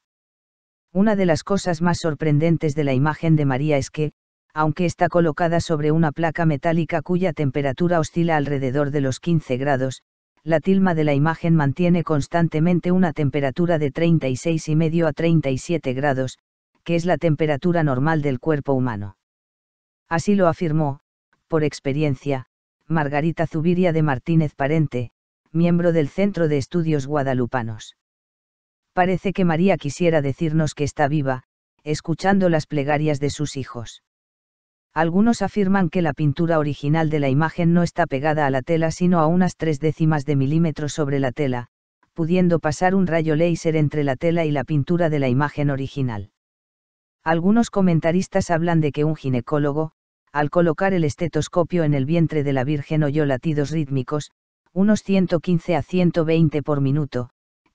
Una 0.93 1.15
de 1.15 1.25
las 1.25 1.45
cosas 1.45 1.83
más 1.83 1.99
sorprendentes 2.01 2.75
de 2.75 2.83
la 2.83 2.93
imagen 2.93 3.37
de 3.37 3.45
María 3.45 3.77
es 3.77 3.91
que, 3.91 4.11
aunque 4.53 4.87
está 4.87 5.09
colocada 5.09 5.61
sobre 5.61 5.93
una 5.93 6.11
placa 6.11 6.47
metálica 6.47 7.01
cuya 7.01 7.33
temperatura 7.33 8.01
oscila 8.01 8.37
alrededor 8.37 8.91
de 8.91 9.01
los 9.01 9.21
15 9.21 9.57
grados, 9.57 10.03
la 10.43 10.59
tilma 10.59 10.95
de 10.95 11.05
la 11.05 11.15
imagen 11.15 11.55
mantiene 11.55 12.03
constantemente 12.03 12.91
una 12.91 13.12
temperatura 13.12 13.79
de 13.79 13.93
36,5 13.93 15.07
a 15.07 15.12
37 15.12 15.93
grados, 15.93 16.39
que 16.83 16.97
es 16.97 17.05
la 17.05 17.19
temperatura 17.19 17.85
normal 17.85 18.21
del 18.21 18.41
cuerpo 18.41 18.73
humano. 18.73 19.17
Así 20.09 20.35
lo 20.35 20.49
afirmó, 20.49 21.01
por 21.47 21.62
experiencia, 21.62 22.47
Margarita 22.89 23.47
Zubiria 23.47 23.93
de 23.93 24.03
Martínez 24.03 24.57
Parente, 24.57 25.12
miembro 25.53 25.93
del 25.93 26.09
Centro 26.09 26.49
de 26.49 26.59
Estudios 26.59 27.07
Guadalupanos. 27.07 27.95
Parece 28.93 29.33
que 29.33 29.45
María 29.45 29.77
quisiera 29.77 30.23
decirnos 30.23 30.75
que 30.75 30.85
está 30.85 31.09
viva, 31.09 31.45
escuchando 31.85 32.49
las 32.49 32.67
plegarias 32.67 33.21
de 33.21 33.31
sus 33.31 33.57
hijos. 33.57 34.03
Algunos 34.93 35.41
afirman 35.43 35.89
que 35.89 36.03
la 36.03 36.12
pintura 36.12 36.59
original 36.59 37.11
de 37.11 37.21
la 37.21 37.29
imagen 37.29 37.73
no 37.73 37.85
está 37.85 38.07
pegada 38.07 38.47
a 38.47 38.51
la 38.51 38.62
tela 38.62 38.91
sino 38.91 39.21
a 39.21 39.27
unas 39.27 39.57
tres 39.57 39.79
décimas 39.79 40.25
de 40.25 40.35
milímetro 40.35 40.89
sobre 40.89 41.21
la 41.21 41.31
tela, 41.31 41.69
pudiendo 42.12 42.59
pasar 42.59 42.97
un 42.97 43.07
rayo 43.07 43.37
láser 43.37 43.77
entre 43.77 44.03
la 44.03 44.17
tela 44.17 44.45
y 44.45 44.51
la 44.51 44.65
pintura 44.65 45.09
de 45.09 45.21
la 45.21 45.29
imagen 45.29 45.71
original. 45.71 46.31
Algunos 47.23 47.71
comentaristas 47.71 48.51
hablan 48.51 48.81
de 48.81 48.91
que 48.91 49.05
un 49.05 49.15
ginecólogo, 49.15 49.93
al 50.33 50.51
colocar 50.51 50.93
el 50.93 51.05
estetoscopio 51.05 51.85
en 51.85 51.95
el 51.95 52.07
vientre 52.07 52.43
de 52.43 52.53
la 52.53 52.65
Virgen 52.65 53.05
oyó 53.05 53.27
latidos 53.27 53.71
rítmicos, 53.71 54.33
unos 54.73 55.03
115 55.03 55.77
a 55.77 55.83
120 55.83 56.62
por 56.62 56.81
minuto, 56.81 57.31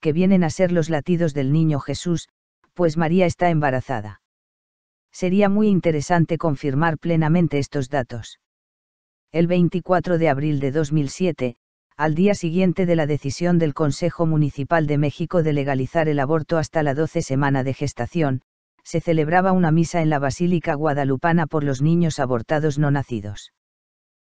que 0.05 0.13
vienen 0.13 0.43
a 0.43 0.51
ser 0.51 0.71
los 0.71 0.91
latidos 0.91 1.33
del 1.33 1.51
niño 1.51 1.79
Jesús, 1.79 2.29
pues 2.75 2.95
María 2.95 3.25
está 3.25 3.49
embarazada. 3.49 4.21
Sería 5.11 5.49
muy 5.49 5.67
interesante 5.67 6.37
confirmar 6.37 6.99
plenamente 6.99 7.57
estos 7.57 7.89
datos. 7.89 8.39
El 9.31 9.47
24 9.47 10.19
de 10.19 10.29
abril 10.29 10.59
de 10.59 10.71
2007, 10.71 11.55
al 11.97 12.13
día 12.13 12.35
siguiente 12.35 12.85
de 12.85 12.95
la 12.95 13.07
decisión 13.07 13.57
del 13.57 13.73
Consejo 13.73 14.27
Municipal 14.27 14.85
de 14.85 14.99
México 14.99 15.41
de 15.41 15.53
legalizar 15.53 16.07
el 16.07 16.19
aborto 16.19 16.59
hasta 16.59 16.83
la 16.83 16.93
12 16.93 17.23
semana 17.23 17.63
de 17.63 17.73
gestación, 17.73 18.43
se 18.83 19.01
celebraba 19.01 19.53
una 19.53 19.71
misa 19.71 20.03
en 20.03 20.11
la 20.11 20.19
Basílica 20.19 20.75
Guadalupana 20.75 21.47
por 21.47 21.63
los 21.63 21.81
niños 21.81 22.19
abortados 22.19 22.77
no 22.77 22.91
nacidos. 22.91 23.53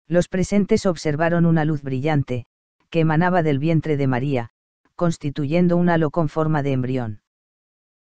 Los 0.07 0.29
presentes 0.29 0.87
observaron 0.87 1.45
una 1.45 1.67
luz 1.67 1.83
brillante, 1.83 2.47
que 2.89 3.01
emanaba 3.01 3.43
del 3.43 3.59
vientre 3.59 3.99
de 3.99 4.07
María, 4.07 4.51
constituyendo 4.99 5.77
un 5.77 5.89
halo 5.89 6.11
con 6.11 6.29
forma 6.29 6.65
de 6.65 6.73
embrión. 6.73 7.21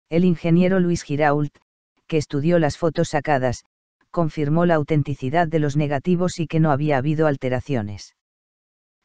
El 0.10 0.26
ingeniero 0.26 0.80
Luis 0.80 1.02
Girault, 1.02 1.58
que 2.06 2.18
estudió 2.18 2.60
las 2.60 2.78
fotos 2.78 3.10
sacadas, 3.10 3.66
confirmó 4.12 4.68
la 4.68 4.76
autenticidad 4.76 5.48
de 5.48 5.58
los 5.58 5.76
negativos 5.76 6.40
y 6.40 6.46
que 6.46 6.60
no 6.60 6.70
había 6.70 6.98
habido 6.98 7.26
alteraciones. 7.26 8.16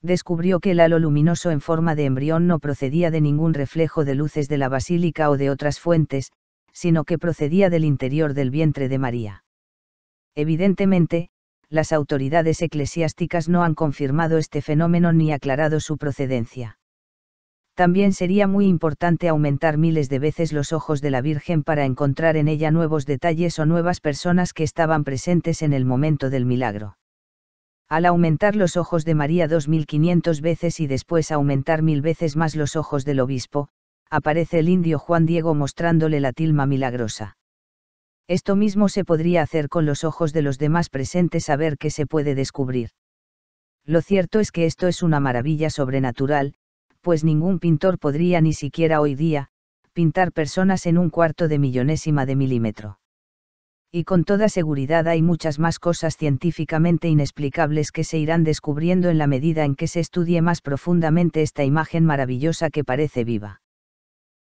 Descubrió 0.03 0.61
que 0.61 0.73
el 0.73 0.81
halo 0.81 0.99
luminoso 0.99 1.51
en 1.51 1.63
forma 1.63 1.95
de 1.95 2.05
embrión 2.05 2.47
no 2.47 2.59
procedía 2.59 3.11
de 3.11 3.23
ningún 3.23 3.55
reflejo 3.55 4.05
de 4.05 4.15
luces 4.15 4.51
de 4.51 4.59
la 4.59 4.69
basílica 4.69 5.31
o 5.31 5.39
de 5.39 5.49
otras 5.49 5.81
fuentes, 5.81 6.31
sino 6.75 7.05
que 7.05 7.17
procedía 7.17 7.71
del 7.71 7.87
interior 7.87 8.35
del 8.35 8.51
vientre 8.51 8.91
de 8.91 8.99
María. 8.99 9.45
Evidentemente, 10.35 11.31
las 11.71 11.95
autoridades 11.95 12.61
eclesiásticas 12.61 13.49
no 13.49 13.63
han 13.63 13.75
confirmado 13.75 14.37
este 14.37 14.61
fenómeno 14.61 15.15
ni 15.15 15.33
aclarado 15.33 15.81
su 15.81 15.97
procedencia. 15.97 16.78
También 17.79 18.13
sería 18.13 18.49
muy 18.49 18.67
importante 18.67 19.29
aumentar 19.29 19.79
miles 19.79 20.09
de 20.09 20.19
veces 20.19 20.53
los 20.53 20.73
ojos 20.73 21.01
de 21.01 21.13
la 21.13 21.21
Virgen 21.21 21.63
para 21.63 21.85
encontrar 21.85 22.37
en 22.37 22.49
ella 22.49 22.73
nuevos 22.73 23.07
detalles 23.07 23.57
o 23.61 23.67
nuevas 23.67 24.01
personas 24.01 24.53
que 24.53 24.65
estaban 24.65 25.05
presentes 25.05 25.63
en 25.63 25.73
el 25.73 25.85
momento 25.85 26.29
del 26.29 26.45
milagro. 26.45 26.99
Al 27.89 28.05
aumentar 28.07 28.57
los 28.57 28.77
ojos 28.77 29.05
de 29.05 29.15
María 29.15 29.47
2500 29.47 30.41
veces 30.41 30.81
y 30.81 30.89
después 30.89 31.31
aumentar 31.31 31.83
mil 31.83 32.03
veces 32.03 32.35
más 32.35 32.57
los 32.57 32.75
ojos 32.75 33.05
del 33.05 33.21
obispo, 33.21 33.69
aparece 34.11 34.59
el 34.59 34.69
indio 34.69 34.99
Juan 34.99 35.25
Diego 35.25 35.55
mostrándole 35.55 36.19
la 36.19 36.33
tilma 36.33 36.67
milagrosa. 36.67 37.37
Esto 38.27 38.57
mismo 38.57 38.89
se 38.89 39.05
podría 39.05 39.43
hacer 39.43 39.69
con 39.69 39.87
los 39.87 40.03
ojos 40.03 40.33
de 40.33 40.43
los 40.43 40.59
demás 40.59 40.91
presentes 40.91 41.49
a 41.49 41.55
ver 41.55 41.79
qué 41.79 41.91
se 41.91 42.07
puede 42.07 42.35
descubrir. 42.35 42.91
Lo 43.85 44.03
cierto 44.03 44.41
es 44.41 44.51
que 44.51 44.67
esto 44.67 44.89
es 44.89 45.05
una 45.05 45.21
maravilla 45.21 45.71
sobrenatural, 45.71 46.55
pues 47.01 47.25
ningún 47.25 47.59
pintor 47.59 47.99
podría 47.99 48.41
ni 48.41 48.53
siquiera 48.53 49.01
hoy 49.01 49.15
día, 49.15 49.49
pintar 49.93 50.33
personas 50.33 50.87
en 50.87 50.99
un 50.99 51.11
cuarto 51.11 51.49
de 51.49 51.59
millonésima 51.59 52.27
de 52.27 52.37
milímetro. 52.37 52.99
Y 53.91 54.05
con 54.05 54.25
toda 54.25 54.51
seguridad 54.51 55.09
hay 55.09 55.23
muchas 55.23 55.59
más 55.59 55.79
cosas 55.79 56.17
científicamente 56.17 57.09
inexplicables 57.09 57.91
que 57.91 58.05
se 58.05 58.19
irán 58.19 58.45
descubriendo 58.45 59.09
en 59.09 59.17
la 59.17 59.27
medida 59.27 59.65
en 59.65 59.75
que 59.75 59.87
se 59.87 60.01
estudie 60.01 60.43
más 60.43 60.61
profundamente 60.61 61.41
esta 61.41 61.65
imagen 61.65 62.05
maravillosa 62.05 62.69
que 62.69 62.85
parece 62.85 63.25
viva. 63.25 63.63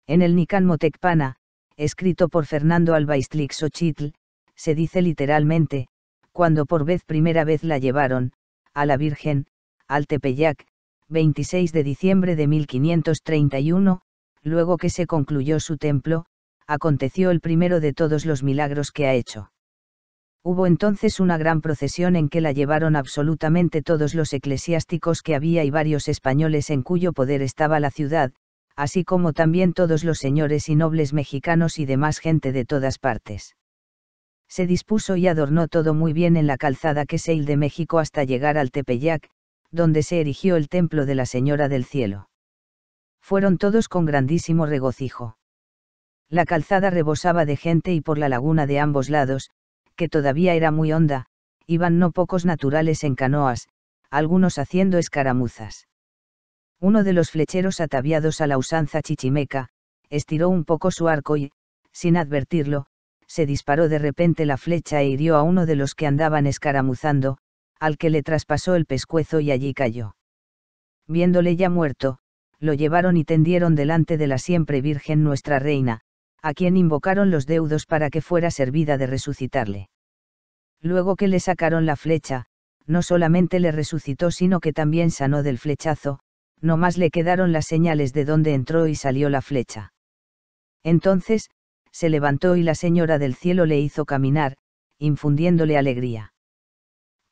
En 0.07 0.21
el 0.21 0.35
Nican 0.35 0.65
Motecpana, 0.65 1.35
escrito 1.75 2.29
por 2.29 2.45
Fernando 2.45 2.93
Albaistlix 2.93 3.57
Xochitl, 3.57 4.13
se 4.55 4.75
dice 4.75 5.01
literalmente, 5.01 5.87
cuando 6.31 6.65
por 6.65 6.85
vez 6.85 7.03
primera 7.03 7.43
vez 7.43 7.63
la 7.63 7.77
llevaron, 7.77 8.31
a 8.73 8.85
la 8.85 8.97
Virgen, 8.97 9.47
al 9.87 10.07
Tepeyac, 10.07 10.65
26 11.13 11.71
de 11.71 11.83
diciembre 11.83 12.35
de 12.35 12.47
1531, 12.47 14.01
luego 14.41 14.77
que 14.77 14.89
se 14.89 15.07
concluyó 15.07 15.59
su 15.59 15.77
templo, 15.77 16.25
aconteció 16.67 17.31
el 17.31 17.39
primero 17.39 17.79
de 17.79 17.93
todos 17.93 18.25
los 18.25 18.43
milagros 18.43 18.91
que 18.91 19.07
ha 19.07 19.13
hecho. 19.13 19.51
Hubo 20.43 20.67
entonces 20.67 21.21
una 21.21 21.37
gran 21.37 21.61
procesión 21.61 22.17
en 22.17 22.27
que 22.27 22.41
la 22.41 22.51
llevaron 22.51 22.97
absolutamente 22.97 23.81
todos 23.81 24.13
los 24.13 24.33
eclesiásticos 24.33 25.21
que 25.21 25.35
había 25.35 25.63
y 25.63 25.69
varios 25.69 26.09
españoles 26.09 26.69
en 26.69 26.81
cuyo 26.81 27.13
poder 27.13 27.41
estaba 27.41 27.79
la 27.79 27.91
ciudad, 27.91 28.33
así 28.75 29.05
como 29.05 29.31
también 29.31 29.73
todos 29.73 30.03
los 30.03 30.17
señores 30.17 30.67
y 30.67 30.75
nobles 30.75 31.13
mexicanos 31.13 31.79
y 31.79 31.85
demás 31.85 32.17
gente 32.17 32.51
de 32.51 32.65
todas 32.65 32.99
partes. 32.99 33.55
Se 34.49 34.67
dispuso 34.67 35.15
y 35.15 35.27
adornó 35.27 35.67
todo 35.67 35.93
muy 35.93 36.11
bien 36.11 36.35
en 36.35 36.47
la 36.47 36.57
calzada 36.57 37.05
que 37.05 37.19
se 37.19 37.35
de 37.35 37.55
México 37.55 37.99
hasta 37.99 38.23
llegar 38.23 38.57
al 38.57 38.71
Tepeyac, 38.71 39.29
donde 39.73 40.03
se 40.03 40.21
erigió 40.21 40.55
el 40.55 40.69
templo 40.69 41.05
de 41.05 41.15
la 41.15 41.25
Señora 41.25 41.67
del 41.67 41.83
Cielo. 41.83 42.29
Fueron 43.21 43.57
todos 43.57 43.89
con 43.89 44.05
grandísimo 44.05 44.67
regocijo. 44.67 45.37
La 46.29 46.45
calzada 46.45 46.91
rebosaba 46.91 47.45
de 47.45 47.57
gente 47.57 47.91
y 47.91 47.99
por 47.99 48.17
la 48.19 48.29
laguna 48.29 48.67
de 48.67 48.79
ambos 48.79 49.09
lados, 49.09 49.49
que 49.95 50.09
todavía 50.09 50.53
era 50.53 50.71
muy 50.71 50.93
honda, 50.93 51.25
iban 51.65 51.97
no 51.97 52.11
pocos 52.11 52.45
naturales 52.45 53.03
en 53.03 53.15
canoas, 53.15 53.67
algunos 54.11 54.59
haciendo 54.59 54.99
escaramuzas. 54.99 55.87
Uno 56.79 57.03
de 57.03 57.13
los 57.13 57.31
flecheros 57.31 57.79
ataviados 57.79 58.41
a 58.41 58.47
la 58.47 58.59
usanza 58.59 59.01
chichimeca, 59.01 59.69
estiró 60.09 60.49
un 60.49 60.65
poco 60.65 60.91
su 60.91 61.07
arco 61.07 61.35
y, 61.35 61.51
sin 61.91 62.17
advertirlo, 62.17 62.85
se 63.25 63.47
disparó 63.47 63.89
de 63.89 63.97
repente 63.97 64.45
la 64.45 64.57
flecha 64.57 65.01
e 65.01 65.07
hirió 65.07 65.35
a 65.35 65.41
uno 65.41 65.65
de 65.65 65.75
los 65.75 65.95
que 65.95 66.05
andaban 66.05 66.45
escaramuzando, 66.45 67.39
al 67.83 67.97
que 67.97 68.09
le 68.09 68.23
traspasó 68.23 68.75
el 68.75 68.85
pescuezo 68.85 69.41
y 69.41 69.51
allí 69.51 69.73
cayó. 69.73 70.15
Viéndole 71.05 71.57
ya 71.57 71.69
muerto, 71.69 72.17
lo 72.61 72.73
llevaron 72.73 73.17
y 73.17 73.25
tendieron 73.25 73.75
delante 73.75 74.17
de 74.17 74.25
la 74.25 74.37
siempre 74.37 74.79
Virgen 74.79 75.21
nuestra 75.21 75.59
Reina, 75.59 75.99
a 76.41 76.53
quien 76.53 76.77
invocaron 76.77 77.29
los 77.29 77.45
deudos 77.45 77.85
para 77.85 78.09
que 78.09 78.21
fuera 78.21 78.51
servida 78.51 78.97
de 78.97 79.07
resucitarle. 79.07 79.89
Luego 80.81 81.17
que 81.17 81.27
le 81.27 81.41
sacaron 81.41 81.85
la 81.85 81.97
flecha, 81.97 82.45
no 82.85 83.01
solamente 83.01 83.59
le 83.59 83.73
resucitó 83.73 84.31
sino 84.31 84.61
que 84.61 84.71
también 84.71 85.11
sanó 85.11 85.43
del 85.43 85.57
flechazo, 85.57 86.19
no 86.61 86.77
más 86.77 86.97
le 86.97 87.11
quedaron 87.11 87.51
las 87.51 87.65
señales 87.65 88.13
de 88.13 88.23
dónde 88.23 88.53
entró 88.53 88.87
y 88.87 88.95
salió 88.95 89.27
la 89.29 89.41
flecha. 89.41 89.91
Entonces, 90.83 91.49
se 91.91 92.07
levantó 92.07 92.55
y 92.55 92.63
la 92.63 92.75
Señora 92.75 93.19
del 93.19 93.35
Cielo 93.35 93.65
le 93.65 93.81
hizo 93.81 94.05
caminar, 94.05 94.55
infundiéndole 94.99 95.77
alegría. 95.77 96.32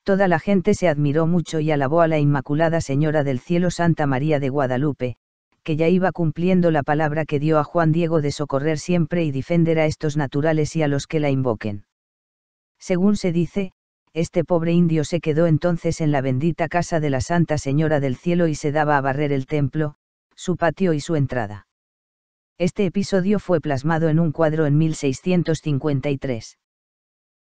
Toda 0.03 0.27
la 0.27 0.39
gente 0.39 0.73
se 0.73 0.87
admiró 0.87 1.27
mucho 1.27 1.59
y 1.59 1.71
alabó 1.71 2.01
a 2.01 2.07
la 2.07 2.17
Inmaculada 2.17 2.81
Señora 2.81 3.23
del 3.23 3.39
Cielo 3.39 3.69
Santa 3.69 4.07
María 4.07 4.39
de 4.39 4.49
Guadalupe, 4.49 5.17
que 5.63 5.75
ya 5.75 5.87
iba 5.89 6.11
cumpliendo 6.11 6.71
la 6.71 6.81
palabra 6.81 7.25
que 7.25 7.39
dio 7.39 7.59
a 7.59 7.63
Juan 7.63 7.91
Diego 7.91 8.21
de 8.21 8.31
socorrer 8.31 8.79
siempre 8.79 9.23
y 9.23 9.31
defender 9.31 9.77
a 9.77 9.85
estos 9.85 10.17
naturales 10.17 10.75
y 10.75 10.81
a 10.81 10.87
los 10.87 11.05
que 11.05 11.19
la 11.19 11.29
invoquen. 11.29 11.85
Según 12.79 13.15
se 13.15 13.31
dice, 13.31 13.73
este 14.13 14.43
pobre 14.43 14.73
indio 14.73 15.03
se 15.03 15.21
quedó 15.21 15.45
entonces 15.45 16.01
en 16.01 16.11
la 16.11 16.21
bendita 16.21 16.67
casa 16.67 16.99
de 16.99 17.11
la 17.11 17.21
Santa 17.21 17.59
Señora 17.59 17.99
del 17.99 18.15
Cielo 18.15 18.47
y 18.47 18.55
se 18.55 18.71
daba 18.71 18.97
a 18.97 19.01
barrer 19.01 19.31
el 19.31 19.45
templo, 19.45 19.95
su 20.35 20.57
patio 20.57 20.93
y 20.93 20.99
su 20.99 21.15
entrada. 21.15 21.67
Este 22.57 22.85
episodio 22.85 23.37
fue 23.37 23.61
plasmado 23.61 24.09
en 24.09 24.19
un 24.19 24.31
cuadro 24.31 24.65
en 24.65 24.77
1653. 24.77 26.57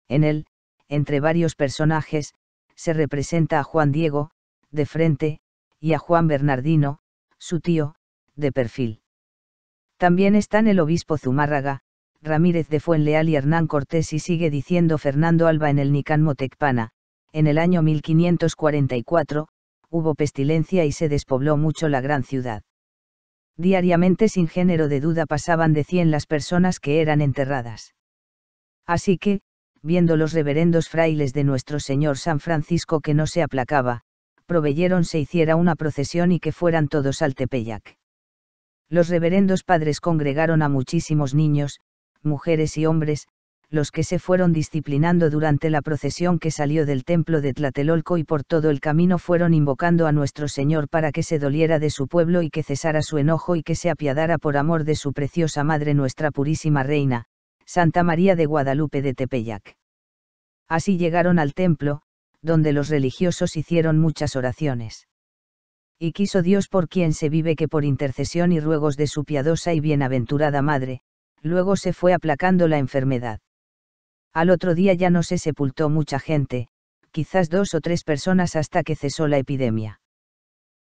En 0.08 0.24
él, 0.24 0.46
entre 0.88 1.20
varios 1.20 1.54
personajes, 1.54 2.34
se 2.78 2.92
representa 2.92 3.58
a 3.58 3.64
Juan 3.64 3.90
Diego, 3.90 4.30
de 4.70 4.86
frente, 4.86 5.40
y 5.80 5.94
a 5.94 5.98
Juan 5.98 6.28
Bernardino, 6.28 7.00
su 7.36 7.60
tío, 7.60 7.96
de 8.36 8.52
perfil. 8.52 9.00
También 9.96 10.36
están 10.36 10.68
el 10.68 10.78
obispo 10.78 11.18
Zumárraga, 11.18 11.80
Ramírez 12.22 12.68
de 12.68 12.78
Fuenleal 12.78 13.28
y 13.28 13.34
Hernán 13.34 13.66
Cortés 13.66 14.12
y 14.12 14.20
sigue 14.20 14.48
diciendo 14.48 14.96
Fernando 14.96 15.48
Alba 15.48 15.70
en 15.70 15.80
el 15.80 15.92
Nican 15.92 16.22
Motecpana, 16.22 16.90
en 17.32 17.48
el 17.48 17.58
año 17.58 17.82
1544, 17.82 19.48
hubo 19.90 20.14
pestilencia 20.14 20.84
y 20.84 20.92
se 20.92 21.08
despobló 21.08 21.56
mucho 21.56 21.88
la 21.88 22.00
gran 22.00 22.22
ciudad. 22.22 22.62
Diariamente 23.56 24.28
sin 24.28 24.46
género 24.46 24.86
de 24.86 25.00
duda 25.00 25.26
pasaban 25.26 25.72
de 25.72 25.82
cien 25.82 26.12
las 26.12 26.26
personas 26.26 26.78
que 26.78 27.00
eran 27.00 27.20
enterradas. 27.22 27.94
Así 28.86 29.18
que, 29.18 29.40
viendo 29.82 30.16
los 30.16 30.32
reverendos 30.32 30.88
frailes 30.88 31.32
de 31.32 31.44
nuestro 31.44 31.80
Señor 31.80 32.18
San 32.18 32.40
Francisco 32.40 33.00
que 33.00 33.14
no 33.14 33.26
se 33.26 33.42
aplacaba, 33.42 34.02
proveyeron 34.46 35.04
se 35.04 35.18
hiciera 35.18 35.56
una 35.56 35.76
procesión 35.76 36.32
y 36.32 36.40
que 36.40 36.52
fueran 36.52 36.88
todos 36.88 37.22
al 37.22 37.34
Tepeyac. 37.34 37.96
Los 38.88 39.08
reverendos 39.08 39.64
padres 39.64 40.00
congregaron 40.00 40.62
a 40.62 40.68
muchísimos 40.68 41.34
niños, 41.34 41.80
mujeres 42.22 42.78
y 42.78 42.86
hombres, 42.86 43.28
los 43.70 43.90
que 43.90 44.02
se 44.02 44.18
fueron 44.18 44.54
disciplinando 44.54 45.28
durante 45.28 45.68
la 45.68 45.82
procesión 45.82 46.38
que 46.38 46.50
salió 46.50 46.86
del 46.86 47.04
templo 47.04 47.42
de 47.42 47.52
Tlatelolco 47.52 48.16
y 48.16 48.24
por 48.24 48.42
todo 48.42 48.70
el 48.70 48.80
camino 48.80 49.18
fueron 49.18 49.52
invocando 49.52 50.06
a 50.06 50.12
nuestro 50.12 50.48
Señor 50.48 50.88
para 50.88 51.12
que 51.12 51.22
se 51.22 51.38
doliera 51.38 51.78
de 51.78 51.90
su 51.90 52.08
pueblo 52.08 52.40
y 52.40 52.48
que 52.48 52.62
cesara 52.62 53.02
su 53.02 53.18
enojo 53.18 53.56
y 53.56 53.62
que 53.62 53.74
se 53.74 53.90
apiadara 53.90 54.38
por 54.38 54.56
amor 54.56 54.84
de 54.84 54.94
su 54.94 55.12
preciosa 55.12 55.64
Madre 55.64 55.92
nuestra 55.92 56.30
Purísima 56.30 56.82
Reina, 56.82 57.26
Santa 57.68 58.02
María 58.02 58.34
de 58.34 58.46
Guadalupe 58.46 59.02
de 59.02 59.12
Tepeyac. 59.12 59.76
Así 60.68 60.96
llegaron 60.96 61.38
al 61.38 61.52
templo, 61.52 62.00
donde 62.40 62.72
los 62.72 62.88
religiosos 62.88 63.56
hicieron 63.56 63.98
muchas 63.98 64.36
oraciones. 64.36 65.06
Y 65.98 66.12
quiso 66.12 66.40
Dios 66.40 66.68
por 66.68 66.88
quien 66.88 67.12
se 67.12 67.28
vive 67.28 67.56
que 67.56 67.68
por 67.68 67.84
intercesión 67.84 68.52
y 68.52 68.60
ruegos 68.60 68.96
de 68.96 69.06
su 69.06 69.26
piadosa 69.26 69.74
y 69.74 69.80
bienaventurada 69.80 70.62
Madre, 70.62 71.02
luego 71.42 71.76
se 71.76 71.92
fue 71.92 72.14
aplacando 72.14 72.68
la 72.68 72.78
enfermedad. 72.78 73.40
Al 74.32 74.48
otro 74.48 74.74
día 74.74 74.94
ya 74.94 75.10
no 75.10 75.22
se 75.22 75.36
sepultó 75.36 75.90
mucha 75.90 76.18
gente, 76.18 76.68
quizás 77.10 77.50
dos 77.50 77.74
o 77.74 77.82
tres 77.82 78.02
personas 78.02 78.56
hasta 78.56 78.82
que 78.82 78.96
cesó 78.96 79.28
la 79.28 79.36
epidemia. 79.36 80.00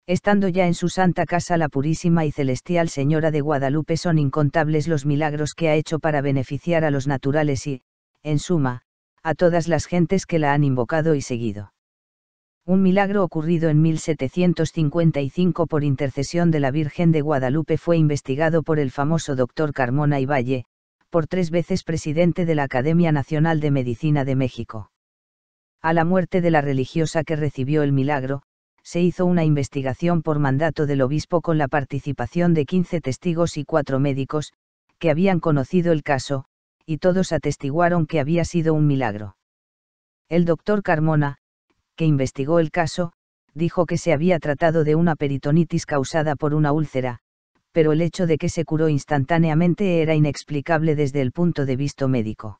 Estando 0.06 0.50
ya 0.50 0.68
en 0.68 0.74
su 0.74 0.90
santa 0.90 1.26
casa 1.26 1.56
la 1.58 1.70
purísima 1.70 2.26
y 2.26 2.32
celestial 2.32 2.90
Señora 2.90 3.32
de 3.32 3.40
Guadalupe 3.40 3.96
son 3.96 4.20
incontables 4.20 4.90
los 4.90 5.06
milagros 5.06 5.54
que 5.54 5.70
ha 5.70 5.76
hecho 5.76 6.00
para 6.00 6.22
beneficiar 6.22 6.84
a 6.84 6.92
los 6.92 7.08
naturales 7.08 7.66
y, 7.68 7.84
en 8.22 8.40
suma, 8.40 8.82
a 9.24 9.34
todas 9.34 9.70
las 9.70 9.86
gentes 9.86 10.26
que 10.26 10.40
la 10.40 10.54
han 10.54 10.66
invocado 10.66 11.16
y 11.16 11.22
seguido. 11.22 11.74
Un 12.66 12.82
milagro 12.82 13.24
ocurrido 13.24 13.70
en 13.70 13.82
1755 13.82 15.68
por 15.68 15.86
intercesión 15.86 16.52
de 16.52 16.60
la 16.60 16.72
Virgen 16.72 17.14
de 17.14 17.22
Guadalupe 17.22 17.78
fue 17.78 17.98
investigado 17.98 18.64
por 18.64 18.80
el 18.80 18.92
famoso 18.92 19.36
doctor 19.36 19.74
Carmona 19.74 20.20
y 20.20 20.26
Valle, 20.26 20.66
por 21.10 21.28
tres 21.28 21.50
veces 21.50 21.84
presidente 21.84 22.46
de 22.46 22.56
la 22.56 22.64
Academia 22.64 23.14
Nacional 23.14 23.62
de 23.62 23.72
Medicina 23.72 24.26
de 24.26 24.36
México. 24.36 24.92
A 25.82 25.94
la 25.94 26.04
muerte 26.04 26.42
de 26.42 26.52
la 26.52 26.62
religiosa 26.62 27.24
que 27.24 27.36
recibió 27.36 27.84
el 27.84 27.92
milagro, 27.92 28.44
se 28.84 29.02
hizo 29.02 29.26
una 29.26 29.46
investigación 29.46 30.22
por 30.22 30.40
mandato 30.40 30.86
del 30.86 31.02
obispo 31.02 31.42
con 31.42 31.58
la 31.58 31.68
participación 31.68 32.54
de 32.54 32.66
15 32.66 33.02
testigos 33.02 33.58
y 33.58 33.66
cuatro 33.66 34.00
médicos, 34.00 34.54
que 35.00 35.10
habían 35.10 35.40
conocido 35.40 35.92
el 35.92 36.04
caso, 36.04 36.46
y 36.86 36.98
todos 36.98 37.32
atestiguaron 37.32 38.06
que 38.06 38.20
había 38.20 38.46
sido 38.46 38.74
un 38.74 38.88
milagro. 38.88 39.38
El 40.30 40.46
doctor 40.46 40.84
Carmona, 40.84 41.38
que 41.96 42.06
investigó 42.06 42.60
el 42.60 42.72
caso, 42.72 43.14
dijo 43.54 43.86
que 43.86 43.98
se 43.98 44.14
había 44.14 44.40
tratado 44.40 44.84
de 44.84 44.96
una 44.96 45.16
peritonitis 45.16 45.86
causada 45.86 46.36
por 46.36 46.54
una 46.54 46.72
úlcera, 46.72 47.20
pero 47.72 47.92
el 47.92 48.02
hecho 48.02 48.28
de 48.28 48.38
que 48.38 48.50
se 48.50 48.66
curó 48.66 48.90
instantáneamente 48.90 50.02
era 50.02 50.16
inexplicable 50.16 50.96
desde 50.96 51.22
el 51.22 51.32
punto 51.32 51.66
de 51.66 51.76
vista 51.76 52.08
médico. 52.08 52.60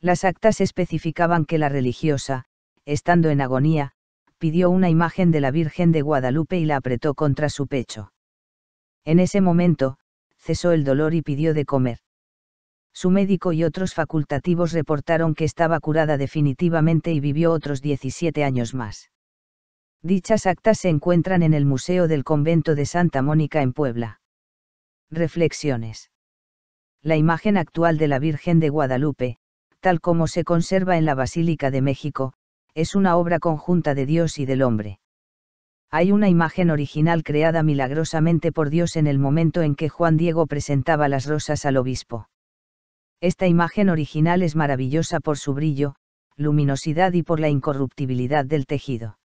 Las 0.00 0.24
actas 0.24 0.60
especificaban 0.60 1.44
que 1.44 1.58
la 1.58 1.68
religiosa, 1.68 2.44
estando 2.84 3.30
en 3.30 3.40
agonía, 3.40 3.92
pidió 4.42 4.70
una 4.70 4.90
imagen 4.90 5.30
de 5.30 5.40
la 5.40 5.52
Virgen 5.52 5.92
de 5.92 6.02
Guadalupe 6.02 6.58
y 6.58 6.64
la 6.64 6.74
apretó 6.74 7.14
contra 7.14 7.48
su 7.48 7.68
pecho. 7.68 8.12
En 9.04 9.20
ese 9.20 9.40
momento, 9.40 9.98
cesó 10.36 10.72
el 10.72 10.82
dolor 10.82 11.14
y 11.14 11.22
pidió 11.22 11.54
de 11.54 11.64
comer. 11.64 11.98
Su 12.92 13.10
médico 13.10 13.52
y 13.52 13.62
otros 13.62 13.94
facultativos 13.94 14.72
reportaron 14.72 15.36
que 15.36 15.44
estaba 15.44 15.78
curada 15.78 16.16
definitivamente 16.16 17.12
y 17.12 17.20
vivió 17.20 17.52
otros 17.52 17.82
17 17.82 18.42
años 18.42 18.74
más. 18.74 19.12
Dichas 20.02 20.46
actas 20.46 20.80
se 20.80 20.88
encuentran 20.88 21.44
en 21.44 21.54
el 21.54 21.64
Museo 21.64 22.08
del 22.08 22.24
Convento 22.24 22.74
de 22.74 22.86
Santa 22.86 23.22
Mónica 23.22 23.62
en 23.62 23.72
Puebla. 23.72 24.20
Reflexiones. 25.08 26.10
La 27.00 27.14
imagen 27.14 27.56
actual 27.56 27.96
de 27.96 28.08
la 28.08 28.18
Virgen 28.18 28.58
de 28.58 28.70
Guadalupe, 28.70 29.36
tal 29.78 30.00
como 30.00 30.26
se 30.26 30.42
conserva 30.42 30.98
en 30.98 31.04
la 31.04 31.14
Basílica 31.14 31.70
de 31.70 31.80
México, 31.80 32.34
es 32.74 32.94
una 32.94 33.16
obra 33.16 33.38
conjunta 33.38 33.94
de 33.94 34.06
Dios 34.06 34.38
y 34.38 34.46
del 34.46 34.62
hombre. 34.62 34.98
Hay 35.90 36.10
una 36.10 36.30
imagen 36.30 36.70
original 36.70 37.22
creada 37.22 37.62
milagrosamente 37.62 38.50
por 38.50 38.70
Dios 38.70 38.96
en 38.96 39.06
el 39.06 39.18
momento 39.18 39.60
en 39.60 39.74
que 39.74 39.90
Juan 39.90 40.16
Diego 40.16 40.46
presentaba 40.46 41.06
las 41.08 41.26
rosas 41.26 41.66
al 41.66 41.76
obispo. 41.76 42.28
Esta 43.20 43.46
imagen 43.46 43.90
original 43.90 44.42
es 44.42 44.56
maravillosa 44.56 45.20
por 45.20 45.36
su 45.36 45.52
brillo, 45.52 45.94
luminosidad 46.36 47.12
y 47.12 47.22
por 47.22 47.40
la 47.40 47.50
incorruptibilidad 47.50 48.46
del 48.46 48.66
tejido. 48.66 49.18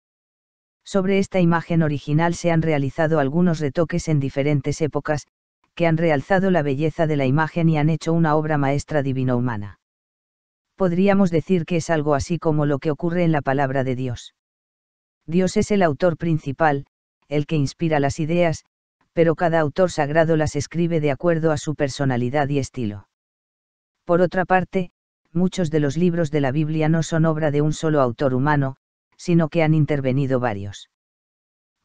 Sobre 0.85 1.19
esta 1.19 1.41
imagen 1.41 1.83
original 1.83 2.35
se 2.35 2.51
han 2.51 2.63
realizado 2.63 3.21
algunos 3.21 3.61
retoques 3.61 4.09
en 4.09 4.21
diferentes 4.21 4.81
épocas, 4.81 5.27
que 5.75 5.87
han 5.87 5.97
realzado 5.97 6.51
la 6.51 6.63
belleza 6.63 7.07
de 7.07 7.17
la 7.17 7.27
imagen 7.27 7.69
y 7.69 7.79
han 7.79 7.91
hecho 7.91 8.13
una 8.13 8.35
obra 8.35 8.59
maestra 8.59 9.03
divino-humana. 9.03 9.79
Podríamos 10.77 11.31
decir 11.31 11.65
que 11.65 11.77
es 11.77 11.91
algo 11.91 12.15
así 12.15 12.39
como 12.39 12.67
lo 12.67 12.79
que 12.79 12.91
ocurre 12.91 13.25
en 13.25 13.33
la 13.33 13.43
palabra 13.43 13.83
de 13.83 13.97
Dios. 13.97 14.35
Dios 15.27 15.57
es 15.57 15.71
el 15.71 15.83
autor 15.83 16.17
principal, 16.17 16.87
el 17.29 17.47
que 17.47 17.57
inspira 17.57 17.99
las 17.99 18.21
ideas, 18.21 18.65
pero 19.13 19.35
cada 19.35 19.61
autor 19.61 19.91
sagrado 19.91 20.37
las 20.37 20.55
escribe 20.55 21.01
de 21.01 21.11
acuerdo 21.11 21.51
a 21.51 21.57
su 21.57 21.75
personalidad 21.75 22.49
y 22.51 22.59
estilo. 22.59 23.09
Por 24.05 24.21
otra 24.21 24.45
parte, 24.45 24.93
muchos 25.33 25.71
de 25.71 25.81
los 25.81 25.97
libros 25.97 26.31
de 26.31 26.43
la 26.43 26.53
Biblia 26.53 26.89
no 26.91 27.03
son 27.03 27.25
obra 27.25 27.51
de 27.51 27.63
un 27.63 27.73
solo 27.73 28.03
autor 28.03 28.35
humano, 28.35 28.77
sino 29.17 29.49
que 29.49 29.63
han 29.63 29.73
intervenido 29.73 30.39
varios. 30.39 30.91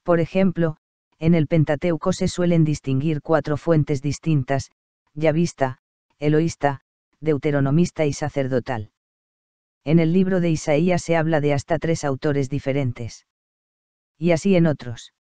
Por 0.04 0.20
ejemplo, 0.20 0.78
en 1.20 1.34
el 1.34 1.48
Pentateuco 1.48 2.12
se 2.12 2.28
suelen 2.28 2.66
distinguir 2.66 3.22
cuatro 3.22 3.56
fuentes 3.56 4.02
distintas, 4.02 4.72
yavista, 5.14 5.78
eloísta, 6.20 6.82
deuteronomista 7.22 8.06
y 8.06 8.14
sacerdotal. 8.14 8.92
En 9.84 10.00
el 10.00 10.14
libro 10.14 10.42
de 10.42 10.50
Isaías 10.50 11.02
se 11.04 11.16
habla 11.16 11.40
de 11.42 11.54
hasta 11.54 11.80
tres 11.80 12.04
autores 12.04 12.50
diferentes. 12.50 13.26
Y 14.18 14.32
así 14.32 14.56
en 14.56 14.68
otros. 14.68 15.14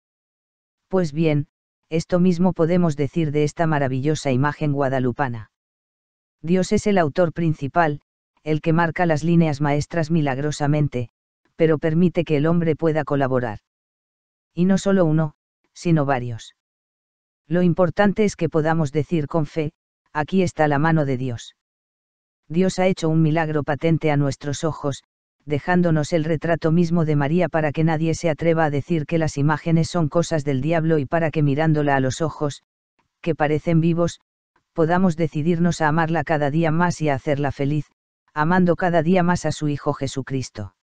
Pues 0.88 1.14
bien, 1.14 1.48
esto 1.90 2.20
mismo 2.20 2.54
podemos 2.54 2.96
decir 2.96 3.32
de 3.32 3.44
esta 3.44 3.68
maravillosa 3.68 4.32
imagen 4.32 4.74
guadalupana. 4.74 5.52
Dios 6.42 6.72
es 6.72 6.88
el 6.88 6.98
autor 6.98 7.34
principal, 7.34 8.02
el 8.44 8.62
que 8.62 8.74
marca 8.74 9.06
las 9.06 9.24
líneas 9.24 9.62
maestras 9.62 10.12
milagrosamente, 10.12 11.10
pero 11.56 11.78
permite 11.78 12.24
que 12.24 12.38
el 12.38 12.46
hombre 12.46 12.76
pueda 12.76 13.04
colaborar. 13.04 13.60
Y 14.54 14.66
no 14.66 14.78
solo 14.78 15.06
uno, 15.06 15.36
sino 15.74 16.06
varios. 16.06 16.56
Lo 17.48 17.62
importante 17.62 18.24
es 18.26 18.36
que 18.36 18.50
podamos 18.50 18.92
decir 18.92 19.28
con 19.28 19.46
fe, 19.46 19.74
aquí 20.14 20.42
está 20.42 20.68
la 20.68 20.80
mano 20.80 21.06
de 21.06 21.18
Dios. 21.18 21.56
Dios 22.50 22.80
ha 22.80 22.88
hecho 22.88 23.10
un 23.10 23.22
milagro 23.22 23.64
patente 23.64 24.10
a 24.10 24.18
nuestros 24.18 24.64
ojos, 24.64 25.04
dejándonos 25.46 26.14
el 26.14 26.24
retrato 26.24 26.72
mismo 26.72 27.06
de 27.06 27.16
María 27.16 27.48
para 27.48 27.72
que 27.72 27.84
nadie 27.84 28.16
se 28.16 28.30
atreva 28.30 28.66
a 28.66 28.70
decir 28.70 29.06
que 29.06 29.20
las 29.20 29.38
imágenes 29.38 29.90
son 29.90 30.10
cosas 30.10 30.44
del 30.44 30.62
diablo 30.62 30.98
y 30.98 31.06
para 31.06 31.30
que 31.30 31.44
mirándola 31.44 31.96
a 31.96 32.00
los 32.00 32.22
ojos, 32.22 32.64
que 33.22 33.36
parecen 33.36 33.82
vivos, 33.82 34.20
podamos 34.74 35.16
decidirnos 35.16 35.82
a 35.82 35.88
amarla 35.88 36.24
cada 36.24 36.50
día 36.50 36.72
más 36.72 37.02
y 37.02 37.10
a 37.10 37.16
hacerla 37.16 37.52
feliz, 37.52 37.86
amando 38.34 38.76
cada 38.76 39.04
día 39.04 39.24
más 39.24 39.46
a 39.46 39.52
su 39.52 39.68
Hijo 39.68 39.94
Jesucristo. 39.94 40.76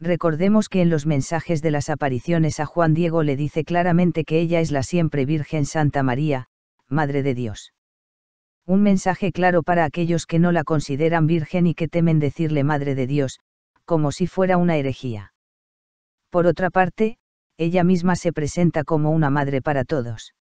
Recordemos 0.00 0.68
que 0.68 0.82
en 0.82 0.90
los 0.90 1.06
mensajes 1.06 1.62
de 1.62 1.70
las 1.70 1.88
apariciones 1.88 2.58
a 2.58 2.66
Juan 2.66 2.92
Diego 2.92 3.22
le 3.22 3.36
dice 3.36 3.64
claramente 3.64 4.24
que 4.24 4.40
ella 4.40 4.60
es 4.60 4.72
la 4.72 4.82
siempre 4.82 5.26
Virgen 5.26 5.64
Santa 5.64 6.02
María, 6.02 6.48
Madre 6.88 7.22
de 7.22 7.34
Dios. 7.34 7.72
Un 8.66 8.82
mensaje 8.82 9.32
claro 9.32 9.62
para 9.62 9.84
aquellos 9.84 10.26
que 10.26 10.38
no 10.38 10.52
la 10.52 10.64
consideran 10.64 11.26
virgen 11.26 11.66
y 11.66 11.74
que 11.74 11.88
temen 11.88 12.18
decirle 12.18 12.62
Madre 12.64 12.94
de 12.94 13.06
Dios, 13.06 13.40
como 13.84 14.12
si 14.12 14.26
fuera 14.26 14.56
una 14.56 14.76
herejía. 14.76 15.32
Por 16.30 16.46
otra 16.46 16.70
parte, 16.70 17.18
ella 17.58 17.84
misma 17.84 18.16
se 18.16 18.32
presenta 18.32 18.84
como 18.84 19.10
una 19.10 19.30
madre 19.30 19.60
para 19.62 19.84
todos. 19.84 20.34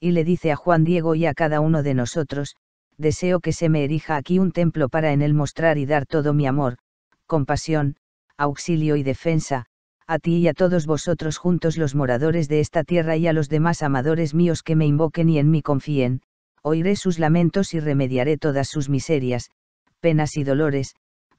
Y 0.00 0.10
le 0.10 0.24
dice 0.24 0.50
a 0.50 0.56
Juan 0.56 0.84
Diego 0.84 1.14
y 1.14 1.26
a 1.26 1.34
cada 1.34 1.60
uno 1.60 1.82
de 1.82 1.94
nosotros, 1.94 2.56
deseo 2.98 3.40
que 3.40 3.52
se 3.52 3.68
me 3.68 3.84
erija 3.84 4.16
aquí 4.16 4.38
un 4.38 4.52
templo 4.52 4.88
para 4.88 5.12
en 5.12 5.22
él 5.22 5.34
mostrar 5.34 5.78
y 5.78 5.86
dar 5.86 6.06
todo 6.06 6.34
mi 6.34 6.46
amor, 6.46 6.78
compasión, 7.26 7.96
auxilio 8.36 8.96
y 8.96 9.02
defensa, 9.02 9.66
a 10.06 10.18
ti 10.18 10.38
y 10.38 10.48
a 10.48 10.54
todos 10.54 10.86
vosotros 10.86 11.38
juntos 11.38 11.76
los 11.76 11.94
moradores 11.94 12.48
de 12.48 12.60
esta 12.60 12.84
tierra 12.84 13.16
y 13.16 13.26
a 13.26 13.32
los 13.32 13.48
demás 13.48 13.82
amadores 13.82 14.34
míos 14.34 14.62
que 14.62 14.76
me 14.76 14.86
invoquen 14.86 15.28
y 15.28 15.38
en 15.38 15.50
mí 15.50 15.62
confíen, 15.62 16.22
oiré 16.66 16.96
sus 16.96 17.20
lamentos 17.20 17.74
y 17.74 17.80
remediaré 17.80 18.38
todas 18.38 18.68
sus 18.68 18.88
miserias, 18.88 19.50
penas 20.00 20.36
y 20.36 20.42
dolores, 20.42 20.96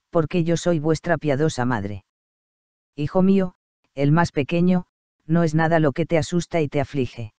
porque 0.09 0.45
yo 0.45 0.55
soy 0.55 0.79
vuestra 0.79 1.17
piadosa 1.17 1.65
madre. 1.65 2.05
Hijo 2.95 3.21
mío, 3.21 3.55
el 3.93 4.13
más 4.13 4.31
pequeño, 4.31 4.85
no 5.25 5.43
es 5.43 5.53
nada 5.53 5.81
lo 5.81 5.91
que 5.91 6.05
te 6.05 6.17
asusta 6.17 6.61
y 6.61 6.69
te 6.69 6.79
aflige. 6.79 7.33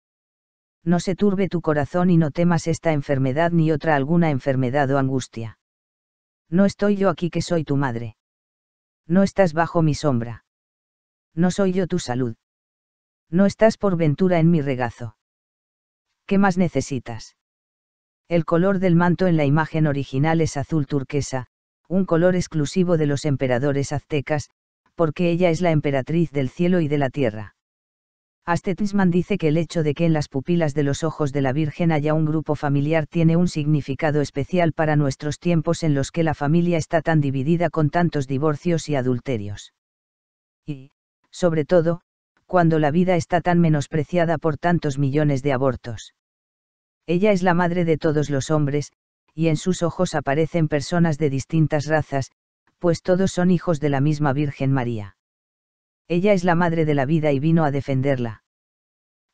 No 0.84 1.00
se 1.00 1.16
turbe 1.16 1.48
tu 1.48 1.62
corazón 1.62 2.10
y 2.10 2.18
no 2.18 2.32
temas 2.32 2.68
esta 2.68 2.92
enfermedad 2.92 3.52
ni 3.52 3.72
otra 3.72 3.96
alguna 3.96 4.32
enfermedad 4.32 4.92
o 4.92 4.98
angustia. 4.98 5.58
No 6.50 6.66
estoy 6.66 6.98
yo 6.98 7.10
aquí 7.10 7.30
que 7.30 7.42
soy 7.42 7.64
tu 7.64 7.78
madre. 7.78 8.18
No 9.08 9.24
estás 9.24 9.54
bajo 9.54 9.82
mi 9.82 9.96
sombra. 9.96 10.44
No 11.34 11.52
soy 11.52 11.72
yo 11.72 11.88
tu 11.88 12.00
salud. 12.00 12.36
No 13.30 13.46
estás 13.46 13.78
por 13.78 13.96
ventura 13.96 14.40
en 14.40 14.52
mi 14.52 14.62
regazo. 14.62 15.16
¿Qué 16.26 16.38
más 16.38 16.58
necesitas? 16.58 17.38
El 18.30 18.44
color 18.44 18.80
del 18.80 18.96
manto 18.96 19.28
en 19.28 19.38
la 19.38 19.46
imagen 19.46 19.88
original 19.88 20.42
es 20.42 20.58
azul 20.58 20.86
turquesa, 20.86 21.48
un 21.88 22.06
color 22.06 22.36
exclusivo 22.36 22.98
de 22.98 23.06
los 23.06 23.24
emperadores 23.24 23.94
aztecas, 23.94 24.50
porque 24.96 25.30
ella 25.32 25.50
es 25.50 25.62
la 25.62 25.72
emperatriz 25.72 26.32
del 26.32 26.50
cielo 26.50 26.82
y 26.82 26.90
de 26.90 26.98
la 26.98 27.10
tierra. 27.10 27.56
Astetisman 28.46 29.12
dice 29.12 29.38
que 29.38 29.48
el 29.48 29.58
hecho 29.58 29.82
de 29.82 29.94
que 29.94 30.06
en 30.06 30.12
las 30.12 30.28
pupilas 30.28 30.74
de 30.74 30.84
los 30.84 31.04
ojos 31.04 31.32
de 31.32 31.42
la 31.42 31.54
Virgen 31.54 31.92
haya 31.92 32.14
un 32.14 32.26
grupo 32.26 32.56
familiar 32.56 33.08
tiene 33.08 33.38
un 33.38 33.48
significado 33.48 34.20
especial 34.20 34.74
para 34.74 34.98
nuestros 34.98 35.40
tiempos 35.40 35.84
en 35.84 35.94
los 35.94 36.12
que 36.12 36.24
la 36.24 36.34
familia 36.34 36.78
está 36.78 37.02
tan 37.02 37.22
dividida 37.22 37.70
con 37.70 37.90
tantos 37.90 38.28
divorcios 38.28 38.90
y 38.90 38.96
adulterios. 38.96 39.74
Y, 40.66 40.92
sobre 41.30 41.64
todo, 41.64 42.02
cuando 42.46 42.80
la 42.80 42.92
vida 42.92 43.16
está 43.16 43.40
tan 43.40 43.60
menospreciada 43.60 44.38
por 44.38 44.58
tantos 44.58 44.98
millones 44.98 45.44
de 45.44 45.54
abortos. 45.54 46.14
Ella 47.08 47.32
es 47.32 47.42
la 47.42 47.54
madre 47.54 47.86
de 47.86 47.98
todos 47.98 48.30
los 48.30 48.52
hombres, 48.52 48.92
y 49.34 49.48
en 49.48 49.56
sus 49.56 49.82
ojos 49.82 50.14
aparecen 50.14 50.68
personas 50.68 51.18
de 51.18 51.30
distintas 51.30 51.86
razas, 51.86 52.32
pues 52.80 53.02
todos 53.02 53.32
son 53.32 53.50
hijos 53.50 53.80
de 53.80 53.90
la 53.90 54.02
misma 54.02 54.34
Virgen 54.34 54.74
María. 54.74 55.16
Ella 56.10 56.34
es 56.34 56.44
la 56.44 56.56
madre 56.56 56.84
de 56.84 56.96
la 56.96 57.06
vida 57.06 57.32
y 57.32 57.40
vino 57.40 57.64
a 57.64 57.72
defenderla. 57.72 58.44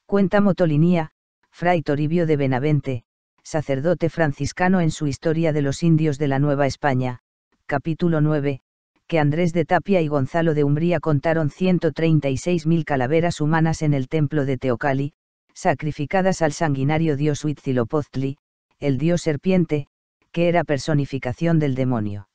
Cuenta 0.05 0.39
Motolinía, 0.39 1.11
fray 1.51 1.81
Toribio 1.81 2.27
de 2.27 2.37
Benavente, 2.37 3.03
sacerdote 3.41 4.09
franciscano 4.09 4.79
en 4.79 4.91
su 4.91 5.07
Historia 5.07 5.51
de 5.51 5.63
los 5.63 5.81
Indios 5.81 6.19
de 6.19 6.27
la 6.27 6.39
Nueva 6.39 6.67
España, 6.67 7.19
capítulo 7.65 8.21
9, 8.21 8.61
que 9.07 9.19
Andrés 9.19 9.51
de 9.51 9.65
Tapia 9.65 10.01
y 10.01 10.07
Gonzalo 10.07 10.53
de 10.53 10.63
Umbría 10.63 10.99
contaron 10.99 11.49
136.000 11.49 12.83
calaveras 12.83 13.41
humanas 13.41 13.81
en 13.81 13.93
el 13.93 14.07
templo 14.07 14.45
de 14.45 14.57
Teocali, 14.57 15.13
sacrificadas 15.53 16.41
al 16.41 16.53
sanguinario 16.53 17.15
dios 17.15 17.43
Huitzilopochtli, 17.43 18.37
el 18.79 18.97
dios 18.97 19.21
serpiente, 19.21 19.87
que 20.31 20.47
era 20.47 20.63
personificación 20.63 21.59
del 21.59 21.75
demonio. 21.75 22.27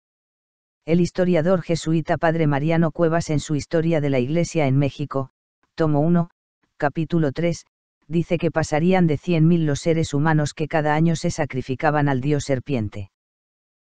El 0.86 1.00
historiador 1.00 1.62
jesuita 1.62 2.16
Padre 2.16 2.46
Mariano 2.46 2.92
Cuevas 2.92 3.28
en 3.30 3.40
su 3.40 3.54
Historia 3.54 4.00
de 4.00 4.10
la 4.10 4.20
Iglesia 4.20 4.66
en 4.66 4.78
México, 4.78 5.30
tomo 5.74 6.00
1, 6.00 6.30
capítulo 6.78 7.32
3, 7.32 7.66
dice 8.06 8.38
que 8.38 8.50
pasarían 8.50 9.06
de 9.06 9.18
100.000 9.18 9.64
los 9.64 9.80
seres 9.80 10.14
humanos 10.14 10.54
que 10.54 10.68
cada 10.68 10.94
año 10.94 11.14
se 11.16 11.30
sacrificaban 11.30 12.08
al 12.08 12.20
dios 12.20 12.44
serpiente. 12.44 13.10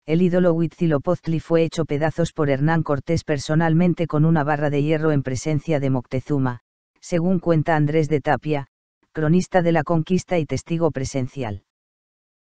El 0.05 0.21
ídolo 0.21 0.53
Huitzilopochtli 0.53 1.39
fue 1.39 1.63
hecho 1.63 1.85
pedazos 1.85 2.33
por 2.33 2.51
Hernán 2.51 2.83
Cortés 2.83 3.23
personalmente 3.25 4.07
con 4.07 4.25
una 4.25 4.43
barra 4.43 4.69
de 4.69 4.83
hierro 4.83 5.13
en 5.13 5.23
presencia 5.23 5.81
de 5.81 5.91
Moctezuma, 5.91 6.61
según 7.01 7.39
cuenta 7.39 7.77
Andrés 7.77 8.09
de 8.09 8.21
Tapia, 8.21 8.69
cronista 9.13 9.63
de 9.63 9.73
la 9.73 9.85
conquista 9.85 10.39
y 10.39 10.47
testigo 10.47 10.91
presencial. 10.91 11.63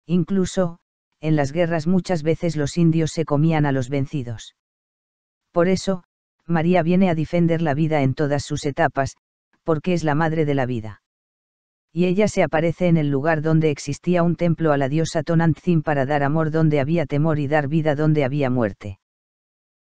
Incluso, 0.06 0.80
en 1.20 1.36
las 1.36 1.52
guerras 1.52 1.88
muchas 1.88 2.24
veces 2.24 2.56
los 2.56 2.78
indios 2.78 3.12
se 3.12 3.26
comían 3.26 3.66
a 3.66 3.72
los 3.72 3.90
vencidos. 3.90 4.56
Por 5.52 5.68
eso, 5.68 6.04
María 6.48 6.84
viene 6.84 7.10
a 7.10 7.16
defender 7.16 7.62
la 7.62 7.74
vida 7.74 8.02
en 8.02 8.14
todas 8.14 8.44
sus 8.44 8.66
etapas, 8.66 9.16
porque 9.64 9.94
es 9.94 10.04
la 10.04 10.16
madre 10.16 10.46
de 10.46 10.56
la 10.56 10.66
vida. 10.66 11.02
Y 11.94 12.06
ella 12.06 12.28
se 12.28 12.42
aparece 12.42 12.88
en 12.88 12.98
el 12.98 13.10
lugar 13.10 13.42
donde 13.42 13.70
existía 13.70 14.24
un 14.24 14.36
templo 14.36 14.72
a 14.72 14.78
la 14.78 14.88
diosa 14.88 15.24
Tonantzin 15.24 15.82
para 15.84 16.06
dar 16.06 16.24
amor 16.24 16.50
donde 16.50 16.80
había 16.80 17.06
temor 17.06 17.38
y 17.38 17.48
dar 17.48 17.68
vida 17.68 17.96
donde 17.96 18.24
había 18.24 18.50
muerte. 18.50 19.00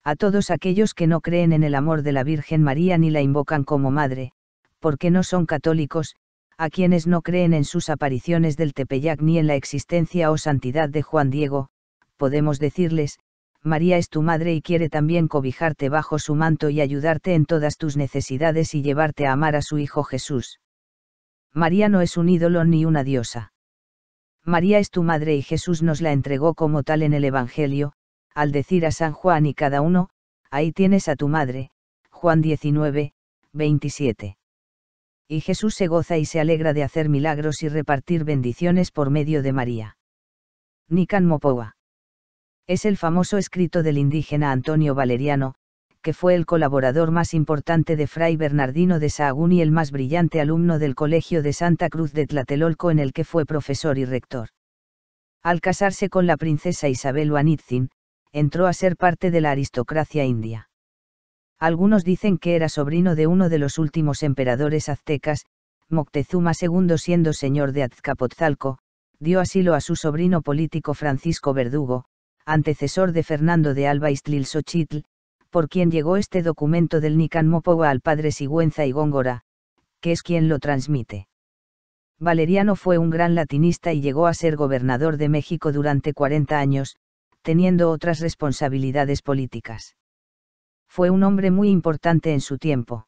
A 0.04 0.16
todos 0.16 0.52
aquellos 0.52 0.94
que 0.94 1.08
no 1.08 1.20
creen 1.22 1.52
en 1.52 1.64
el 1.64 1.74
amor 1.74 2.04
de 2.04 2.12
la 2.12 2.24
Virgen 2.24 2.62
María 2.62 2.98
ni 3.00 3.10
la 3.10 3.22
invocan 3.22 3.64
como 3.64 3.90
madre, 3.90 4.34
porque 4.80 5.10
no 5.10 5.24
son 5.24 5.48
católicos, 5.48 6.16
a 6.58 6.70
quienes 6.70 7.06
no 7.06 7.22
creen 7.22 7.54
en 7.54 7.66
sus 7.66 7.90
apariciones 7.90 8.56
del 8.56 8.74
Tepeyac 8.74 9.22
ni 9.22 9.38
en 9.38 9.48
la 9.48 9.56
existencia 9.56 10.32
o 10.32 10.38
santidad 10.38 10.88
de 10.90 11.02
Juan 11.02 11.30
Diego, 11.30 11.68
podemos 12.16 12.60
decirles, 12.60 13.20
María 13.62 13.98
es 13.98 14.10
tu 14.10 14.22
madre 14.22 14.54
y 14.54 14.62
quiere 14.62 14.90
también 14.90 15.28
cobijarte 15.28 15.90
bajo 15.90 16.18
su 16.18 16.36
manto 16.36 16.70
y 16.70 16.80
ayudarte 16.80 17.34
en 17.34 17.46
todas 17.46 17.78
tus 17.78 17.98
necesidades 17.98 18.74
y 18.74 18.84
llevarte 18.84 19.28
a 19.28 19.34
amar 19.34 19.56
a 19.56 19.62
su 19.62 19.80
Hijo 19.80 20.04
Jesús. 20.04 20.60
María 21.52 21.90
no 21.90 22.02
es 22.02 22.16
un 22.16 22.30
ídolo 22.30 22.64
ni 22.64 22.86
una 22.86 23.04
diosa. 23.04 23.52
María 24.44 24.80
es 24.80 24.92
tu 24.92 25.04
madre 25.04 25.36
y 25.36 25.42
Jesús 25.42 25.82
nos 25.82 26.00
la 26.00 26.12
entregó 26.12 26.54
como 26.54 26.84
tal 26.84 27.02
en 27.02 27.14
el 27.14 27.26
Evangelio, 27.26 27.94
al 28.34 28.52
decir 28.52 28.86
a 28.86 28.92
San 28.92 29.14
Juan 29.14 29.46
y 29.46 29.54
cada 29.54 29.82
uno, 29.82 30.10
ahí 30.52 30.72
tienes 30.72 31.10
a 31.10 31.16
tu 31.16 31.28
madre, 31.28 31.72
Juan 32.12 32.42
19, 32.42 33.14
27 33.54 34.38
y 35.28 35.42
Jesús 35.42 35.76
se 35.76 35.88
goza 35.88 36.18
y 36.18 36.26
se 36.26 36.40
alegra 36.40 36.74
de 36.74 36.84
hacer 36.84 37.10
milagros 37.10 37.64
y 37.64 37.70
repartir 37.70 38.24
bendiciones 38.24 38.92
por 38.92 39.10
medio 39.10 39.42
de 39.42 39.54
María. 39.54 39.98
Nican 40.88 41.26
Mopoa. 41.26 41.76
Es 42.68 42.86
el 42.86 42.98
famoso 42.98 43.38
escrito 43.38 43.84
del 43.84 43.98
indígena 43.98 44.52
Antonio 44.52 44.96
Valeriano, 44.96 45.56
que 46.02 46.14
fue 46.14 46.36
el 46.36 46.46
colaborador 46.46 47.10
más 47.10 47.34
importante 47.34 47.96
de 47.96 48.06
Fray 48.06 48.38
Bernardino 48.38 49.00
de 49.00 49.10
Sahagún 49.10 49.52
y 49.52 49.62
el 49.62 49.72
más 49.72 49.92
brillante 49.92 50.40
alumno 50.40 50.78
del 50.78 50.94
Colegio 50.94 51.42
de 51.42 51.54
Santa 51.54 51.90
Cruz 51.90 52.14
de 52.14 52.28
Tlatelolco 52.28 52.92
en 52.92 53.00
el 53.00 53.12
que 53.12 53.24
fue 53.24 53.46
profesor 53.46 53.98
y 53.98 54.06
rector. 54.06 54.50
Al 55.42 55.62
casarse 55.62 56.10
con 56.10 56.28
la 56.28 56.38
princesa 56.38 56.88
Isabel 56.90 57.32
Wanitzin, 57.32 57.90
entró 58.32 58.68
a 58.68 58.74
ser 58.74 58.98
parte 58.98 59.32
de 59.32 59.42
la 59.42 59.52
aristocracia 59.52 60.26
india. 60.26 60.70
Algunos 61.66 62.04
dicen 62.04 62.38
que 62.38 62.56
era 62.56 62.70
sobrino 62.70 63.16
de 63.16 63.26
uno 63.26 63.50
de 63.50 63.58
los 63.58 63.80
últimos 63.80 64.22
emperadores 64.22 64.88
aztecas, 64.88 65.48
Moctezuma 65.90 66.52
II 66.52 66.96
siendo 67.00 67.34
señor 67.34 67.72
de 67.72 67.82
Azcapotzalco, 67.82 68.78
dio 69.18 69.40
asilo 69.40 69.74
a 69.74 69.82
su 69.82 69.96
sobrino 69.96 70.44
político 70.44 70.94
Francisco 70.94 71.56
Verdugo, 71.56 72.06
antecesor 72.46 73.14
de 73.14 73.24
Fernando 73.24 73.74
de 73.74 73.88
Alba 73.88 74.12
Istlilxochitl, 74.12 75.06
por 75.50 75.68
quien 75.68 75.90
llegó 75.90 76.18
este 76.18 76.44
documento 76.44 77.02
del 77.02 77.18
Nican 77.18 77.48
Mopoa 77.48 77.90
al 77.90 78.02
padre 78.02 78.32
Sigüenza 78.32 78.86
y 78.86 78.92
Góngora, 78.92 79.42
que 80.02 80.12
es 80.12 80.22
quien 80.22 80.48
lo 80.48 80.60
transmite. 80.60 81.28
Valeriano 82.20 82.76
fue 82.76 83.00
un 83.00 83.10
gran 83.10 83.34
latinista 83.34 83.92
y 83.92 84.02
llegó 84.02 84.28
a 84.28 84.36
ser 84.36 84.56
gobernador 84.56 85.18
de 85.18 85.30
México 85.30 85.72
durante 85.72 86.14
40 86.14 86.60
años, 86.60 86.96
teniendo 87.42 87.90
otras 87.90 88.20
responsabilidades 88.20 89.24
políticas 89.24 89.96
fue 90.88 91.10
un 91.10 91.24
hombre 91.24 91.52
muy 91.52 91.70
importante 91.70 92.34
en 92.34 92.42
su 92.42 92.58
tiempo. 92.58 93.08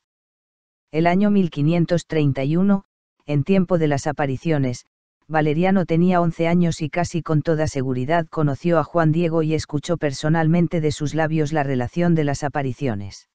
El 0.92 1.08
año 1.08 1.32
1531, 1.32 2.84
en 3.26 3.44
tiempo 3.44 3.78
de 3.78 3.88
las 3.88 4.08
apariciones, 4.08 4.86
Valeriano 5.28 5.86
tenía 5.86 6.22
11 6.22 6.48
años 6.48 6.82
y 6.82 6.90
casi 6.90 7.22
con 7.22 7.42
toda 7.42 7.68
seguridad 7.68 8.28
conoció 8.28 8.80
a 8.80 8.86
Juan 8.86 9.12
Diego 9.12 9.44
y 9.44 9.54
escuchó 9.54 9.98
personalmente 9.98 10.80
de 10.80 10.94
sus 10.94 11.14
labios 11.14 11.52
la 11.52 11.64
relación 11.64 12.16
de 12.16 12.24
las 12.24 12.46
apariciones. 12.46 13.28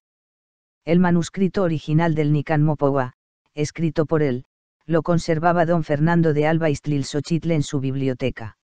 El 0.86 1.00
manuscrito 1.00 1.62
original 1.62 2.14
del 2.14 2.32
Nican 2.32 2.62
Mopoa, 2.62 3.12
escrito 3.54 4.06
por 4.06 4.22
él, 4.22 4.46
lo 4.86 5.02
conservaba 5.02 5.66
don 5.66 5.84
Fernando 5.84 6.32
de 6.32 6.46
Alba 6.46 6.70
Istlilxochitl 6.70 7.50
en 7.50 7.62
su 7.62 7.78
biblioteca. 7.78 8.56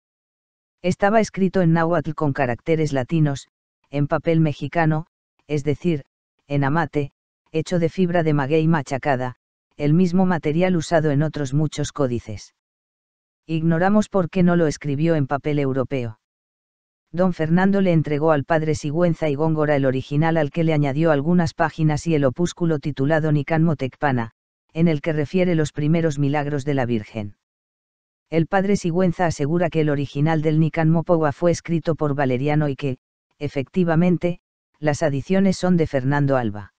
Estaba 0.81 1.20
escrito 1.20 1.62
en 1.62 1.73
náhuatl 1.73 2.12
con 2.12 2.32
caracteres 2.32 2.93
latinos, 2.93 3.48
en 3.90 4.07
papel 4.07 4.40
mexicano, 4.40 5.07
es 5.48 5.64
decir, 5.64 6.05
en 6.47 6.64
amate, 6.64 7.12
hecho 7.52 7.78
de 7.78 7.89
fibra 7.89 8.23
de 8.23 8.35
maguey 8.35 8.66
machacada, 8.66 9.36
el 9.77 9.93
mismo 9.93 10.27
material 10.27 10.77
usado 10.77 11.10
en 11.10 11.23
otros 11.23 11.55
muchos 11.55 11.93
códices. 11.93 12.55
Ignoramos 13.47 14.09
por 14.09 14.31
qué 14.31 14.43
no 14.43 14.56
lo 14.56 14.66
escribió 14.66 15.14
en 15.14 15.27
papel 15.27 15.59
europeo. 15.59 16.18
Don 17.12 17.32
Fernando 17.32 17.81
le 17.81 17.93
entregó 17.93 18.32
al 18.32 18.44
padre 18.44 18.74
Sigüenza 18.74 19.28
y 19.28 19.35
Góngora 19.35 19.77
el 19.77 19.86
original 19.86 20.36
al 20.36 20.51
que 20.51 20.64
le 20.64 20.73
añadió 20.73 21.12
algunas 21.12 21.55
páginas 21.55 22.06
y 22.06 22.14
el 22.14 22.24
opúsculo 22.24 22.78
titulado 22.78 23.31
Nican 23.32 23.62
Motecpana, 23.62 24.32
en 24.73 24.89
el 24.89 25.01
que 25.01 25.12
refiere 25.12 25.55
los 25.55 25.73
primeros 25.73 26.18
milagros 26.18 26.64
de 26.64 26.74
la 26.74 26.85
Virgen. 26.85 27.36
El 28.28 28.48
padre 28.48 28.77
Sigüenza 28.77 29.27
asegura 29.27 29.70
que 29.70 29.82
el 29.82 29.89
original 29.89 30.43
del 30.43 30.59
Nican 30.59 30.90
Mopowa 30.90 31.31
fue 31.32 31.52
escrito 31.52 31.94
por 31.94 32.14
Valeriano 32.14 32.68
y 32.68 32.74
que, 32.74 32.98
efectivamente, 33.39 34.40
las 34.78 35.03
adiciones 35.03 35.57
son 35.57 35.77
de 35.77 35.86
Fernando 35.86 36.36
Alba. 36.36 36.74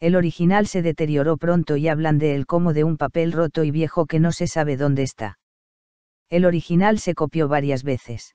El 0.00 0.16
original 0.16 0.66
se 0.66 0.82
deterioró 0.82 1.36
pronto 1.36 1.76
y 1.76 1.88
hablan 1.88 2.18
de 2.18 2.34
él 2.34 2.46
como 2.46 2.72
de 2.72 2.84
un 2.84 2.96
papel 2.96 3.32
roto 3.32 3.62
y 3.64 3.70
viejo 3.70 4.06
que 4.06 4.18
no 4.18 4.32
se 4.32 4.46
sabe 4.46 4.76
dónde 4.76 5.02
está. 5.02 5.38
El 6.28 6.44
original 6.44 6.98
se 6.98 7.14
copió 7.14 7.46
varias 7.46 7.84
veces. 7.84 8.34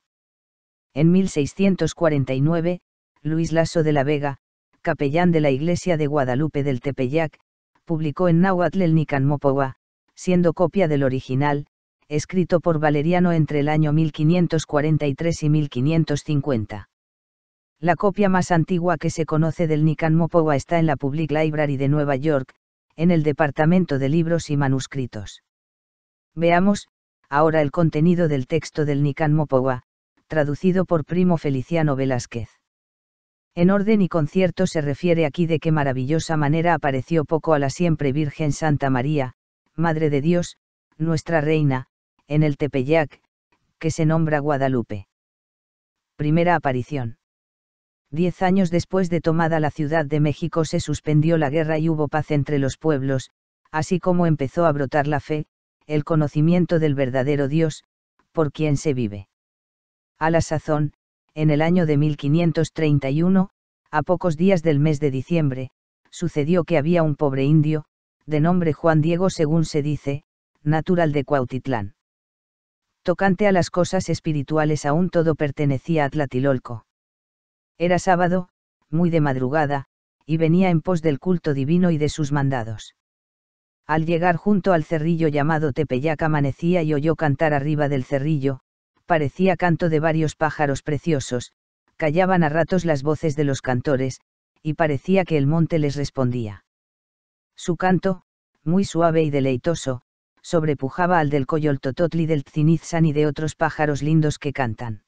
En 0.94 1.12
1649, 1.12 2.80
Luis 3.22 3.52
Lasso 3.52 3.82
de 3.82 3.92
la 3.92 4.04
Vega, 4.04 4.38
capellán 4.82 5.32
de 5.32 5.40
la 5.40 5.50
iglesia 5.50 5.96
de 5.96 6.06
Guadalupe 6.06 6.62
del 6.62 6.80
Tepeyac, 6.80 7.38
publicó 7.84 8.28
en 8.28 8.40
Nahuatl 8.40 8.82
el 8.82 9.06
siendo 10.14 10.52
copia 10.52 10.88
del 10.88 11.02
original, 11.02 11.66
escrito 12.08 12.60
por 12.60 12.78
Valeriano 12.78 13.32
entre 13.32 13.60
el 13.60 13.68
año 13.68 13.92
1543 13.92 15.42
y 15.42 15.50
1550. 15.50 16.88
La 17.80 17.94
copia 17.94 18.28
más 18.28 18.50
antigua 18.50 18.96
que 18.98 19.08
se 19.08 19.24
conoce 19.24 19.68
del 19.68 19.84
Nican 19.84 20.16
Mopowa 20.16 20.56
está 20.56 20.80
en 20.80 20.86
la 20.86 20.96
Public 20.96 21.30
Library 21.30 21.76
de 21.76 21.88
Nueva 21.88 22.16
York, 22.16 22.52
en 22.96 23.12
el 23.12 23.22
Departamento 23.22 24.00
de 24.00 24.08
Libros 24.08 24.50
y 24.50 24.56
Manuscritos. 24.56 25.44
Veamos, 26.34 26.88
ahora 27.28 27.62
el 27.62 27.70
contenido 27.70 28.26
del 28.26 28.48
texto 28.48 28.84
del 28.84 29.04
Nican 29.04 29.32
Mopowa, 29.32 29.84
traducido 30.26 30.86
por 30.86 31.04
Primo 31.04 31.38
Feliciano 31.38 31.94
Velázquez. 31.94 32.48
En 33.54 33.70
orden 33.70 34.02
y 34.02 34.08
concierto 34.08 34.66
se 34.66 34.80
refiere 34.80 35.24
aquí 35.24 35.46
de 35.46 35.60
qué 35.60 35.70
maravillosa 35.70 36.36
manera 36.36 36.74
apareció 36.74 37.24
poco 37.24 37.54
a 37.54 37.60
la 37.60 37.70
siempre 37.70 38.12
Virgen 38.12 38.50
Santa 38.52 38.90
María, 38.90 39.34
Madre 39.76 40.10
de 40.10 40.20
Dios, 40.20 40.56
nuestra 40.96 41.40
Reina, 41.40 41.86
en 42.26 42.42
el 42.42 42.56
Tepeyac, 42.56 43.20
que 43.78 43.92
se 43.92 44.04
nombra 44.04 44.40
Guadalupe. 44.40 45.06
Primera 46.16 46.56
aparición. 46.56 47.17
Diez 48.10 48.40
años 48.40 48.70
después 48.70 49.10
de 49.10 49.20
tomada 49.20 49.60
la 49.60 49.70
Ciudad 49.70 50.06
de 50.06 50.20
México 50.20 50.64
se 50.64 50.80
suspendió 50.80 51.36
la 51.36 51.50
guerra 51.50 51.78
y 51.78 51.90
hubo 51.90 52.08
paz 52.08 52.30
entre 52.30 52.58
los 52.58 52.78
pueblos, 52.78 53.30
así 53.70 54.00
como 54.00 54.26
empezó 54.26 54.64
a 54.64 54.72
brotar 54.72 55.06
la 55.06 55.20
fe, 55.20 55.46
el 55.86 56.04
conocimiento 56.04 56.78
del 56.78 56.94
verdadero 56.94 57.48
Dios, 57.48 57.84
por 58.32 58.50
quien 58.50 58.78
se 58.78 58.94
vive. 58.94 59.28
A 60.18 60.30
la 60.30 60.40
sazón, 60.40 60.94
en 61.34 61.50
el 61.50 61.60
año 61.60 61.84
de 61.84 61.98
1531, 61.98 63.50
a 63.90 64.02
pocos 64.02 64.36
días 64.36 64.62
del 64.62 64.80
mes 64.80 65.00
de 65.00 65.10
diciembre, 65.10 65.70
sucedió 66.10 66.64
que 66.64 66.78
había 66.78 67.02
un 67.02 67.14
pobre 67.14 67.44
indio, 67.44 67.84
de 68.26 68.40
nombre 68.40 68.72
Juan 68.72 69.02
Diego 69.02 69.28
según 69.30 69.64
se 69.66 69.82
dice, 69.82 70.24
natural 70.62 71.12
de 71.12 71.24
Cuautitlán. 71.24 71.94
Tocante 73.02 73.46
a 73.46 73.52
las 73.52 73.70
cosas 73.70 74.08
espirituales 74.08 74.84
aún 74.86 75.10
todo 75.10 75.34
pertenecía 75.34 76.04
a 76.04 76.10
Tlatilolco. 76.10 76.87
Era 77.78 77.98
sábado, 77.98 78.48
muy 78.90 79.08
de 79.08 79.20
madrugada, 79.20 79.86
y 80.26 80.36
venía 80.36 80.70
en 80.70 80.82
pos 80.82 81.00
del 81.00 81.18
culto 81.18 81.54
divino 81.54 81.90
y 81.90 81.98
de 81.98 82.08
sus 82.08 82.32
mandados. 82.32 82.94
Al 83.86 84.04
llegar 84.04 84.36
junto 84.36 84.72
al 84.72 84.84
cerrillo 84.84 85.28
llamado 85.28 85.72
Tepeyac 85.72 86.22
amanecía 86.22 86.82
y 86.82 86.92
oyó 86.92 87.16
cantar 87.16 87.54
arriba 87.54 87.88
del 87.88 88.04
cerrillo, 88.04 88.60
parecía 89.06 89.56
canto 89.56 89.88
de 89.88 90.00
varios 90.00 90.36
pájaros 90.36 90.82
preciosos, 90.82 91.52
callaban 91.96 92.42
a 92.42 92.48
ratos 92.48 92.84
las 92.84 93.02
voces 93.02 93.36
de 93.36 93.44
los 93.44 93.62
cantores, 93.62 94.20
y 94.62 94.74
parecía 94.74 95.24
que 95.24 95.38
el 95.38 95.46
monte 95.46 95.78
les 95.78 95.96
respondía. 95.96 96.64
Su 97.56 97.76
canto, 97.76 98.22
muy 98.64 98.84
suave 98.84 99.22
y 99.22 99.30
deleitoso, 99.30 100.02
sobrepujaba 100.42 101.18
al 101.18 101.30
del 101.30 101.46
coyoltototli 101.46 102.26
del 102.26 102.44
Tzinizan 102.44 103.06
y 103.06 103.12
de 103.12 103.26
otros 103.26 103.54
pájaros 103.54 104.02
lindos 104.02 104.38
que 104.38 104.52
cantan. 104.52 105.02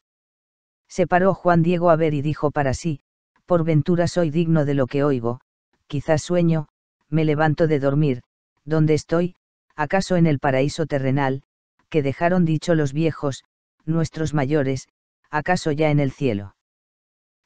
Se 0.91 1.07
paró 1.07 1.35
Juan 1.35 1.62
Diego 1.62 1.91
a 1.91 1.97
ver 1.97 2.15
y 2.15 2.21
dijo 2.21 2.51
para 2.51 2.75
sí, 2.75 3.01
por 3.47 3.65
ventura 3.65 4.09
soy 4.09 4.31
digno 4.31 4.65
de 4.65 4.75
lo 4.75 4.89
que 4.89 5.05
oigo, 5.05 5.41
quizás 5.87 6.21
sueño, 6.23 6.67
me 7.09 7.25
levanto 7.25 7.69
de 7.69 7.79
dormir, 7.79 8.23
¿dónde 8.65 8.95
estoy? 8.95 9.37
¿Acaso 9.77 10.17
en 10.17 10.27
el 10.27 10.41
paraíso 10.41 10.87
terrenal, 10.87 11.43
que 11.89 12.03
dejaron 12.03 12.45
dicho 12.45 12.75
los 12.75 12.93
viejos, 12.93 13.45
nuestros 13.85 14.35
mayores, 14.35 14.89
acaso 15.31 15.71
ya 15.71 15.91
en 15.91 16.01
el 16.01 16.11
cielo? 16.11 16.57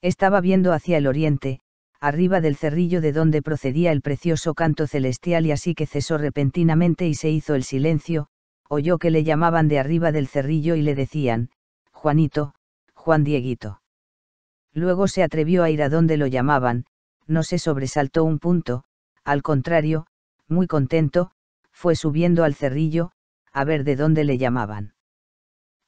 Estaba 0.00 0.40
viendo 0.40 0.72
hacia 0.72 0.96
el 0.96 1.06
oriente, 1.06 1.60
arriba 2.00 2.40
del 2.40 2.56
cerrillo 2.56 3.02
de 3.02 3.12
donde 3.12 3.42
procedía 3.42 3.92
el 3.92 4.00
precioso 4.00 4.54
canto 4.54 4.86
celestial 4.86 5.46
y 5.46 5.52
así 5.52 5.74
que 5.74 5.86
cesó 5.86 6.16
repentinamente 6.18 7.06
y 7.06 7.14
se 7.14 7.30
hizo 7.30 7.54
el 7.54 7.64
silencio, 7.64 8.28
oyó 8.68 8.98
que 8.98 9.10
le 9.10 9.22
llamaban 9.22 9.68
de 9.68 9.78
arriba 9.78 10.12
del 10.12 10.28
cerrillo 10.28 10.74
y 10.74 10.82
le 10.82 10.94
decían, 10.94 11.50
Juanito, 11.92 12.54
Juan 13.04 13.22
Dieguito. 13.22 13.82
Luego 14.72 15.08
se 15.08 15.22
atrevió 15.22 15.62
a 15.62 15.68
ir 15.68 15.82
a 15.82 15.90
donde 15.90 16.16
lo 16.16 16.26
llamaban, 16.26 16.86
no 17.26 17.42
se 17.42 17.58
sobresaltó 17.58 18.24
un 18.24 18.38
punto, 18.38 18.84
al 19.24 19.42
contrario, 19.42 20.06
muy 20.48 20.66
contento, 20.66 21.30
fue 21.70 21.96
subiendo 21.96 22.44
al 22.44 22.54
cerrillo, 22.54 23.10
a 23.52 23.64
ver 23.64 23.84
de 23.84 23.96
dónde 23.96 24.24
le 24.24 24.38
llamaban. 24.38 24.94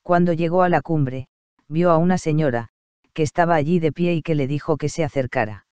Cuando 0.03 0.35
llegó 0.35 0.63
a 0.63 0.69
la 0.69 0.83
cumbre, 0.83 1.29
vio 1.69 1.91
a 1.91 1.97
una 1.97 2.19
señora, 2.19 2.69
que 3.15 3.23
estaba 3.23 3.55
allí 3.55 3.79
de 3.79 3.93
pie 3.93 4.13
y 4.13 4.21
que 4.21 4.35
le 4.35 4.47
dijo 4.47 4.77
que 4.77 4.91
se 4.91 5.03
acercara. 5.03 5.67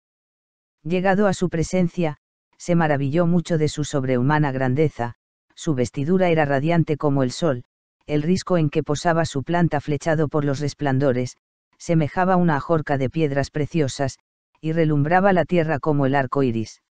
Llegado 0.84 1.26
a 1.26 1.34
su 1.34 1.50
presencia, 1.50 2.18
se 2.58 2.76
maravilló 2.76 3.26
mucho 3.26 3.58
de 3.58 3.68
su 3.68 3.84
sobrehumana 3.84 4.52
grandeza, 4.52 5.16
su 5.56 5.74
vestidura 5.74 6.30
era 6.30 6.46
radiante 6.46 6.98
como 6.98 7.24
el 7.24 7.32
sol, 7.32 7.64
el 8.06 8.24
risco 8.24 8.58
en 8.58 8.70
que 8.70 8.84
posaba 8.84 9.26
su 9.26 9.44
planta 9.44 9.80
flechado 9.82 10.28
por 10.28 10.46
los 10.46 10.60
resplandores, 10.60 11.38
semejaba 11.78 12.36
una 12.36 12.58
ajorca 12.58 12.98
de 12.98 13.10
piedras 13.10 13.50
preciosas, 13.50 14.20
y 14.60 14.74
relumbraba 14.74 15.34
la 15.34 15.46
tierra 15.46 15.80
como 15.80 16.06
el 16.06 16.16
arco 16.16 16.44
iris. 16.44 16.82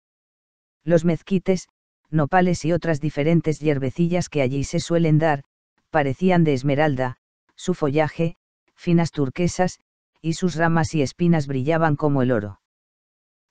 Los 0.84 1.04
mezquites, 1.04 1.68
nopales 2.10 2.64
y 2.64 2.72
otras 2.72 3.00
diferentes 3.00 3.60
hierbecillas 3.60 4.28
que 4.28 4.42
allí 4.42 4.64
se 4.64 4.80
suelen 4.80 5.18
dar, 5.18 5.42
parecían 5.90 6.44
de 6.44 6.54
esmeralda, 6.54 7.16
su 7.54 7.74
follaje, 7.74 8.36
finas 8.74 9.12
turquesas, 9.12 9.78
y 10.22 10.34
sus 10.34 10.56
ramas 10.56 10.94
y 10.94 11.02
espinas 11.02 11.46
brillaban 11.46 11.96
como 11.96 12.22
el 12.22 12.32
oro. 12.32 12.60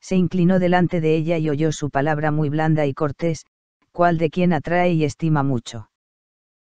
Se 0.01 0.15
inclinó 0.15 0.59
delante 0.59 1.01
de 1.01 1.15
ella 1.15 1.37
y 1.37 1.49
oyó 1.49 1.71
su 1.71 1.89
palabra 1.89 2.31
muy 2.31 2.49
blanda 2.49 2.85
y 2.85 2.93
cortés, 2.93 3.45
cual 3.91 4.17
de 4.17 4.29
quien 4.29 4.53
atrae 4.53 4.93
y 4.93 5.03
estima 5.03 5.43
mucho. 5.43 5.89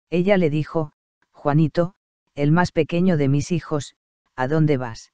Ella 0.09 0.38
le 0.38 0.49
dijo, 0.49 0.93
Juanito, 1.31 1.93
el 2.35 2.51
más 2.51 2.71
pequeño 2.71 3.17
de 3.17 3.27
mis 3.27 3.51
hijos, 3.51 3.95
¿a 4.35 4.47
dónde 4.47 4.77
vas? 4.77 5.11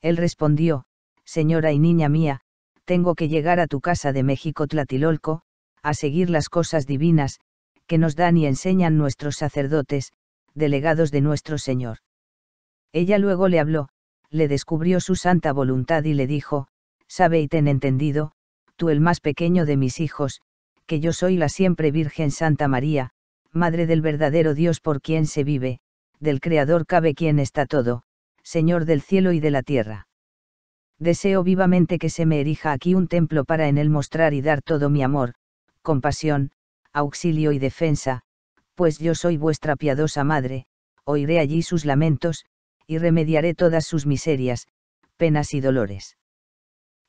Él 0.00 0.16
respondió, 0.16 0.84
Señora 1.24 1.72
y 1.72 1.78
niña 1.78 2.08
mía, 2.08 2.40
tengo 2.84 3.14
que 3.14 3.28
llegar 3.28 3.60
a 3.60 3.66
tu 3.66 3.80
casa 3.80 4.12
de 4.12 4.22
México 4.22 4.66
Tlatilolco, 4.66 5.42
a 5.82 5.94
seguir 5.94 6.28
las 6.28 6.48
cosas 6.48 6.86
divinas, 6.86 7.40
que 7.86 7.98
nos 7.98 8.16
dan 8.16 8.36
y 8.36 8.46
enseñan 8.46 8.98
nuestros 8.98 9.36
sacerdotes, 9.36 10.12
delegados 10.54 11.10
de 11.10 11.20
nuestro 11.20 11.58
Señor. 11.58 11.98
Ella 12.92 13.18
luego 13.18 13.48
le 13.48 13.58
habló, 13.58 13.88
le 14.30 14.48
descubrió 14.48 15.00
su 15.00 15.16
santa 15.16 15.52
voluntad 15.52 16.04
y 16.04 16.14
le 16.14 16.26
dijo, 16.26 16.68
sabe 17.06 17.40
y 17.40 17.48
ten 17.48 17.68
entendido, 17.68 18.32
tú 18.76 18.88
el 18.88 19.00
más 19.00 19.20
pequeño 19.20 19.66
de 19.66 19.76
mis 19.76 20.00
hijos, 20.00 20.40
que 20.86 21.00
yo 21.00 21.12
soy 21.12 21.36
la 21.36 21.48
siempre 21.48 21.90
Virgen 21.90 22.30
Santa 22.30 22.68
María, 22.68 23.10
Madre 23.54 23.86
del 23.86 24.02
verdadero 24.02 24.52
Dios 24.52 24.80
por 24.80 25.00
quien 25.00 25.26
se 25.26 25.44
vive, 25.44 25.78
del 26.18 26.40
Creador 26.40 26.86
cabe 26.86 27.14
quien 27.14 27.38
está 27.38 27.66
todo, 27.66 28.02
Señor 28.42 28.84
del 28.84 29.00
cielo 29.00 29.32
y 29.32 29.38
de 29.38 29.52
la 29.52 29.62
tierra. 29.62 30.08
Deseo 30.98 31.44
vivamente 31.44 31.98
que 32.00 32.10
se 32.10 32.26
me 32.26 32.40
erija 32.40 32.72
aquí 32.72 32.94
un 32.94 33.06
templo 33.06 33.44
para 33.44 33.68
en 33.68 33.78
él 33.78 33.90
mostrar 33.90 34.34
y 34.34 34.42
dar 34.42 34.60
todo 34.60 34.90
mi 34.90 35.04
amor, 35.04 35.34
compasión, 35.82 36.50
auxilio 36.92 37.52
y 37.52 37.60
defensa, 37.60 38.22
pues 38.74 38.98
yo 38.98 39.14
soy 39.14 39.36
vuestra 39.36 39.76
piadosa 39.76 40.24
madre, 40.24 40.66
oiré 41.04 41.38
allí 41.38 41.62
sus 41.62 41.84
lamentos, 41.84 42.46
y 42.88 42.98
remediaré 42.98 43.54
todas 43.54 43.86
sus 43.86 44.04
miserias, 44.04 44.66
penas 45.16 45.54
y 45.54 45.60
dolores. 45.60 46.16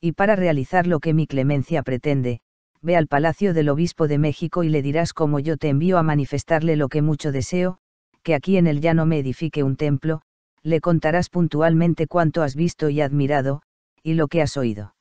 Y 0.00 0.12
para 0.12 0.36
realizar 0.36 0.86
lo 0.86 1.00
que 1.00 1.12
mi 1.12 1.26
clemencia 1.26 1.82
pretende, 1.82 2.40
ve 2.82 2.96
al 2.96 3.06
palacio 3.06 3.54
del 3.54 3.68
obispo 3.68 4.08
de 4.08 4.18
México 4.18 4.62
y 4.62 4.68
le 4.68 4.82
dirás 4.82 5.12
como 5.12 5.38
yo 5.40 5.56
te 5.56 5.68
envío 5.68 5.98
a 5.98 6.02
manifestarle 6.02 6.76
lo 6.76 6.88
que 6.88 7.02
mucho 7.02 7.32
deseo, 7.32 7.78
que 8.22 8.34
aquí 8.34 8.56
en 8.56 8.66
el 8.66 8.80
llano 8.80 9.06
me 9.06 9.18
edifique 9.18 9.62
un 9.62 9.76
templo, 9.76 10.22
le 10.62 10.80
contarás 10.80 11.28
puntualmente 11.28 12.06
cuánto 12.06 12.42
has 12.42 12.56
visto 12.56 12.88
y 12.88 13.00
admirado, 13.00 13.62
y 14.02 14.14
lo 14.14 14.26
que 14.26 14.42
has 14.42 14.56
oído. 14.56 14.94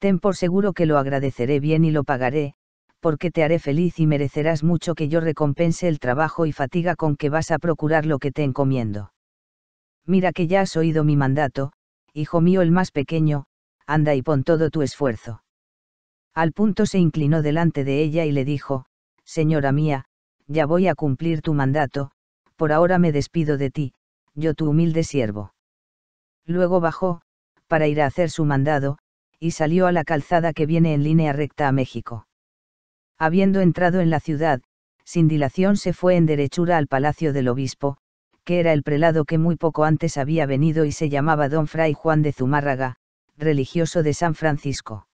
Ten 0.00 0.18
por 0.18 0.36
seguro 0.36 0.72
que 0.72 0.86
lo 0.86 0.98
agradeceré 0.98 1.60
bien 1.60 1.84
y 1.84 1.92
lo 1.92 2.02
pagaré, 2.02 2.54
porque 3.00 3.30
te 3.30 3.44
haré 3.44 3.58
feliz 3.58 4.00
y 4.00 4.06
merecerás 4.06 4.64
mucho 4.64 4.94
que 4.94 5.08
yo 5.08 5.20
recompense 5.20 5.86
el 5.86 6.00
trabajo 6.00 6.46
y 6.46 6.52
fatiga 6.52 6.96
con 6.96 7.16
que 7.16 7.30
vas 7.30 7.50
a 7.50 7.58
procurar 7.58 8.04
lo 8.04 8.18
que 8.18 8.32
te 8.32 8.42
encomiendo. 8.42 9.12
Mira 10.06 10.32
que 10.32 10.46
ya 10.46 10.62
has 10.62 10.76
oído 10.76 11.04
mi 11.04 11.16
mandato, 11.16 11.72
hijo 12.12 12.40
mío 12.40 12.62
el 12.62 12.70
más 12.70 12.90
pequeño, 12.90 13.44
anda 13.86 14.14
y 14.14 14.22
pon 14.22 14.42
todo 14.42 14.70
tu 14.70 14.82
esfuerzo. 14.82 15.43
Al 16.34 16.52
punto 16.52 16.86
se 16.86 16.98
inclinó 16.98 17.42
delante 17.42 17.84
de 17.84 18.02
ella 18.02 18.24
y 18.24 18.32
le 18.32 18.44
dijo, 18.44 18.86
Señora 19.24 19.70
mía, 19.70 20.06
ya 20.46 20.66
voy 20.66 20.88
a 20.88 20.94
cumplir 20.94 21.42
tu 21.42 21.54
mandato, 21.54 22.10
por 22.56 22.72
ahora 22.72 22.98
me 22.98 23.12
despido 23.12 23.56
de 23.56 23.70
ti, 23.70 23.94
yo 24.34 24.54
tu 24.54 24.68
humilde 24.68 25.04
siervo. 25.04 25.54
Luego 26.44 26.80
bajó, 26.80 27.22
para 27.68 27.86
ir 27.86 28.02
a 28.02 28.06
hacer 28.06 28.30
su 28.30 28.44
mandado, 28.44 28.98
y 29.38 29.52
salió 29.52 29.86
a 29.86 29.92
la 29.92 30.04
calzada 30.04 30.52
que 30.52 30.66
viene 30.66 30.94
en 30.94 31.04
línea 31.04 31.32
recta 31.32 31.68
a 31.68 31.72
México. 31.72 32.26
Habiendo 33.18 33.60
entrado 33.60 34.00
en 34.00 34.10
la 34.10 34.20
ciudad, 34.20 34.60
sin 35.04 35.28
dilación 35.28 35.76
se 35.76 35.92
fue 35.92 36.16
en 36.16 36.26
derechura 36.26 36.78
al 36.78 36.88
palacio 36.88 37.32
del 37.32 37.48
obispo, 37.48 37.96
que 38.44 38.60
era 38.60 38.72
el 38.72 38.82
prelado 38.82 39.24
que 39.24 39.38
muy 39.38 39.56
poco 39.56 39.84
antes 39.84 40.16
había 40.16 40.46
venido 40.46 40.84
y 40.84 40.92
se 40.92 41.08
llamaba 41.08 41.48
don 41.48 41.66
Fray 41.66 41.94
Juan 41.94 42.22
de 42.22 42.32
Zumárraga, 42.32 42.96
religioso 43.36 44.02
de 44.02 44.14
San 44.14 44.34
Francisco. 44.34 45.06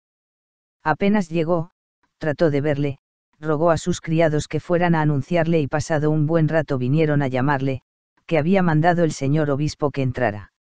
Apenas 0.83 1.29
llegó, 1.29 1.71
trató 2.17 2.49
de 2.49 2.61
verle, 2.61 2.99
rogó 3.39 3.71
a 3.71 3.77
sus 3.77 4.01
criados 4.01 4.47
que 4.47 4.59
fueran 4.59 4.95
a 4.95 5.01
anunciarle 5.01 5.59
y 5.59 5.67
pasado 5.67 6.11
un 6.11 6.25
buen 6.27 6.47
rato 6.47 6.77
vinieron 6.77 7.21
a 7.21 7.27
llamarle, 7.27 7.81
que 8.25 8.37
había 8.37 8.61
mandado 8.61 9.03
el 9.03 9.11
señor 9.11 9.49
obispo 9.49 9.91
que 9.91 10.01
entrara. 10.01 10.53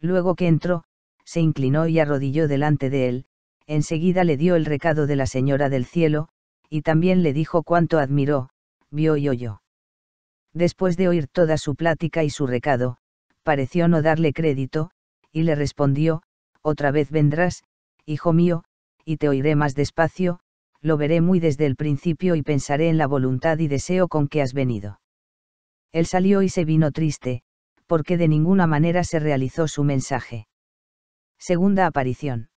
Luego 0.00 0.34
que 0.34 0.46
entró, 0.46 0.84
se 1.24 1.40
inclinó 1.40 1.88
y 1.88 1.98
arrodilló 1.98 2.48
delante 2.48 2.90
de 2.90 3.08
él, 3.08 3.26
enseguida 3.66 4.24
le 4.24 4.36
dio 4.36 4.54
el 4.56 4.64
recado 4.64 5.06
de 5.06 5.16
la 5.16 5.26
señora 5.26 5.68
del 5.68 5.84
cielo, 5.84 6.28
y 6.70 6.82
también 6.82 7.22
le 7.22 7.32
dijo 7.32 7.62
cuánto 7.62 7.98
admiró, 7.98 8.50
vio 8.90 9.16
y 9.16 9.28
oyó. 9.28 9.62
Después 10.52 10.96
de 10.96 11.08
oír 11.08 11.26
toda 11.26 11.58
su 11.58 11.74
plática 11.74 12.24
y 12.24 12.30
su 12.30 12.46
recado, 12.46 12.98
pareció 13.42 13.88
no 13.88 14.02
darle 14.02 14.32
crédito, 14.32 14.90
y 15.32 15.42
le 15.42 15.54
respondió, 15.54 16.22
otra 16.62 16.90
vez 16.90 17.10
vendrás, 17.10 17.64
hijo 18.06 18.32
mío, 18.32 18.64
y 19.06 19.16
te 19.18 19.28
oiré 19.28 19.54
más 19.54 19.74
despacio, 19.74 20.40
lo 20.82 20.96
veré 20.96 21.20
muy 21.20 21.38
desde 21.40 21.64
el 21.64 21.76
principio 21.76 22.34
y 22.34 22.42
pensaré 22.42 22.88
en 22.88 22.98
la 22.98 23.06
voluntad 23.06 23.58
y 23.58 23.68
deseo 23.68 24.08
con 24.08 24.26
que 24.26 24.42
has 24.42 24.52
venido. 24.52 25.00
Él 25.92 26.06
salió 26.06 26.42
y 26.42 26.48
se 26.48 26.64
vino 26.64 26.90
triste, 26.90 27.42
porque 27.86 28.16
de 28.16 28.26
ninguna 28.26 28.66
manera 28.66 29.04
se 29.04 29.20
realizó 29.20 29.68
su 29.68 29.84
mensaje. 29.84 30.48
Segunda 31.38 31.86
aparición. 31.86 32.50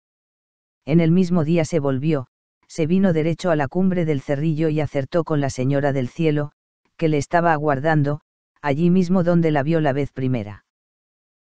En 0.86 1.00
el 1.00 1.12
mismo 1.12 1.44
día 1.46 1.66
se 1.66 1.80
volvió, 1.80 2.28
se 2.68 2.88
vino 2.88 3.14
derecho 3.14 3.52
a 3.52 3.56
la 3.56 3.68
cumbre 3.68 4.06
del 4.06 4.22
cerrillo 4.22 4.70
y 4.70 4.80
acertó 4.80 5.24
con 5.24 5.42
la 5.42 5.52
señora 5.52 5.94
del 5.94 6.10
cielo, 6.10 6.52
que 6.98 7.10
le 7.10 7.18
estaba 7.18 7.54
aguardando, 7.54 8.22
allí 8.60 8.90
mismo 8.90 9.24
donde 9.24 9.52
la 9.52 9.62
vio 9.62 9.82
la 9.82 9.94
vez 9.94 10.12
primera. 10.12 10.66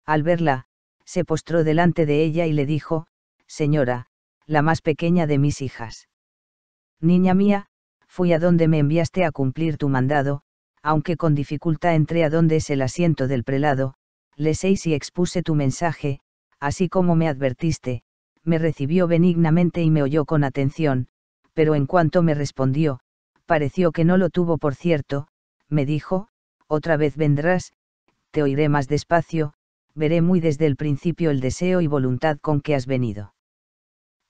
Al 0.05 0.22
verla, 0.22 0.66
se 1.06 1.24
postró 1.24 1.64
delante 1.64 2.05
de 2.05 2.22
ella 2.22 2.47
y 2.47 2.52
le 2.52 2.66
dijo, 2.66 3.06
Señora, 3.47 4.10
la 4.46 4.62
más 4.62 4.82
pequeña 4.82 5.26
de 5.26 5.38
mis 5.38 5.62
hijas. 5.62 6.08
Niña 7.00 7.34
mía, 7.34 7.66
fui 8.06 8.32
a 8.32 8.38
donde 8.38 8.68
me 8.68 8.78
enviaste 8.78 9.24
a 9.24 9.32
cumplir 9.32 9.76
tu 9.76 9.88
mandado, 9.88 10.42
aunque 10.82 11.16
con 11.16 11.34
dificultad 11.34 11.94
entré 11.94 12.24
a 12.24 12.30
donde 12.30 12.56
es 12.56 12.70
el 12.70 12.82
asiento 12.82 13.28
del 13.28 13.44
prelado, 13.44 13.94
le 14.36 14.54
seis 14.54 14.86
y 14.86 14.94
expuse 14.94 15.42
tu 15.42 15.54
mensaje, 15.54 16.20
así 16.58 16.88
como 16.88 17.14
me 17.14 17.28
advertiste, 17.28 18.02
me 18.42 18.58
recibió 18.58 19.06
benignamente 19.06 19.82
y 19.82 19.90
me 19.90 20.02
oyó 20.02 20.24
con 20.24 20.44
atención, 20.44 21.08
pero 21.54 21.74
en 21.74 21.86
cuanto 21.86 22.22
me 22.22 22.34
respondió, 22.34 23.00
pareció 23.46 23.92
que 23.92 24.04
no 24.04 24.16
lo 24.16 24.30
tuvo 24.30 24.58
por 24.58 24.74
cierto, 24.74 25.28
me 25.68 25.84
dijo, 25.84 26.28
otra 26.66 26.96
vez 26.96 27.16
vendrás, 27.16 27.72
te 28.30 28.42
oiré 28.42 28.68
más 28.68 28.88
despacio, 28.88 29.54
veré 29.94 30.22
muy 30.22 30.40
desde 30.40 30.66
el 30.66 30.76
principio 30.76 31.30
el 31.30 31.40
deseo 31.40 31.80
y 31.80 31.86
voluntad 31.86 32.38
con 32.40 32.60
que 32.60 32.74
has 32.74 32.86
venido. 32.86 33.34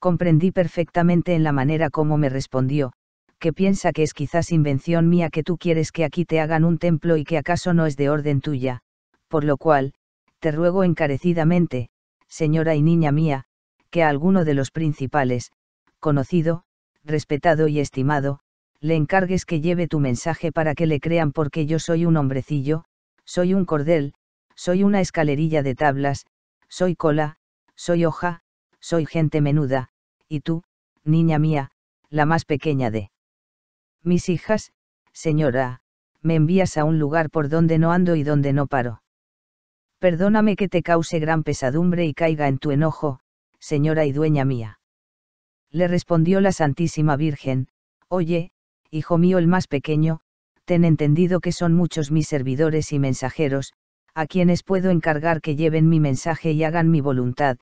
Comprendí 0.01 0.51
perfectamente 0.51 1.35
en 1.35 1.43
la 1.43 1.51
manera 1.51 1.91
como 1.91 2.17
me 2.17 2.27
respondió, 2.27 2.91
que 3.37 3.53
piensa 3.53 3.93
que 3.93 4.01
es 4.01 4.15
quizás 4.15 4.51
invención 4.51 5.07
mía 5.07 5.29
que 5.29 5.43
tú 5.43 5.59
quieres 5.59 5.91
que 5.91 6.03
aquí 6.03 6.25
te 6.25 6.39
hagan 6.39 6.65
un 6.65 6.79
templo 6.79 7.17
y 7.17 7.23
que 7.23 7.37
acaso 7.37 7.75
no 7.75 7.85
es 7.85 7.97
de 7.97 8.09
orden 8.09 8.41
tuya, 8.41 8.81
por 9.27 9.43
lo 9.43 9.57
cual, 9.57 9.93
te 10.39 10.51
ruego 10.51 10.83
encarecidamente, 10.83 11.89
señora 12.27 12.73
y 12.73 12.81
niña 12.81 13.11
mía, 13.11 13.43
que 13.91 14.01
a 14.01 14.09
alguno 14.09 14.43
de 14.43 14.55
los 14.55 14.71
principales, 14.71 15.51
conocido, 15.99 16.63
respetado 17.03 17.67
y 17.67 17.79
estimado, 17.79 18.39
le 18.79 18.95
encargues 18.95 19.45
que 19.45 19.61
lleve 19.61 19.87
tu 19.87 19.99
mensaje 19.99 20.51
para 20.51 20.73
que 20.73 20.87
le 20.87 20.99
crean 20.99 21.31
porque 21.31 21.67
yo 21.67 21.77
soy 21.77 22.05
un 22.05 22.17
hombrecillo, 22.17 22.85
soy 23.23 23.53
un 23.53 23.65
cordel, 23.65 24.15
soy 24.55 24.81
una 24.81 24.99
escalerilla 24.99 25.61
de 25.61 25.75
tablas, 25.75 26.25
soy 26.69 26.95
cola, 26.95 27.37
soy 27.75 28.05
hoja, 28.05 28.41
soy 28.81 29.05
gente 29.05 29.39
menuda, 29.39 29.89
y 30.27 30.41
tú, 30.41 30.63
niña 31.03 31.39
mía, 31.39 31.71
la 32.09 32.25
más 32.25 32.43
pequeña 32.45 32.91
de 32.91 33.11
mis 34.03 34.27
hijas, 34.27 34.73
señora, 35.13 35.81
me 36.21 36.35
envías 36.35 36.77
a 36.77 36.83
un 36.83 36.99
lugar 36.99 37.29
por 37.29 37.49
donde 37.49 37.77
no 37.77 37.91
ando 37.91 38.15
y 38.15 38.23
donde 38.23 38.51
no 38.53 38.67
paro. 38.67 39.01
Perdóname 39.99 40.55
que 40.55 40.67
te 40.67 40.81
cause 40.81 41.19
gran 41.19 41.43
pesadumbre 41.43 42.05
y 42.05 42.13
caiga 42.13 42.47
en 42.47 42.57
tu 42.57 42.71
enojo, 42.71 43.19
señora 43.59 44.05
y 44.05 44.11
dueña 44.11 44.45
mía. 44.45 44.79
Le 45.69 45.87
respondió 45.87 46.41
la 46.41 46.51
Santísima 46.51 47.15
Virgen, 47.15 47.67
Oye, 48.07 48.51
hijo 48.89 49.17
mío 49.17 49.37
el 49.37 49.47
más 49.47 49.67
pequeño, 49.67 50.19
ten 50.65 50.83
entendido 50.83 51.39
que 51.39 51.51
son 51.51 51.73
muchos 51.73 52.11
mis 52.11 52.27
servidores 52.27 52.91
y 52.91 52.99
mensajeros, 52.99 53.73
a 54.13 54.25
quienes 54.25 54.63
puedo 54.63 54.89
encargar 54.89 55.39
que 55.41 55.55
lleven 55.55 55.87
mi 55.87 55.99
mensaje 55.99 56.51
y 56.51 56.63
hagan 56.63 56.89
mi 56.89 56.99
voluntad, 56.99 57.57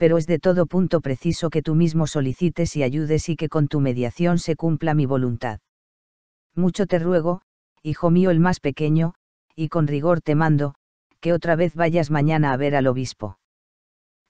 pero 0.00 0.16
es 0.16 0.26
de 0.26 0.38
todo 0.38 0.64
punto 0.64 1.02
preciso 1.02 1.50
que 1.50 1.60
tú 1.60 1.74
mismo 1.74 2.06
solicites 2.06 2.74
y 2.74 2.82
ayudes 2.82 3.28
y 3.28 3.36
que 3.36 3.50
con 3.50 3.68
tu 3.68 3.80
mediación 3.80 4.38
se 4.38 4.56
cumpla 4.56 4.94
mi 4.94 5.04
voluntad. 5.04 5.60
Mucho 6.54 6.86
te 6.86 6.98
ruego, 6.98 7.42
hijo 7.82 8.08
mío 8.08 8.30
el 8.30 8.40
más 8.40 8.60
pequeño, 8.60 9.12
y 9.54 9.68
con 9.68 9.86
rigor 9.86 10.22
te 10.22 10.34
mando, 10.34 10.74
que 11.20 11.34
otra 11.34 11.54
vez 11.54 11.74
vayas 11.74 12.10
mañana 12.10 12.54
a 12.54 12.56
ver 12.56 12.76
al 12.76 12.86
obispo. 12.86 13.38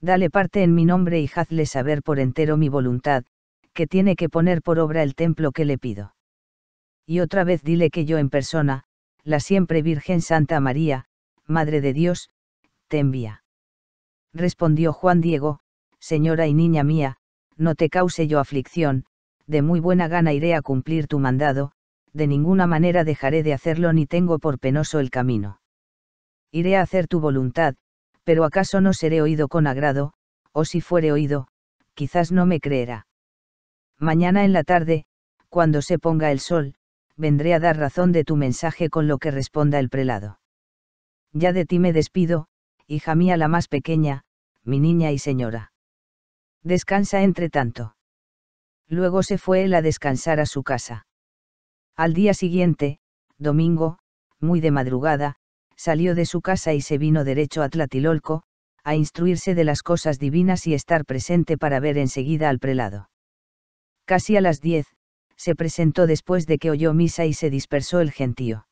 Dale 0.01 0.29
parte 0.29 0.65
en 0.65 0.75
mi 0.75 0.85
nombre 0.85 1.21
y 1.21 1.31
hazle 1.33 1.67
saber 1.67 2.03
por 2.03 2.19
entero 2.19 2.57
mi 2.57 2.69
voluntad, 2.69 3.23
que 3.73 3.87
tiene 3.87 4.17
que 4.17 4.29
poner 4.29 4.63
por 4.63 4.81
obra 4.81 5.05
el 5.05 5.15
templo 5.15 5.53
que 5.53 5.65
le 5.65 5.79
pido. 5.79 6.17
Y 7.07 7.21
otra 7.21 7.45
vez 7.45 7.63
dile 7.63 7.91
que 7.91 8.05
yo 8.05 8.19
en 8.19 8.29
persona, 8.29 8.83
la 9.23 9.39
siempre 9.39 9.83
Virgen 9.83 10.21
Santa 10.21 10.59
María, 10.59 11.07
Madre 11.47 11.81
de 11.81 11.93
Dios, 11.93 12.29
te 12.89 12.99
envía. 12.99 13.45
Respondió 14.33 14.93
Juan 14.93 15.21
Diego, 15.21 15.61
Señora 15.99 16.47
y 16.47 16.55
niña 16.55 16.85
mía, 16.85 17.17
no 17.57 17.75
te 17.75 17.91
cause 17.91 18.27
yo 18.27 18.39
aflicción, 18.39 19.05
de 19.47 19.63
muy 19.63 19.81
buena 19.81 20.09
gana 20.09 20.33
iré 20.33 20.55
a 20.55 20.63
cumplir 20.63 21.09
tu 21.09 21.19
mandado, 21.19 21.73
de 22.13 22.27
ninguna 22.27 22.67
manera 22.67 23.05
dejaré 23.05 23.43
de 23.43 23.53
hacerlo 23.53 23.93
ni 23.93 24.07
tengo 24.07 24.39
por 24.39 24.59
penoso 24.59 24.99
el 25.01 25.11
camino. 25.11 25.61
Iré 26.53 26.77
a 26.77 26.83
hacer 26.83 27.07
tu 27.07 27.21
voluntad, 27.21 27.75
pero 28.25 28.45
acaso 28.45 28.81
no 28.81 28.93
seré 28.93 29.23
oído 29.23 29.49
con 29.49 29.67
agrado, 29.67 30.13
o 30.53 30.65
si 30.65 30.81
fuere 30.81 31.13
oído, 31.13 31.49
quizás 31.95 32.33
no 32.33 32.47
me 32.47 32.61
creerá. 32.61 33.07
Mañana 33.99 34.45
en 34.45 34.53
la 34.53 34.65
tarde, 34.65 35.05
cuando 35.49 35.83
se 35.83 35.99
ponga 35.99 36.33
el 36.33 36.41
sol, 36.41 36.75
vendré 37.17 37.55
a 37.55 37.61
dar 37.61 37.77
razón 37.77 38.13
de 38.13 38.25
tu 38.25 38.37
mensaje 38.37 38.89
con 38.89 39.07
lo 39.07 39.19
que 39.19 39.31
responda 39.31 39.79
el 39.79 39.91
prelado. 39.91 40.41
Ya 41.33 41.53
de 41.53 41.67
ti 41.67 41.79
me 41.79 41.93
despido, 41.93 42.47
hija 42.91 43.15
mía 43.15 43.37
la 43.37 43.47
más 43.47 43.69
pequeña, 43.69 44.25
mi 44.65 44.81
niña 44.81 45.13
y 45.13 45.19
señora. 45.19 45.73
Descansa 46.65 47.23
entre 47.23 47.49
tanto. 47.49 47.95
Luego 48.89 49.23
se 49.23 49.39
fue 49.39 49.63
él 49.63 49.75
a 49.75 49.81
descansar 49.81 50.41
a 50.41 50.47
su 50.47 50.65
casa. 50.65 51.07
Al 51.95 52.15
día 52.15 52.35
siguiente, 52.35 52.99
domingo, 53.39 53.99
muy 54.41 54.61
de 54.61 54.73
madrugada, 54.73 55.37
salió 55.77 56.17
de 56.17 56.27
su 56.27 56.41
casa 56.41 56.73
y 56.73 56.81
se 56.81 56.99
vino 56.99 57.23
derecho 57.23 57.63
a 57.63 57.69
Tlatilolco, 57.69 58.43
a 58.83 58.97
instruirse 58.97 59.55
de 59.55 59.63
las 59.63 59.85
cosas 59.85 60.19
divinas 60.19 60.67
y 60.67 60.75
estar 60.75 61.05
presente 61.05 61.57
para 61.57 61.79
ver 61.79 61.97
enseguida 61.97 62.49
al 62.49 62.59
prelado. 62.59 63.09
Casi 64.05 64.37
a 64.37 64.41
las 64.41 64.61
diez, 64.61 64.89
se 65.37 65.55
presentó 65.55 66.09
después 66.09 66.49
de 66.49 66.59
que 66.59 66.71
oyó 66.71 66.93
misa 66.93 67.25
y 67.25 67.35
se 67.35 67.51
dispersó 67.51 68.01
el 68.01 68.11
gentío. 68.11 68.67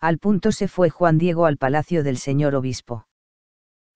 Al 0.00 0.18
punto 0.18 0.52
se 0.52 0.68
fue 0.68 0.90
Juan 0.90 1.16
Diego 1.16 1.46
al 1.46 1.56
palacio 1.56 2.04
del 2.04 2.18
señor 2.18 2.54
obispo. 2.54 3.06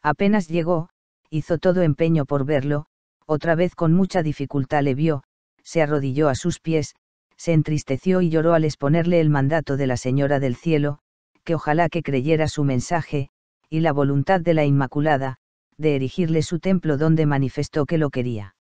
Apenas 0.06 0.46
llegó, 0.46 0.88
hizo 1.30 1.58
todo 1.58 1.82
empeño 1.82 2.26
por 2.26 2.44
verlo, 2.44 2.86
otra 3.26 3.56
vez 3.56 3.74
con 3.74 3.92
mucha 3.92 4.22
dificultad 4.22 4.84
le 4.84 4.94
vio, 4.94 5.24
se 5.64 5.82
arrodilló 5.82 6.28
a 6.28 6.36
sus 6.36 6.60
pies, 6.60 6.94
se 7.36 7.52
entristeció 7.52 8.20
y 8.20 8.30
lloró 8.30 8.54
al 8.54 8.62
exponerle 8.62 9.20
el 9.20 9.30
mandato 9.30 9.76
de 9.76 9.88
la 9.88 9.96
Señora 9.96 10.38
del 10.38 10.54
Cielo, 10.54 11.00
que 11.42 11.56
ojalá 11.56 11.88
que 11.88 12.04
creyera 12.04 12.46
su 12.46 12.62
mensaje, 12.62 13.30
y 13.68 13.80
la 13.80 13.92
voluntad 13.92 14.40
de 14.40 14.54
la 14.54 14.64
Inmaculada, 14.64 15.38
de 15.76 15.96
erigirle 15.96 16.42
su 16.42 16.60
templo 16.60 16.98
donde 16.98 17.26
manifestó 17.26 17.84
que 17.84 17.98
lo 17.98 18.10
quería. 18.10 18.54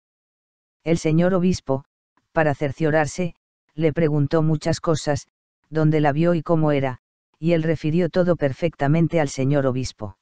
El 0.85 0.97
señor 0.97 1.33
obispo, 1.33 1.83
para 2.31 2.55
cerciorarse, 2.55 3.35
le 3.75 3.91
preguntó 3.91 4.43
muchas 4.43 4.79
cosas, 4.79 5.27
dónde 5.69 5.99
la 5.99 6.13
vio 6.13 6.35
y 6.35 6.41
cómo 6.41 6.71
era, 6.71 6.99
y 7.37 7.51
él 7.51 7.63
refirió 7.63 8.07
todo 8.07 8.37
perfectamente 8.37 9.19
al 9.19 9.27
señor 9.27 9.65
obispo. 9.65 10.15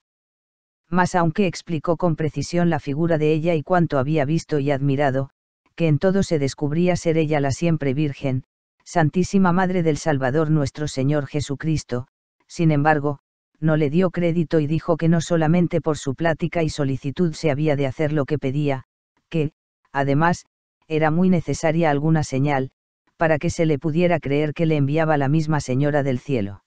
Mas 0.91 1.15
aunque 1.15 1.47
explicó 1.47 1.95
con 1.95 2.18
precisión 2.18 2.69
la 2.69 2.80
figura 2.80 3.18
de 3.18 3.31
ella 3.31 3.55
y 3.55 3.63
cuánto 3.63 3.97
había 3.97 4.26
visto 4.26 4.59
y 4.59 4.72
admirado, 4.72 5.30
que 5.76 5.88
en 5.88 5.97
todo 5.97 6.22
se 6.22 6.38
descubría 6.38 6.97
ser 6.97 7.18
ella 7.18 7.39
la 7.39 7.51
siempre 7.51 7.93
Virgen, 7.93 8.43
Santísima 8.84 9.53
Madre 9.53 9.84
del 9.84 9.95
Salvador 9.97 10.51
nuestro 10.51 10.89
Señor 10.89 11.27
Jesucristo, 11.27 12.07
sin 12.45 12.72
embargo, 12.72 13.19
no 13.61 13.77
le 13.77 13.89
dio 13.89 14.09
crédito 14.09 14.59
y 14.59 14.68
dijo 14.68 14.97
que 14.97 15.07
no 15.07 15.22
solamente 15.22 15.80
por 15.80 15.97
su 15.97 16.13
plática 16.13 16.61
y 16.61 16.69
solicitud 16.69 17.34
se 17.34 17.51
había 17.51 17.77
de 17.77 17.88
hacer 17.88 18.11
lo 18.11 18.26
que 18.26 18.38
pedía, 18.38 18.84
que, 19.30 19.53
además, 19.93 20.45
era 20.89 21.09
muy 21.09 21.30
necesaria 21.30 21.89
alguna 21.89 22.26
señal, 22.26 22.72
para 23.15 23.38
que 23.38 23.49
se 23.49 23.65
le 23.65 23.80
pudiera 23.80 24.19
creer 24.19 24.53
que 24.53 24.65
le 24.65 24.76
enviaba 24.76 25.15
la 25.15 25.30
misma 25.30 25.61
Señora 25.61 26.03
del 26.03 26.19
cielo. 26.19 26.65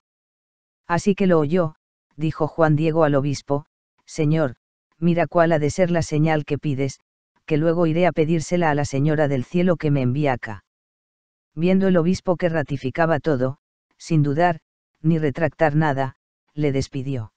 Así 0.87 1.15
que 1.15 1.27
lo 1.27 1.41
oyó, 1.41 1.75
dijo 2.17 2.47
Juan 2.47 2.77
Diego 2.77 3.05
al 3.05 3.17
obispo, 3.17 3.67
Señor, 4.07 4.57
mira 4.99 5.27
cuál 5.27 5.53
ha 5.53 5.59
de 5.59 5.71
ser 5.71 5.91
la 5.91 6.03
señal 6.03 6.45
que 6.45 6.59
pides, 6.59 7.01
que 7.47 7.57
luego 7.57 7.87
iré 7.87 8.07
a 8.07 8.13
pedírsela 8.13 8.71
a 8.71 8.75
la 8.75 8.85
Señora 8.85 9.29
del 9.29 9.45
cielo 9.45 9.77
que 9.77 9.91
me 9.91 10.03
envía 10.03 10.33
acá. 10.33 10.65
Viendo 11.55 11.89
el 11.89 11.97
obispo 11.97 12.37
que 12.37 12.49
ratificaba 12.49 13.21
todo, 13.21 13.59
sin 13.99 14.23
dudar, 14.23 14.61
ni 15.03 15.19
retractar 15.19 15.77
nada, 15.77 16.17
le 16.55 16.73
despidió. 16.73 17.33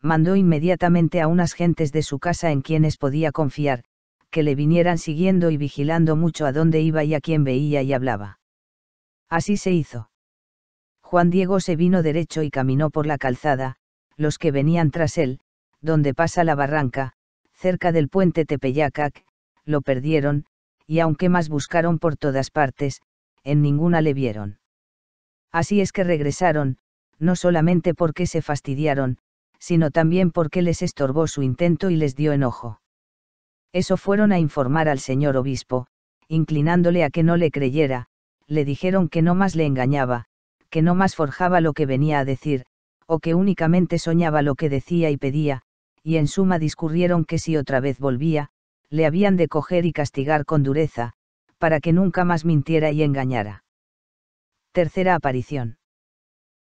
Mandó 0.00 0.34
inmediatamente 0.36 1.20
a 1.20 1.28
unas 1.28 1.52
gentes 1.52 1.92
de 1.92 2.02
su 2.02 2.18
casa 2.18 2.50
en 2.50 2.62
quienes 2.62 2.96
podía 2.96 3.32
confiar, 3.32 3.84
que 4.30 4.42
le 4.42 4.54
vinieran 4.54 4.98
siguiendo 4.98 5.50
y 5.50 5.56
vigilando 5.56 6.16
mucho 6.16 6.46
a 6.46 6.52
dónde 6.52 6.80
iba 6.80 7.04
y 7.04 7.14
a 7.14 7.20
quién 7.20 7.44
veía 7.44 7.82
y 7.82 7.92
hablaba. 7.92 8.38
Así 9.28 9.56
se 9.56 9.72
hizo. 9.72 10.10
Juan 11.02 11.30
Diego 11.30 11.60
se 11.60 11.76
vino 11.76 12.02
derecho 12.02 12.42
y 12.42 12.50
caminó 12.50 12.90
por 12.90 13.06
la 13.06 13.18
calzada, 13.18 13.76
los 14.16 14.38
que 14.38 14.52
venían 14.52 14.90
tras 14.90 15.18
él, 15.18 15.40
donde 15.80 16.14
pasa 16.14 16.44
la 16.44 16.54
barranca, 16.54 17.14
cerca 17.54 17.92
del 17.92 18.08
puente 18.08 18.44
Tepeyacac, 18.44 19.24
lo 19.64 19.82
perdieron, 19.82 20.46
y 20.86 21.00
aunque 21.00 21.28
más 21.28 21.48
buscaron 21.48 21.98
por 21.98 22.16
todas 22.16 22.50
partes, 22.50 23.00
en 23.44 23.62
ninguna 23.62 24.00
le 24.00 24.14
vieron. 24.14 24.58
Así 25.52 25.80
es 25.80 25.92
que 25.92 26.04
regresaron, 26.04 26.78
no 27.18 27.36
solamente 27.36 27.94
porque 27.94 28.26
se 28.26 28.42
fastidiaron, 28.42 29.18
sino 29.58 29.90
también 29.90 30.30
porque 30.30 30.62
les 30.62 30.82
estorbó 30.82 31.26
su 31.26 31.42
intento 31.42 31.90
y 31.90 31.96
les 31.96 32.16
dio 32.16 32.32
enojo. 32.32 32.80
Eso 33.72 33.96
fueron 33.96 34.32
a 34.32 34.38
informar 34.38 34.88
al 34.88 34.98
señor 34.98 35.36
obispo, 35.36 35.86
inclinándole 36.28 37.04
a 37.04 37.10
que 37.10 37.22
no 37.22 37.36
le 37.36 37.50
creyera, 37.50 38.06
le 38.46 38.64
dijeron 38.64 39.08
que 39.08 39.22
no 39.22 39.34
más 39.34 39.54
le 39.54 39.66
engañaba, 39.66 40.24
que 40.70 40.82
no 40.82 40.94
más 40.94 41.14
forjaba 41.14 41.60
lo 41.60 41.72
que 41.72 41.86
venía 41.86 42.18
a 42.20 42.24
decir, 42.24 42.64
o 43.06 43.18
que 43.18 43.34
únicamente 43.34 43.98
soñaba 43.98 44.42
lo 44.42 44.54
que 44.54 44.68
decía 44.68 45.10
y 45.10 45.16
pedía, 45.16 45.62
y 46.02 46.16
en 46.16 46.28
suma 46.28 46.58
discurrieron 46.58 47.24
que 47.24 47.38
si 47.38 47.56
otra 47.56 47.80
vez 47.80 47.98
volvía, 47.98 48.50
le 48.88 49.06
habían 49.06 49.36
de 49.36 49.48
coger 49.48 49.86
y 49.86 49.92
castigar 49.92 50.44
con 50.44 50.62
dureza, 50.62 51.12
para 51.58 51.80
que 51.80 51.92
nunca 51.92 52.24
más 52.24 52.44
mintiera 52.44 52.90
y 52.90 53.02
engañara. 53.02 53.64
Tercera 54.72 55.14
aparición. 55.14 55.78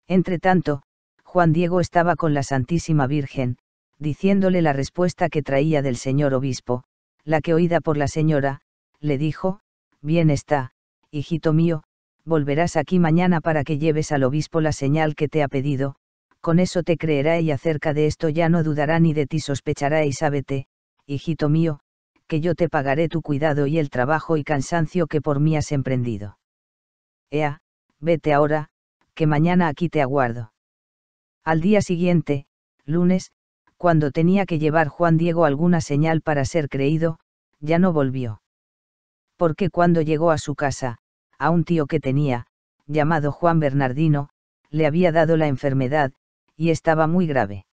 Entre 0.08 0.38
tanto, 0.38 0.82
Juan 1.22 1.52
Diego 1.52 1.80
estaba 1.80 2.16
con 2.16 2.34
la 2.34 2.42
Santísima 2.42 3.06
Virgen, 3.06 3.58
diciéndole 3.98 4.62
la 4.62 4.72
respuesta 4.72 5.28
que 5.28 5.42
traía 5.42 5.82
del 5.82 5.96
señor 5.96 6.34
obispo, 6.34 6.84
la 7.24 7.40
que 7.40 7.54
oída 7.54 7.80
por 7.80 7.96
la 7.96 8.08
señora, 8.08 8.60
le 9.00 9.18
dijo, 9.18 9.60
Bien 10.00 10.30
está, 10.30 10.72
hijito 11.10 11.52
mío, 11.52 11.82
volverás 12.24 12.76
aquí 12.76 12.98
mañana 12.98 13.40
para 13.40 13.64
que 13.64 13.78
lleves 13.78 14.12
al 14.12 14.24
obispo 14.24 14.60
la 14.60 14.72
señal 14.72 15.14
que 15.14 15.28
te 15.28 15.42
ha 15.42 15.48
pedido, 15.48 15.96
con 16.46 16.60
eso 16.60 16.84
te 16.84 16.96
creerá 16.96 17.40
y 17.40 17.50
acerca 17.50 17.92
de 17.92 18.06
esto 18.06 18.28
ya 18.28 18.48
no 18.48 18.62
dudará 18.62 19.00
ni 19.00 19.12
de 19.12 19.26
ti 19.26 19.40
sospechará 19.40 20.04
y 20.04 20.12
sábete, 20.12 20.68
hijito 21.04 21.48
mío, 21.48 21.80
que 22.28 22.40
yo 22.40 22.54
te 22.54 22.68
pagaré 22.68 23.08
tu 23.08 23.20
cuidado 23.20 23.66
y 23.66 23.80
el 23.80 23.90
trabajo 23.90 24.36
y 24.36 24.44
cansancio 24.44 25.08
que 25.08 25.20
por 25.20 25.40
mí 25.40 25.56
has 25.56 25.72
emprendido. 25.72 26.38
Ea, 27.30 27.62
vete 27.98 28.32
ahora, 28.32 28.68
que 29.14 29.26
mañana 29.26 29.66
aquí 29.66 29.88
te 29.88 30.00
aguardo. 30.00 30.52
Al 31.42 31.60
día 31.60 31.82
siguiente, 31.82 32.46
lunes, 32.84 33.32
cuando 33.76 34.12
tenía 34.12 34.46
que 34.46 34.60
llevar 34.60 34.86
Juan 34.86 35.16
Diego 35.16 35.46
alguna 35.46 35.80
señal 35.80 36.22
para 36.22 36.44
ser 36.44 36.68
creído, 36.68 37.18
ya 37.58 37.80
no 37.80 37.92
volvió. 37.92 38.40
Porque 39.36 39.68
cuando 39.68 40.00
llegó 40.00 40.30
a 40.30 40.38
su 40.38 40.54
casa, 40.54 40.98
a 41.40 41.50
un 41.50 41.64
tío 41.64 41.86
que 41.86 41.98
tenía, 41.98 42.46
llamado 42.86 43.32
Juan 43.32 43.58
Bernardino, 43.58 44.28
le 44.70 44.86
había 44.86 45.10
dado 45.10 45.36
la 45.36 45.48
enfermedad, 45.48 46.12
y 46.56 46.70
estaba 46.70 47.06
muy 47.06 47.26
grave. 47.26 47.66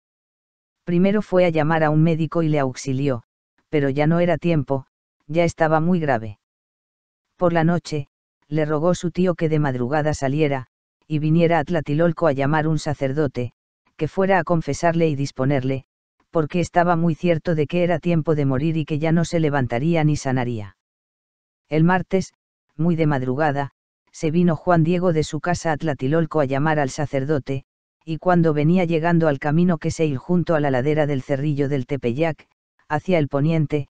Primero 0.84 1.22
fue 1.22 1.44
a 1.44 1.50
llamar 1.50 1.84
a 1.84 1.90
un 1.90 2.02
médico 2.02 2.42
y 2.42 2.48
le 2.48 2.58
auxilió, 2.58 3.22
pero 3.68 3.90
ya 3.90 4.06
no 4.06 4.20
era 4.20 4.38
tiempo, 4.38 4.86
ya 5.26 5.44
estaba 5.44 5.80
muy 5.80 6.00
grave. 6.00 6.38
Por 7.36 7.52
la 7.52 7.64
noche, 7.64 8.08
le 8.48 8.64
rogó 8.64 8.94
su 8.94 9.10
tío 9.10 9.34
que 9.34 9.48
de 9.48 9.58
madrugada 9.58 10.14
saliera, 10.14 10.66
y 11.06 11.18
viniera 11.18 11.58
a 11.58 11.64
Tlatilolco 11.64 12.26
a 12.26 12.32
llamar 12.32 12.66
un 12.66 12.78
sacerdote, 12.78 13.52
que 13.96 14.08
fuera 14.08 14.38
a 14.38 14.44
confesarle 14.44 15.08
y 15.08 15.14
disponerle, 15.14 15.84
porque 16.30 16.60
estaba 16.60 16.96
muy 16.96 17.14
cierto 17.14 17.54
de 17.54 17.66
que 17.66 17.82
era 17.82 17.98
tiempo 17.98 18.34
de 18.34 18.46
morir 18.46 18.76
y 18.76 18.84
que 18.84 18.98
ya 18.98 19.12
no 19.12 19.24
se 19.24 19.40
levantaría 19.40 20.04
ni 20.04 20.16
sanaría. 20.16 20.76
El 21.68 21.84
martes, 21.84 22.32
muy 22.76 22.96
de 22.96 23.06
madrugada, 23.06 23.70
se 24.12 24.30
vino 24.30 24.56
Juan 24.56 24.82
Diego 24.84 25.12
de 25.12 25.22
su 25.22 25.40
casa 25.40 25.72
a 25.72 25.76
Tlatilolco 25.76 26.40
a 26.40 26.44
llamar 26.44 26.78
al 26.78 26.90
sacerdote, 26.90 27.64
y 28.04 28.18
cuando 28.18 28.54
venía 28.54 28.84
llegando 28.84 29.28
al 29.28 29.38
camino 29.38 29.78
que 29.78 29.90
se 29.90 30.06
ir 30.06 30.16
junto 30.16 30.54
a 30.54 30.60
la 30.60 30.70
ladera 30.70 31.06
del 31.06 31.22
cerrillo 31.22 31.68
del 31.68 31.86
Tepeyac, 31.86 32.48
hacia 32.88 33.18
el 33.18 33.28
poniente, 33.28 33.88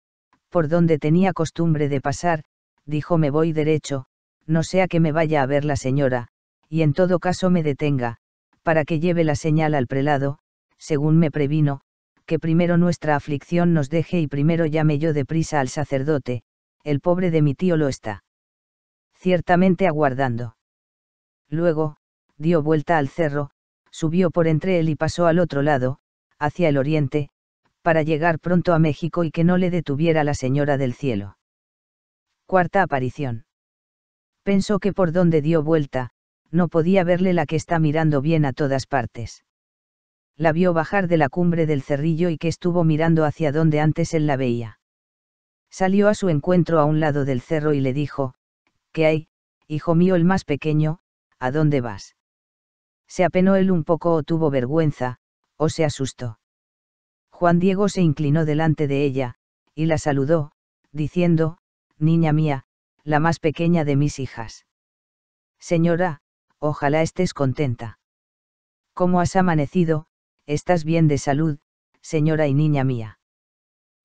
por 0.48 0.68
donde 0.68 0.98
tenía 0.98 1.32
costumbre 1.32 1.88
de 1.88 2.00
pasar, 2.00 2.42
dijo 2.84 3.18
me 3.18 3.30
voy 3.30 3.52
derecho, 3.52 4.06
no 4.46 4.62
sea 4.62 4.88
que 4.88 5.00
me 5.00 5.12
vaya 5.12 5.42
a 5.42 5.46
ver 5.46 5.64
la 5.64 5.76
señora, 5.76 6.28
y 6.68 6.82
en 6.82 6.92
todo 6.92 7.18
caso 7.18 7.50
me 7.50 7.62
detenga, 7.62 8.18
para 8.62 8.84
que 8.84 9.00
lleve 9.00 9.24
la 9.24 9.36
señal 9.36 9.74
al 9.74 9.86
prelado, 9.86 10.38
según 10.76 11.18
me 11.18 11.30
previno, 11.30 11.80
que 12.26 12.38
primero 12.38 12.76
nuestra 12.76 13.16
aflicción 13.16 13.74
nos 13.74 13.90
deje 13.90 14.20
y 14.20 14.26
primero 14.26 14.66
llame 14.66 14.98
yo 14.98 15.12
deprisa 15.12 15.60
al 15.60 15.68
sacerdote, 15.68 16.42
el 16.84 17.00
pobre 17.00 17.30
de 17.30 17.42
mi 17.42 17.54
tío 17.54 17.76
lo 17.76 17.88
está. 17.88 18.24
Ciertamente 19.14 19.86
aguardando. 19.86 20.56
Luego, 21.48 21.96
dio 22.38 22.62
vuelta 22.62 22.98
al 22.98 23.08
cerro, 23.08 23.50
subió 23.90 24.30
por 24.30 24.46
entre 24.46 24.78
él 24.80 24.88
y 24.88 24.96
pasó 24.96 25.26
al 25.26 25.38
otro 25.38 25.62
lado, 25.62 25.98
hacia 26.38 26.68
el 26.68 26.78
oriente, 26.78 27.30
para 27.82 28.02
llegar 28.02 28.38
pronto 28.38 28.74
a 28.74 28.78
México 28.78 29.24
y 29.24 29.30
que 29.30 29.44
no 29.44 29.56
le 29.56 29.70
detuviera 29.70 30.24
la 30.24 30.34
Señora 30.34 30.76
del 30.76 30.94
Cielo. 30.94 31.36
Cuarta 32.46 32.82
aparición. 32.82 33.46
Pensó 34.42 34.78
que 34.78 34.92
por 34.92 35.12
donde 35.12 35.42
dio 35.42 35.62
vuelta, 35.62 36.10
no 36.50 36.68
podía 36.68 37.04
verle 37.04 37.32
la 37.32 37.46
que 37.46 37.56
está 37.56 37.78
mirando 37.78 38.20
bien 38.20 38.44
a 38.44 38.52
todas 38.52 38.86
partes. 38.86 39.44
La 40.36 40.52
vio 40.52 40.72
bajar 40.72 41.06
de 41.06 41.16
la 41.16 41.28
cumbre 41.28 41.66
del 41.66 41.82
cerrillo 41.82 42.30
y 42.30 42.38
que 42.38 42.48
estuvo 42.48 42.82
mirando 42.82 43.24
hacia 43.24 43.52
donde 43.52 43.80
antes 43.80 44.14
él 44.14 44.26
la 44.26 44.36
veía. 44.36 44.80
Salió 45.70 46.08
a 46.08 46.14
su 46.14 46.28
encuentro 46.28 46.80
a 46.80 46.84
un 46.84 46.98
lado 46.98 47.24
del 47.24 47.40
cerro 47.40 47.74
y 47.74 47.80
le 47.80 47.92
dijo, 47.92 48.34
¿Qué 48.92 49.06
hay, 49.06 49.28
hijo 49.68 49.94
mío 49.94 50.16
el 50.16 50.24
más 50.24 50.44
pequeño, 50.44 50.98
a 51.38 51.52
dónde 51.52 51.80
vas? 51.80 52.16
Se 53.10 53.24
apenó 53.24 53.56
él 53.56 53.72
un 53.72 53.82
poco 53.82 54.14
o 54.14 54.22
tuvo 54.22 54.50
vergüenza, 54.50 55.18
o 55.56 55.68
se 55.68 55.84
asustó. 55.84 56.38
Juan 57.32 57.58
Diego 57.58 57.88
se 57.88 58.02
inclinó 58.02 58.44
delante 58.44 58.86
de 58.86 59.04
ella, 59.04 59.34
y 59.74 59.86
la 59.86 59.98
saludó, 59.98 60.52
diciendo, 60.92 61.58
Niña 61.98 62.32
mía, 62.32 62.66
la 63.02 63.18
más 63.18 63.40
pequeña 63.40 63.84
de 63.84 63.96
mis 63.96 64.20
hijas. 64.20 64.64
Señora, 65.58 66.20
ojalá 66.60 67.02
estés 67.02 67.34
contenta. 67.34 67.98
¿Cómo 68.94 69.20
has 69.20 69.34
amanecido? 69.34 70.06
¿Estás 70.46 70.84
bien 70.84 71.08
de 71.08 71.18
salud, 71.18 71.58
señora 72.00 72.46
y 72.46 72.54
niña 72.54 72.84
mía? 72.84 73.18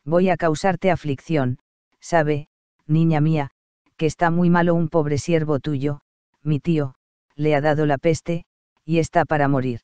Voy 0.03 0.29
a 0.29 0.37
causarte 0.37 0.89
aflicción, 0.89 1.59
sabe, 1.99 2.49
niña 2.87 3.21
mía, 3.21 3.51
que 3.97 4.07
está 4.07 4.31
muy 4.31 4.49
malo 4.49 4.73
un 4.73 4.89
pobre 4.89 5.19
siervo 5.19 5.59
tuyo, 5.59 6.01
mi 6.41 6.59
tío, 6.59 6.95
le 7.35 7.55
ha 7.55 7.61
dado 7.61 7.85
la 7.85 7.97
peste, 7.97 8.45
y 8.85 8.99
está 8.99 9.25
para 9.25 9.47
morir. 9.47 9.81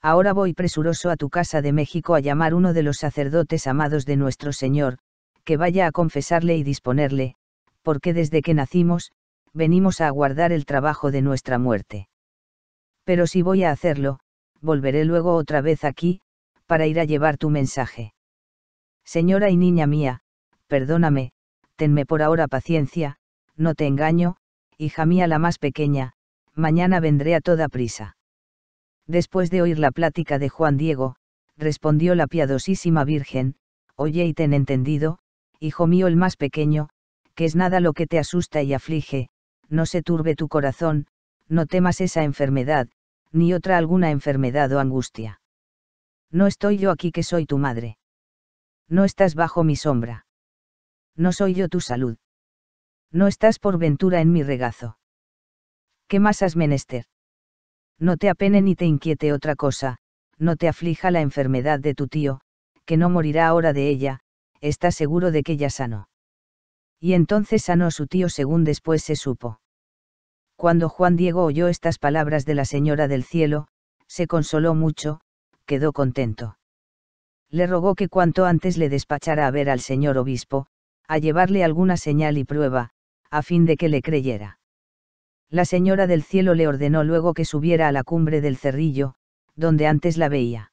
Ahora 0.00 0.32
voy 0.32 0.52
presuroso 0.52 1.10
a 1.10 1.16
tu 1.16 1.30
casa 1.30 1.62
de 1.62 1.72
México 1.72 2.14
a 2.14 2.20
llamar 2.20 2.54
uno 2.54 2.72
de 2.72 2.82
los 2.82 2.98
sacerdotes 2.98 3.66
amados 3.66 4.04
de 4.04 4.16
nuestro 4.16 4.52
Señor, 4.52 4.98
que 5.44 5.56
vaya 5.56 5.86
a 5.86 5.92
confesarle 5.92 6.56
y 6.56 6.62
disponerle, 6.62 7.36
porque 7.82 8.12
desde 8.12 8.42
que 8.42 8.54
nacimos, 8.54 9.12
venimos 9.52 10.00
a 10.00 10.08
aguardar 10.08 10.52
el 10.52 10.66
trabajo 10.66 11.10
de 11.10 11.22
nuestra 11.22 11.58
muerte. 11.58 12.08
Pero 13.04 13.26
si 13.26 13.42
voy 13.42 13.64
a 13.64 13.70
hacerlo, 13.70 14.20
volveré 14.60 15.04
luego 15.04 15.34
otra 15.34 15.60
vez 15.60 15.84
aquí, 15.84 16.20
para 16.66 16.86
ir 16.86 17.00
a 17.00 17.04
llevar 17.04 17.38
tu 17.38 17.50
mensaje. 17.50 18.14
Señora 19.04 19.50
y 19.50 19.56
niña 19.56 19.86
mía, 19.86 20.20
perdóname, 20.68 21.32
tenme 21.76 22.06
por 22.06 22.22
ahora 22.22 22.48
paciencia, 22.48 23.18
no 23.56 23.74
te 23.74 23.86
engaño, 23.86 24.36
hija 24.78 25.04
mía 25.04 25.26
la 25.26 25.38
más 25.38 25.58
pequeña, 25.58 26.14
mañana 26.54 27.00
vendré 27.00 27.34
a 27.34 27.40
toda 27.40 27.68
prisa. 27.68 28.16
Después 29.06 29.50
de 29.50 29.62
oír 29.62 29.78
la 29.78 29.90
plática 29.90 30.38
de 30.38 30.48
Juan 30.48 30.76
Diego, 30.76 31.16
respondió 31.56 32.14
la 32.14 32.26
piadosísima 32.26 33.04
Virgen, 33.04 33.56
Oye 33.96 34.24
y 34.24 34.34
ten 34.34 34.54
entendido, 34.54 35.18
hijo 35.60 35.86
mío 35.86 36.06
el 36.06 36.16
más 36.16 36.36
pequeño, 36.36 36.88
que 37.34 37.44
es 37.44 37.54
nada 37.56 37.80
lo 37.80 37.92
que 37.92 38.06
te 38.06 38.18
asusta 38.18 38.62
y 38.62 38.74
aflige, 38.74 39.28
no 39.68 39.86
se 39.86 40.02
turbe 40.02 40.34
tu 40.34 40.48
corazón, 40.48 41.06
no 41.48 41.66
temas 41.66 42.00
esa 42.00 42.24
enfermedad, 42.24 42.88
ni 43.30 43.54
otra 43.54 43.78
alguna 43.78 44.10
enfermedad 44.10 44.72
o 44.72 44.80
angustia. 44.80 45.40
No 46.30 46.46
estoy 46.46 46.78
yo 46.78 46.90
aquí 46.90 47.12
que 47.12 47.22
soy 47.22 47.46
tu 47.46 47.58
madre. 47.58 47.98
No 48.88 49.04
estás 49.04 49.34
bajo 49.34 49.64
mi 49.64 49.76
sombra. 49.76 50.26
No 51.14 51.32
soy 51.32 51.54
yo 51.54 51.68
tu 51.68 51.80
salud. 51.80 52.16
No 53.10 53.26
estás 53.26 53.58
por 53.58 53.78
ventura 53.78 54.20
en 54.20 54.32
mi 54.32 54.42
regazo. 54.42 54.96
¿Qué 56.12 56.20
más 56.20 56.42
has 56.42 56.56
menester? 56.56 57.06
No 57.98 58.18
te 58.18 58.28
apene 58.28 58.60
ni 58.60 58.74
te 58.74 58.84
inquiete 58.84 59.32
otra 59.32 59.56
cosa, 59.56 59.96
no 60.36 60.56
te 60.56 60.68
aflija 60.68 61.10
la 61.10 61.22
enfermedad 61.22 61.80
de 61.80 61.94
tu 61.94 62.06
tío, 62.06 62.42
que 62.84 62.98
no 62.98 63.08
morirá 63.08 63.46
ahora 63.46 63.72
de 63.72 63.88
ella, 63.88 64.20
estás 64.60 64.94
seguro 64.94 65.30
de 65.30 65.42
que 65.42 65.56
ya 65.56 65.70
sanó. 65.70 66.10
Y 67.00 67.14
entonces 67.14 67.62
sanó 67.62 67.90
su 67.90 68.08
tío 68.08 68.28
según 68.28 68.62
después 68.62 69.02
se 69.02 69.16
supo. 69.16 69.62
Cuando 70.56 70.90
Juan 70.90 71.16
Diego 71.16 71.44
oyó 71.44 71.68
estas 71.68 71.98
palabras 71.98 72.44
de 72.44 72.56
la 72.56 72.66
Señora 72.66 73.08
del 73.08 73.24
Cielo, 73.24 73.68
se 74.06 74.26
consoló 74.26 74.74
mucho, 74.74 75.22
quedó 75.64 75.94
contento. 75.94 76.58
Le 77.48 77.66
rogó 77.66 77.94
que 77.94 78.10
cuanto 78.10 78.44
antes 78.44 78.76
le 78.76 78.90
despachara 78.90 79.46
a 79.46 79.50
ver 79.50 79.70
al 79.70 79.80
señor 79.80 80.18
obispo, 80.18 80.66
a 81.08 81.16
llevarle 81.16 81.64
alguna 81.64 81.96
señal 81.96 82.36
y 82.36 82.44
prueba, 82.44 82.90
a 83.30 83.40
fin 83.40 83.64
de 83.64 83.78
que 83.78 83.88
le 83.88 84.02
creyera 84.02 84.58
La 85.52 85.66
señora 85.66 86.06
del 86.06 86.22
cielo 86.22 86.54
le 86.54 86.66
ordenó 86.66 87.04
luego 87.04 87.34
que 87.34 87.44
subiera 87.44 87.86
a 87.86 87.92
la 87.92 88.04
cumbre 88.04 88.40
del 88.40 88.56
cerrillo, 88.56 89.16
donde 89.54 89.86
antes 89.86 90.16
la 90.16 90.30
veía. 90.30 90.72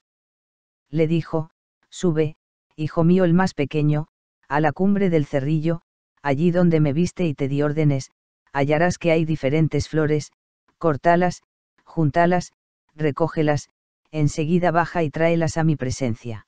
Le 0.89 1.05
dijo, 1.05 1.49
sube, 1.89 2.37
hijo 2.77 3.03
mío 3.03 3.25
el 3.25 3.33
más 3.33 3.53
pequeño, 3.53 4.07
a 4.47 4.61
la 4.61 4.71
cumbre 4.71 5.09
del 5.09 5.25
cerrillo, 5.25 5.81
allí 6.21 6.51
donde 6.51 6.79
me 6.79 6.93
viste 6.93 7.25
y 7.25 7.33
te 7.33 7.49
di 7.49 7.61
órdenes, 7.61 8.11
hallarás 8.53 8.97
que 8.97 9.11
hay 9.11 9.25
diferentes 9.25 9.89
flores, 9.89 10.31
cortalas, 10.77 11.43
juntalas, 11.83 12.53
recógelas, 12.95 13.67
enseguida 14.11 14.71
baja 14.71 15.03
y 15.03 15.09
tráelas 15.09 15.57
a 15.57 15.65
mi 15.65 15.75
presencia. 15.75 16.47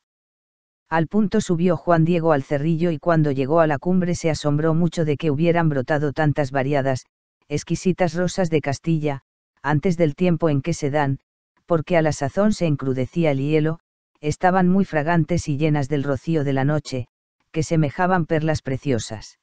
Al 0.88 1.08
punto 1.08 1.41
subió 1.41 1.76
Juan 1.76 2.06
Diego 2.06 2.32
al 2.32 2.44
cerrillo 2.44 2.91
y 2.91 2.98
cuando 2.98 3.32
llegó 3.32 3.60
a 3.60 3.68
la 3.68 3.78
cumbre 3.78 4.16
se 4.16 4.30
asombró 4.30 4.74
mucho 4.74 5.03
de 5.03 5.18
que 5.18 5.32
hubieran 5.32 5.68
brotado 5.68 6.14
tantas 6.14 6.52
variadas, 6.52 7.08
exquisitas 7.52 8.14
rosas 8.14 8.49
de 8.49 8.61
Castilla, 8.61 9.23
antes 9.61 9.98
del 9.98 10.15
tiempo 10.15 10.49
en 10.49 10.61
que 10.61 10.73
se 10.73 10.90
dan, 10.90 11.19
porque 11.65 11.98
a 11.98 12.02
la 12.02 12.14
sazón 12.14 12.53
se 12.53 12.65
encrudecía 12.65 13.32
el 13.32 13.40
hielo, 13.40 13.80
estaban 14.22 14.69
muy 14.69 14.86
fragantes 14.86 15.49
y 15.49 15.57
llenas 15.57 15.90
del 15.90 16.03
rocío 16.03 16.45
de 16.45 16.53
la 16.53 16.64
noche, 16.64 17.07
que 17.52 17.61
semejaban 17.61 18.26
perlas 18.26 18.61
preciosas. 18.61 19.38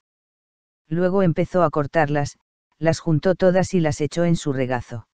Luego 0.89 1.23
empezó 1.23 1.63
a 1.63 1.69
cortarlas, 1.69 2.39
las 2.79 2.99
juntó 2.99 3.35
todas 3.35 3.75
y 3.75 3.81
las 3.81 4.01
echó 4.01 4.25
en 4.25 4.37
su 4.37 4.55
regazo. 4.55 5.07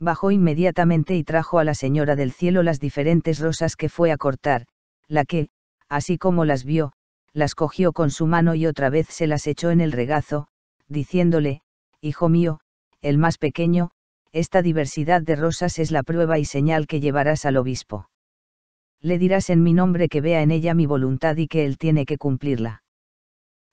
Bajó 0.00 0.30
inmediatamente 0.30 1.14
y 1.14 1.24
trajo 1.24 1.58
a 1.58 1.64
la 1.64 1.74
señora 1.74 2.16
del 2.16 2.32
cielo 2.32 2.62
las 2.62 2.80
diferentes 2.80 3.38
rosas 3.38 3.76
que 3.76 3.90
fue 3.90 4.12
a 4.12 4.16
cortar, 4.16 4.66
la 5.08 5.26
que, 5.26 5.50
así 5.90 6.16
como 6.16 6.46
las 6.46 6.64
vio, 6.64 6.94
las 7.34 7.54
cogió 7.54 7.92
con 7.92 8.10
su 8.10 8.26
mano 8.26 8.54
y 8.54 8.66
otra 8.66 8.88
vez 8.88 9.08
se 9.08 9.26
las 9.26 9.46
echó 9.46 9.70
en 9.70 9.82
el 9.82 9.92
regazo, 9.92 10.48
diciéndole, 10.88 11.60
Hijo 12.00 12.28
mío, 12.28 12.60
el 13.00 13.18
más 13.18 13.38
pequeño, 13.38 13.90
esta 14.32 14.62
diversidad 14.62 15.20
de 15.20 15.34
rosas 15.34 15.78
es 15.78 15.90
la 15.90 16.04
prueba 16.04 16.38
y 16.38 16.44
señal 16.44 16.86
que 16.86 17.00
llevarás 17.00 17.44
al 17.44 17.56
obispo. 17.56 18.08
Le 19.00 19.18
dirás 19.18 19.50
en 19.50 19.62
mi 19.62 19.72
nombre 19.72 20.08
que 20.08 20.20
vea 20.20 20.42
en 20.42 20.52
ella 20.52 20.74
mi 20.74 20.86
voluntad 20.86 21.36
y 21.36 21.48
que 21.48 21.64
él 21.64 21.76
tiene 21.76 22.06
que 22.06 22.18
cumplirla. 22.18 22.82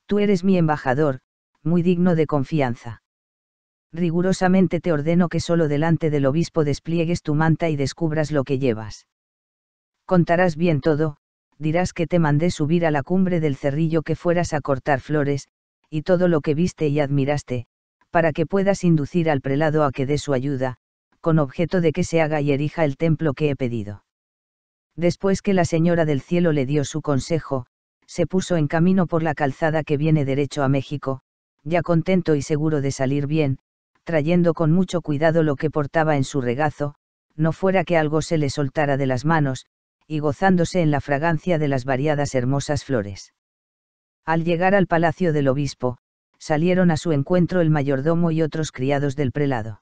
Tú 0.08 0.20
eres 0.20 0.44
mi 0.44 0.58
embajador, 0.58 1.20
muy 1.62 1.84
digno 1.84 2.16
de 2.16 2.26
confianza. 2.26 3.04
Rigurosamente 3.92 4.80
te 4.80 4.92
ordeno 4.92 5.30
que 5.30 5.40
solo 5.40 5.68
delante 5.68 6.10
del 6.10 6.26
obispo 6.26 6.64
despliegues 6.64 7.22
tu 7.22 7.36
manta 7.36 7.70
y 7.70 7.76
descubras 7.76 8.32
lo 8.32 8.44
que 8.44 8.60
llevas. 8.60 9.08
Contarás 10.06 10.56
bien 10.56 10.82
todo, 10.82 11.18
dirás 11.58 11.94
que 11.94 12.08
te 12.08 12.20
mandé 12.20 12.52
subir 12.52 12.86
a 12.86 12.92
la 12.92 13.04
cumbre 13.04 13.40
del 13.40 13.56
cerrillo 13.56 14.02
que 14.02 14.16
fueras 14.16 14.54
a 14.54 14.62
cortar 14.62 15.00
flores, 15.00 15.48
y 15.90 16.02
todo 16.02 16.28
lo 16.28 16.42
que 16.42 16.56
viste 16.56 16.88
y 16.88 17.00
admiraste, 17.00 17.68
para 18.16 18.32
que 18.32 18.46
puedas 18.46 18.86
inducir 18.86 19.30
al 19.30 19.42
prelado 19.42 19.84
a 19.84 19.92
que 19.92 20.06
dé 20.06 20.18
su 20.18 20.32
ayuda, 20.32 20.78
con 21.20 21.38
objeto 21.38 21.82
de 21.82 21.92
que 21.92 22.06
se 22.06 22.22
haga 22.22 22.40
y 22.40 22.54
erija 22.54 22.86
el 22.86 22.96
templo 22.96 23.34
que 23.34 23.50
he 23.50 23.58
pedido. 23.58 24.06
Después 24.96 25.42
que 25.42 25.54
la 25.54 25.66
señora 25.66 26.06
del 26.06 26.22
cielo 26.22 26.54
le 26.54 26.66
dio 26.66 26.86
su 26.86 27.02
consejo, 27.02 27.66
se 28.08 28.26
puso 28.26 28.56
en 28.56 28.70
camino 28.70 29.06
por 29.06 29.22
la 29.22 29.36
calzada 29.36 29.84
que 29.84 29.98
viene 29.98 30.24
derecho 30.24 30.64
a 30.64 30.70
México, 30.70 31.24
ya 31.66 31.82
contento 31.82 32.36
y 32.36 32.42
seguro 32.42 32.80
de 32.80 32.92
salir 32.92 33.28
bien, 33.28 33.60
trayendo 34.06 34.54
con 34.54 34.72
mucho 34.72 35.02
cuidado 35.02 35.44
lo 35.44 35.58
que 35.58 35.70
portaba 35.70 36.16
en 36.16 36.24
su 36.24 36.40
regazo, 36.40 36.96
no 37.36 37.52
fuera 37.52 37.84
que 37.84 37.98
algo 37.98 38.22
se 38.22 38.38
le 38.38 38.50
soltara 38.50 38.96
de 38.96 39.08
las 39.08 39.26
manos, 39.26 39.66
y 40.08 40.20
gozándose 40.20 40.80
en 40.80 40.90
la 40.90 41.02
fragancia 41.02 41.60
de 41.60 41.68
las 41.68 41.84
variadas 41.84 42.34
hermosas 42.34 42.86
flores. 42.86 43.34
Al 44.24 44.46
llegar 44.46 44.74
al 44.74 44.88
palacio 44.88 45.34
del 45.34 45.50
obispo, 45.50 45.98
salieron 46.40 46.92
a 46.92 46.98
su 46.98 47.12
encuentro 47.12 47.62
el 47.62 47.70
mayordomo 47.70 48.32
y 48.32 48.42
otros 48.42 48.72
criados 48.72 49.16
del 49.16 49.32
prelado. 49.32 49.82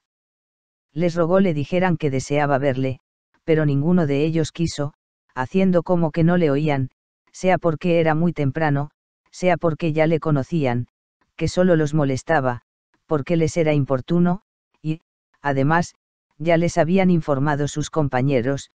Les 0.92 1.14
rogó 1.14 1.40
le 1.40 1.54
dijeran 1.54 1.96
que 1.96 2.10
deseaba 2.10 2.58
verle, 2.58 3.00
pero 3.44 3.66
ninguno 3.66 4.06
de 4.06 4.24
ellos 4.24 4.52
quiso, 4.52 4.94
haciendo 5.34 5.82
como 5.82 6.10
que 6.10 6.24
no 6.24 6.36
le 6.36 6.50
oían, 6.50 6.90
sea 7.32 7.58
porque 7.58 8.00
era 8.00 8.14
muy 8.14 8.32
temprano, 8.32 8.90
sea 9.30 9.56
porque 9.56 9.92
ya 9.92 10.06
le 10.06 10.20
conocían, 10.20 10.86
que 11.36 11.48
solo 11.48 11.74
los 11.76 11.94
molestaba, 11.94 12.62
porque 13.06 13.36
les 13.36 13.56
era 13.56 13.72
importuno, 13.72 14.42
y, 14.82 15.00
además, 15.42 15.94
ya 16.38 16.56
les 16.56 16.78
habían 16.78 17.10
informado 17.10 17.68
sus 17.68 17.90
compañeros, 17.90 18.70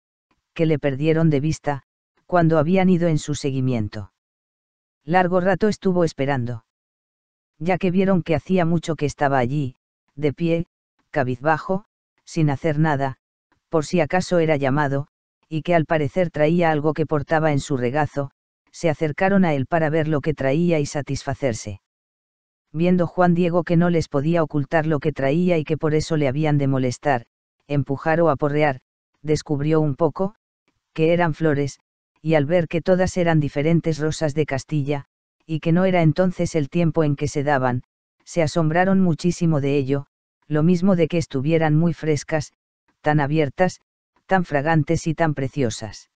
que 0.53 0.65
le 0.65 0.77
perdieron 0.77 1.29
de 1.29 1.39
vista, 1.39 1.83
cuando 2.25 2.57
habían 2.57 2.89
ido 2.89 3.07
en 3.07 3.17
su 3.17 3.35
seguimiento. 3.35 4.11
Largo 5.05 5.39
rato 5.39 5.67
estuvo 5.67 6.03
esperando. 6.03 6.65
Ya 7.59 7.77
que 7.77 7.91
vieron 7.91 8.23
que 8.23 8.35
hacía 8.35 8.65
mucho 8.65 8.95
que 8.95 9.05
estaba 9.05 9.37
allí, 9.37 9.75
de 10.15 10.33
pie, 10.33 10.65
cabizbajo, 11.11 11.85
sin 12.23 12.49
hacer 12.49 12.79
nada, 12.79 13.17
por 13.69 13.85
si 13.85 13.99
acaso 13.99 14.39
era 14.39 14.55
llamado, 14.55 15.07
y 15.49 15.61
que 15.61 15.75
al 15.75 15.85
parecer 15.85 16.31
traía 16.31 16.71
algo 16.71 16.93
que 16.93 17.05
portaba 17.05 17.51
en 17.51 17.59
su 17.59 17.75
regazo, 17.75 18.31
se 18.71 18.89
acercaron 18.89 19.45
a 19.45 19.53
él 19.53 19.65
para 19.65 19.89
ver 19.89 20.07
lo 20.07 20.21
que 20.21 20.33
traía 20.33 20.79
y 20.79 20.85
satisfacerse. 20.85 21.81
Viendo 22.71 23.07
Juan 23.07 23.33
Diego 23.33 23.63
que 23.63 23.77
no 23.77 23.89
les 23.89 24.07
podía 24.07 24.43
ocultar 24.43 24.85
lo 24.85 24.99
que 24.99 25.11
traía 25.11 25.57
y 25.57 25.63
que 25.63 25.77
por 25.77 25.95
eso 25.95 26.17
le 26.17 26.27
habían 26.27 26.57
de 26.59 26.67
molestar, 26.67 27.25
empujar 27.67 28.21
o 28.21 28.29
aporrear, 28.29 28.79
descubrió 29.21 29.81
un 29.81 29.95
poco, 29.95 30.35
que 30.93 31.13
eran 31.13 31.33
flores, 31.33 31.79
y 32.21 32.35
al 32.35 32.45
ver 32.45 32.67
que 32.67 32.81
todas 32.81 33.17
eran 33.17 33.39
diferentes 33.39 33.97
rosas 33.97 34.33
de 34.35 34.45
Castilla, 34.45 35.08
y 35.49 35.61
que 35.61 35.71
no 35.71 35.85
era 35.85 36.03
entonces 36.03 36.53
el 36.53 36.69
tiempo 36.69 37.03
en 37.03 37.15
que 37.15 37.27
se 37.27 37.41
daban, 37.43 37.81
se 38.23 38.43
asombraron 38.43 38.99
muchísimo 38.99 39.61
de 39.61 39.77
ello, 39.77 40.05
lo 40.47 40.61
mismo 40.61 40.95
de 40.95 41.07
que 41.07 41.17
estuvieran 41.17 41.75
muy 41.75 41.95
frescas, 41.95 42.53
tan 43.01 43.19
abiertas, 43.19 43.79
tan 44.27 44.45
fragantes 44.45 45.07
y 45.07 45.15
tan 45.15 45.33
preciosas. 45.33 46.11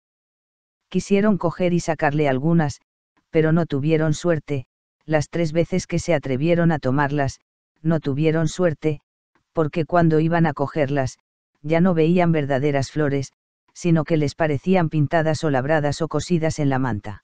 Quisieron 0.88 1.40
coger 1.40 1.74
y 1.74 1.80
sacarle 1.80 2.30
algunas, 2.30 2.80
pero 3.32 3.52
no 3.52 3.66
tuvieron 3.66 4.14
suerte, 4.14 4.68
las 5.04 5.30
tres 5.30 5.52
veces 5.52 5.88
que 5.88 5.98
se 5.98 6.14
atrevieron 6.14 6.72
a 6.72 6.78
tomarlas, 6.78 7.40
no 7.82 8.00
tuvieron 8.00 8.48
suerte, 8.48 9.02
porque 9.52 9.86
cuando 9.86 10.20
iban 10.20 10.46
a 10.46 10.54
cogerlas, 10.54 11.18
ya 11.64 11.82
no 11.82 11.96
veían 11.96 12.32
verdaderas 12.32 12.92
flores, 12.92 13.32
sino 13.74 14.04
que 14.04 14.18
les 14.18 14.36
parecían 14.36 14.90
pintadas 14.90 15.44
o 15.44 15.50
labradas 15.50 16.04
o 16.04 16.08
cosidas 16.08 16.60
en 16.60 16.70
la 16.70 16.78
manta. 16.78 17.24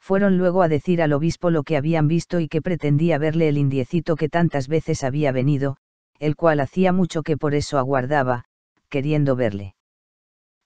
Fueron 0.00 0.38
luego 0.38 0.62
a 0.62 0.68
decir 0.68 1.02
al 1.02 1.12
obispo 1.12 1.50
lo 1.50 1.62
que 1.62 1.76
habían 1.76 2.08
visto 2.08 2.40
y 2.40 2.48
que 2.48 2.62
pretendía 2.62 3.18
verle 3.18 3.48
el 3.48 3.58
indiecito 3.58 4.16
que 4.16 4.28
tantas 4.28 4.68
veces 4.68 5.04
había 5.04 5.32
venido, 5.32 5.76
el 6.18 6.36
cual 6.36 6.60
hacía 6.60 6.92
mucho 6.92 7.22
que 7.22 7.36
por 7.36 7.54
eso 7.54 7.78
aguardaba, 7.78 8.44
queriendo 8.88 9.36
verle. 9.36 9.74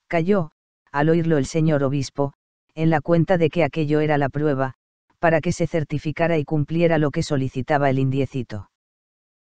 Cayó, 0.07 0.51
al 0.91 1.09
oírlo 1.09 1.37
el 1.37 1.45
señor 1.45 1.83
obispo, 1.83 2.33
en 2.75 2.89
la 2.89 3.01
cuenta 3.01 3.37
de 3.37 3.49
que 3.49 3.63
aquello 3.63 3.99
era 3.99 4.17
la 4.17 4.29
prueba, 4.29 4.75
para 5.19 5.41
que 5.41 5.51
se 5.51 5.67
certificara 5.67 6.37
y 6.37 6.43
cumpliera 6.43 6.97
lo 6.97 7.11
que 7.11 7.23
solicitaba 7.23 7.89
el 7.89 7.99
indiecito. 7.99 8.69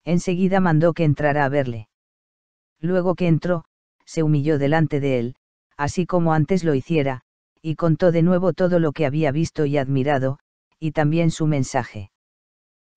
Enseguida 0.04 0.60
mandó 0.60 0.94
que 0.94 1.04
entrara 1.04 1.46
a 1.46 1.50
verle. 1.50 1.90
Luego 2.80 3.16
que 3.16 3.28
entró, 3.28 3.66
se 4.06 4.22
humilló 4.22 4.60
delante 4.60 5.00
de 5.00 5.20
él, 5.20 5.36
así 5.78 6.06
como 6.06 6.34
antes 6.34 6.64
lo 6.64 6.76
hiciera, 6.76 7.22
y 7.66 7.78
contó 7.78 8.12
de 8.12 8.22
nuevo 8.22 8.54
todo 8.54 8.78
lo 8.78 8.92
que 8.92 9.08
había 9.08 9.32
visto 9.32 9.66
y 9.66 9.80
admirado, 9.80 10.38
y 10.80 10.92
también 10.92 11.32
su 11.32 11.48
mensaje. 11.48 12.12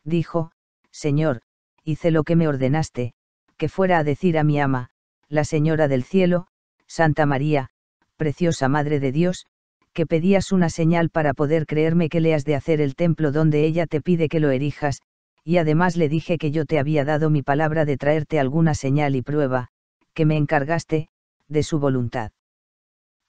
Dijo, 0.04 0.52
Señor, 0.90 1.40
hice 1.84 2.10
lo 2.10 2.22
que 2.22 2.36
me 2.36 2.48
ordenaste, 2.48 3.14
que 3.56 3.70
fuera 3.70 3.96
a 3.96 4.04
decir 4.04 4.36
a 4.36 4.44
mi 4.44 4.60
ama, 4.60 4.90
la 5.30 5.44
Señora 5.44 5.88
del 5.88 6.04
Cielo, 6.04 6.48
Santa 6.86 7.24
María, 7.24 7.70
preciosa 8.18 8.68
Madre 8.68 9.00
de 9.00 9.10
Dios, 9.10 9.46
que 9.94 10.04
pedías 10.04 10.52
una 10.52 10.68
señal 10.68 11.08
para 11.08 11.32
poder 11.32 11.64
creerme 11.64 12.10
que 12.10 12.20
le 12.20 12.34
has 12.34 12.44
de 12.44 12.54
hacer 12.54 12.82
el 12.82 12.94
templo 12.94 13.32
donde 13.32 13.64
ella 13.64 13.86
te 13.86 14.02
pide 14.02 14.28
que 14.28 14.38
lo 14.38 14.50
erijas, 14.50 15.00
y 15.44 15.56
además 15.56 15.96
le 15.96 16.10
dije 16.10 16.36
que 16.36 16.50
yo 16.50 16.66
te 16.66 16.78
había 16.78 17.06
dado 17.06 17.30
mi 17.30 17.42
palabra 17.42 17.86
de 17.86 17.96
traerte 17.96 18.38
alguna 18.38 18.74
señal 18.74 19.16
y 19.16 19.22
prueba, 19.22 19.68
que 20.12 20.26
me 20.26 20.36
encargaste, 20.36 21.08
de 21.48 21.62
su 21.62 21.78
voluntad. 21.78 22.32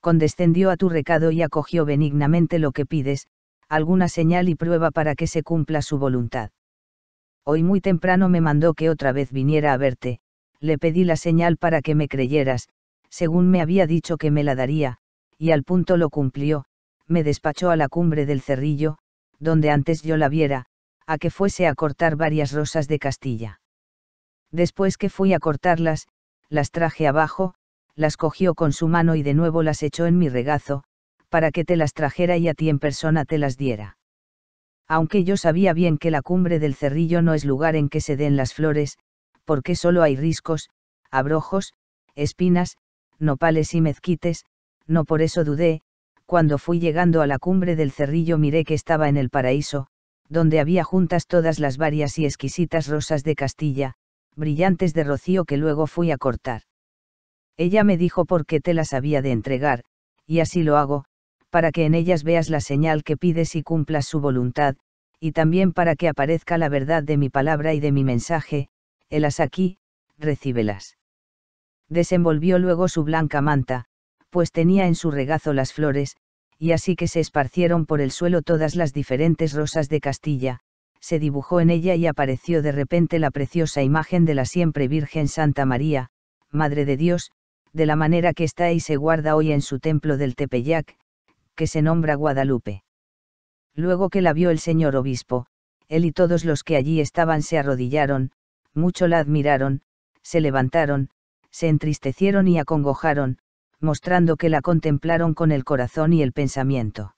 Condescendió 0.01 0.71
a 0.71 0.77
tu 0.77 0.89
recado 0.89 1.31
y 1.31 1.41
acogió 1.41 1.85
benignamente 1.85 2.59
lo 2.59 2.71
que 2.71 2.85
pides, 2.85 3.27
alguna 3.67 4.07
señal 4.07 4.49
y 4.49 4.55
prueba 4.55 4.91
para 4.91 5.15
que 5.15 5.27
se 5.27 5.43
cumpla 5.43 5.81
su 5.81 5.97
voluntad. 5.97 6.51
Hoy 7.43 7.63
muy 7.63 7.81
temprano 7.81 8.29
me 8.29 8.41
mandó 8.41 8.73
que 8.73 8.89
otra 8.89 9.11
vez 9.11 9.31
viniera 9.31 9.73
a 9.73 9.77
verte, 9.77 10.19
le 10.59 10.77
pedí 10.77 11.03
la 11.03 11.15
señal 11.15 11.57
para 11.57 11.81
que 11.81 11.95
me 11.95 12.07
creyeras, 12.07 12.69
según 13.09 13.49
me 13.49 13.61
había 13.61 13.87
dicho 13.87 14.17
que 14.17 14.31
me 14.31 14.43
la 14.43 14.55
daría, 14.55 14.97
y 15.37 15.51
al 15.51 15.63
punto 15.63 15.97
lo 15.97 16.09
cumplió, 16.09 16.65
me 17.07 17.23
despachó 17.23 17.71
a 17.71 17.75
la 17.75 17.89
cumbre 17.89 18.25
del 18.25 18.41
cerrillo, 18.41 18.97
donde 19.39 19.69
antes 19.69 20.01
yo 20.03 20.17
la 20.17 20.29
viera, 20.29 20.65
a 21.07 21.17
que 21.17 21.31
fuese 21.31 21.65
a 21.65 21.75
cortar 21.75 22.15
varias 22.15 22.51
rosas 22.51 22.87
de 22.87 22.99
Castilla. 22.99 23.61
Después 24.51 24.97
que 24.97 25.09
fui 25.09 25.33
a 25.33 25.39
cortarlas, 25.39 26.07
las 26.49 26.71
traje 26.71 27.07
abajo, 27.07 27.55
las 27.99 28.15
cogió 28.15 28.55
con 28.55 28.71
su 28.71 28.87
mano 28.87 29.15
y 29.15 29.23
de 29.23 29.33
nuevo 29.33 29.61
las 29.61 29.83
echó 29.83 30.05
en 30.05 30.17
mi 30.17 30.29
regazo, 30.29 30.85
para 31.27 31.51
que 31.51 31.65
te 31.65 31.75
las 31.75 31.93
trajera 31.93 32.37
y 32.37 32.47
a 32.47 32.53
ti 32.53 32.69
en 32.69 32.79
persona 32.79 33.25
te 33.25 33.37
las 33.37 33.57
diera. 33.57 33.97
Aunque 34.87 35.25
yo 35.25 35.35
sabía 35.35 35.73
bien 35.73 35.97
que 35.97 36.09
la 36.09 36.21
cumbre 36.21 36.59
del 36.59 36.75
cerrillo 36.75 37.21
no 37.21 37.33
es 37.33 37.43
lugar 37.43 37.75
en 37.75 37.89
que 37.89 37.99
se 37.99 38.15
den 38.15 38.37
las 38.37 38.53
flores, 38.53 38.97
porque 39.43 39.75
solo 39.75 40.01
hay 40.01 40.15
riscos, 40.15 40.69
abrojos, 41.11 41.73
espinas, 42.15 42.77
nopales 43.19 43.73
y 43.73 43.81
mezquites, 43.81 44.45
no 44.87 45.03
por 45.03 45.21
eso 45.21 45.43
dudé, 45.43 45.81
cuando 46.25 46.57
fui 46.57 46.79
llegando 46.79 47.21
a 47.21 47.27
la 47.27 47.37
cumbre 47.37 47.75
del 47.75 47.91
cerrillo 47.91 48.37
miré 48.37 48.63
que 48.63 48.75
estaba 48.75 49.09
en 49.09 49.17
el 49.17 49.29
paraíso, 49.29 49.87
donde 50.29 50.61
había 50.61 50.85
juntas 50.85 51.27
todas 51.27 51.59
las 51.59 51.75
varias 51.75 52.17
y 52.17 52.23
exquisitas 52.23 52.87
rosas 52.87 53.25
de 53.25 53.35
Castilla, 53.35 53.95
brillantes 54.37 54.93
de 54.93 55.03
rocío 55.03 55.43
que 55.43 55.57
luego 55.57 55.85
fui 55.85 56.11
a 56.11 56.17
cortar. 56.17 56.61
Ella 57.59 57.83
me 57.83 57.97
dijo 57.97 58.23
por 58.23 58.45
qué 58.45 58.61
te 58.61 58.73
las 58.73 58.93
había 58.93 59.21
de 59.21 59.33
entregar, 59.33 59.83
y 60.25 60.39
así 60.39 60.63
lo 60.63 60.77
hago, 60.77 61.03
para 61.49 61.73
que 61.73 61.83
en 61.83 61.93
ellas 61.93 62.23
veas 62.23 62.49
la 62.49 62.61
señal 62.61 63.03
que 63.03 63.17
pides 63.17 63.53
y 63.53 63.63
cumplas 63.63 64.05
su 64.05 64.21
voluntad, 64.21 64.77
y 65.19 65.33
también 65.33 65.73
para 65.73 65.97
que 65.97 66.07
aparezca 66.07 66.57
la 66.57 66.69
verdad 66.69 67.03
de 67.03 67.17
mi 67.17 67.29
palabra 67.29 67.73
y 67.73 67.81
de 67.81 67.91
mi 67.91 68.05
mensaje, 68.05 68.69
helas 69.09 69.41
aquí, 69.41 69.77
recíbelas. 70.17 70.95
Desenvolvió 71.89 72.59
luego 72.59 72.87
su 72.87 73.03
blanca 73.03 73.41
manta, 73.41 73.87
pues 74.29 74.53
tenía 74.53 74.87
en 74.87 74.95
su 74.95 75.11
regazo 75.11 75.51
las 75.51 75.73
flores, 75.73 76.15
y 76.57 76.71
así 76.71 76.95
que 76.95 77.09
se 77.09 77.19
esparcieron 77.19 77.85
por 77.85 77.99
el 77.99 78.11
suelo 78.11 78.41
todas 78.41 78.77
las 78.77 78.93
diferentes 78.93 79.51
rosas 79.51 79.89
de 79.89 79.99
Castilla, 79.99 80.61
se 81.01 81.19
dibujó 81.19 81.59
en 81.59 81.71
ella 81.71 81.95
y 81.95 82.07
apareció 82.07 82.61
de 82.61 82.71
repente 82.71 83.19
la 83.19 83.31
preciosa 83.31 83.83
imagen 83.83 84.23
de 84.23 84.35
la 84.35 84.45
siempre 84.45 84.87
Virgen 84.87 85.27
Santa 85.27 85.65
María, 85.65 86.09
Madre 86.51 86.85
de 86.85 86.95
Dios, 86.95 87.33
de 87.73 87.85
la 87.85 87.95
manera 87.95 88.33
que 88.33 88.43
está 88.43 88.71
y 88.71 88.79
se 88.79 88.95
guarda 88.95 89.35
hoy 89.35 89.51
en 89.51 89.61
su 89.61 89.79
templo 89.79 90.17
del 90.17 90.35
Tepeyac, 90.35 90.97
que 91.55 91.67
se 91.67 91.81
nombra 91.81 92.15
Guadalupe. 92.15 92.83
Luego 93.75 94.09
que 94.09 94.21
la 94.21 94.33
vio 94.33 94.49
el 94.49 94.59
señor 94.59 94.95
obispo, 94.95 95.45
él 95.87 96.05
y 96.05 96.11
todos 96.11 96.45
los 96.45 96.63
que 96.63 96.75
allí 96.75 96.99
estaban 97.01 97.41
se 97.41 97.57
arrodillaron, 97.57 98.31
mucho 98.73 99.07
la 99.07 99.19
admiraron, 99.19 99.81
se 100.21 100.41
levantaron, 100.41 101.09
se 101.51 101.67
entristecieron 101.67 102.47
y 102.47 102.59
acongojaron, 102.59 103.39
mostrando 103.79 104.37
que 104.37 104.49
la 104.49 104.61
contemplaron 104.61 105.33
con 105.33 105.51
el 105.51 105.63
corazón 105.63 106.13
y 106.13 106.21
el 106.21 106.33
pensamiento. 106.33 107.15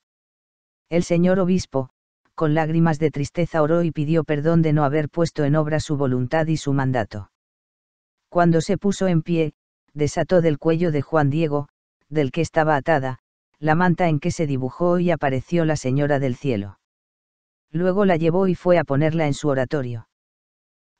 El 0.89 1.03
señor 1.03 1.39
obispo, 1.39 1.89
con 2.35 2.53
lágrimas 2.53 2.99
de 2.99 3.11
tristeza 3.11 3.61
oró 3.61 3.83
y 3.83 3.91
pidió 3.91 4.23
perdón 4.23 4.61
de 4.61 4.73
no 4.73 4.83
haber 4.83 5.09
puesto 5.09 5.43
en 5.43 5.55
obra 5.55 5.79
su 5.79 5.97
voluntad 5.97 6.47
y 6.47 6.57
su 6.57 6.73
mandato. 6.73 7.31
Cuando 8.29 8.61
se 8.61 8.77
puso 8.77 9.07
en 9.07 9.21
pie, 9.21 9.53
desató 9.93 10.41
del 10.41 10.57
cuello 10.57 10.91
de 10.91 11.01
Juan 11.01 11.29
Diego, 11.29 11.67
del 12.09 12.31
que 12.31 12.41
estaba 12.41 12.75
atada, 12.75 13.19
la 13.59 13.75
manta 13.75 14.07
en 14.07 14.19
que 14.19 14.31
se 14.31 14.47
dibujó 14.47 14.99
y 14.99 15.11
apareció 15.11 15.65
la 15.65 15.75
Señora 15.75 16.19
del 16.19 16.35
Cielo. 16.35 16.79
Luego 17.71 18.05
la 18.05 18.17
llevó 18.17 18.47
y 18.47 18.55
fue 18.55 18.77
a 18.77 18.83
ponerla 18.83 19.27
en 19.27 19.33
su 19.33 19.47
oratorio. 19.47 20.07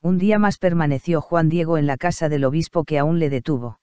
Un 0.00 0.18
día 0.18 0.38
más 0.38 0.58
permaneció 0.58 1.20
Juan 1.20 1.48
Diego 1.48 1.78
en 1.78 1.86
la 1.86 1.96
casa 1.96 2.28
del 2.28 2.44
obispo 2.44 2.84
que 2.84 2.98
aún 2.98 3.18
le 3.18 3.30
detuvo. 3.30 3.78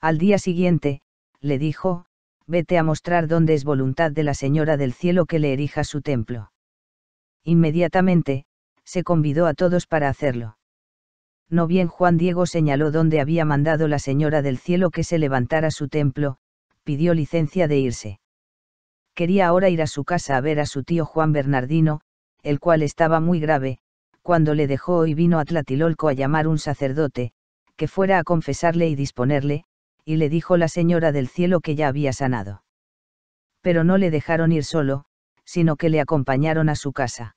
Al 0.00 0.18
día 0.18 0.38
siguiente, 0.38 1.00
le 1.40 1.58
dijo, 1.58 2.06
vete 2.46 2.76
a 2.76 2.82
mostrar 2.82 3.28
dónde 3.28 3.54
es 3.54 3.64
voluntad 3.64 4.10
de 4.10 4.24
la 4.24 4.34
Señora 4.34 4.76
del 4.76 4.92
Cielo 4.92 5.26
que 5.26 5.38
le 5.38 5.52
erija 5.52 5.84
su 5.84 6.02
templo. 6.02 6.52
Inmediatamente, 7.44 8.46
se 8.84 9.04
convidó 9.04 9.46
a 9.46 9.54
todos 9.54 9.86
para 9.86 10.08
hacerlo. 10.08 10.56
No 11.52 11.66
bien 11.66 11.86
Juan 11.86 12.16
Diego 12.16 12.46
señaló 12.46 12.90
dónde 12.90 13.20
había 13.20 13.44
mandado 13.44 13.86
la 13.86 13.98
Señora 13.98 14.40
del 14.40 14.56
Cielo 14.56 14.90
que 14.90 15.04
se 15.04 15.18
levantara 15.18 15.70
su 15.70 15.88
templo, 15.88 16.38
pidió 16.82 17.12
licencia 17.12 17.68
de 17.68 17.76
irse. 17.76 18.20
Quería 19.14 19.48
ahora 19.48 19.68
ir 19.68 19.82
a 19.82 19.86
su 19.86 20.02
casa 20.04 20.38
a 20.38 20.40
ver 20.40 20.58
a 20.60 20.64
su 20.64 20.82
tío 20.82 21.04
Juan 21.04 21.34
Bernardino, 21.34 22.00
el 22.42 22.58
cual 22.58 22.82
estaba 22.82 23.20
muy 23.20 23.38
grave, 23.38 23.80
cuando 24.22 24.54
le 24.54 24.66
dejó 24.66 25.04
y 25.06 25.12
vino 25.12 25.38
a 25.38 25.44
Tlatilolco 25.44 26.08
a 26.08 26.14
llamar 26.14 26.48
un 26.48 26.58
sacerdote, 26.58 27.32
que 27.76 27.86
fuera 27.86 28.18
a 28.18 28.24
confesarle 28.24 28.88
y 28.88 28.94
disponerle, 28.94 29.64
y 30.06 30.16
le 30.16 30.30
dijo 30.30 30.56
la 30.56 30.68
señora 30.68 31.12
del 31.12 31.28
cielo 31.28 31.60
que 31.60 31.74
ya 31.74 31.88
había 31.88 32.14
sanado. 32.14 32.64
Pero 33.60 33.84
no 33.84 33.98
le 33.98 34.10
dejaron 34.10 34.52
ir 34.52 34.64
solo, 34.64 35.04
sino 35.44 35.76
que 35.76 35.90
le 35.90 36.00
acompañaron 36.00 36.70
a 36.70 36.76
su 36.76 36.94
casa. 36.94 37.36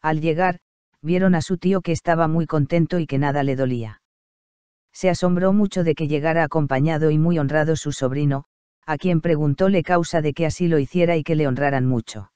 Al 0.00 0.22
llegar, 0.22 0.60
vieron 1.02 1.34
a 1.34 1.42
su 1.42 1.58
tío 1.58 1.80
que 1.80 1.92
estaba 1.92 2.28
muy 2.28 2.46
contento 2.46 2.98
y 2.98 3.06
que 3.06 3.18
nada 3.18 3.42
le 3.42 3.56
dolía. 3.56 4.00
Se 4.92 5.10
asombró 5.10 5.52
mucho 5.52 5.84
de 5.84 5.94
que 5.94 6.08
llegara 6.08 6.42
acompañado 6.42 7.10
y 7.10 7.18
muy 7.18 7.38
honrado 7.38 7.76
su 7.76 7.92
sobrino, 7.92 8.44
a 8.84 8.96
quien 8.96 9.20
preguntóle 9.20 9.82
causa 9.82 10.22
de 10.22 10.32
que 10.32 10.46
así 10.46 10.66
lo 10.66 10.78
hiciera 10.78 11.16
y 11.16 11.22
que 11.22 11.36
le 11.36 11.46
honraran 11.46 11.86
mucho. 11.86 12.32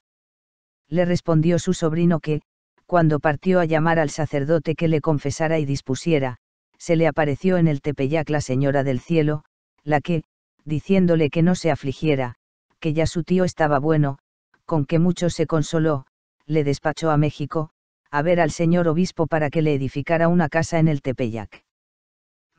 Le 0.87 1.05
respondió 1.05 1.59
su 1.59 1.73
sobrino 1.73 2.19
que, 2.19 2.41
cuando 2.85 3.19
partió 3.19 3.59
a 3.59 3.65
llamar 3.65 3.99
al 3.99 4.09
sacerdote 4.09 4.75
que 4.75 4.87
le 4.87 5.01
confesara 5.01 5.59
y 5.59 5.65
dispusiera, 5.65 6.37
se 6.77 6.95
le 6.95 7.07
apareció 7.07 7.57
en 7.57 7.67
el 7.67 7.81
Tepeyac 7.81 8.29
la 8.29 8.41
Señora 8.41 8.83
del 8.83 8.99
Cielo, 8.99 9.43
la 9.83 9.99
que, 9.99 10.23
diciéndole 10.63 11.29
que 11.29 11.41
no 11.41 11.55
se 11.55 11.71
afligiera, 11.71 12.35
que 12.79 12.93
ya 12.93 13.07
su 13.07 13.23
tío 13.23 13.45
estaba 13.45 13.79
bueno, 13.79 14.19
con 14.65 14.85
que 14.85 14.99
mucho 14.99 15.29
se 15.29 15.47
consoló, 15.47 16.05
le 16.45 16.63
despachó 16.63 17.09
a 17.09 17.17
México, 17.17 17.71
a 18.13 18.21
ver 18.21 18.39
al 18.39 18.51
señor 18.51 18.87
obispo 18.87 19.25
para 19.25 19.49
que 19.49 19.63
le 19.63 19.73
edificara 19.73 20.27
una 20.27 20.47
casa 20.47 20.77
en 20.77 20.87
el 20.87 21.01
Tepeyac. 21.01 21.65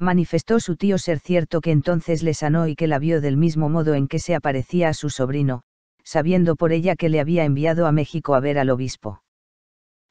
Manifestó 0.00 0.58
su 0.58 0.74
tío 0.74 0.98
ser 0.98 1.20
cierto 1.20 1.60
que 1.60 1.70
entonces 1.70 2.24
le 2.24 2.34
sanó 2.34 2.66
y 2.66 2.74
que 2.74 2.88
la 2.88 2.98
vio 2.98 3.20
del 3.20 3.36
mismo 3.36 3.68
modo 3.68 3.94
en 3.94 4.08
que 4.08 4.18
se 4.18 4.34
aparecía 4.34 4.88
a 4.88 4.94
su 4.94 5.10
sobrino, 5.10 5.62
sabiendo 6.02 6.56
por 6.56 6.72
ella 6.72 6.96
que 6.96 7.08
le 7.08 7.20
había 7.20 7.44
enviado 7.44 7.86
a 7.86 7.92
México 7.92 8.34
a 8.34 8.40
ver 8.40 8.58
al 8.58 8.68
obispo. 8.68 9.22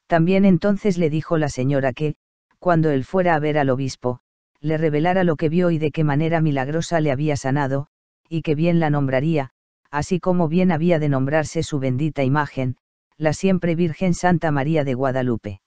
También 0.08 0.46
entonces 0.46 0.98
le 0.98 1.10
dijo 1.10 1.38
la 1.38 1.50
señora 1.50 1.92
que, 1.92 2.16
cuando 2.60 2.90
él 2.92 3.04
fuera 3.04 3.36
a 3.36 3.40
ver 3.40 3.58
al 3.58 3.70
obispo, 3.70 4.22
le 4.62 4.78
revelara 4.78 5.26
lo 5.26 5.36
que 5.36 5.50
vio 5.50 5.72
y 5.72 5.78
de 5.78 5.92
qué 5.92 6.06
manera 6.06 6.40
milagrosa 6.40 7.02
le 7.02 7.12
había 7.12 7.36
sanado, 7.36 7.88
y 8.30 8.44
que 8.44 8.56
bien 8.56 8.80
la 8.80 8.90
nombraría, 8.90 9.50
así 9.92 10.22
como 10.22 10.48
bien 10.48 10.72
había 10.72 11.00
de 11.00 11.10
nombrarse 11.10 11.64
su 11.64 11.80
bendita 11.80 12.24
imagen, 12.24 12.78
la 13.18 13.34
siempre 13.34 13.76
Virgen 13.76 14.14
Santa 14.14 14.52
María 14.52 14.84
de 14.84 14.94
Guadalupe. 14.94 15.62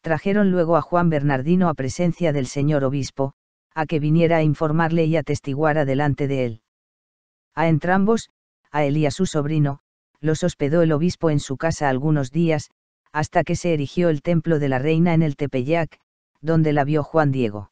Trajeron 0.00 0.50
luego 0.50 0.76
a 0.76 0.82
Juan 0.82 1.10
Bernardino 1.10 1.68
a 1.68 1.74
presencia 1.74 2.32
del 2.32 2.46
señor 2.46 2.84
obispo, 2.84 3.34
a 3.74 3.86
que 3.86 4.00
viniera 4.00 4.38
a 4.38 4.42
informarle 4.42 5.04
y 5.04 5.16
atestiguara 5.16 5.84
delante 5.84 6.28
de 6.28 6.44
él. 6.44 6.62
A 7.54 7.68
entrambos, 7.68 8.30
a 8.70 8.84
él 8.84 8.96
y 8.96 9.06
a 9.06 9.10
su 9.10 9.26
sobrino, 9.26 9.80
los 10.20 10.42
hospedó 10.42 10.82
el 10.82 10.92
obispo 10.92 11.30
en 11.30 11.40
su 11.40 11.56
casa 11.56 11.88
algunos 11.88 12.30
días, 12.32 12.70
hasta 13.12 13.44
que 13.44 13.56
se 13.56 13.72
erigió 13.72 14.08
el 14.08 14.22
templo 14.22 14.58
de 14.58 14.68
la 14.68 14.78
reina 14.78 15.14
en 15.14 15.22
el 15.22 15.36
Tepeyac, 15.36 15.98
donde 16.40 16.72
la 16.72 16.84
vio 16.84 17.02
Juan 17.02 17.32
Diego. 17.32 17.70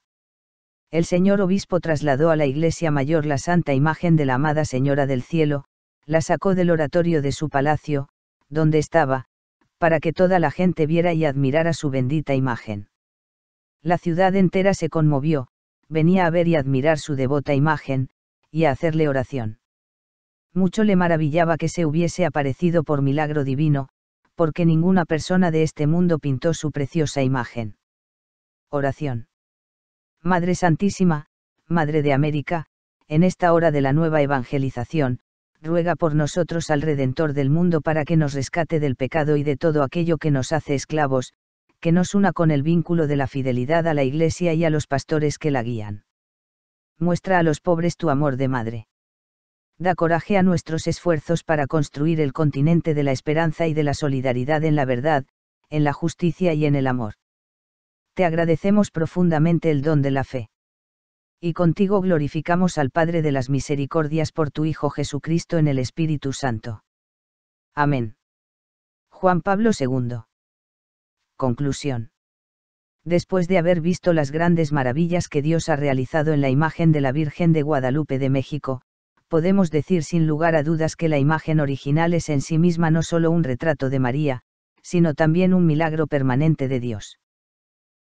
El 0.91 1.05
señor 1.05 1.41
obispo 1.41 1.81
trasladó 1.81 2.31
a 2.31 2.37
la 2.37 2.47
iglesia 2.47 2.91
mayor 2.91 3.27
la 3.27 3.39
santa 3.39 3.75
imagen 3.75 4.17
de 4.17 4.25
la 4.25 4.35
amada 4.35 4.65
Señora 4.65 5.07
del 5.07 5.23
Cielo, 5.23 5.65
la 6.05 6.21
sacó 6.21 6.55
del 6.55 6.71
oratorio 6.71 7.23
de 7.23 7.33
su 7.33 7.49
palacio, 7.49 8.09
donde 8.49 8.79
estaba, 8.79 9.27
para 9.79 10.01
que 10.01 10.13
toda 10.13 10.39
la 10.39 10.51
gente 10.51 10.87
viera 10.87 11.13
y 11.13 11.25
admirara 11.25 11.73
su 11.73 11.91
bendita 11.91 12.35
imagen. 12.35 12.89
La 13.83 13.99
ciudad 13.99 14.35
entera 14.35 14.75
se 14.75 14.89
conmovió, 14.89 15.49
venía 15.89 16.27
a 16.27 16.31
ver 16.31 16.49
y 16.49 16.57
admirar 16.57 16.99
su 16.99 17.15
devota 17.15 17.55
imagen, 17.55 18.09
y 18.51 18.65
a 18.65 18.71
hacerle 18.71 19.09
oración. 19.09 19.59
Mucho 20.55 20.85
le 20.85 20.97
maravillaba 20.97 21.57
que 21.59 21.69
se 21.69 21.85
hubiese 21.85 22.25
aparecido 22.25 22.83
por 22.83 23.03
milagro 23.03 23.45
divino, 23.45 23.89
porque 24.35 24.65
ninguna 24.65 25.05
persona 25.05 25.51
de 25.51 25.63
este 25.63 25.87
mundo 25.87 26.19
pintó 26.19 26.55
su 26.55 26.71
preciosa 26.71 27.23
imagen. 27.23 27.77
Oración. 28.71 29.29
Madre 30.23 30.55
Santísima, 30.55 31.27
Madre 31.69 32.03
de 32.03 32.13
América, 32.13 32.67
en 33.09 33.23
esta 33.23 33.53
hora 33.53 33.71
de 33.71 33.81
la 33.81 33.93
nueva 33.93 34.23
evangelización, 34.23 35.21
ruega 35.67 35.97
por 35.97 36.15
nosotros 36.15 36.71
al 36.71 36.81
Redentor 36.81 37.35
del 37.35 37.51
mundo 37.51 37.83
para 37.83 38.05
que 38.05 38.17
nos 38.17 38.33
rescate 38.33 38.81
del 38.81 38.97
pecado 38.97 39.37
y 39.37 39.43
de 39.43 39.57
todo 39.57 39.83
aquello 39.83 40.17
que 40.17 40.31
nos 40.31 40.53
hace 40.53 40.75
esclavos, 40.75 41.35
que 41.81 41.93
nos 41.93 42.15
una 42.15 42.33
con 42.33 42.51
el 42.51 42.63
vínculo 42.63 43.07
de 43.07 43.17
la 43.17 43.27
fidelidad 43.27 43.87
a 43.87 43.93
la 43.93 44.05
Iglesia 44.05 44.55
y 44.55 44.65
a 44.65 44.71
los 44.71 44.87
pastores 44.87 45.39
que 45.39 45.51
la 45.51 45.63
guían. 45.63 46.05
Muestra 46.99 47.39
a 47.39 47.43
los 47.43 47.61
pobres 47.61 47.99
tu 47.99 48.09
amor 48.09 48.37
de 48.39 48.49
madre 48.49 48.87
da 49.79 49.95
coraje 49.95 50.39
a 50.39 50.43
nuestros 50.43 50.87
esfuerzos 50.87 51.45
para 51.45 51.67
construir 51.67 52.21
el 52.21 52.33
continente 52.33 52.95
de 52.95 53.03
la 53.03 53.13
esperanza 53.13 53.67
y 53.67 53.75
de 53.75 53.83
la 53.83 53.95
solidaridad 53.95 54.65
en 54.65 54.75
la 54.75 54.85
verdad, 54.85 55.27
en 55.69 55.85
la 55.85 55.93
justicia 55.93 56.55
y 56.55 56.65
en 56.65 56.75
el 56.75 56.87
amor. 56.87 57.15
Te 58.15 58.25
agradecemos 58.25 58.91
profundamente 58.91 59.71
el 59.71 59.83
don 59.83 60.01
de 60.01 60.11
la 60.11 60.25
fe. 60.25 60.49
Y 61.41 61.53
contigo 61.53 62.01
glorificamos 62.01 62.79
al 62.79 62.91
Padre 62.91 63.23
de 63.23 63.33
las 63.33 63.51
Misericordias 63.51 64.33
por 64.33 64.51
tu 64.51 64.65
Hijo 64.65 64.91
Jesucristo 64.91 65.59
en 65.59 65.69
el 65.69 65.79
Espíritu 65.79 66.33
Santo. 66.33 66.83
Amén. 67.75 68.17
Juan 69.11 69.43
Pablo 69.43 69.71
II. 69.79 70.23
Conclusión. 71.37 72.11
Después 73.05 73.49
de 73.49 73.59
haber 73.59 73.81
visto 73.81 74.13
las 74.13 74.31
grandes 74.31 74.73
maravillas 74.73 75.29
que 75.29 75.43
Dios 75.43 75.69
ha 75.69 75.77
realizado 75.77 76.33
en 76.33 76.41
la 76.41 76.51
imagen 76.51 76.91
de 76.91 77.01
la 77.01 77.13
Virgen 77.13 77.53
de 77.53 77.63
Guadalupe 77.63 78.19
de 78.19 78.31
México, 78.31 78.83
podemos 79.29 79.71
decir 79.71 80.05
sin 80.05 80.27
lugar 80.27 80.57
a 80.57 80.63
dudas 80.63 80.97
que 80.97 81.09
la 81.09 81.19
imagen 81.19 81.61
original 81.61 82.15
es 82.15 82.29
en 82.29 82.41
sí 82.41 82.59
misma 82.59 82.91
no 82.91 83.03
solo 83.03 83.31
un 83.31 83.45
retrato 83.45 83.91
de 83.91 83.99
María, 83.99 84.43
sino 84.83 85.15
también 85.15 85.53
un 85.53 85.67
milagro 85.67 86.07
permanente 86.07 86.69
de 86.69 86.81
Dios. 86.81 87.19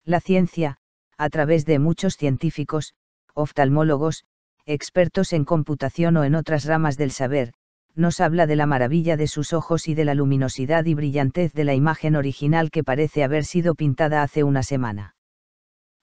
La 0.04 0.20
ciencia, 0.20 0.78
a 1.16 1.28
través 1.28 1.66
de 1.66 1.78
muchos 1.78 2.16
científicos, 2.16 2.94
oftalmólogos, 3.34 4.24
expertos 4.66 5.32
en 5.32 5.44
computación 5.44 6.16
o 6.16 6.24
en 6.24 6.34
otras 6.34 6.64
ramas 6.64 6.96
del 6.96 7.10
saber, 7.10 7.52
nos 7.94 8.20
habla 8.20 8.46
de 8.46 8.56
la 8.56 8.66
maravilla 8.66 9.16
de 9.16 9.26
sus 9.26 9.52
ojos 9.52 9.88
y 9.88 9.94
de 9.94 10.04
la 10.04 10.14
luminosidad 10.14 10.84
y 10.84 10.94
brillantez 10.94 11.52
de 11.52 11.64
la 11.64 11.74
imagen 11.74 12.16
original 12.16 12.70
que 12.70 12.84
parece 12.84 13.24
haber 13.24 13.44
sido 13.44 13.74
pintada 13.74 14.22
hace 14.22 14.44
una 14.44 14.62
semana. 14.62 15.16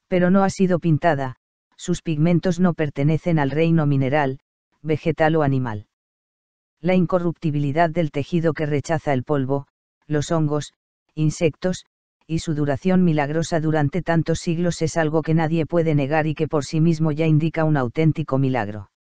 Pero 0.08 0.30
no 0.30 0.44
ha 0.44 0.50
sido 0.50 0.80
pintada, 0.80 1.38
sus 1.76 2.02
pigmentos 2.02 2.60
no 2.60 2.74
pertenecen 2.74 3.40
al 3.40 3.52
reino 3.52 3.86
mineral, 3.86 4.40
vegetal 4.82 5.36
o 5.36 5.44
animal. 5.44 5.88
La 6.82 6.96
incorruptibilidad 6.96 7.90
del 7.90 8.12
tejido 8.12 8.54
que 8.54 8.66
rechaza 8.66 9.14
el 9.14 9.24
polvo, 9.24 9.68
los 10.06 10.32
hongos, 10.32 10.74
insectos, 11.16 11.86
y 12.28 12.40
su 12.40 12.54
duración 12.54 13.06
milagrosa 13.06 13.62
durante 13.62 14.02
tantos 14.02 14.40
siglos 14.40 14.82
es 14.82 14.98
algo 14.98 15.22
que 15.22 15.34
nadie 15.34 15.66
puede 15.66 15.96
negar 15.96 16.28
y 16.28 16.36
que 16.36 16.50
por 16.50 16.66
sí 16.66 16.82
mismo 16.82 17.14
ya 17.14 17.26
indica 17.26 17.64
un 17.64 17.78
auténtico 17.78 18.38
milagro. 18.38 18.92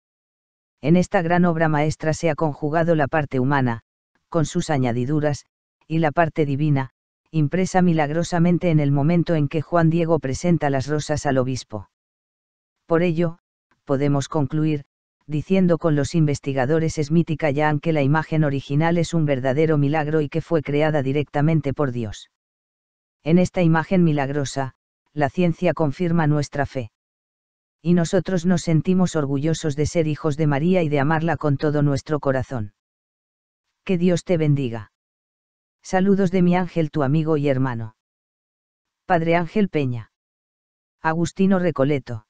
En 0.80 0.94
esta 0.94 1.22
gran 1.22 1.44
obra 1.44 1.68
maestra 1.68 2.14
se 2.14 2.30
ha 2.30 2.36
conjugado 2.36 2.94
la 2.94 3.08
parte 3.08 3.40
humana, 3.40 3.80
con 4.28 4.46
sus 4.46 4.70
añadiduras, 4.70 5.44
y 5.88 5.98
la 5.98 6.12
parte 6.12 6.46
divina, 6.46 6.90
impresa 7.32 7.82
milagrosamente 7.82 8.70
en 8.70 8.78
el 8.78 8.92
momento 8.92 9.34
en 9.34 9.48
que 9.48 9.60
Juan 9.60 9.90
Diego 9.90 10.20
presenta 10.20 10.70
las 10.70 10.86
rosas 10.86 11.26
al 11.26 11.38
obispo. 11.38 11.90
Por 12.86 13.02
ello, 13.02 13.38
podemos 13.84 14.28
concluir, 14.28 14.84
diciendo 15.26 15.78
con 15.78 15.96
los 15.96 16.14
investigadores 16.14 16.94
Smith 17.02 17.30
y 17.30 17.36
Callan 17.36 17.80
que 17.80 17.92
la 17.92 18.02
imagen 18.02 18.44
original 18.44 18.98
es 18.98 19.14
un 19.14 19.26
verdadero 19.26 19.78
milagro 19.78 20.20
y 20.20 20.28
que 20.28 20.40
fue 20.40 20.62
creada 20.62 21.02
directamente 21.02 21.74
por 21.74 21.90
Dios. 21.90 22.30
En 23.26 23.40
esta 23.40 23.60
imagen 23.60 24.04
milagrosa, 24.04 24.74
la 25.12 25.28
ciencia 25.30 25.74
confirma 25.74 26.28
nuestra 26.28 26.64
fe. 26.64 26.92
Y 27.82 27.92
nosotros 27.92 28.46
nos 28.46 28.62
sentimos 28.62 29.16
orgullosos 29.16 29.74
de 29.74 29.86
ser 29.86 30.06
hijos 30.06 30.36
de 30.36 30.46
María 30.46 30.84
y 30.84 30.88
de 30.88 31.00
amarla 31.00 31.36
con 31.36 31.56
todo 31.56 31.82
nuestro 31.82 32.20
corazón. 32.20 32.72
Que 33.82 33.98
Dios 33.98 34.22
te 34.22 34.36
bendiga. 34.36 34.92
Saludos 35.82 36.30
de 36.30 36.42
mi 36.42 36.54
ángel 36.54 36.92
tu 36.92 37.02
amigo 37.02 37.36
y 37.36 37.48
hermano. 37.48 37.96
Padre 39.06 39.34
Ángel 39.34 39.70
Peña. 39.70 40.12
Agustino 41.02 41.58
Recoleto. 41.58 42.28